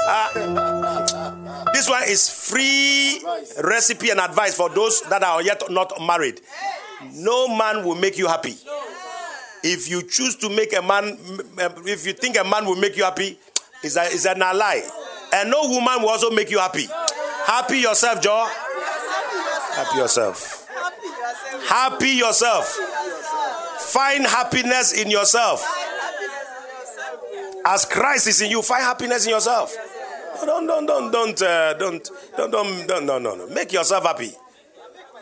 Uh, 0.09 1.73
this 1.73 1.89
one 1.89 2.03
is 2.05 2.29
free 2.29 3.23
recipe 3.63 4.11
and 4.11 4.21
advice 4.21 4.57
for 4.57 4.69
those 4.71 5.01
that 5.03 5.23
are 5.23 5.43
yet 5.43 5.63
not 5.71 5.93
married. 6.01 6.41
No 7.15 7.49
man 7.57 7.85
will 7.85 7.95
make 7.95 8.19
you 8.19 8.29
happy. 8.29 8.55
If 9.65 9.89
you 9.89 10.03
choose 10.03 10.37
to 10.37 10.49
make 10.49 10.77
a 10.77 10.83
man, 10.83 11.17
if 11.87 12.07
you 12.07 12.13
think 12.13 12.37
a 12.37 12.45
man 12.45 12.67
will 12.67 12.77
make 12.77 12.97
you 12.97 13.05
happy, 13.05 13.39
is 13.83 13.95
that 13.95 14.13
is 14.13 14.23
that 14.25 14.39
not 14.39 14.55
a 14.55 14.59
lie? 14.59 14.83
And 15.33 15.51
no 15.51 15.69
woman 15.69 16.03
will 16.03 16.11
also 16.11 16.31
make 16.31 16.51
you 16.51 16.59
happy. 16.59 16.87
Happy 17.47 17.79
yourself, 17.79 18.21
Joe. 18.21 18.49
Happy 19.75 19.99
yourself. 19.99 20.69
Happy 21.67 22.11
yourself. 22.11 22.67
Find 23.79 24.27
happiness 24.27 24.93
in 25.01 25.11
yourself. 25.11 25.67
As 27.65 27.85
Christ 27.85 28.27
is 28.27 28.41
in 28.43 28.51
you, 28.51 28.63
find 28.63 28.83
happiness 28.83 29.25
in 29.25 29.31
yourself. 29.31 29.75
Don't, 30.45 30.67
don't, 30.67 30.87
don't, 30.87 31.11
don't, 31.13 31.43
uh, 31.43 31.75
don't, 31.75 32.11
don't, 32.37 32.51
don't, 32.51 32.87
don't, 32.87 33.07
no, 33.07 33.19
no, 33.19 33.35
no. 33.37 33.47
Make 33.49 33.73
yourself 33.73 34.05
happy. 34.05 34.33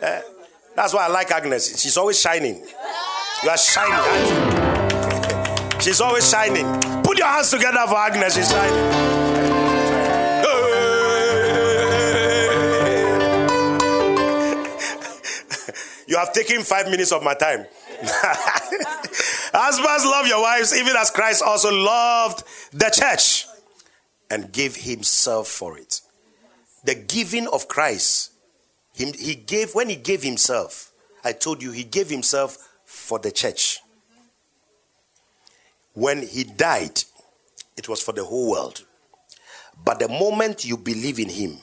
Eh? 0.01 0.21
That's 0.75 0.93
why 0.93 1.05
I 1.05 1.07
like 1.09 1.31
Agnes. 1.31 1.79
She's 1.79 1.95
always 1.97 2.19
shining. 2.19 2.65
You 3.43 3.49
are 3.49 3.57
shining. 3.57 4.39
She's 5.79 6.01
always 6.01 6.29
shining. 6.29 7.00
Your 7.21 7.29
hands 7.29 7.51
together 7.51 7.85
for 7.87 7.97
Agnes. 7.97 8.35
You 16.07 16.17
have 16.17 16.33
taken 16.33 16.63
five 16.63 16.89
minutes 16.89 17.11
of 17.11 17.21
my 17.21 17.35
time. 17.35 17.67
Husbands, 19.53 20.03
love 20.03 20.25
your 20.25 20.41
wives, 20.41 20.75
even 20.75 20.95
as 20.97 21.11
Christ 21.11 21.43
also 21.45 21.71
loved 21.71 22.43
the 22.71 22.89
church 22.89 23.45
and 24.31 24.51
gave 24.51 24.75
himself 24.77 25.47
for 25.47 25.77
it. 25.77 26.01
The 26.83 26.95
giving 26.95 27.45
of 27.49 27.67
Christ, 27.67 28.31
he, 28.95 29.11
he 29.11 29.35
gave, 29.35 29.75
when 29.75 29.89
he 29.89 29.95
gave 29.95 30.23
himself, 30.23 30.91
I 31.23 31.33
told 31.33 31.61
you, 31.61 31.71
he 31.71 31.83
gave 31.83 32.09
himself 32.09 32.57
for 32.83 33.19
the 33.19 33.31
church. 33.31 33.79
When 35.93 36.25
he 36.25 36.45
died, 36.45 37.03
it 37.77 37.89
was 37.89 38.01
for 38.01 38.11
the 38.11 38.23
whole 38.23 38.51
world. 38.51 38.85
But 39.83 39.99
the 39.99 40.07
moment 40.07 40.65
you 40.65 40.77
believe 40.77 41.19
in 41.19 41.29
him, 41.29 41.57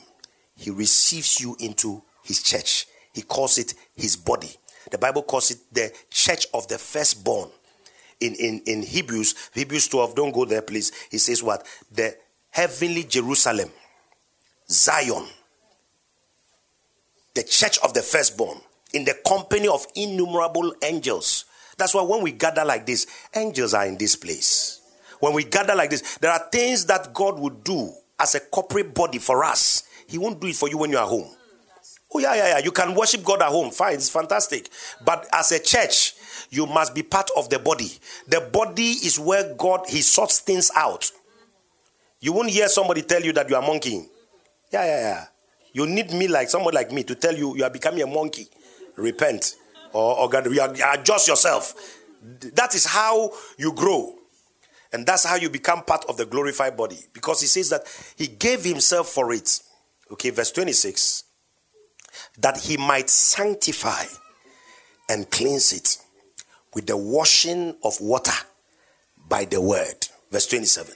he 0.55 0.69
receives 0.69 1.39
you 1.39 1.55
into 1.59 2.03
his 2.23 2.43
church. 2.43 2.87
He 3.13 3.21
calls 3.21 3.57
it 3.57 3.73
his 3.95 4.15
body. 4.15 4.51
The 4.91 4.97
Bible 4.97 5.23
calls 5.23 5.51
it 5.51 5.59
the 5.71 5.91
church 6.09 6.47
of 6.53 6.67
the 6.67 6.77
firstborn. 6.77 7.49
In, 8.19 8.35
in, 8.35 8.61
in 8.65 8.83
Hebrews, 8.83 9.49
Hebrews 9.53 9.87
12, 9.87 10.15
don't 10.15 10.33
go 10.33 10.43
there, 10.43 10.61
please. 10.61 10.91
He 11.09 11.17
says 11.17 11.41
what? 11.41 11.65
The 11.91 12.17
heavenly 12.49 13.03
Jerusalem, 13.03 13.69
Zion, 14.69 15.25
the 17.33 17.43
church 17.43 17.77
of 17.81 17.93
the 17.93 18.01
firstborn, 18.01 18.59
in 18.93 19.05
the 19.05 19.17
company 19.25 19.69
of 19.69 19.85
innumerable 19.95 20.73
angels. 20.83 21.45
That's 21.77 21.93
why 21.93 22.01
when 22.01 22.21
we 22.21 22.33
gather 22.33 22.65
like 22.65 22.85
this, 22.85 23.07
angels 23.33 23.73
are 23.73 23.85
in 23.85 23.97
this 23.97 24.17
place. 24.17 24.78
When 25.19 25.33
we 25.33 25.43
gather 25.43 25.75
like 25.75 25.89
this, 25.89 26.17
there 26.17 26.31
are 26.31 26.47
things 26.51 26.85
that 26.85 27.13
God 27.13 27.39
would 27.39 27.63
do 27.63 27.91
as 28.19 28.35
a 28.35 28.39
corporate 28.39 28.93
body 28.93 29.19
for 29.19 29.43
us. 29.43 29.83
He 30.07 30.17
won't 30.17 30.39
do 30.39 30.47
it 30.47 30.55
for 30.55 30.69
you 30.69 30.77
when 30.77 30.91
you 30.91 30.97
are 30.97 31.07
home. 31.07 31.29
Oh, 32.13 32.19
yeah, 32.19 32.33
yeah, 32.35 32.47
yeah. 32.47 32.57
You 32.59 32.71
can 32.71 32.95
worship 32.95 33.23
God 33.23 33.41
at 33.41 33.49
home. 33.49 33.69
Fine, 33.69 33.95
it's 33.95 34.09
fantastic. 34.09 34.69
But 35.05 35.27
as 35.31 35.51
a 35.51 35.59
church, 35.59 36.15
you 36.49 36.65
must 36.65 36.95
be 36.95 37.03
part 37.03 37.29
of 37.37 37.49
the 37.49 37.59
body. 37.59 37.91
The 38.27 38.41
body 38.51 38.91
is 38.91 39.19
where 39.19 39.53
God 39.53 39.81
He 39.87 40.01
sorts 40.01 40.39
things 40.39 40.71
out. 40.75 41.11
You 42.19 42.33
won't 42.33 42.49
hear 42.49 42.67
somebody 42.67 43.03
tell 43.03 43.21
you 43.21 43.31
that 43.33 43.49
you 43.49 43.55
are 43.55 43.61
monkeying. 43.61 44.09
Yeah, 44.71 44.85
yeah, 44.85 44.99
yeah. 45.01 45.25
You 45.71 45.85
need 45.85 46.11
me 46.11 46.27
like 46.27 46.49
somebody 46.49 46.75
like 46.75 46.91
me 46.91 47.03
to 47.03 47.15
tell 47.15 47.35
you 47.35 47.55
you 47.55 47.63
are 47.63 47.69
becoming 47.69 48.01
a 48.01 48.07
monkey. 48.07 48.47
Repent 48.95 49.55
or, 49.93 50.19
or 50.19 50.29
adjust 50.35 51.27
yourself. 51.27 51.73
That 52.55 52.75
is 52.75 52.85
how 52.85 53.31
you 53.57 53.73
grow. 53.73 54.18
And 54.91 55.05
that's 55.05 55.25
how 55.25 55.35
you 55.35 55.49
become 55.49 55.83
part 55.83 56.05
of 56.09 56.17
the 56.17 56.25
glorified 56.25 56.75
body. 56.75 56.97
Because 57.13 57.41
he 57.41 57.47
says 57.47 57.69
that 57.69 57.83
he 58.17 58.27
gave 58.27 58.63
himself 58.63 59.09
for 59.09 59.31
it. 59.31 59.61
Okay, 60.11 60.31
verse 60.31 60.51
26 60.51 61.25
that 62.39 62.57
he 62.57 62.77
might 62.77 63.09
sanctify 63.09 64.03
and 65.09 65.29
cleanse 65.29 65.73
it 65.73 65.97
with 66.73 66.85
the 66.85 66.97
washing 66.97 67.75
of 67.83 67.99
water 67.99 68.33
by 69.27 69.45
the 69.45 69.59
word. 69.59 70.07
Verse 70.31 70.47
27. 70.47 70.93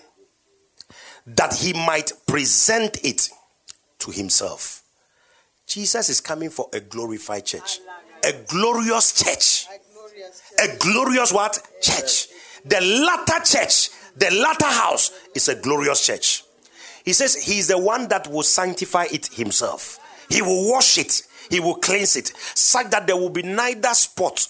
That 1.27 1.53
he 1.53 1.73
might 1.73 2.11
present 2.27 3.03
it 3.03 3.29
to 3.99 4.11
himself. 4.11 4.83
Jesus 5.65 6.09
is 6.09 6.21
coming 6.21 6.49
for 6.49 6.69
a 6.73 6.79
glorified 6.79 7.45
church. 7.45 7.79
A 8.23 8.33
glorious 8.47 9.23
church. 9.23 9.65
A 10.59 10.77
glorious 10.77 11.33
what? 11.33 11.59
Church. 11.81 12.27
The 12.66 12.82
latter 12.82 13.43
church, 13.43 13.89
the 14.16 14.30
latter 14.32 14.66
house 14.66 15.11
is 15.36 15.49
a 15.49 15.55
glorious 15.55 16.05
church. 16.05 16.43
He 17.03 17.14
says 17.14 17.36
he 17.36 17.59
is 17.59 17.68
the 17.68 17.78
one 17.78 18.07
that 18.07 18.28
will 18.28 18.43
sanctify 18.43 19.07
it 19.11 19.28
himself. 19.34 19.99
He 20.30 20.41
will 20.41 20.72
wash 20.72 20.97
it 20.97 21.24
he 21.49 21.59
will 21.59 21.76
cleanse 21.76 22.16
it, 22.16 22.32
such 22.55 22.89
that 22.91 23.07
there 23.07 23.16
will 23.16 23.30
be 23.30 23.43
neither 23.43 23.93
spot 23.93 24.47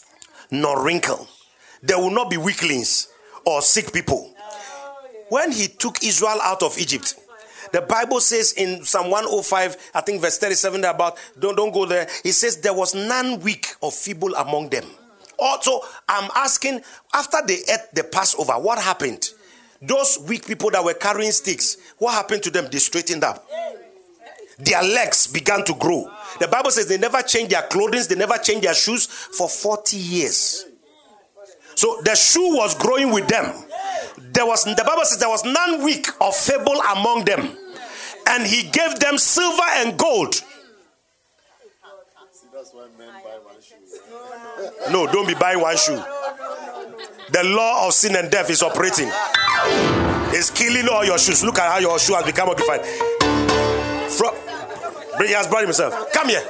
nor 0.52 0.86
wrinkle. 0.86 1.28
There 1.82 1.98
will 1.98 2.12
not 2.12 2.30
be 2.30 2.38
weaklings 2.38 3.10
or 3.46 3.62
sick 3.62 3.92
people. 3.92 4.34
When 5.30 5.52
he 5.52 5.68
took 5.68 6.04
Israel 6.04 6.40
out 6.42 6.64
of 6.64 6.78
Egypt, 6.78 7.16
the 7.72 7.82
Bible 7.82 8.20
says 8.20 8.54
in 8.54 8.86
Psalm 8.86 9.10
105, 9.10 9.92
I 9.96 10.02
think 10.02 10.22
verse 10.22 10.38
37, 10.38 10.84
about 10.86 11.18
don't, 11.40 11.56
don't 11.56 11.74
go 11.74 11.86
there. 11.86 12.08
It 12.24 12.34
says 12.34 12.58
there 12.58 12.74
was 12.74 12.94
none 12.94 13.40
weak 13.40 13.68
or 13.82 13.92
feeble 13.92 14.36
among 14.36 14.70
them. 14.70 14.86
Also, 15.44 15.82
I'm 16.08 16.30
asking 16.36 16.82
after 17.14 17.38
they 17.46 17.56
ate 17.56 17.94
the 17.94 18.04
Passover, 18.04 18.54
what 18.54 18.80
happened? 18.80 19.30
Those 19.82 20.18
weak 20.28 20.48
people 20.48 20.72
that 20.72 20.84
were 20.84 20.94
carrying 20.94 21.32
sticks, 21.32 21.78
what 21.98 22.14
happened 22.14 22.44
to 22.44 22.50
them? 22.50 22.68
They 22.72 22.80
straightened 22.80 23.24
up 23.24 23.46
their 24.60 24.84
legs 24.84 25.28
began 25.28 25.64
to 25.66 25.74
grow. 25.74 26.10
The 26.40 26.48
Bible 26.48 26.72
says 26.72 26.88
they 26.88 26.98
never 26.98 27.22
changed 27.22 27.52
their 27.52 27.64
clothing, 27.64 28.02
they 28.08 28.16
never 28.16 28.38
changed 28.38 28.64
their 28.64 28.74
shoes 28.74 29.06
for 29.06 29.50
40 29.50 29.98
years. 29.98 30.66
So 31.76 32.00
the 32.04 32.16
shoe 32.16 32.56
was 32.56 32.76
growing 32.76 33.12
with 33.12 33.28
them. 33.28 33.52
There 34.18 34.46
was 34.46 34.64
the 34.64 34.84
Bible 34.86 35.06
says 35.06 35.20
there 35.20 35.30
was 35.30 35.44
none 35.44 35.84
weak 35.84 36.08
or 36.22 36.32
feeble 36.32 36.80
among 36.96 37.26
them. 37.26 37.58
And 38.28 38.48
he 38.48 38.64
gave 38.70 39.00
them 39.00 39.18
silver 39.18 39.64
and 39.76 39.98
gold. 39.98 40.36
No, 44.92 45.08
don't 45.08 45.28
be 45.28 45.34
buying 45.34 45.60
one 45.62 45.78
shoe. 45.78 46.02
The 47.32 47.44
law 47.44 47.88
of 47.88 47.94
sin 47.94 48.16
and 48.16 48.30
death 48.30 48.50
is 48.50 48.62
operating. 48.62 49.10
It's 50.36 50.50
killing 50.50 50.88
all 50.88 51.06
your 51.06 51.18
shoes. 51.18 51.44
Look 51.44 51.60
at 51.60 51.72
how 51.72 51.80
your 51.80 51.98
shoe 52.00 52.14
has 52.14 52.26
become 52.26 52.50
occupied. 52.50 52.86
From, 54.12 54.36
he 55.26 55.34
has 55.34 55.48
brought 55.48 55.64
himself. 55.64 56.12
Come 56.12 56.30
here. 56.30 56.44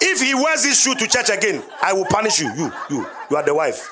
If 0.00 0.20
he 0.20 0.34
wears 0.34 0.62
this 0.64 0.82
shoe 0.82 0.94
to 0.94 1.06
church 1.06 1.30
again, 1.30 1.62
I 1.80 1.92
will 1.92 2.06
punish 2.06 2.40
you. 2.40 2.52
You, 2.54 2.72
you, 2.90 3.06
you 3.30 3.36
are 3.36 3.42
the 3.42 3.54
wife. 3.54 3.88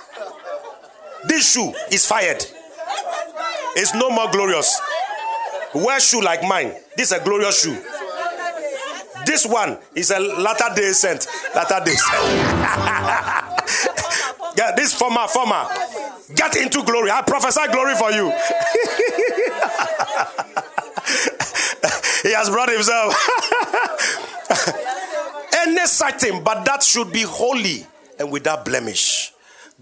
This 1.24 1.52
shoe 1.52 1.72
is 1.90 2.04
fired. 2.04 2.44
It's 3.76 3.94
no 3.94 4.10
more 4.10 4.30
glorious. 4.30 4.80
Wear 5.74 6.00
shoe 6.00 6.20
like 6.20 6.42
mine. 6.42 6.74
This 6.96 7.12
is 7.12 7.18
a 7.20 7.22
glorious 7.22 7.62
shoe. 7.62 7.78
This 9.26 9.44
one 9.46 9.78
is 9.94 10.10
a 10.10 10.18
latter 10.18 10.74
day 10.74 10.92
saint. 10.92 11.26
Latter 11.54 11.80
day 11.84 11.94
saint. 11.94 12.24
yeah, 14.56 14.72
this 14.76 14.94
former, 14.94 15.26
former. 15.28 15.66
Get 16.34 16.56
into 16.56 16.82
glory. 16.84 17.10
I 17.10 17.20
prophesy 17.22 17.66
glory 17.72 17.94
for 17.96 18.10
you. 18.10 18.30
he 22.22 22.32
has 22.34 22.48
brought 22.50 22.70
himself. 22.70 23.14
Any 25.56 25.86
such 25.86 26.24
but 26.44 26.64
that 26.64 26.82
should 26.82 27.12
be 27.12 27.22
holy 27.22 27.86
and 28.18 28.30
without 28.30 28.64
blemish. 28.64 29.32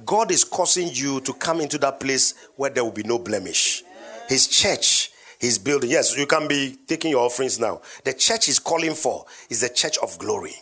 God 0.04 0.30
is 0.30 0.44
causing 0.44 0.88
you 0.92 1.20
to 1.20 1.32
come 1.34 1.60
into 1.60 1.78
that 1.78 2.00
place 2.00 2.34
where 2.56 2.70
there 2.70 2.84
will 2.84 2.92
be 2.92 3.02
no 3.02 3.18
blemish. 3.18 3.82
His 4.28 4.46
church, 4.46 5.10
His 5.38 5.58
building. 5.58 5.90
Yes, 5.90 6.16
you 6.16 6.26
can 6.26 6.48
be 6.48 6.76
taking 6.86 7.12
your 7.12 7.24
offerings 7.24 7.60
now. 7.60 7.80
The 8.04 8.12
church 8.12 8.48
is 8.48 8.58
calling 8.58 8.94
for 8.94 9.24
is 9.48 9.60
the 9.60 9.68
church 9.68 9.96
of 9.98 10.18
glory. 10.18 10.54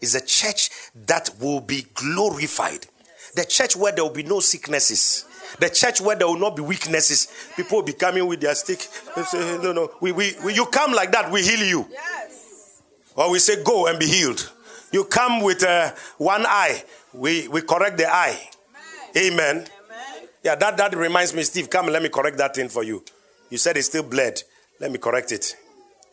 Is 0.00 0.14
a 0.14 0.24
church 0.24 0.70
that 1.06 1.30
will 1.40 1.60
be 1.60 1.86
glorified. 1.94 2.86
The 3.34 3.44
church 3.44 3.74
where 3.74 3.92
there 3.92 4.04
will 4.04 4.12
be 4.12 4.22
no 4.22 4.40
sicknesses. 4.40 5.24
The 5.58 5.70
church 5.70 6.00
where 6.00 6.14
there 6.14 6.26
will 6.26 6.38
not 6.38 6.56
be 6.56 6.62
weaknesses. 6.62 7.28
People 7.56 7.78
will 7.78 7.84
be 7.84 7.94
coming 7.94 8.26
with 8.26 8.40
their 8.40 8.54
stick. 8.54 8.86
They 9.16 9.22
say, 9.24 9.58
no, 9.62 9.72
no. 9.72 9.90
We, 10.00 10.12
we, 10.12 10.34
we, 10.44 10.54
you 10.54 10.66
come 10.66 10.92
like 10.92 11.10
that, 11.12 11.32
we 11.32 11.42
heal 11.42 11.66
you. 11.66 11.88
Yes. 11.90 12.82
Or 13.16 13.30
we 13.30 13.38
say, 13.38 13.62
go 13.64 13.86
and 13.86 13.98
be 13.98 14.06
healed. 14.06 14.52
You 14.92 15.04
come 15.04 15.42
with 15.42 15.64
uh, 15.64 15.92
one 16.18 16.44
eye, 16.46 16.82
we, 17.12 17.48
we 17.48 17.62
correct 17.62 17.96
the 17.98 18.08
eye. 18.08 18.38
Amen. 19.16 19.32
Amen. 19.32 19.56
Amen. 19.56 20.28
Yeah, 20.44 20.54
that, 20.54 20.76
that 20.76 20.96
reminds 20.96 21.34
me, 21.34 21.42
Steve, 21.42 21.68
come 21.68 21.86
and 21.86 21.92
let 21.92 22.02
me 22.02 22.08
correct 22.08 22.38
that 22.38 22.54
thing 22.54 22.68
for 22.68 22.84
you. 22.84 23.02
You 23.50 23.58
said 23.58 23.76
it 23.76 23.82
still 23.82 24.02
bled. 24.02 24.42
Let 24.80 24.90
me 24.90 24.98
correct 24.98 25.32
it. 25.32 25.56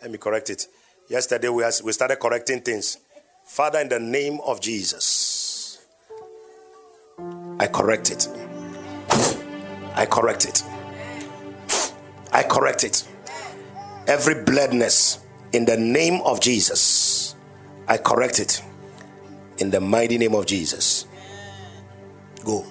Let 0.02 0.12
me 0.12 0.18
correct 0.18 0.49
it. 0.49 0.68
Yesterday 1.10 1.49
we, 1.49 1.64
has, 1.64 1.84
we 1.84 1.91
started 1.91 2.18
correcting 2.18 2.62
things. 2.62 2.98
Father, 3.45 3.80
in 3.80 3.90
the 3.90 3.99
name 3.99 4.40
of 4.45 4.62
Jesus, 4.62 5.86
I 7.60 7.68
correct 7.68 8.12
it. 8.12 8.28
I 9.94 10.06
correct 10.06 10.45
it. 10.45 10.64
I 12.32 12.44
correct 12.44 12.84
it. 12.84 13.07
Every 14.07 14.44
bleedness 14.44 15.20
in 15.53 15.66
the 15.66 15.78
name 15.78 16.22
of 16.26 16.41
Jesus, 16.41 17.36
I 17.88 17.98
correct 17.98 18.40
it. 18.40 18.62
In 19.57 19.70
the 19.70 19.80
mighty 19.80 20.18
name 20.18 20.36
of 20.36 20.45
Jesus. 20.45 21.06
Go 22.44 22.66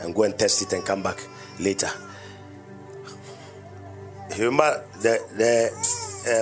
and 0.00 0.14
go 0.14 0.22
and 0.22 0.38
test 0.38 0.62
it 0.62 0.72
and 0.72 0.84
come 0.84 1.02
back 1.02 1.18
later. 1.60 1.90
Remember 4.38 4.84
the 5.00 5.20
the 5.36 5.70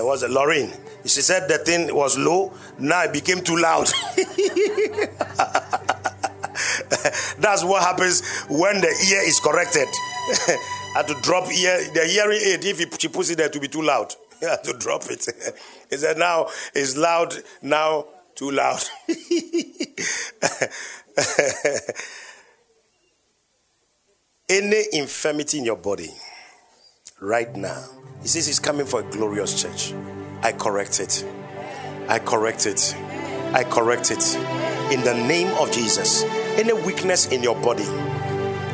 uh, 0.00 0.04
was 0.04 0.22
it 0.22 0.30
Lorraine? 0.30 0.70
She 1.04 1.20
said 1.20 1.48
the 1.48 1.58
thing 1.58 1.94
was 1.94 2.16
low, 2.16 2.52
now 2.78 3.02
it 3.02 3.12
became 3.12 3.42
too 3.42 3.56
loud. 3.56 3.86
That's 7.38 7.64
what 7.64 7.82
happens 7.82 8.22
when 8.48 8.80
the 8.80 8.86
ear 8.86 9.22
is 9.26 9.40
corrected. 9.40 9.88
had 10.94 11.08
to 11.08 11.14
drop 11.22 11.50
ear 11.52 11.82
the 11.92 12.06
hearing 12.06 12.40
aid 12.40 12.64
if 12.64 13.00
she 13.00 13.08
puts 13.08 13.30
it 13.30 13.38
there 13.38 13.48
to 13.48 13.58
be 13.60 13.68
too 13.68 13.82
loud. 13.82 14.14
You 14.40 14.48
had 14.50 14.64
to 14.64 14.72
drop 14.74 15.02
it. 15.10 15.26
he 15.90 15.96
said 15.96 16.18
now 16.18 16.46
it's 16.74 16.96
loud, 16.96 17.34
now 17.60 18.06
too 18.34 18.50
loud. 18.52 18.82
Any 24.48 24.84
infirmity 24.92 25.58
in 25.58 25.64
your 25.64 25.76
body 25.76 26.10
right 27.22 27.54
now, 27.54 27.84
he 28.20 28.26
says 28.26 28.46
he's 28.46 28.58
coming 28.58 28.84
for 28.84 29.00
a 29.00 29.04
glorious 29.04 29.62
church. 29.62 29.94
I 30.42 30.50
correct 30.50 30.98
it. 30.98 31.24
I 32.08 32.18
correct 32.18 32.66
it. 32.66 32.94
I 33.54 33.62
correct 33.62 34.10
it. 34.10 34.34
In 34.92 35.02
the 35.02 35.14
name 35.14 35.48
of 35.58 35.70
Jesus. 35.70 36.24
Any 36.54 36.72
weakness 36.72 37.28
in 37.28 37.42
your 37.42 37.54
body, 37.62 37.84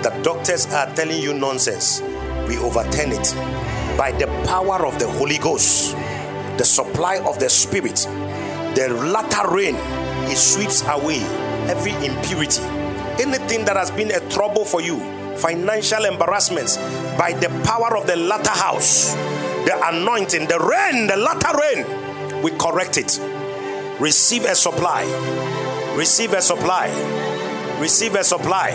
the 0.03 0.19
doctors 0.23 0.67
are 0.73 0.93
telling 0.95 1.21
you 1.21 1.35
nonsense, 1.35 2.01
we 2.49 2.57
overturn 2.59 3.13
it 3.13 3.35
by 3.99 4.13
the 4.13 4.27
power 4.47 4.87
of 4.87 4.99
the 4.99 5.07
Holy 5.07 5.39
Ghost, 5.39 5.93
the 6.57 6.65
supply 6.65 7.19
of 7.19 7.39
the 7.39 7.51
Spirit, 7.51 7.97
the 8.75 8.89
latter 9.13 9.55
rain, 9.55 9.77
it 10.29 10.37
sweeps 10.37 10.83
away 10.89 11.21
every 11.69 11.93
impurity, 12.05 12.63
anything 13.23 13.65
that 13.67 13.77
has 13.77 13.91
been 13.91 14.11
a 14.11 14.21
trouble 14.31 14.65
for 14.65 14.81
you, 14.81 14.97
financial 15.39 16.05
embarrassments, 16.05 16.77
by 17.17 17.33
the 17.33 17.49
power 17.65 17.97
of 17.97 18.07
the 18.07 18.17
latter 18.17 18.51
house, 18.51 19.15
the 19.65 19.79
anointing, 19.89 20.47
the 20.47 20.59
rain, 20.59 21.07
the 21.07 21.17
latter 21.17 21.57
rain, 21.59 22.43
we 22.43 22.51
correct 22.53 22.97
it. 22.99 23.19
Receive 24.01 24.45
a 24.45 24.55
supply, 24.55 25.05
receive 25.97 26.33
a 26.33 26.43
supply, 26.43 26.89
receive 27.81 28.15
a 28.15 28.25
supply. 28.25 28.71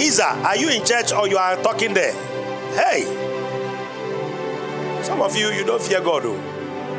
Isa, 0.00 0.24
are 0.24 0.56
you 0.56 0.70
in 0.70 0.84
church 0.84 1.12
or 1.12 1.28
you 1.28 1.36
are 1.36 1.56
talking 1.62 1.94
there? 1.94 2.12
Hey, 2.74 3.04
some 5.02 5.20
of 5.22 5.36
you, 5.36 5.48
you 5.50 5.64
don't 5.64 5.82
fear 5.82 6.00
God. 6.00 6.22
Oh. 6.24 6.36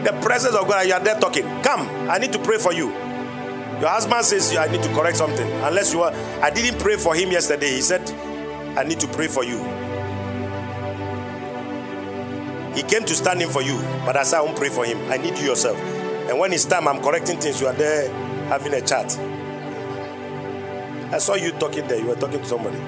The 0.04 0.14
presence 0.22 0.56
of 0.56 0.68
God, 0.68 0.88
you 0.88 0.94
are 0.94 1.00
there 1.00 1.20
talking. 1.20 1.44
Come, 1.62 1.88
I 2.10 2.18
need 2.18 2.32
to 2.34 2.40
pray 2.40 2.58
for 2.58 2.74
you. 2.74 2.90
Your 3.80 3.90
husband 3.90 4.26
says, 4.26 4.56
I 4.56 4.68
need 4.70 4.84
to 4.84 4.90
correct 4.94 5.18
something. 5.18 5.50
Unless 5.64 5.94
you 5.94 6.02
are, 6.02 6.12
I 6.42 6.50
didn't 6.50 6.80
pray 6.82 6.98
for 6.98 7.16
him 7.16 7.32
yesterday. 7.32 7.76
He 7.76 7.82
said, 7.82 8.02
I 8.80 8.84
need 8.86 9.02
to 9.02 9.08
pray 9.10 9.28
for 9.28 9.44
you. 9.44 9.58
He 12.74 12.82
came 12.84 13.04
to 13.04 13.14
stand 13.14 13.42
in 13.42 13.50
for 13.50 13.62
you, 13.62 13.78
but 14.06 14.16
I 14.16 14.24
said, 14.24 14.38
I 14.38 14.42
won't 14.42 14.56
pray 14.56 14.70
for 14.70 14.86
him. 14.86 14.98
I 15.12 15.18
need 15.18 15.38
you 15.38 15.48
yourself. 15.48 15.78
And 16.30 16.40
when 16.40 16.54
it's 16.54 16.64
time, 16.64 16.88
I'm 16.88 17.02
correcting 17.02 17.40
things. 17.40 17.60
You 17.60 17.68
are 17.68 17.74
there 17.74 18.10
having 18.48 18.74
a 18.74 18.80
chat. 18.80 19.18
I 21.12 21.18
saw 21.18 21.36
you 21.36 21.52
talking 21.52 21.90
there. 21.90 22.00
You 22.00 22.08
were 22.08 22.16
talking 22.16 22.40
to 22.40 22.46
somebody. 22.46 22.80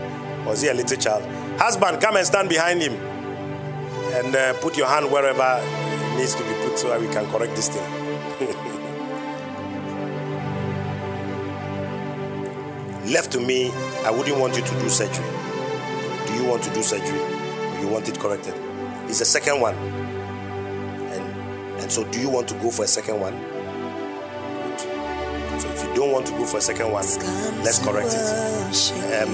Was 0.45 0.61
he 0.61 0.69
a 0.69 0.73
little 0.73 0.95
child? 0.95 1.25
Husband, 1.59 1.99
come 1.99 2.15
and 2.15 2.25
stand 2.25 2.47
behind 2.47 2.81
him 2.81 2.93
and 2.93 4.33
uh, 4.33 4.53
put 4.61 4.77
your 4.77 4.87
hand 4.87 5.11
wherever 5.11 5.59
it 5.61 6.17
needs 6.17 6.35
to 6.35 6.43
be 6.43 6.53
put 6.63 6.79
so 6.79 6.87
that 6.87 7.01
we 7.01 7.07
can 7.07 7.29
correct 7.29 7.53
this 7.57 7.67
thing. 7.67 7.83
Left 13.11 13.29
to 13.33 13.41
me, 13.41 13.71
I 14.05 14.11
wouldn't 14.11 14.37
want 14.37 14.55
you 14.55 14.63
to 14.63 14.79
do 14.79 14.87
surgery. 14.87 15.40
You 16.41 16.47
want 16.47 16.63
to 16.63 16.73
do 16.73 16.81
surgery? 16.81 17.19
Or 17.19 17.79
you 17.79 17.87
want 17.87 18.09
it 18.09 18.17
corrected? 18.19 18.55
It's 19.07 19.19
the 19.19 19.25
second 19.25 19.61
one. 19.61 19.75
And, 19.75 21.23
and 21.81 21.91
so, 21.91 22.03
do 22.05 22.19
you 22.19 22.29
want 22.31 22.47
to 22.47 22.55
go 22.55 22.71
for 22.71 22.83
a 22.83 22.87
second 22.87 23.19
one? 23.19 23.37
Good. 23.37 24.79
So, 25.61 25.69
if 25.69 25.83
you 25.87 25.93
don't 25.93 26.11
want 26.11 26.25
to 26.25 26.31
go 26.31 26.45
for 26.47 26.57
a 26.57 26.61
second 26.61 26.91
one, 26.91 27.05
let's 27.63 27.77
correct 27.77 28.07
it. 28.07 29.21
Um, 29.21 29.29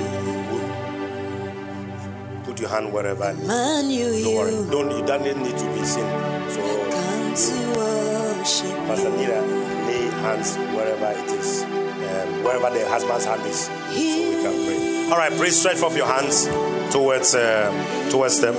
put 2.43 2.59
your 2.59 2.67
hand 2.69 2.91
wherever. 2.91 3.31
You, 3.31 3.37
don't 4.25 4.35
worry. 4.35 4.51
Don't 4.69 4.91
it 4.91 5.07
doesn't 5.07 5.41
need 5.43 5.57
to 5.57 5.65
be 5.79 5.85
seen. 5.85 6.03
So 7.37 7.53
Pastor 8.85 9.11
Nira, 9.11 9.41
lay 9.87 10.09
hands 10.21 10.57
wherever 10.75 11.11
it 11.19 11.31
is. 11.39 11.63
Um, 11.63 12.43
wherever 12.43 12.69
the 12.77 12.85
husband's 12.89 13.23
hand 13.23 13.45
is. 13.45 13.59
So 13.61 13.71
we 13.93 14.41
can 14.43 14.65
pray. 14.65 14.96
All 15.09 15.17
right, 15.17 15.31
please 15.31 15.57
stretch 15.57 15.77
forth 15.77 15.95
your 15.95 16.05
hands 16.05 16.47
towards 16.91 17.33
uh, 17.33 18.09
towards 18.11 18.41
them. 18.41 18.55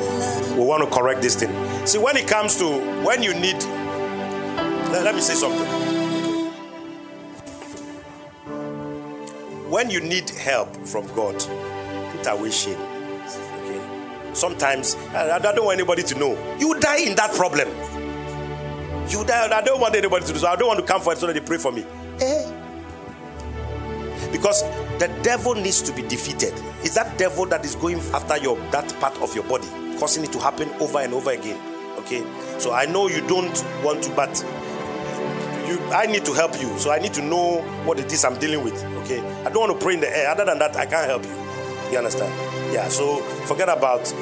We 0.56 0.64
want 0.64 0.82
to 0.82 0.88
correct 0.88 1.20
this 1.20 1.34
thing. 1.34 1.50
See, 1.86 1.98
when 1.98 2.16
it 2.16 2.26
comes 2.26 2.56
to 2.56 2.64
when 3.04 3.22
you 3.22 3.34
need 3.34 3.62
let, 4.90 5.04
let 5.04 5.14
me 5.14 5.20
say 5.20 5.34
something. 5.34 5.60
When 9.70 9.90
you 9.90 10.00
need 10.00 10.30
help 10.30 10.74
from 10.86 11.06
God, 11.14 11.34
put 12.12 12.26
away 12.26 12.50
shame. 12.50 12.78
Sometimes 14.32 14.96
I, 15.14 15.38
don't 15.38 15.66
want 15.66 15.78
anybody 15.78 16.02
to 16.04 16.14
know. 16.18 16.56
You 16.58 16.80
die 16.80 17.00
in 17.00 17.14
that 17.16 17.34
problem. 17.34 17.68
You 19.10 19.22
die. 19.26 19.54
I 19.54 19.60
don't 19.60 19.82
want 19.82 19.94
anybody 19.94 20.24
to 20.24 20.32
know. 20.32 20.38
So 20.38 20.46
I 20.46 20.56
don't 20.56 20.68
want 20.68 20.80
to 20.80 20.86
come 20.86 21.02
for 21.02 21.12
it 21.12 21.18
so 21.18 21.26
that 21.26 21.34
they 21.34 21.40
pray 21.40 21.58
for 21.58 21.72
me. 21.72 21.84
Eh? 22.22 22.67
Because 24.32 24.62
the 24.98 25.08
devil 25.22 25.54
needs 25.54 25.82
to 25.82 25.92
be 25.92 26.02
defeated. 26.02 26.52
It's 26.82 26.94
that 26.94 27.18
devil 27.18 27.46
that 27.46 27.64
is 27.64 27.74
going 27.74 27.98
after 28.12 28.36
your 28.38 28.56
that 28.70 28.88
part 29.00 29.16
of 29.20 29.34
your 29.34 29.44
body, 29.44 29.66
causing 29.98 30.24
it 30.24 30.32
to 30.32 30.38
happen 30.38 30.68
over 30.80 30.98
and 30.98 31.14
over 31.14 31.30
again. 31.30 31.58
Okay. 31.98 32.24
So 32.58 32.72
I 32.72 32.86
know 32.86 33.08
you 33.08 33.26
don't 33.26 33.64
want 33.82 34.02
to, 34.04 34.14
but 34.14 34.44
you, 35.68 35.78
I 35.90 36.06
need 36.06 36.24
to 36.24 36.32
help 36.32 36.60
you. 36.60 36.78
So 36.78 36.90
I 36.90 36.98
need 36.98 37.14
to 37.14 37.22
know 37.22 37.62
what 37.84 37.98
it 37.98 38.12
is 38.12 38.24
I'm 38.24 38.38
dealing 38.38 38.64
with. 38.64 38.82
Okay. 39.04 39.20
I 39.44 39.50
don't 39.50 39.68
want 39.68 39.78
to 39.78 39.84
pray 39.84 39.94
in 39.94 40.00
the 40.00 40.16
air. 40.16 40.30
Other 40.30 40.44
than 40.44 40.58
that, 40.58 40.76
I 40.76 40.86
can't 40.86 41.06
help 41.06 41.24
you. 41.24 41.48
You 41.90 41.98
understand? 41.98 42.32
Yeah, 42.72 42.88
so 42.88 43.16
forget 43.46 43.68
about 43.70 44.12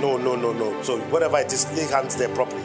no, 0.00 0.16
no, 0.16 0.34
no, 0.34 0.52
no. 0.52 0.82
So 0.82 0.98
whatever 1.10 1.38
it 1.38 1.52
is, 1.52 1.70
lay 1.76 1.84
hands 1.84 2.16
there 2.16 2.28
properly. 2.30 2.62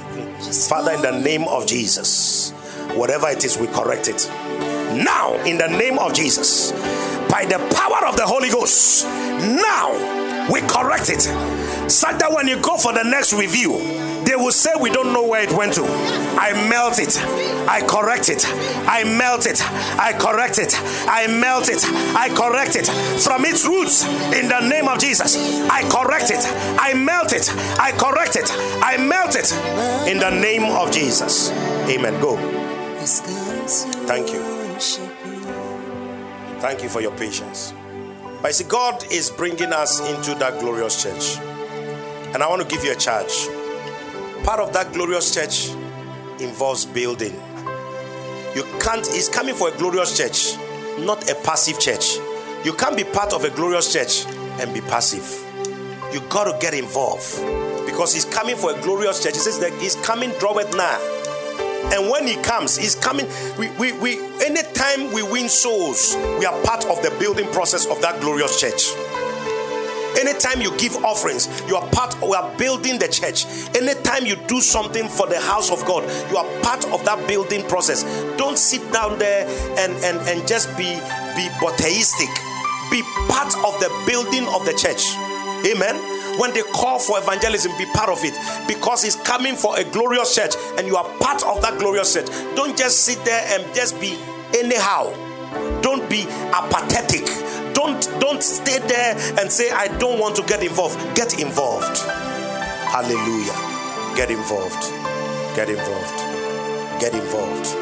Father, 0.67 0.93
in 0.93 1.01
the 1.01 1.19
name 1.19 1.43
of 1.47 1.67
Jesus, 1.67 2.51
whatever 2.95 3.27
it 3.29 3.43
is, 3.43 3.57
we 3.57 3.67
correct 3.67 4.07
it. 4.07 4.29
Now, 4.93 5.35
in 5.43 5.57
the 5.57 5.67
name 5.67 5.99
of 5.99 6.13
Jesus, 6.13 6.71
by 7.29 7.45
the 7.45 7.57
power 7.75 8.07
of 8.07 8.15
the 8.15 8.25
Holy 8.25 8.49
Ghost, 8.49 9.05
now 9.05 10.47
we 10.51 10.61
correct 10.61 11.09
it. 11.09 11.21
So 11.89 12.07
that 12.07 12.31
when 12.31 12.47
you 12.47 12.59
go 12.59 12.77
for 12.77 12.93
the 12.93 13.03
next 13.03 13.33
review, 13.33 13.77
they 14.25 14.35
will 14.35 14.51
say 14.51 14.71
we 14.79 14.89
don't 14.89 15.13
know 15.13 15.25
where 15.25 15.41
it 15.41 15.51
went 15.53 15.73
to. 15.75 15.83
I 15.83 16.51
melt 16.69 16.99
it. 16.99 17.17
I 17.67 17.81
correct 17.81 18.29
it. 18.29 18.45
I 18.87 19.03
melt 19.03 19.45
it. 19.45 19.61
I 19.61 20.13
correct 20.13 20.59
it. 20.59 20.73
I 21.07 21.27
melt 21.27 21.69
it. 21.69 21.83
I 22.15 22.29
correct 22.29 22.75
it 22.75 22.87
from 23.21 23.45
its 23.45 23.65
roots 23.65 24.03
in 24.33 24.49
the 24.49 24.67
name 24.67 24.87
of 24.87 24.99
Jesus. 24.99 25.37
I 25.69 25.81
correct 25.89 26.31
it. 26.31 26.43
I 26.79 26.93
melt 26.93 27.33
it. 27.33 27.49
I 27.79 27.91
correct 27.91 28.35
it. 28.35 28.49
I 28.83 28.97
melt 28.97 29.35
it 29.35 29.51
in 30.09 30.19
the 30.19 30.29
name 30.29 30.63
of 30.63 30.91
Jesus. 30.91 31.51
Amen. 31.89 32.19
Go. 32.21 32.35
Thank 34.07 34.33
you. 34.33 34.56
Thank 36.59 36.83
you 36.83 36.89
for 36.89 37.01
your 37.01 37.15
patience. 37.17 37.73
But 38.41 38.55
see, 38.55 38.63
God 38.63 39.03
is 39.11 39.29
bringing 39.29 39.73
us 39.73 39.99
into 39.99 40.33
that 40.39 40.59
glorious 40.59 41.01
church. 41.01 41.37
And 42.33 42.43
I 42.43 42.49
want 42.49 42.61
to 42.61 42.67
give 42.67 42.83
you 42.83 42.91
a 42.91 42.95
charge. 42.95 43.47
Part 44.43 44.59
of 44.59 44.73
that 44.73 44.93
glorious 44.93 45.33
church 45.33 45.69
involves 46.39 46.85
building. 46.85 47.33
You 48.55 48.63
can't, 48.79 49.05
it's 49.09 49.29
coming 49.29 49.55
for 49.55 49.69
a 49.69 49.77
glorious 49.77 50.17
church, 50.17 50.57
not 50.99 51.29
a 51.29 51.35
passive 51.35 51.79
church. 51.79 52.17
You 52.63 52.73
can't 52.73 52.97
be 52.97 53.03
part 53.03 53.33
of 53.33 53.43
a 53.43 53.49
glorious 53.49 53.93
church 53.93 54.25
and 54.59 54.73
be 54.73 54.81
passive. 54.81 55.43
You 56.13 56.21
got 56.29 56.45
to 56.45 56.57
get 56.59 56.73
involved 56.73 57.35
because 57.85 58.13
he's 58.13 58.25
coming 58.25 58.55
for 58.55 58.71
a 58.75 58.81
glorious 58.81 59.23
church. 59.23 59.33
He 59.33 59.39
says 59.39 59.59
that 59.59 59.73
he's 59.73 59.95
coming, 59.97 60.31
draweth 60.39 60.75
now. 60.75 60.97
And 61.93 62.09
when 62.09 62.27
he 62.27 62.35
comes, 62.35 62.77
he's 62.77 62.95
coming. 62.95 63.27
We, 63.57 63.69
we, 63.71 63.93
we, 63.93 64.19
anytime 64.43 65.11
we 65.13 65.23
win 65.23 65.49
souls, 65.49 66.15
we 66.37 66.45
are 66.45 66.61
part 66.63 66.85
of 66.85 67.01
the 67.01 67.15
building 67.19 67.47
process 67.51 67.85
of 67.85 68.01
that 68.01 68.19
glorious 68.21 68.59
church. 68.59 68.91
Anytime 70.19 70.61
you 70.61 70.75
give 70.77 70.95
offerings, 71.05 71.47
you 71.67 71.75
are 71.75 71.87
part, 71.89 72.19
we 72.21 72.33
are 72.33 72.51
building 72.57 72.97
the 72.97 73.07
church. 73.07 73.45
Anytime 73.75 74.25
you 74.25 74.35
do 74.47 74.61
something 74.61 75.07
for 75.07 75.27
the 75.27 75.39
house 75.39 75.71
of 75.71 75.85
God, 75.85 76.03
you 76.31 76.37
are 76.37 76.61
part 76.61 76.85
of 76.91 77.05
that 77.05 77.27
building 77.27 77.63
process. 77.67 78.03
Don't 78.35 78.57
sit 78.57 78.81
down 78.91 79.19
there 79.19 79.47
and, 79.77 79.93
and, 80.03 80.17
and 80.27 80.47
just 80.47 80.75
be, 80.75 80.89
be 81.35 81.47
botheistic. 81.61 82.29
Be 82.89 83.03
part 83.29 83.53
of 83.63 83.79
the 83.79 83.89
building 84.07 84.47
of 84.49 84.65
the 84.65 84.73
church. 84.73 85.05
Amen. 85.69 86.16
When 86.37 86.53
they 86.53 86.61
call 86.73 86.99
for 86.99 87.17
evangelism, 87.19 87.71
be 87.77 87.85
part 87.93 88.09
of 88.09 88.19
it 88.23 88.33
because 88.67 89.03
it's 89.03 89.15
coming 89.15 89.55
for 89.55 89.77
a 89.79 89.83
glorious 89.83 90.35
church 90.35 90.53
and 90.77 90.87
you 90.87 90.95
are 90.95 91.05
part 91.17 91.43
of 91.43 91.61
that 91.61 91.79
glorious 91.79 92.13
church. 92.13 92.27
Don't 92.55 92.77
just 92.77 93.05
sit 93.05 93.23
there 93.25 93.43
and 93.49 93.75
just 93.75 93.99
be 93.99 94.17
anyhow. 94.57 95.11
Don't 95.81 96.07
be 96.09 96.23
apathetic. 96.53 97.25
Don't 97.73 98.01
don't 98.19 98.43
stay 98.43 98.79
there 98.79 99.15
and 99.39 99.51
say 99.51 99.69
I 99.71 99.87
don't 99.97 100.19
want 100.19 100.35
to 100.37 100.43
get 100.43 100.63
involved. 100.63 100.97
Get 101.15 101.39
involved. 101.39 101.97
Hallelujah. 102.91 103.53
Get 104.15 104.31
involved. 104.31 104.81
Get 105.55 105.69
involved. 105.69 106.17
Get 106.99 107.13
involved. 107.13 107.75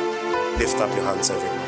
Lift 0.59 0.77
up 0.77 0.93
your 0.95 1.05
hands, 1.05 1.29
everyone. 1.29 1.64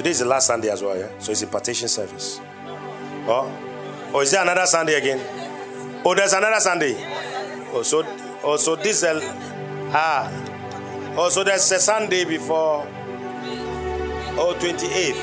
Today 0.00 0.12
is 0.12 0.20
the 0.20 0.24
last 0.24 0.46
Sunday 0.46 0.70
as 0.70 0.82
well, 0.82 0.96
yeah? 0.96 1.10
So 1.18 1.30
it's 1.30 1.42
a 1.42 1.46
partition 1.46 1.86
service. 1.86 2.40
Oh, 3.28 3.52
oh 4.14 4.20
is 4.20 4.30
there 4.30 4.40
another 4.40 4.64
Sunday 4.64 4.94
again? 4.94 5.20
Oh, 6.02 6.14
there's 6.14 6.32
another 6.32 6.58
Sunday. 6.58 6.94
Oh, 7.70 7.82
so, 7.82 8.02
oh, 8.42 8.56
so 8.56 8.76
this, 8.76 9.02
uh, 9.02 9.20
ah, 9.92 10.32
oh, 11.18 11.28
so 11.28 11.44
there's 11.44 11.70
a 11.72 11.78
Sunday 11.78 12.24
before, 12.24 12.88
oh, 14.38 14.56
28th. 14.58 15.20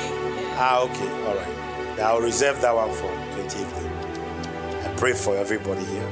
Ah, 0.54 0.82
okay, 0.82 1.26
all 1.26 1.34
right. 1.34 1.98
I'll 1.98 2.20
reserve 2.20 2.60
that 2.60 2.72
one 2.72 2.92
for 2.92 3.08
28th. 3.34 4.86
I 4.86 4.94
pray 4.96 5.12
for 5.12 5.36
everybody 5.36 5.84
here 5.86 6.08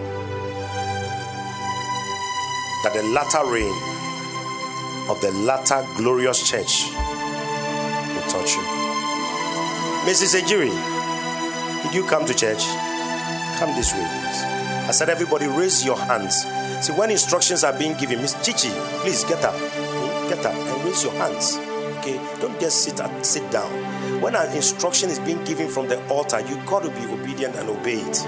that 2.83 2.95
the 2.95 3.05
latter 3.15 3.49
rain 3.49 3.73
of 5.09 5.21
the 5.21 5.31
latter 5.45 5.87
glorious 5.97 6.51
church 6.51 6.91
touch 8.37 8.57
you. 8.57 8.63
Mrs. 10.05 10.41
Ejiri, 10.41 10.73
did 11.83 11.95
you 11.95 12.05
come 12.07 12.27
to 12.27 12.35
church? 12.35 12.65
Come 13.59 13.75
this 13.75 13.93
way, 13.93 14.07
please. 14.21 14.43
I 14.89 14.91
said, 14.93 15.09
everybody 15.09 15.47
raise 15.47 15.85
your 15.85 15.97
hands. 15.97 16.45
See, 16.85 16.93
when 16.93 17.11
instructions 17.11 17.65
are 17.65 17.77
being 17.77 17.97
given, 17.97 18.21
Miss 18.21 18.35
Chichi, 18.45 18.69
please 19.01 19.25
get 19.25 19.43
up. 19.45 19.59
Get 20.29 20.45
up 20.45 20.55
and 20.55 20.85
raise 20.85 21.03
your 21.03 21.15
hands. 21.15 21.57
Okay? 21.99 22.21
Don't 22.41 22.61
just 22.61 22.85
sit 22.85 23.01
and 23.01 23.25
sit 23.25 23.51
down. 23.51 23.71
When 24.21 24.35
an 24.35 24.55
instruction 24.55 25.09
is 25.11 25.19
being 25.19 25.43
given 25.45 25.69
from 25.69 25.89
the 25.89 26.07
altar, 26.09 26.41
you 26.41 26.57
got 26.67 26.83
to 26.83 26.91
be 26.91 27.07
obedient 27.11 27.57
and 27.57 27.71
obey 27.71 28.01
it. 28.01 28.23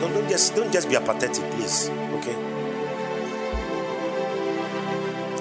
Don't, 0.00 0.12
don't 0.12 0.28
just 0.28 0.54
don't 0.54 0.72
just 0.72 0.88
be 0.88 0.96
apathetic, 0.96 1.50
please. 1.52 1.88
Okay? 1.88 2.53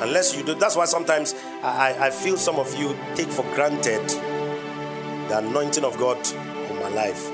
Unless 0.04 0.36
you 0.36 0.44
do, 0.44 0.54
that's 0.54 0.76
why 0.76 0.84
sometimes 0.84 1.34
I, 1.64 1.96
I 1.98 2.10
feel 2.10 2.36
some 2.36 2.58
of 2.58 2.78
you 2.78 2.94
take 3.16 3.30
for 3.30 3.44
granted 3.56 4.06
the 5.30 5.38
anointing 5.38 5.86
of 5.86 5.98
God 5.98 6.18
on 6.70 6.76
my 6.76 6.90
life. 6.90 7.32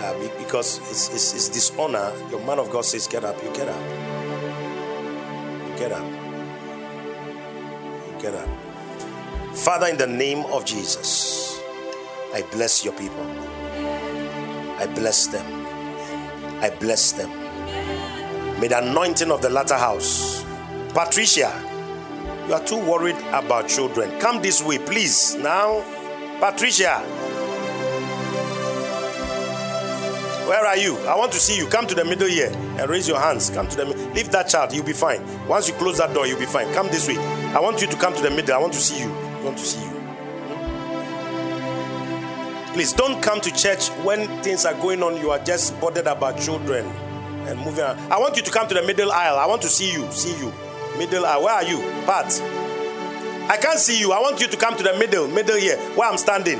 Uh, 0.00 0.14
because 0.38 0.78
it's, 0.90 1.12
it's, 1.12 1.34
it's 1.34 1.48
dishonor. 1.50 2.10
Your 2.30 2.40
man 2.46 2.58
of 2.58 2.70
God 2.70 2.86
says, 2.86 3.06
Get 3.06 3.22
up, 3.22 3.36
you 3.44 3.52
get 3.52 3.68
up. 3.68 3.80
You 5.68 5.78
get 5.78 5.92
up. 5.92 6.06
You 8.06 8.22
get 8.22 8.34
up. 8.34 8.48
Father, 9.54 9.88
in 9.88 9.98
the 9.98 10.06
name 10.06 10.46
of 10.46 10.64
Jesus, 10.64 11.60
I 12.32 12.40
bless 12.50 12.82
your 12.82 12.94
people. 12.94 13.26
I 14.78 14.86
bless 14.94 15.26
them. 15.26 15.44
I 16.62 16.70
bless 16.80 17.12
them. 17.12 17.28
May 18.58 18.68
the 18.68 18.78
anointing 18.78 19.30
of 19.30 19.42
the 19.42 19.50
latter 19.50 19.76
house 19.76 20.47
Patricia, 20.98 21.54
you 22.48 22.54
are 22.54 22.64
too 22.64 22.84
worried 22.84 23.14
about 23.28 23.68
children. 23.68 24.18
Come 24.18 24.42
this 24.42 24.60
way, 24.60 24.78
please. 24.78 25.36
Now, 25.36 25.84
Patricia. 26.40 26.98
Where 30.48 30.66
are 30.66 30.76
you? 30.76 30.98
I 31.06 31.14
want 31.14 31.30
to 31.30 31.38
see 31.38 31.56
you. 31.56 31.68
Come 31.68 31.86
to 31.86 31.94
the 31.94 32.04
middle 32.04 32.26
here 32.26 32.50
and 32.52 32.90
raise 32.90 33.06
your 33.06 33.20
hands. 33.20 33.48
Come 33.48 33.68
to 33.68 33.76
the 33.76 33.86
middle. 33.86 34.08
leave 34.12 34.32
that 34.32 34.48
child. 34.48 34.72
You'll 34.72 34.84
be 34.84 34.92
fine. 34.92 35.22
Once 35.46 35.68
you 35.68 35.74
close 35.74 35.98
that 35.98 36.12
door, 36.12 36.26
you'll 36.26 36.40
be 36.40 36.46
fine. 36.46 36.66
Come 36.74 36.88
this 36.88 37.06
way. 37.06 37.16
I 37.16 37.60
want 37.60 37.80
you 37.80 37.86
to 37.86 37.96
come 37.96 38.12
to 38.16 38.20
the 38.20 38.30
middle. 38.32 38.56
I 38.56 38.58
want 38.58 38.72
to 38.72 38.80
see 38.80 38.98
you. 39.00 39.12
I 39.12 39.42
want 39.44 39.56
to 39.56 39.64
see 39.64 39.80
you. 39.80 39.90
Hmm? 41.60 42.72
Please 42.74 42.92
don't 42.92 43.22
come 43.22 43.40
to 43.42 43.52
church 43.52 43.90
when 44.02 44.26
things 44.42 44.66
are 44.66 44.74
going 44.74 45.04
on. 45.04 45.16
You 45.18 45.30
are 45.30 45.38
just 45.38 45.80
bothered 45.80 46.08
about 46.08 46.40
children 46.40 46.86
and 47.46 47.56
moving 47.60 47.84
on. 47.84 47.96
I 48.10 48.18
want 48.18 48.36
you 48.36 48.42
to 48.42 48.50
come 48.50 48.66
to 48.66 48.74
the 48.74 48.82
middle 48.82 49.12
aisle. 49.12 49.36
I 49.36 49.46
want 49.46 49.62
to 49.62 49.68
see 49.68 49.92
you. 49.92 50.10
See 50.10 50.36
you. 50.40 50.52
Middle 50.98 51.24
aisle. 51.24 51.44
Where 51.44 51.54
are 51.54 51.64
you? 51.64 51.78
Pat. 52.04 52.40
I 53.50 53.56
can't 53.56 53.78
see 53.78 53.98
you. 53.98 54.12
I 54.12 54.20
want 54.20 54.40
you 54.40 54.48
to 54.48 54.56
come 54.56 54.76
to 54.76 54.82
the 54.82 54.92
middle, 54.98 55.26
middle 55.28 55.56
here, 55.56 55.78
where 55.94 56.10
I'm 56.10 56.18
standing. 56.18 56.58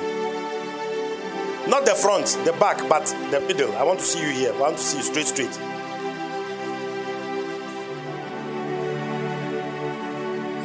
Not 1.69 1.85
the 1.85 1.95
front, 1.95 2.39
the 2.47 2.53
back, 2.53 2.89
but 2.89 3.05
the 3.31 3.41
middle. 3.41 3.71
I 3.77 3.83
want 3.83 3.99
to 3.99 4.05
see 4.07 4.21
you 4.21 4.31
here. 4.31 4.55
I 4.55 4.59
want 4.59 4.79
to 4.79 4.83
see 4.83 4.97
you 4.97 5.03
straight, 5.03 5.27
straight. 5.27 5.59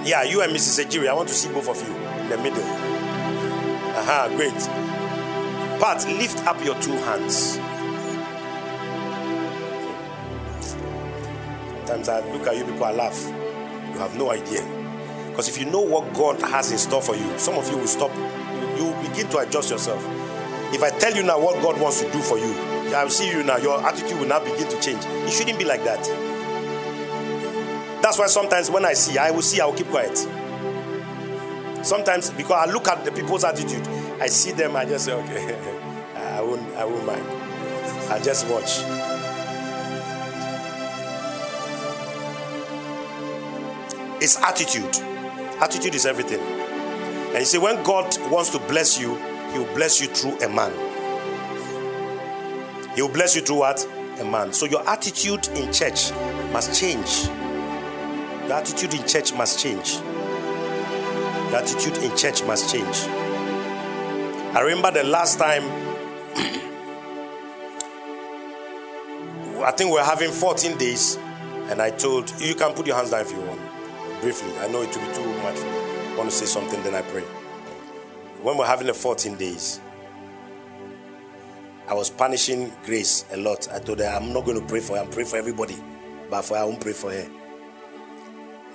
Yeah, 0.05 0.23
you 0.23 0.41
and 0.41 0.53
Mrs. 0.53 0.85
Ejiri. 0.85 1.09
I 1.09 1.13
want 1.13 1.27
to 1.29 1.33
see 1.33 1.51
both 1.51 1.67
of 1.67 1.77
you 1.85 1.93
in 1.95 2.29
the 2.29 2.37
middle. 2.37 2.63
Aha, 3.95 4.27
uh-huh, 4.27 4.35
great. 4.37 4.53
Pat, 5.81 6.05
lift 6.07 6.45
up 6.45 6.63
your 6.63 6.79
two 6.81 6.93
hands. 7.03 7.59
Sometimes 11.85 12.07
I 12.09 12.31
look 12.31 12.47
at 12.47 12.55
you 12.55 12.65
people, 12.65 12.85
I 12.85 12.91
laugh. 12.91 13.42
You 13.93 13.99
have 13.99 14.17
no 14.17 14.31
idea. 14.31 14.63
Because 15.29 15.47
if 15.49 15.59
you 15.59 15.65
know 15.65 15.81
what 15.81 16.13
God 16.13 16.41
has 16.41 16.71
in 16.71 16.77
store 16.77 17.01
for 17.01 17.15
you, 17.15 17.39
some 17.39 17.55
of 17.55 17.69
you 17.69 17.77
will 17.77 17.87
stop. 17.87 18.13
You 18.77 18.85
will 18.85 19.01
begin 19.07 19.27
to 19.29 19.37
adjust 19.39 19.69
yourself. 19.69 20.03
If 20.73 20.81
I 20.81 20.89
tell 20.89 21.15
you 21.15 21.23
now 21.23 21.39
what 21.39 21.61
God 21.61 21.79
wants 21.79 22.01
to 22.01 22.11
do 22.11 22.19
for 22.19 22.37
you, 22.37 22.53
I'll 22.95 23.09
see 23.09 23.29
you 23.29 23.43
now. 23.43 23.57
Your 23.57 23.79
attitude 23.85 24.19
will 24.19 24.27
now 24.27 24.43
begin 24.43 24.67
to 24.67 24.81
change. 24.81 25.03
It 25.05 25.31
shouldn't 25.31 25.59
be 25.59 25.65
like 25.65 25.83
that. 25.83 26.03
That's 28.01 28.19
why 28.19 28.27
sometimes 28.27 28.69
when 28.69 28.85
I 28.85 28.93
see, 28.93 29.17
I 29.17 29.31
will 29.31 29.41
see, 29.41 29.61
I 29.61 29.65
will 29.65 29.73
keep 29.73 29.87
quiet. 29.87 30.17
Sometimes 31.83 32.31
because 32.31 32.67
I 32.67 32.71
look 32.71 32.87
at 32.87 33.05
the 33.05 33.11
people's 33.11 33.43
attitude, 33.43 33.87
I 34.19 34.27
see 34.27 34.51
them, 34.51 34.75
I 34.75 34.85
just 34.85 35.05
say, 35.05 35.13
okay, 35.13 35.55
I 36.15 36.41
won't, 36.41 36.61
I 36.75 36.85
won't 36.85 37.05
mind. 37.05 37.25
I 38.09 38.19
just 38.19 38.47
watch. 38.47 39.12
It's 44.23 44.37
attitude. 44.37 44.95
Attitude 45.59 45.95
is 45.95 46.05
everything. 46.05 46.39
And 46.39 47.39
you 47.39 47.43
see, 47.43 47.57
when 47.57 47.83
God 47.83 48.17
wants 48.31 48.51
to 48.51 48.59
bless 48.59 48.97
you, 48.97 49.17
He 49.51 49.59
will 49.59 49.75
bless 49.75 49.99
you 49.99 50.07
through 50.07 50.39
a 50.39 50.47
man. 50.47 50.71
He 52.95 53.01
will 53.01 53.09
bless 53.09 53.35
you 53.35 53.41
through 53.41 53.57
what? 53.57 53.85
A 54.21 54.23
man. 54.23 54.53
So 54.53 54.65
your 54.65 54.87
attitude 54.87 55.49
in 55.49 55.73
church 55.73 56.13
must 56.53 56.79
change. 56.79 57.25
Your 58.47 58.53
attitude 58.53 58.93
in 58.93 59.05
church 59.05 59.33
must 59.33 59.59
change. 59.59 59.95
Your 59.95 61.57
attitude 61.57 61.97
in 61.97 62.15
church 62.15 62.45
must 62.45 62.73
change. 62.73 62.95
I 64.55 64.61
remember 64.61 64.91
the 64.91 65.03
last 65.03 65.37
time 65.37 65.63
I 69.65 69.71
think 69.71 69.91
we 69.91 69.99
are 69.99 70.05
having 70.05 70.31
14 70.31 70.77
days, 70.77 71.17
and 71.69 71.81
I 71.81 71.89
told 71.89 72.31
you 72.39 72.55
can 72.55 72.71
put 72.71 72.87
your 72.87 72.95
hands 72.95 73.09
down 73.09 73.19
if 73.19 73.29
you 73.29 73.41
want 73.41 73.62
briefly. 74.23 74.57
I 74.59 74.69
know 74.69 74.81
it 74.81 74.95
will 74.95 75.05
be 75.05 75.13
too 75.13 75.43
much 75.43 75.57
for 75.57 75.67
you. 75.67 76.13
I 76.13 76.15
want 76.17 76.29
to 76.29 76.35
say 76.35 76.45
something, 76.45 76.81
then 76.81 76.95
I 76.95 77.01
pray. 77.01 77.23
When 78.41 78.57
we're 78.57 78.65
having 78.65 78.87
the 78.87 78.93
14 78.93 79.35
days, 79.35 79.81
I 81.89 81.93
was 81.93 82.09
punishing 82.09 82.71
Grace 82.85 83.25
a 83.33 83.37
lot. 83.37 83.67
I 83.69 83.79
told 83.79 83.99
her, 83.99 84.05
I'm 84.05 84.31
not 84.31 84.45
going 84.45 84.59
to 84.59 84.65
pray 84.65 84.79
for 84.79 84.95
her, 84.95 85.03
I'm 85.03 85.09
praying 85.09 85.27
for 85.27 85.35
everybody, 85.35 85.75
but 86.29 86.43
for 86.43 86.55
her, 86.55 86.61
I 86.61 86.63
won't 86.63 86.79
pray 86.79 86.93
for 86.93 87.11
her. 87.11 87.29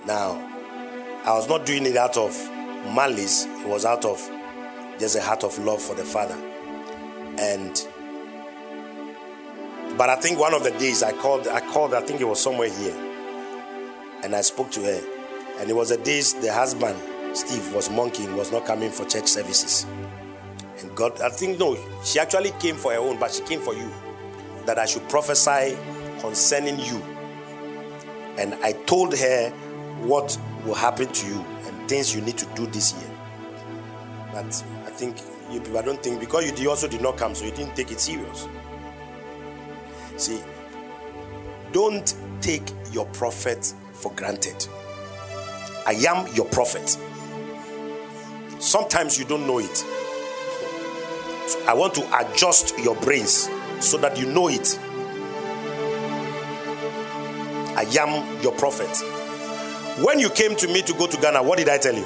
Now, 0.06 0.32
I 1.24 1.32
was 1.32 1.48
not 1.48 1.64
doing 1.64 1.86
it 1.86 1.96
out 1.96 2.18
of 2.18 2.36
malice, 2.94 3.46
it 3.46 3.66
was 3.66 3.86
out 3.86 4.04
of 4.04 4.18
just 4.98 5.16
a 5.16 5.22
heart 5.22 5.44
of 5.44 5.58
love 5.58 5.80
for 5.80 5.94
the 5.94 6.04
Father. 6.04 6.36
And 7.38 7.86
but 9.96 10.10
I 10.10 10.16
think 10.16 10.38
one 10.38 10.52
of 10.52 10.62
the 10.62 10.72
days 10.72 11.02
I 11.02 11.12
called, 11.12 11.48
I 11.48 11.60
called, 11.60 11.94
I 11.94 12.02
think 12.02 12.20
it 12.20 12.28
was 12.28 12.40
somewhere 12.40 12.68
here, 12.68 12.94
and 14.22 14.36
I 14.36 14.42
spoke 14.42 14.70
to 14.72 14.82
her. 14.82 15.17
And 15.58 15.68
it 15.68 15.74
was 15.74 15.88
the 15.88 15.96
days 15.98 16.34
the 16.34 16.52
husband, 16.52 16.96
Steve, 17.36 17.74
was 17.74 17.90
monkeying, 17.90 18.36
was 18.36 18.52
not 18.52 18.64
coming 18.64 18.90
for 18.90 19.04
church 19.04 19.26
services. 19.26 19.86
And 20.80 20.94
God, 20.94 21.20
I 21.20 21.28
think, 21.30 21.58
no, 21.58 21.76
she 22.04 22.18
actually 22.20 22.52
came 22.60 22.76
for 22.76 22.92
her 22.92 22.98
own, 22.98 23.18
but 23.18 23.32
she 23.32 23.42
came 23.42 23.60
for 23.60 23.74
you. 23.74 23.90
That 24.66 24.78
I 24.78 24.86
should 24.86 25.08
prophesy 25.08 25.76
concerning 26.20 26.78
you. 26.78 27.02
And 28.38 28.54
I 28.62 28.72
told 28.72 29.16
her 29.16 29.50
what 30.02 30.38
will 30.64 30.74
happen 30.74 31.08
to 31.08 31.26
you 31.26 31.44
and 31.64 31.88
things 31.88 32.14
you 32.14 32.20
need 32.20 32.38
to 32.38 32.46
do 32.54 32.66
this 32.66 32.94
year. 32.94 33.10
But 34.32 34.64
I 34.86 34.90
think 34.90 35.16
you 35.50 35.60
people, 35.60 35.78
I 35.78 35.82
don't 35.82 36.02
think, 36.02 36.20
because 36.20 36.60
you 36.60 36.70
also 36.70 36.86
did 36.86 37.00
not 37.00 37.16
come, 37.16 37.34
so 37.34 37.44
you 37.44 37.50
didn't 37.50 37.74
take 37.74 37.90
it 37.90 37.98
serious. 37.98 38.46
See, 40.16 40.40
don't 41.72 42.14
take 42.40 42.70
your 42.92 43.06
prophet 43.06 43.72
for 43.92 44.12
granted. 44.12 44.66
I 45.88 45.92
am 46.06 46.26
your 46.34 46.44
prophet. 46.44 46.98
Sometimes 48.60 49.18
you 49.18 49.24
don't 49.24 49.46
know 49.46 49.58
it. 49.58 49.74
So 49.74 51.64
I 51.66 51.72
want 51.72 51.94
to 51.94 52.02
adjust 52.18 52.78
your 52.78 52.94
brains 52.96 53.48
so 53.80 53.96
that 53.96 54.18
you 54.18 54.26
know 54.26 54.48
it. 54.48 54.78
I 57.74 57.84
am 57.98 58.42
your 58.42 58.52
prophet. 58.52 58.94
When 60.04 60.18
you 60.18 60.28
came 60.28 60.54
to 60.56 60.68
me 60.68 60.82
to 60.82 60.92
go 60.92 61.06
to 61.06 61.16
Ghana, 61.16 61.42
what 61.42 61.56
did 61.56 61.70
I 61.70 61.78
tell 61.78 61.94
you? 61.94 62.04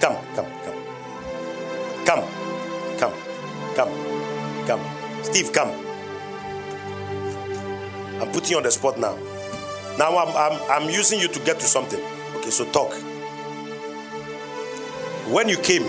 Come, 0.00 0.16
come, 0.36 0.46
come. 0.62 2.06
Come, 2.06 2.24
come, 2.98 3.12
come, 3.74 4.66
come. 4.68 5.24
Steve, 5.24 5.52
come. 5.52 5.70
I'm 8.22 8.30
putting 8.30 8.52
you 8.52 8.58
on 8.58 8.62
the 8.62 8.70
spot 8.70 8.96
now. 8.96 9.18
Now 9.98 10.16
I'm, 10.18 10.28
I'm, 10.36 10.70
I'm 10.70 10.88
using 10.88 11.18
you 11.18 11.26
to 11.26 11.40
get 11.40 11.58
to 11.58 11.66
something. 11.66 12.13
Okay, 12.44 12.50
so 12.50 12.66
talk. 12.66 12.92
When 15.32 15.48
you 15.48 15.56
came 15.56 15.84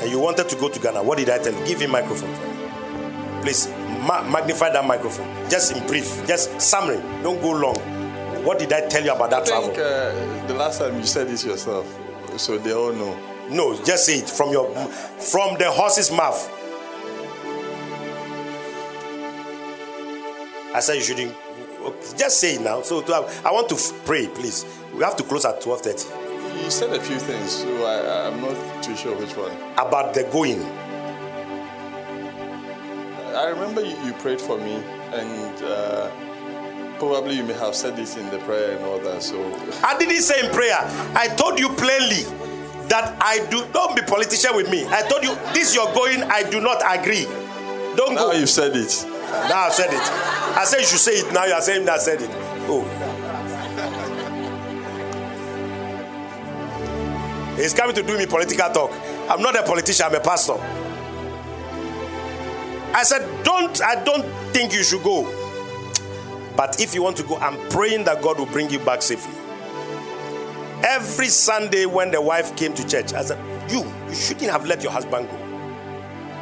and 0.00 0.10
you 0.10 0.18
wanted 0.18 0.48
to 0.48 0.56
go 0.56 0.70
to 0.70 0.80
Ghana, 0.80 1.02
what 1.02 1.18
did 1.18 1.28
I 1.28 1.36
tell 1.36 1.52
you? 1.52 1.66
Give 1.66 1.82
him 1.82 1.90
microphone 1.90 2.34
for 2.34 2.46
me. 2.46 3.42
Please 3.42 3.68
ma- 4.06 4.22
magnify 4.22 4.70
that 4.70 4.86
microphone. 4.86 5.28
Just 5.50 5.76
in 5.76 5.86
brief, 5.86 6.26
just 6.26 6.58
summary. 6.62 6.96
Don't 7.22 7.42
go 7.42 7.50
long. 7.50 7.76
What 8.42 8.58
did 8.58 8.72
I 8.72 8.88
tell 8.88 9.04
you 9.04 9.12
about 9.12 9.28
that 9.28 9.42
I 9.52 9.60
think, 9.60 9.74
travel? 9.74 10.40
Uh, 10.42 10.46
the 10.46 10.54
last 10.54 10.78
time 10.78 10.96
you 10.98 11.04
said 11.04 11.28
this 11.28 11.44
yourself, 11.44 11.86
so 12.38 12.56
they 12.56 12.72
all 12.72 12.94
know. 12.94 13.14
No, 13.50 13.78
just 13.84 14.06
say 14.06 14.20
it 14.20 14.30
from 14.30 14.50
your 14.50 14.74
from 15.20 15.58
the 15.58 15.70
horse's 15.70 16.10
mouth. 16.10 16.40
I 20.74 20.80
said 20.80 20.94
you 20.94 21.02
shouldn't. 21.02 21.34
Just 22.16 22.40
say 22.40 22.54
it 22.56 22.60
now. 22.62 22.82
So 22.82 23.00
to 23.02 23.14
have, 23.14 23.46
I 23.46 23.52
want 23.52 23.68
to 23.70 23.74
f- 23.74 23.92
pray, 24.04 24.26
please. 24.28 24.64
We 24.94 25.04
have 25.04 25.16
to 25.16 25.22
close 25.22 25.44
at 25.44 25.60
twelve 25.60 25.80
thirty. 25.82 26.06
You 26.62 26.70
said 26.70 26.92
a 26.92 27.00
few 27.00 27.18
things, 27.18 27.52
so 27.52 27.84
I, 27.84 28.26
I'm 28.26 28.40
not 28.40 28.82
too 28.82 28.96
sure 28.96 29.16
which 29.16 29.36
one. 29.36 29.52
About 29.74 30.12
the 30.14 30.24
going. 30.24 30.62
I 33.36 33.48
remember 33.50 33.82
you, 33.82 33.96
you 34.04 34.12
prayed 34.14 34.40
for 34.40 34.58
me, 34.58 34.74
and 35.12 35.62
uh, 35.64 36.10
probably 36.98 37.36
you 37.36 37.44
may 37.44 37.52
have 37.54 37.74
said 37.76 37.94
this 37.96 38.16
in 38.16 38.28
the 38.30 38.38
prayer 38.40 38.76
and 38.76 38.84
all 38.84 38.98
that. 38.98 39.22
So 39.22 39.38
I 39.84 39.96
didn't 39.98 40.20
say 40.22 40.44
in 40.44 40.50
prayer. 40.52 40.78
I 41.14 41.28
told 41.36 41.58
you 41.58 41.68
plainly 41.68 42.24
that 42.88 43.16
I 43.20 43.46
do. 43.50 43.64
Don't 43.72 43.94
be 43.94 44.02
politician 44.02 44.56
with 44.56 44.68
me. 44.70 44.84
I 44.88 45.02
told 45.02 45.22
you 45.22 45.34
this. 45.54 45.74
You're 45.74 45.92
going. 45.94 46.24
I 46.24 46.42
do 46.50 46.60
not 46.60 46.82
agree. 46.84 47.26
Don't 47.98 48.14
now 48.14 48.30
go. 48.30 48.32
you've 48.38 48.48
said 48.48 48.76
it. 48.76 49.04
Now 49.48 49.66
I've 49.66 49.72
said 49.74 49.92
it. 49.92 50.00
I 50.56 50.64
said 50.64 50.78
you 50.82 50.86
should 50.86 51.00
say 51.00 51.12
it. 51.14 51.32
Now 51.32 51.46
you 51.46 51.52
are 51.52 51.60
saying 51.60 51.84
that 51.86 51.94
I 51.94 51.98
said 51.98 52.22
it. 52.22 52.30
Oh. 52.70 52.84
He's 57.56 57.74
coming 57.74 57.96
to 57.96 58.04
do 58.04 58.16
me 58.16 58.26
political 58.26 58.70
talk. 58.70 58.92
I'm 59.28 59.42
not 59.42 59.58
a 59.58 59.64
politician, 59.64 60.06
I'm 60.06 60.14
a 60.14 60.20
pastor. 60.20 60.52
I 62.94 63.02
said, 63.02 63.26
Don't 63.42 63.82
I 63.82 64.04
don't 64.04 64.24
think 64.52 64.72
you 64.72 64.84
should 64.84 65.02
go. 65.02 65.24
But 66.56 66.80
if 66.80 66.94
you 66.94 67.02
want 67.02 67.16
to 67.16 67.24
go, 67.24 67.36
I'm 67.38 67.58
praying 67.68 68.04
that 68.04 68.22
God 68.22 68.38
will 68.38 68.46
bring 68.46 68.70
you 68.70 68.78
back 68.78 69.02
safely. 69.02 69.34
Every 70.84 71.26
Sunday 71.26 71.84
when 71.86 72.12
the 72.12 72.22
wife 72.22 72.54
came 72.54 72.74
to 72.74 72.86
church, 72.86 73.12
I 73.12 73.22
said, 73.24 73.40
You, 73.68 73.82
you 74.08 74.14
shouldn't 74.14 74.52
have 74.52 74.66
let 74.66 74.84
your 74.84 74.92
husband 74.92 75.28
go. 75.28 75.47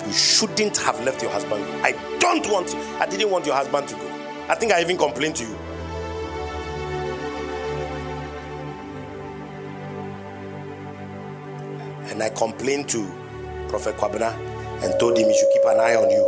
You 0.07 0.13
shouldn't 0.13 0.77
have 0.79 1.03
left 1.05 1.21
your 1.21 1.33
husband. 1.33 1.65
I 1.85 1.93
don't 2.21 2.49
want 2.49 2.73
you. 2.73 2.81
I 3.01 3.07
didn't 3.07 3.29
want 3.31 3.45
your 3.45 3.57
husband 3.57 3.89
to 3.89 3.95
go. 3.97 4.07
I 4.49 4.55
think 4.55 4.71
I 4.73 4.81
even 4.81 4.97
complained 4.97 5.35
to 5.37 5.45
you. 5.45 5.57
And 12.11 12.23
I 12.23 12.29
complained 12.31 12.89
to 12.91 13.05
Prophet 13.69 13.97
Kwabena 13.97 14.33
and 14.85 14.99
told 15.01 15.19
him 15.19 15.29
he 15.29 15.37
should 15.37 15.51
keep 15.53 15.65
an 15.65 15.81
eye 15.81 15.97
on 15.97 16.09
you. 16.09 16.23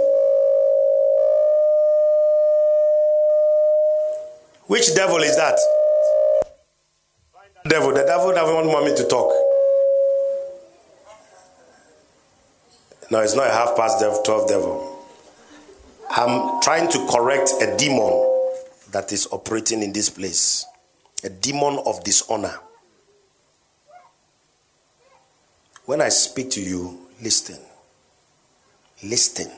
Which 4.66 4.92
devil 4.96 5.18
is 5.18 5.36
that? 5.36 5.58
Devil. 7.68 7.92
The 7.94 8.02
devil 8.02 8.32
doesn't 8.32 8.66
want 8.66 8.86
me 8.86 8.96
to 8.96 9.04
talk. 9.04 9.32
No, 13.10 13.20
it's 13.20 13.34
not 13.34 13.46
a 13.46 13.50
half 13.50 13.74
past 13.74 14.00
devil, 14.00 14.22
12 14.22 14.48
devil. 14.48 15.06
I'm 16.10 16.60
trying 16.60 16.88
to 16.90 17.06
correct 17.10 17.52
a 17.60 17.76
demon 17.76 18.24
that 18.92 19.12
is 19.12 19.26
operating 19.32 19.82
in 19.82 19.92
this 19.92 20.10
place. 20.10 20.66
A 21.24 21.30
demon 21.30 21.80
of 21.86 22.04
dishonor. 22.04 22.54
When 25.86 26.02
I 26.02 26.10
speak 26.10 26.50
to 26.50 26.60
you, 26.60 26.98
listen. 27.22 27.58
Listen. 29.02 29.50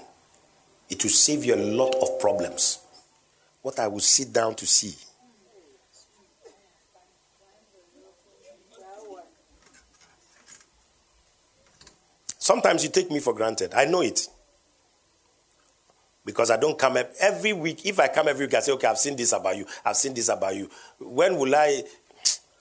It 0.88 1.02
will 1.02 1.10
save 1.10 1.44
you 1.44 1.54
a 1.54 1.56
lot 1.56 1.94
of 1.96 2.20
problems. 2.20 2.78
What 3.62 3.78
I 3.78 3.88
will 3.88 4.00
sit 4.00 4.32
down 4.32 4.54
to 4.56 4.66
see. 4.66 4.94
Sometimes 12.50 12.82
you 12.82 12.90
take 12.90 13.12
me 13.12 13.20
for 13.20 13.32
granted. 13.32 13.74
I 13.74 13.84
know 13.84 14.00
it. 14.00 14.26
Because 16.24 16.50
I 16.50 16.56
don't 16.56 16.76
come 16.76 16.98
every 17.20 17.52
week. 17.52 17.86
If 17.86 18.00
I 18.00 18.08
come 18.08 18.26
every 18.26 18.46
week, 18.46 18.54
I 18.54 18.58
say, 18.58 18.72
okay, 18.72 18.88
I've 18.88 18.98
seen 18.98 19.14
this 19.14 19.30
about 19.32 19.56
you. 19.56 19.66
I've 19.84 19.94
seen 19.94 20.14
this 20.14 20.28
about 20.28 20.56
you. 20.56 20.68
When 20.98 21.36
will 21.36 21.54
I 21.54 21.84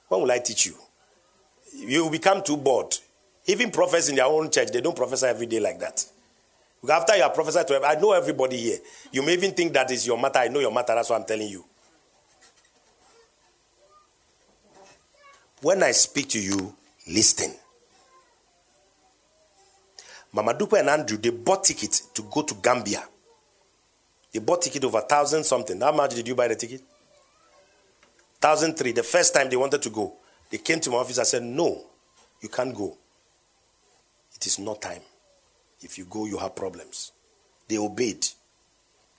when 0.08 0.22
will 0.22 0.32
I 0.32 0.38
teach 0.38 0.68
you? 0.68 0.76
You 1.74 2.08
become 2.12 2.44
too 2.44 2.56
bored. 2.56 2.96
Even 3.48 3.72
prophets 3.72 4.10
in 4.10 4.18
their 4.18 4.28
own 4.28 4.52
church, 4.52 4.70
they 4.72 4.80
don't 4.80 4.96
prophesy 4.96 5.26
every 5.26 5.48
day 5.48 5.60
like 5.60 5.80
that. 5.80 6.06
After 6.88 7.16
you 7.16 7.24
have 7.24 7.34
prophesied 7.34 7.68
to 7.70 7.84
I 7.84 8.00
know 8.00 8.12
everybody 8.12 8.58
here. 8.58 8.78
You 9.12 9.24
may 9.24 9.34
even 9.34 9.54
think 9.54 9.74
that 9.74 9.90
is 9.90 10.06
your 10.06 10.20
matter. 10.22 10.38
I 10.38 10.50
know 10.50 10.60
your 10.60 10.72
matter. 10.72 10.94
That's 10.94 11.10
what 11.10 11.20
I'm 11.20 11.26
telling 11.26 11.48
you. 11.48 11.66
When 15.64 15.82
I 15.82 15.90
speak 15.94 16.30
to 16.30 16.40
you, 16.40 16.76
listen. 17.08 17.56
Mama 20.32 20.54
Dupe 20.54 20.74
and 20.74 20.90
Andrew, 20.90 21.18
they 21.18 21.32
bought 21.32 21.64
ticket 21.64 22.02
to 22.14 22.22
go 22.24 22.44
to 22.44 22.54
Gambia. 22.56 23.04
They 24.32 24.40
bought 24.40 24.62
ticket 24.62 24.84
over 24.84 25.02
thousand 25.02 25.44
something. 25.44 25.80
How 25.82 25.92
much 25.92 26.14
did 26.14 26.28
you 26.28 26.36
buy 26.36 26.48
the 26.48 26.56
ticket? 26.56 26.82
Thousand 28.40 28.78
three. 28.78 28.92
The 28.92 29.04
first 29.04 29.34
time 29.34 29.50
they 29.50 29.56
wanted 29.56 29.82
to 29.82 29.90
go, 29.90 30.14
they 30.52 30.60
came 30.60 30.80
to 30.82 30.92
my 30.92 30.98
office. 30.98 31.18
I 31.18 31.24
said, 31.24 31.44
"No, 31.44 31.84
you 32.42 32.50
can't 32.50 32.76
go. 32.76 32.96
It 34.36 34.46
is 34.46 34.60
not 34.60 34.82
time. 34.82 35.02
If 35.82 35.98
you 35.98 36.06
go, 36.06 36.26
you 36.26 36.38
have 36.38 36.56
problems." 36.56 37.12
They 37.68 37.78
obeyed. 37.78 38.28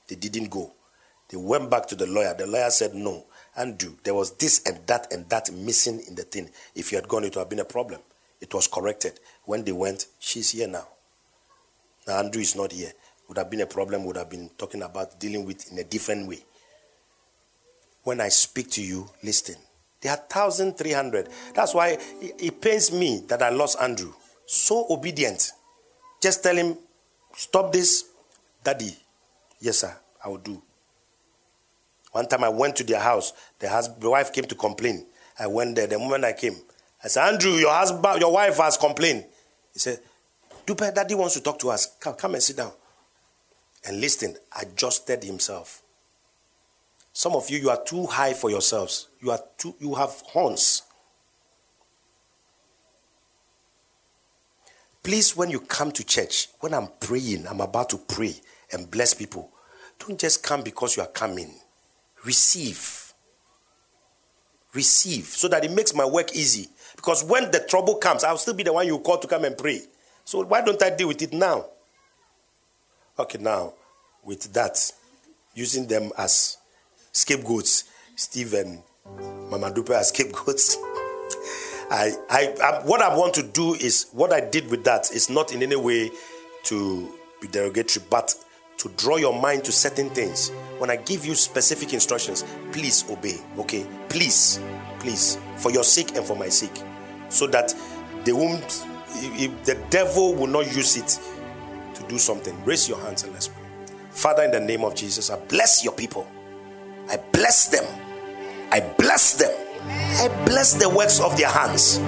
They 0.08 0.14
didn't 0.16 0.48
go. 0.48 0.72
They 1.28 1.36
went 1.36 1.70
back 1.70 1.86
to 1.88 1.96
the 1.96 2.06
lawyer. 2.06 2.34
The 2.34 2.46
lawyer 2.46 2.70
said, 2.70 2.94
"No, 2.94 3.24
Andrew, 3.56 3.94
there 4.04 4.14
was 4.14 4.30
this 4.32 4.62
and 4.64 4.86
that 4.86 5.12
and 5.12 5.28
that 5.28 5.50
missing 5.52 6.00
in 6.06 6.14
the 6.14 6.22
thing. 6.22 6.50
If 6.74 6.92
you 6.92 6.98
had 6.98 7.08
gone, 7.08 7.24
it 7.24 7.34
would 7.34 7.40
have 7.40 7.48
been 7.50 7.58
a 7.58 7.64
problem." 7.64 8.00
It 8.40 8.54
was 8.54 8.68
corrected. 8.68 9.20
When 9.44 9.64
they 9.64 9.72
went, 9.72 10.06
she's 10.18 10.50
here 10.52 10.68
now. 10.68 10.86
Now 12.06 12.18
Andrew 12.18 12.40
is 12.40 12.56
not 12.56 12.72
here. 12.72 12.92
Would 13.28 13.38
have 13.38 13.50
been 13.50 13.60
a 13.60 13.66
problem, 13.66 14.04
would 14.04 14.16
have 14.16 14.30
been 14.30 14.50
talking 14.58 14.82
about 14.82 15.20
dealing 15.20 15.44
with 15.44 15.70
in 15.70 15.78
a 15.78 15.84
different 15.84 16.28
way. 16.28 16.38
When 18.02 18.20
I 18.20 18.28
speak 18.28 18.70
to 18.72 18.82
you, 18.82 19.08
listen. 19.22 19.56
There 20.00 20.10
are 20.10 20.16
1,300. 20.18 21.28
That's 21.54 21.74
why 21.74 21.98
it, 22.20 22.34
it 22.38 22.60
pains 22.60 22.90
me 22.90 23.22
that 23.28 23.42
I 23.42 23.50
lost 23.50 23.78
Andrew. 23.80 24.12
So 24.46 24.86
obedient. 24.90 25.52
Just 26.20 26.42
tell 26.42 26.56
him, 26.56 26.76
stop 27.36 27.72
this, 27.72 28.04
daddy. 28.64 28.96
Yes, 29.60 29.78
sir, 29.78 29.94
I 30.24 30.28
will 30.28 30.38
do. 30.38 30.60
One 32.12 32.26
time 32.26 32.44
I 32.44 32.48
went 32.48 32.76
to 32.76 32.84
their 32.84 33.00
house. 33.00 33.32
The, 33.58 33.68
husband, 33.68 34.02
the 34.02 34.10
wife 34.10 34.32
came 34.32 34.44
to 34.44 34.54
complain. 34.54 35.06
I 35.38 35.46
went 35.46 35.76
there. 35.76 35.86
The 35.86 35.98
moment 35.98 36.24
I 36.24 36.32
came, 36.32 36.56
I 37.02 37.08
said, 37.08 37.32
Andrew, 37.32 37.52
your 37.52 37.72
husband, 37.72 38.20
your 38.20 38.32
wife 38.32 38.56
has 38.56 38.76
complained. 38.76 39.24
He 39.72 39.78
said, 39.78 40.00
Dupe, 40.66 40.94
daddy 40.94 41.14
wants 41.14 41.34
to 41.34 41.42
talk 41.42 41.58
to 41.60 41.70
us. 41.70 41.96
Come, 42.00 42.14
come 42.14 42.34
and 42.34 42.42
sit 42.42 42.56
down. 42.56 42.72
And 43.86 44.00
listen, 44.00 44.36
adjusted 44.60 45.24
himself. 45.24 45.82
Some 47.12 47.34
of 47.34 47.50
you, 47.50 47.58
you 47.58 47.70
are 47.70 47.82
too 47.82 48.06
high 48.06 48.34
for 48.34 48.50
yourselves. 48.50 49.08
You 49.20 49.30
are 49.30 49.40
too, 49.58 49.74
you 49.80 49.94
have 49.94 50.10
horns. 50.26 50.82
Please, 55.02 55.36
when 55.36 55.50
you 55.50 55.60
come 55.60 55.90
to 55.92 56.04
church, 56.04 56.48
when 56.60 56.74
I'm 56.74 56.88
praying, 57.00 57.46
I'm 57.46 57.60
about 57.60 57.90
to 57.90 57.98
pray 57.98 58.34
and 58.72 58.90
bless 58.90 59.14
people, 59.14 59.50
don't 59.98 60.20
just 60.20 60.42
come 60.42 60.62
because 60.62 60.96
you 60.96 61.02
are 61.02 61.08
coming. 61.08 61.52
Receive. 62.24 63.12
Receive 64.74 65.24
so 65.24 65.48
that 65.48 65.64
it 65.64 65.72
makes 65.72 65.94
my 65.94 66.04
work 66.04 66.34
easy. 66.34 66.68
Because 66.96 67.24
when 67.24 67.50
the 67.50 67.60
trouble 67.60 67.96
comes, 67.96 68.24
I'll 68.24 68.36
still 68.36 68.54
be 68.54 68.62
the 68.62 68.72
one 68.72 68.86
you 68.86 68.98
call 68.98 69.18
to 69.18 69.26
come 69.26 69.44
and 69.44 69.56
pray. 69.56 69.80
So 70.24 70.44
why 70.44 70.60
don't 70.62 70.82
I 70.82 70.90
deal 70.90 71.08
with 71.08 71.22
it 71.22 71.32
now? 71.32 71.66
Okay, 73.18 73.38
now, 73.38 73.74
with 74.24 74.52
that, 74.52 74.92
using 75.54 75.86
them 75.86 76.10
as 76.16 76.56
scapegoats, 77.12 77.84
Steve 78.16 78.54
and 78.54 78.82
Mama 79.50 79.72
Dupe 79.72 79.90
as 79.90 80.08
scapegoats, 80.08 80.76
I, 81.90 82.12
I, 82.30 82.54
I, 82.62 82.86
what 82.86 83.02
I 83.02 83.16
want 83.16 83.34
to 83.34 83.42
do 83.42 83.74
is 83.74 84.06
what 84.12 84.32
I 84.32 84.40
did 84.40 84.70
with 84.70 84.84
that 84.84 85.10
is 85.10 85.28
not 85.28 85.52
in 85.52 85.62
any 85.62 85.76
way 85.76 86.10
to 86.64 87.12
be 87.40 87.48
derogatory, 87.48 88.06
but 88.08 88.34
to 88.78 88.88
draw 88.96 89.16
your 89.16 89.38
mind 89.38 89.64
to 89.64 89.72
certain 89.72 90.08
things. 90.10 90.50
When 90.78 90.88
I 90.88 90.96
give 90.96 91.26
you 91.26 91.34
specific 91.34 91.92
instructions, 91.92 92.44
please 92.72 93.04
obey. 93.10 93.38
Okay, 93.58 93.86
please, 94.08 94.60
please, 95.00 95.36
for 95.56 95.70
your 95.70 95.84
sake 95.84 96.16
and 96.16 96.24
for 96.24 96.36
my 96.36 96.48
sake, 96.48 96.82
so 97.28 97.46
that 97.48 97.74
they 98.24 98.32
won't. 98.32 98.86
If 99.14 99.64
the 99.64 99.74
devil 99.90 100.34
will 100.34 100.46
not 100.46 100.74
use 100.74 100.96
it 100.96 101.20
to 101.94 102.02
do 102.08 102.18
something. 102.18 102.56
Raise 102.64 102.88
your 102.88 102.98
hands 103.00 103.24
and 103.24 103.32
let's 103.32 103.48
pray. 103.48 103.64
Father, 104.10 104.42
in 104.44 104.50
the 104.50 104.60
name 104.60 104.84
of 104.84 104.94
Jesus, 104.94 105.30
I 105.30 105.36
bless 105.36 105.84
your 105.84 105.92
people. 105.92 106.26
I 107.10 107.16
bless 107.32 107.68
them. 107.68 107.84
I 108.70 108.80
bless 108.80 109.34
them. 109.34 109.52
I 109.82 110.28
bless 110.44 110.74
the 110.74 110.88
works 110.88 111.20
of 111.20 111.36
their 111.36 111.48
hands. 111.48 111.98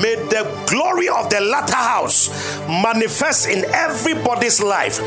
May 0.00 0.16
the 0.16 0.64
glory 0.68 1.08
of 1.08 1.28
the 1.28 1.40
latter 1.40 1.74
house 1.74 2.28
manifest 2.66 3.48
in 3.48 3.64
everybody's 3.66 4.60
life 4.62 5.00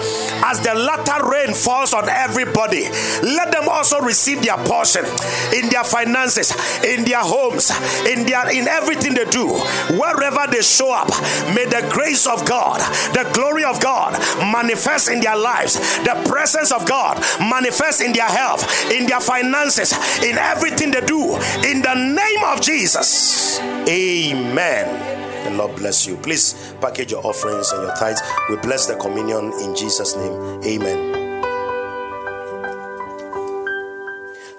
as 0.43 0.59
the 0.61 0.73
latter 0.75 1.27
rain 1.27 1.53
falls 1.53 1.93
on 1.93 2.07
everybody. 2.07 2.83
Let 3.23 3.51
them 3.51 3.67
also 3.69 3.99
receive 4.01 4.43
their 4.43 4.57
portion 4.57 5.05
in 5.53 5.69
their 5.69 5.83
finances, 5.83 6.51
in 6.83 7.03
their 7.05 7.21
homes, 7.21 7.71
in 8.05 8.25
their 8.25 8.49
in 8.51 8.67
everything 8.67 9.13
they 9.15 9.25
do, 9.25 9.49
wherever 9.97 10.45
they 10.51 10.61
show 10.61 10.93
up. 10.93 11.09
May 11.55 11.65
the 11.65 11.87
grace 11.91 12.27
of 12.27 12.45
God, 12.45 12.79
the 13.13 13.29
glory 13.33 13.63
of 13.63 13.79
God 13.81 14.13
manifest 14.51 15.09
in 15.09 15.19
their 15.19 15.37
lives, 15.37 15.73
the 16.03 16.21
presence 16.29 16.71
of 16.71 16.85
God 16.87 17.19
manifest 17.39 18.01
in 18.01 18.13
their 18.13 18.29
health, 18.29 18.63
in 18.91 19.07
their 19.07 19.21
finances, 19.21 19.93
in 20.23 20.37
everything 20.37 20.91
they 20.91 21.01
do. 21.01 21.35
In 21.65 21.81
the 21.81 21.95
name 21.95 22.43
of 22.45 22.61
Jesus. 22.61 23.59
Amen. 23.87 24.74
Amen. 24.75 25.45
The 25.45 25.51
Lord 25.51 25.75
bless 25.77 26.05
you. 26.05 26.17
Please 26.17 26.73
package 26.81 27.11
your 27.11 27.25
offerings 27.25 27.71
and 27.71 27.83
your 27.83 27.95
tithes. 27.95 28.21
We 28.49 28.57
bless 28.57 28.87
the 28.87 28.95
communion 28.95 29.53
in 29.61 29.75
Jesus' 29.75 30.15
name. 30.15 30.63
Amen. 30.63 31.15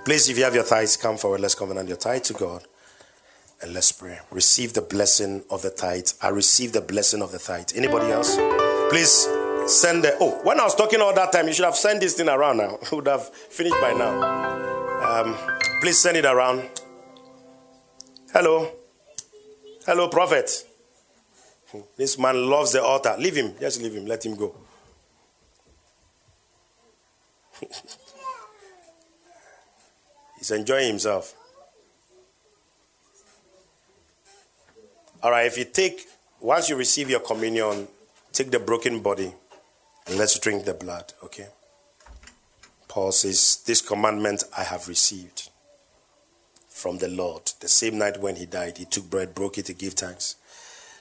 Please, 0.04 0.28
if 0.28 0.38
you 0.38 0.44
have 0.44 0.54
your 0.54 0.64
tithes, 0.64 0.96
come 0.96 1.16
forward. 1.16 1.40
Let's 1.40 1.56
covenant 1.56 1.88
your 1.88 1.98
tithe 1.98 2.22
to 2.24 2.32
God. 2.32 2.64
And 3.60 3.74
let's 3.74 3.90
pray. 3.90 4.20
Receive 4.30 4.72
the 4.72 4.82
blessing 4.82 5.42
of 5.50 5.62
the 5.62 5.70
tithe. 5.70 6.08
I 6.22 6.28
receive 6.28 6.72
the 6.72 6.80
blessing 6.80 7.22
of 7.22 7.32
the 7.32 7.38
tithe. 7.38 7.70
Anybody 7.74 8.12
else? 8.12 8.36
Please 8.88 9.26
send 9.66 10.04
the. 10.04 10.16
Oh, 10.20 10.38
when 10.44 10.60
I 10.60 10.64
was 10.64 10.76
talking 10.76 11.00
all 11.00 11.14
that 11.14 11.32
time, 11.32 11.48
you 11.48 11.52
should 11.52 11.64
have 11.64 11.76
sent 11.76 12.00
this 12.00 12.14
thing 12.14 12.28
around 12.28 12.58
now. 12.58 12.78
would 12.92 13.08
have 13.08 13.28
finished 13.28 13.80
by 13.80 13.92
now. 13.92 14.22
Um, 15.02 15.36
please 15.80 15.98
send 15.98 16.16
it 16.16 16.24
around. 16.24 16.68
Hello. 18.32 18.70
Hello, 19.86 20.08
prophet. 20.08 20.66
Hmm. 21.70 21.82
This 21.96 22.18
man 22.18 22.50
loves 22.50 22.72
the 22.72 22.82
altar. 22.82 23.14
Leave 23.20 23.36
him. 23.36 23.54
Just 23.60 23.80
leave 23.80 23.94
him. 23.94 24.04
Let 24.04 24.26
him 24.26 24.34
go. 24.34 24.52
He's 30.38 30.50
enjoying 30.50 30.88
himself. 30.88 31.34
All 35.22 35.30
right, 35.30 35.46
if 35.46 35.56
you 35.56 35.64
take, 35.64 36.04
once 36.40 36.68
you 36.68 36.74
receive 36.74 37.08
your 37.08 37.20
communion, 37.20 37.86
take 38.32 38.50
the 38.50 38.58
broken 38.58 38.98
body 39.00 39.32
and 40.08 40.18
let's 40.18 40.36
drink 40.40 40.64
the 40.64 40.74
blood, 40.74 41.12
okay? 41.22 41.46
Paul 42.88 43.12
says, 43.12 43.62
This 43.64 43.80
commandment 43.80 44.42
I 44.56 44.64
have 44.64 44.88
received 44.88 45.48
from 46.76 46.98
the 46.98 47.08
Lord. 47.08 47.52
The 47.60 47.68
same 47.68 47.96
night 47.96 48.20
when 48.20 48.36
he 48.36 48.44
died, 48.44 48.76
he 48.76 48.84
took 48.84 49.08
bread, 49.08 49.34
broke 49.34 49.56
it 49.56 49.64
to 49.66 49.72
give 49.72 49.94
thanks. 49.94 50.36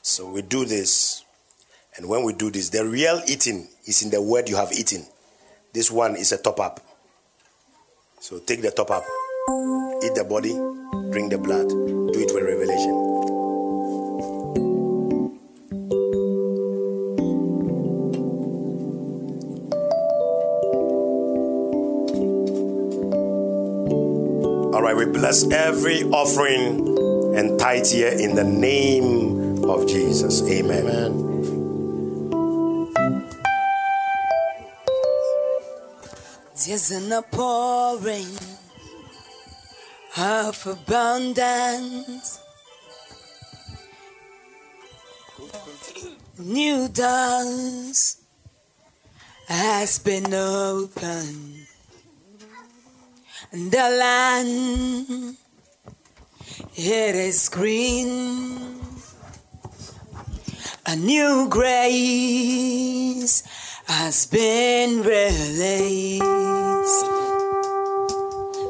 So 0.02 0.32
we 0.32 0.42
do 0.42 0.64
this. 0.64 1.26
And 1.98 2.08
when 2.08 2.24
we 2.24 2.32
do 2.32 2.50
this, 2.50 2.70
the 2.70 2.86
real 2.86 3.22
eating 3.28 3.68
is 3.86 4.02
in 4.02 4.10
the 4.10 4.22
word 4.22 4.48
you 4.48 4.56
have 4.56 4.72
eaten. 4.72 5.06
This 5.74 5.92
one 5.92 6.16
is 6.16 6.32
a 6.32 6.38
top 6.38 6.62
up. 6.62 6.80
So 8.22 8.40
take 8.40 8.62
the 8.62 8.72
top 8.72 8.90
up, 8.90 9.04
eat 10.02 10.16
the 10.16 10.26
body, 10.28 10.54
drink 11.12 11.32
the 11.32 11.38
blood. 11.38 11.68
Do 11.68 12.20
it 12.20 12.34
with 12.34 12.44
revelation. 12.44 13.15
We 24.84 25.06
bless 25.06 25.50
every 25.52 26.04
offering 26.04 26.98
and 27.38 27.60
tithe 27.60 27.88
here 27.88 28.10
in 28.10 28.36
the 28.36 28.44
name 28.44 29.64
of 29.66 29.88
Jesus. 29.88 30.42
Amen. 30.42 30.88
Amen. 30.88 31.36
There's 36.66 36.92
an 36.92 37.14
outpouring 37.14 38.28
of 40.18 40.66
abundance. 40.66 42.40
New 46.40 46.88
doors 46.90 48.18
has 49.48 50.00
been 50.00 50.34
opened 50.34 51.68
the 53.56 53.72
land, 53.72 55.38
it 56.76 57.16
is 57.16 57.48
green. 57.48 58.82
A 60.86 60.98
new 60.98 61.48
grace 61.48 63.44
has 63.88 64.26
been 64.26 65.04
released. 65.04 66.22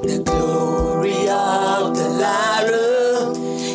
The 0.04 0.22
glory 0.24 1.30
of 1.30 1.98
the 1.98 2.10
Lara 2.22 3.32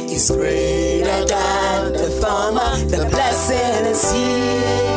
is 0.09 0.31
greater 0.31 1.25
than 1.27 1.93
the 1.93 2.19
farmer. 2.23 2.77
The 2.87 3.09
blessing 3.11 3.87
is 3.87 4.13
here. 4.13 4.90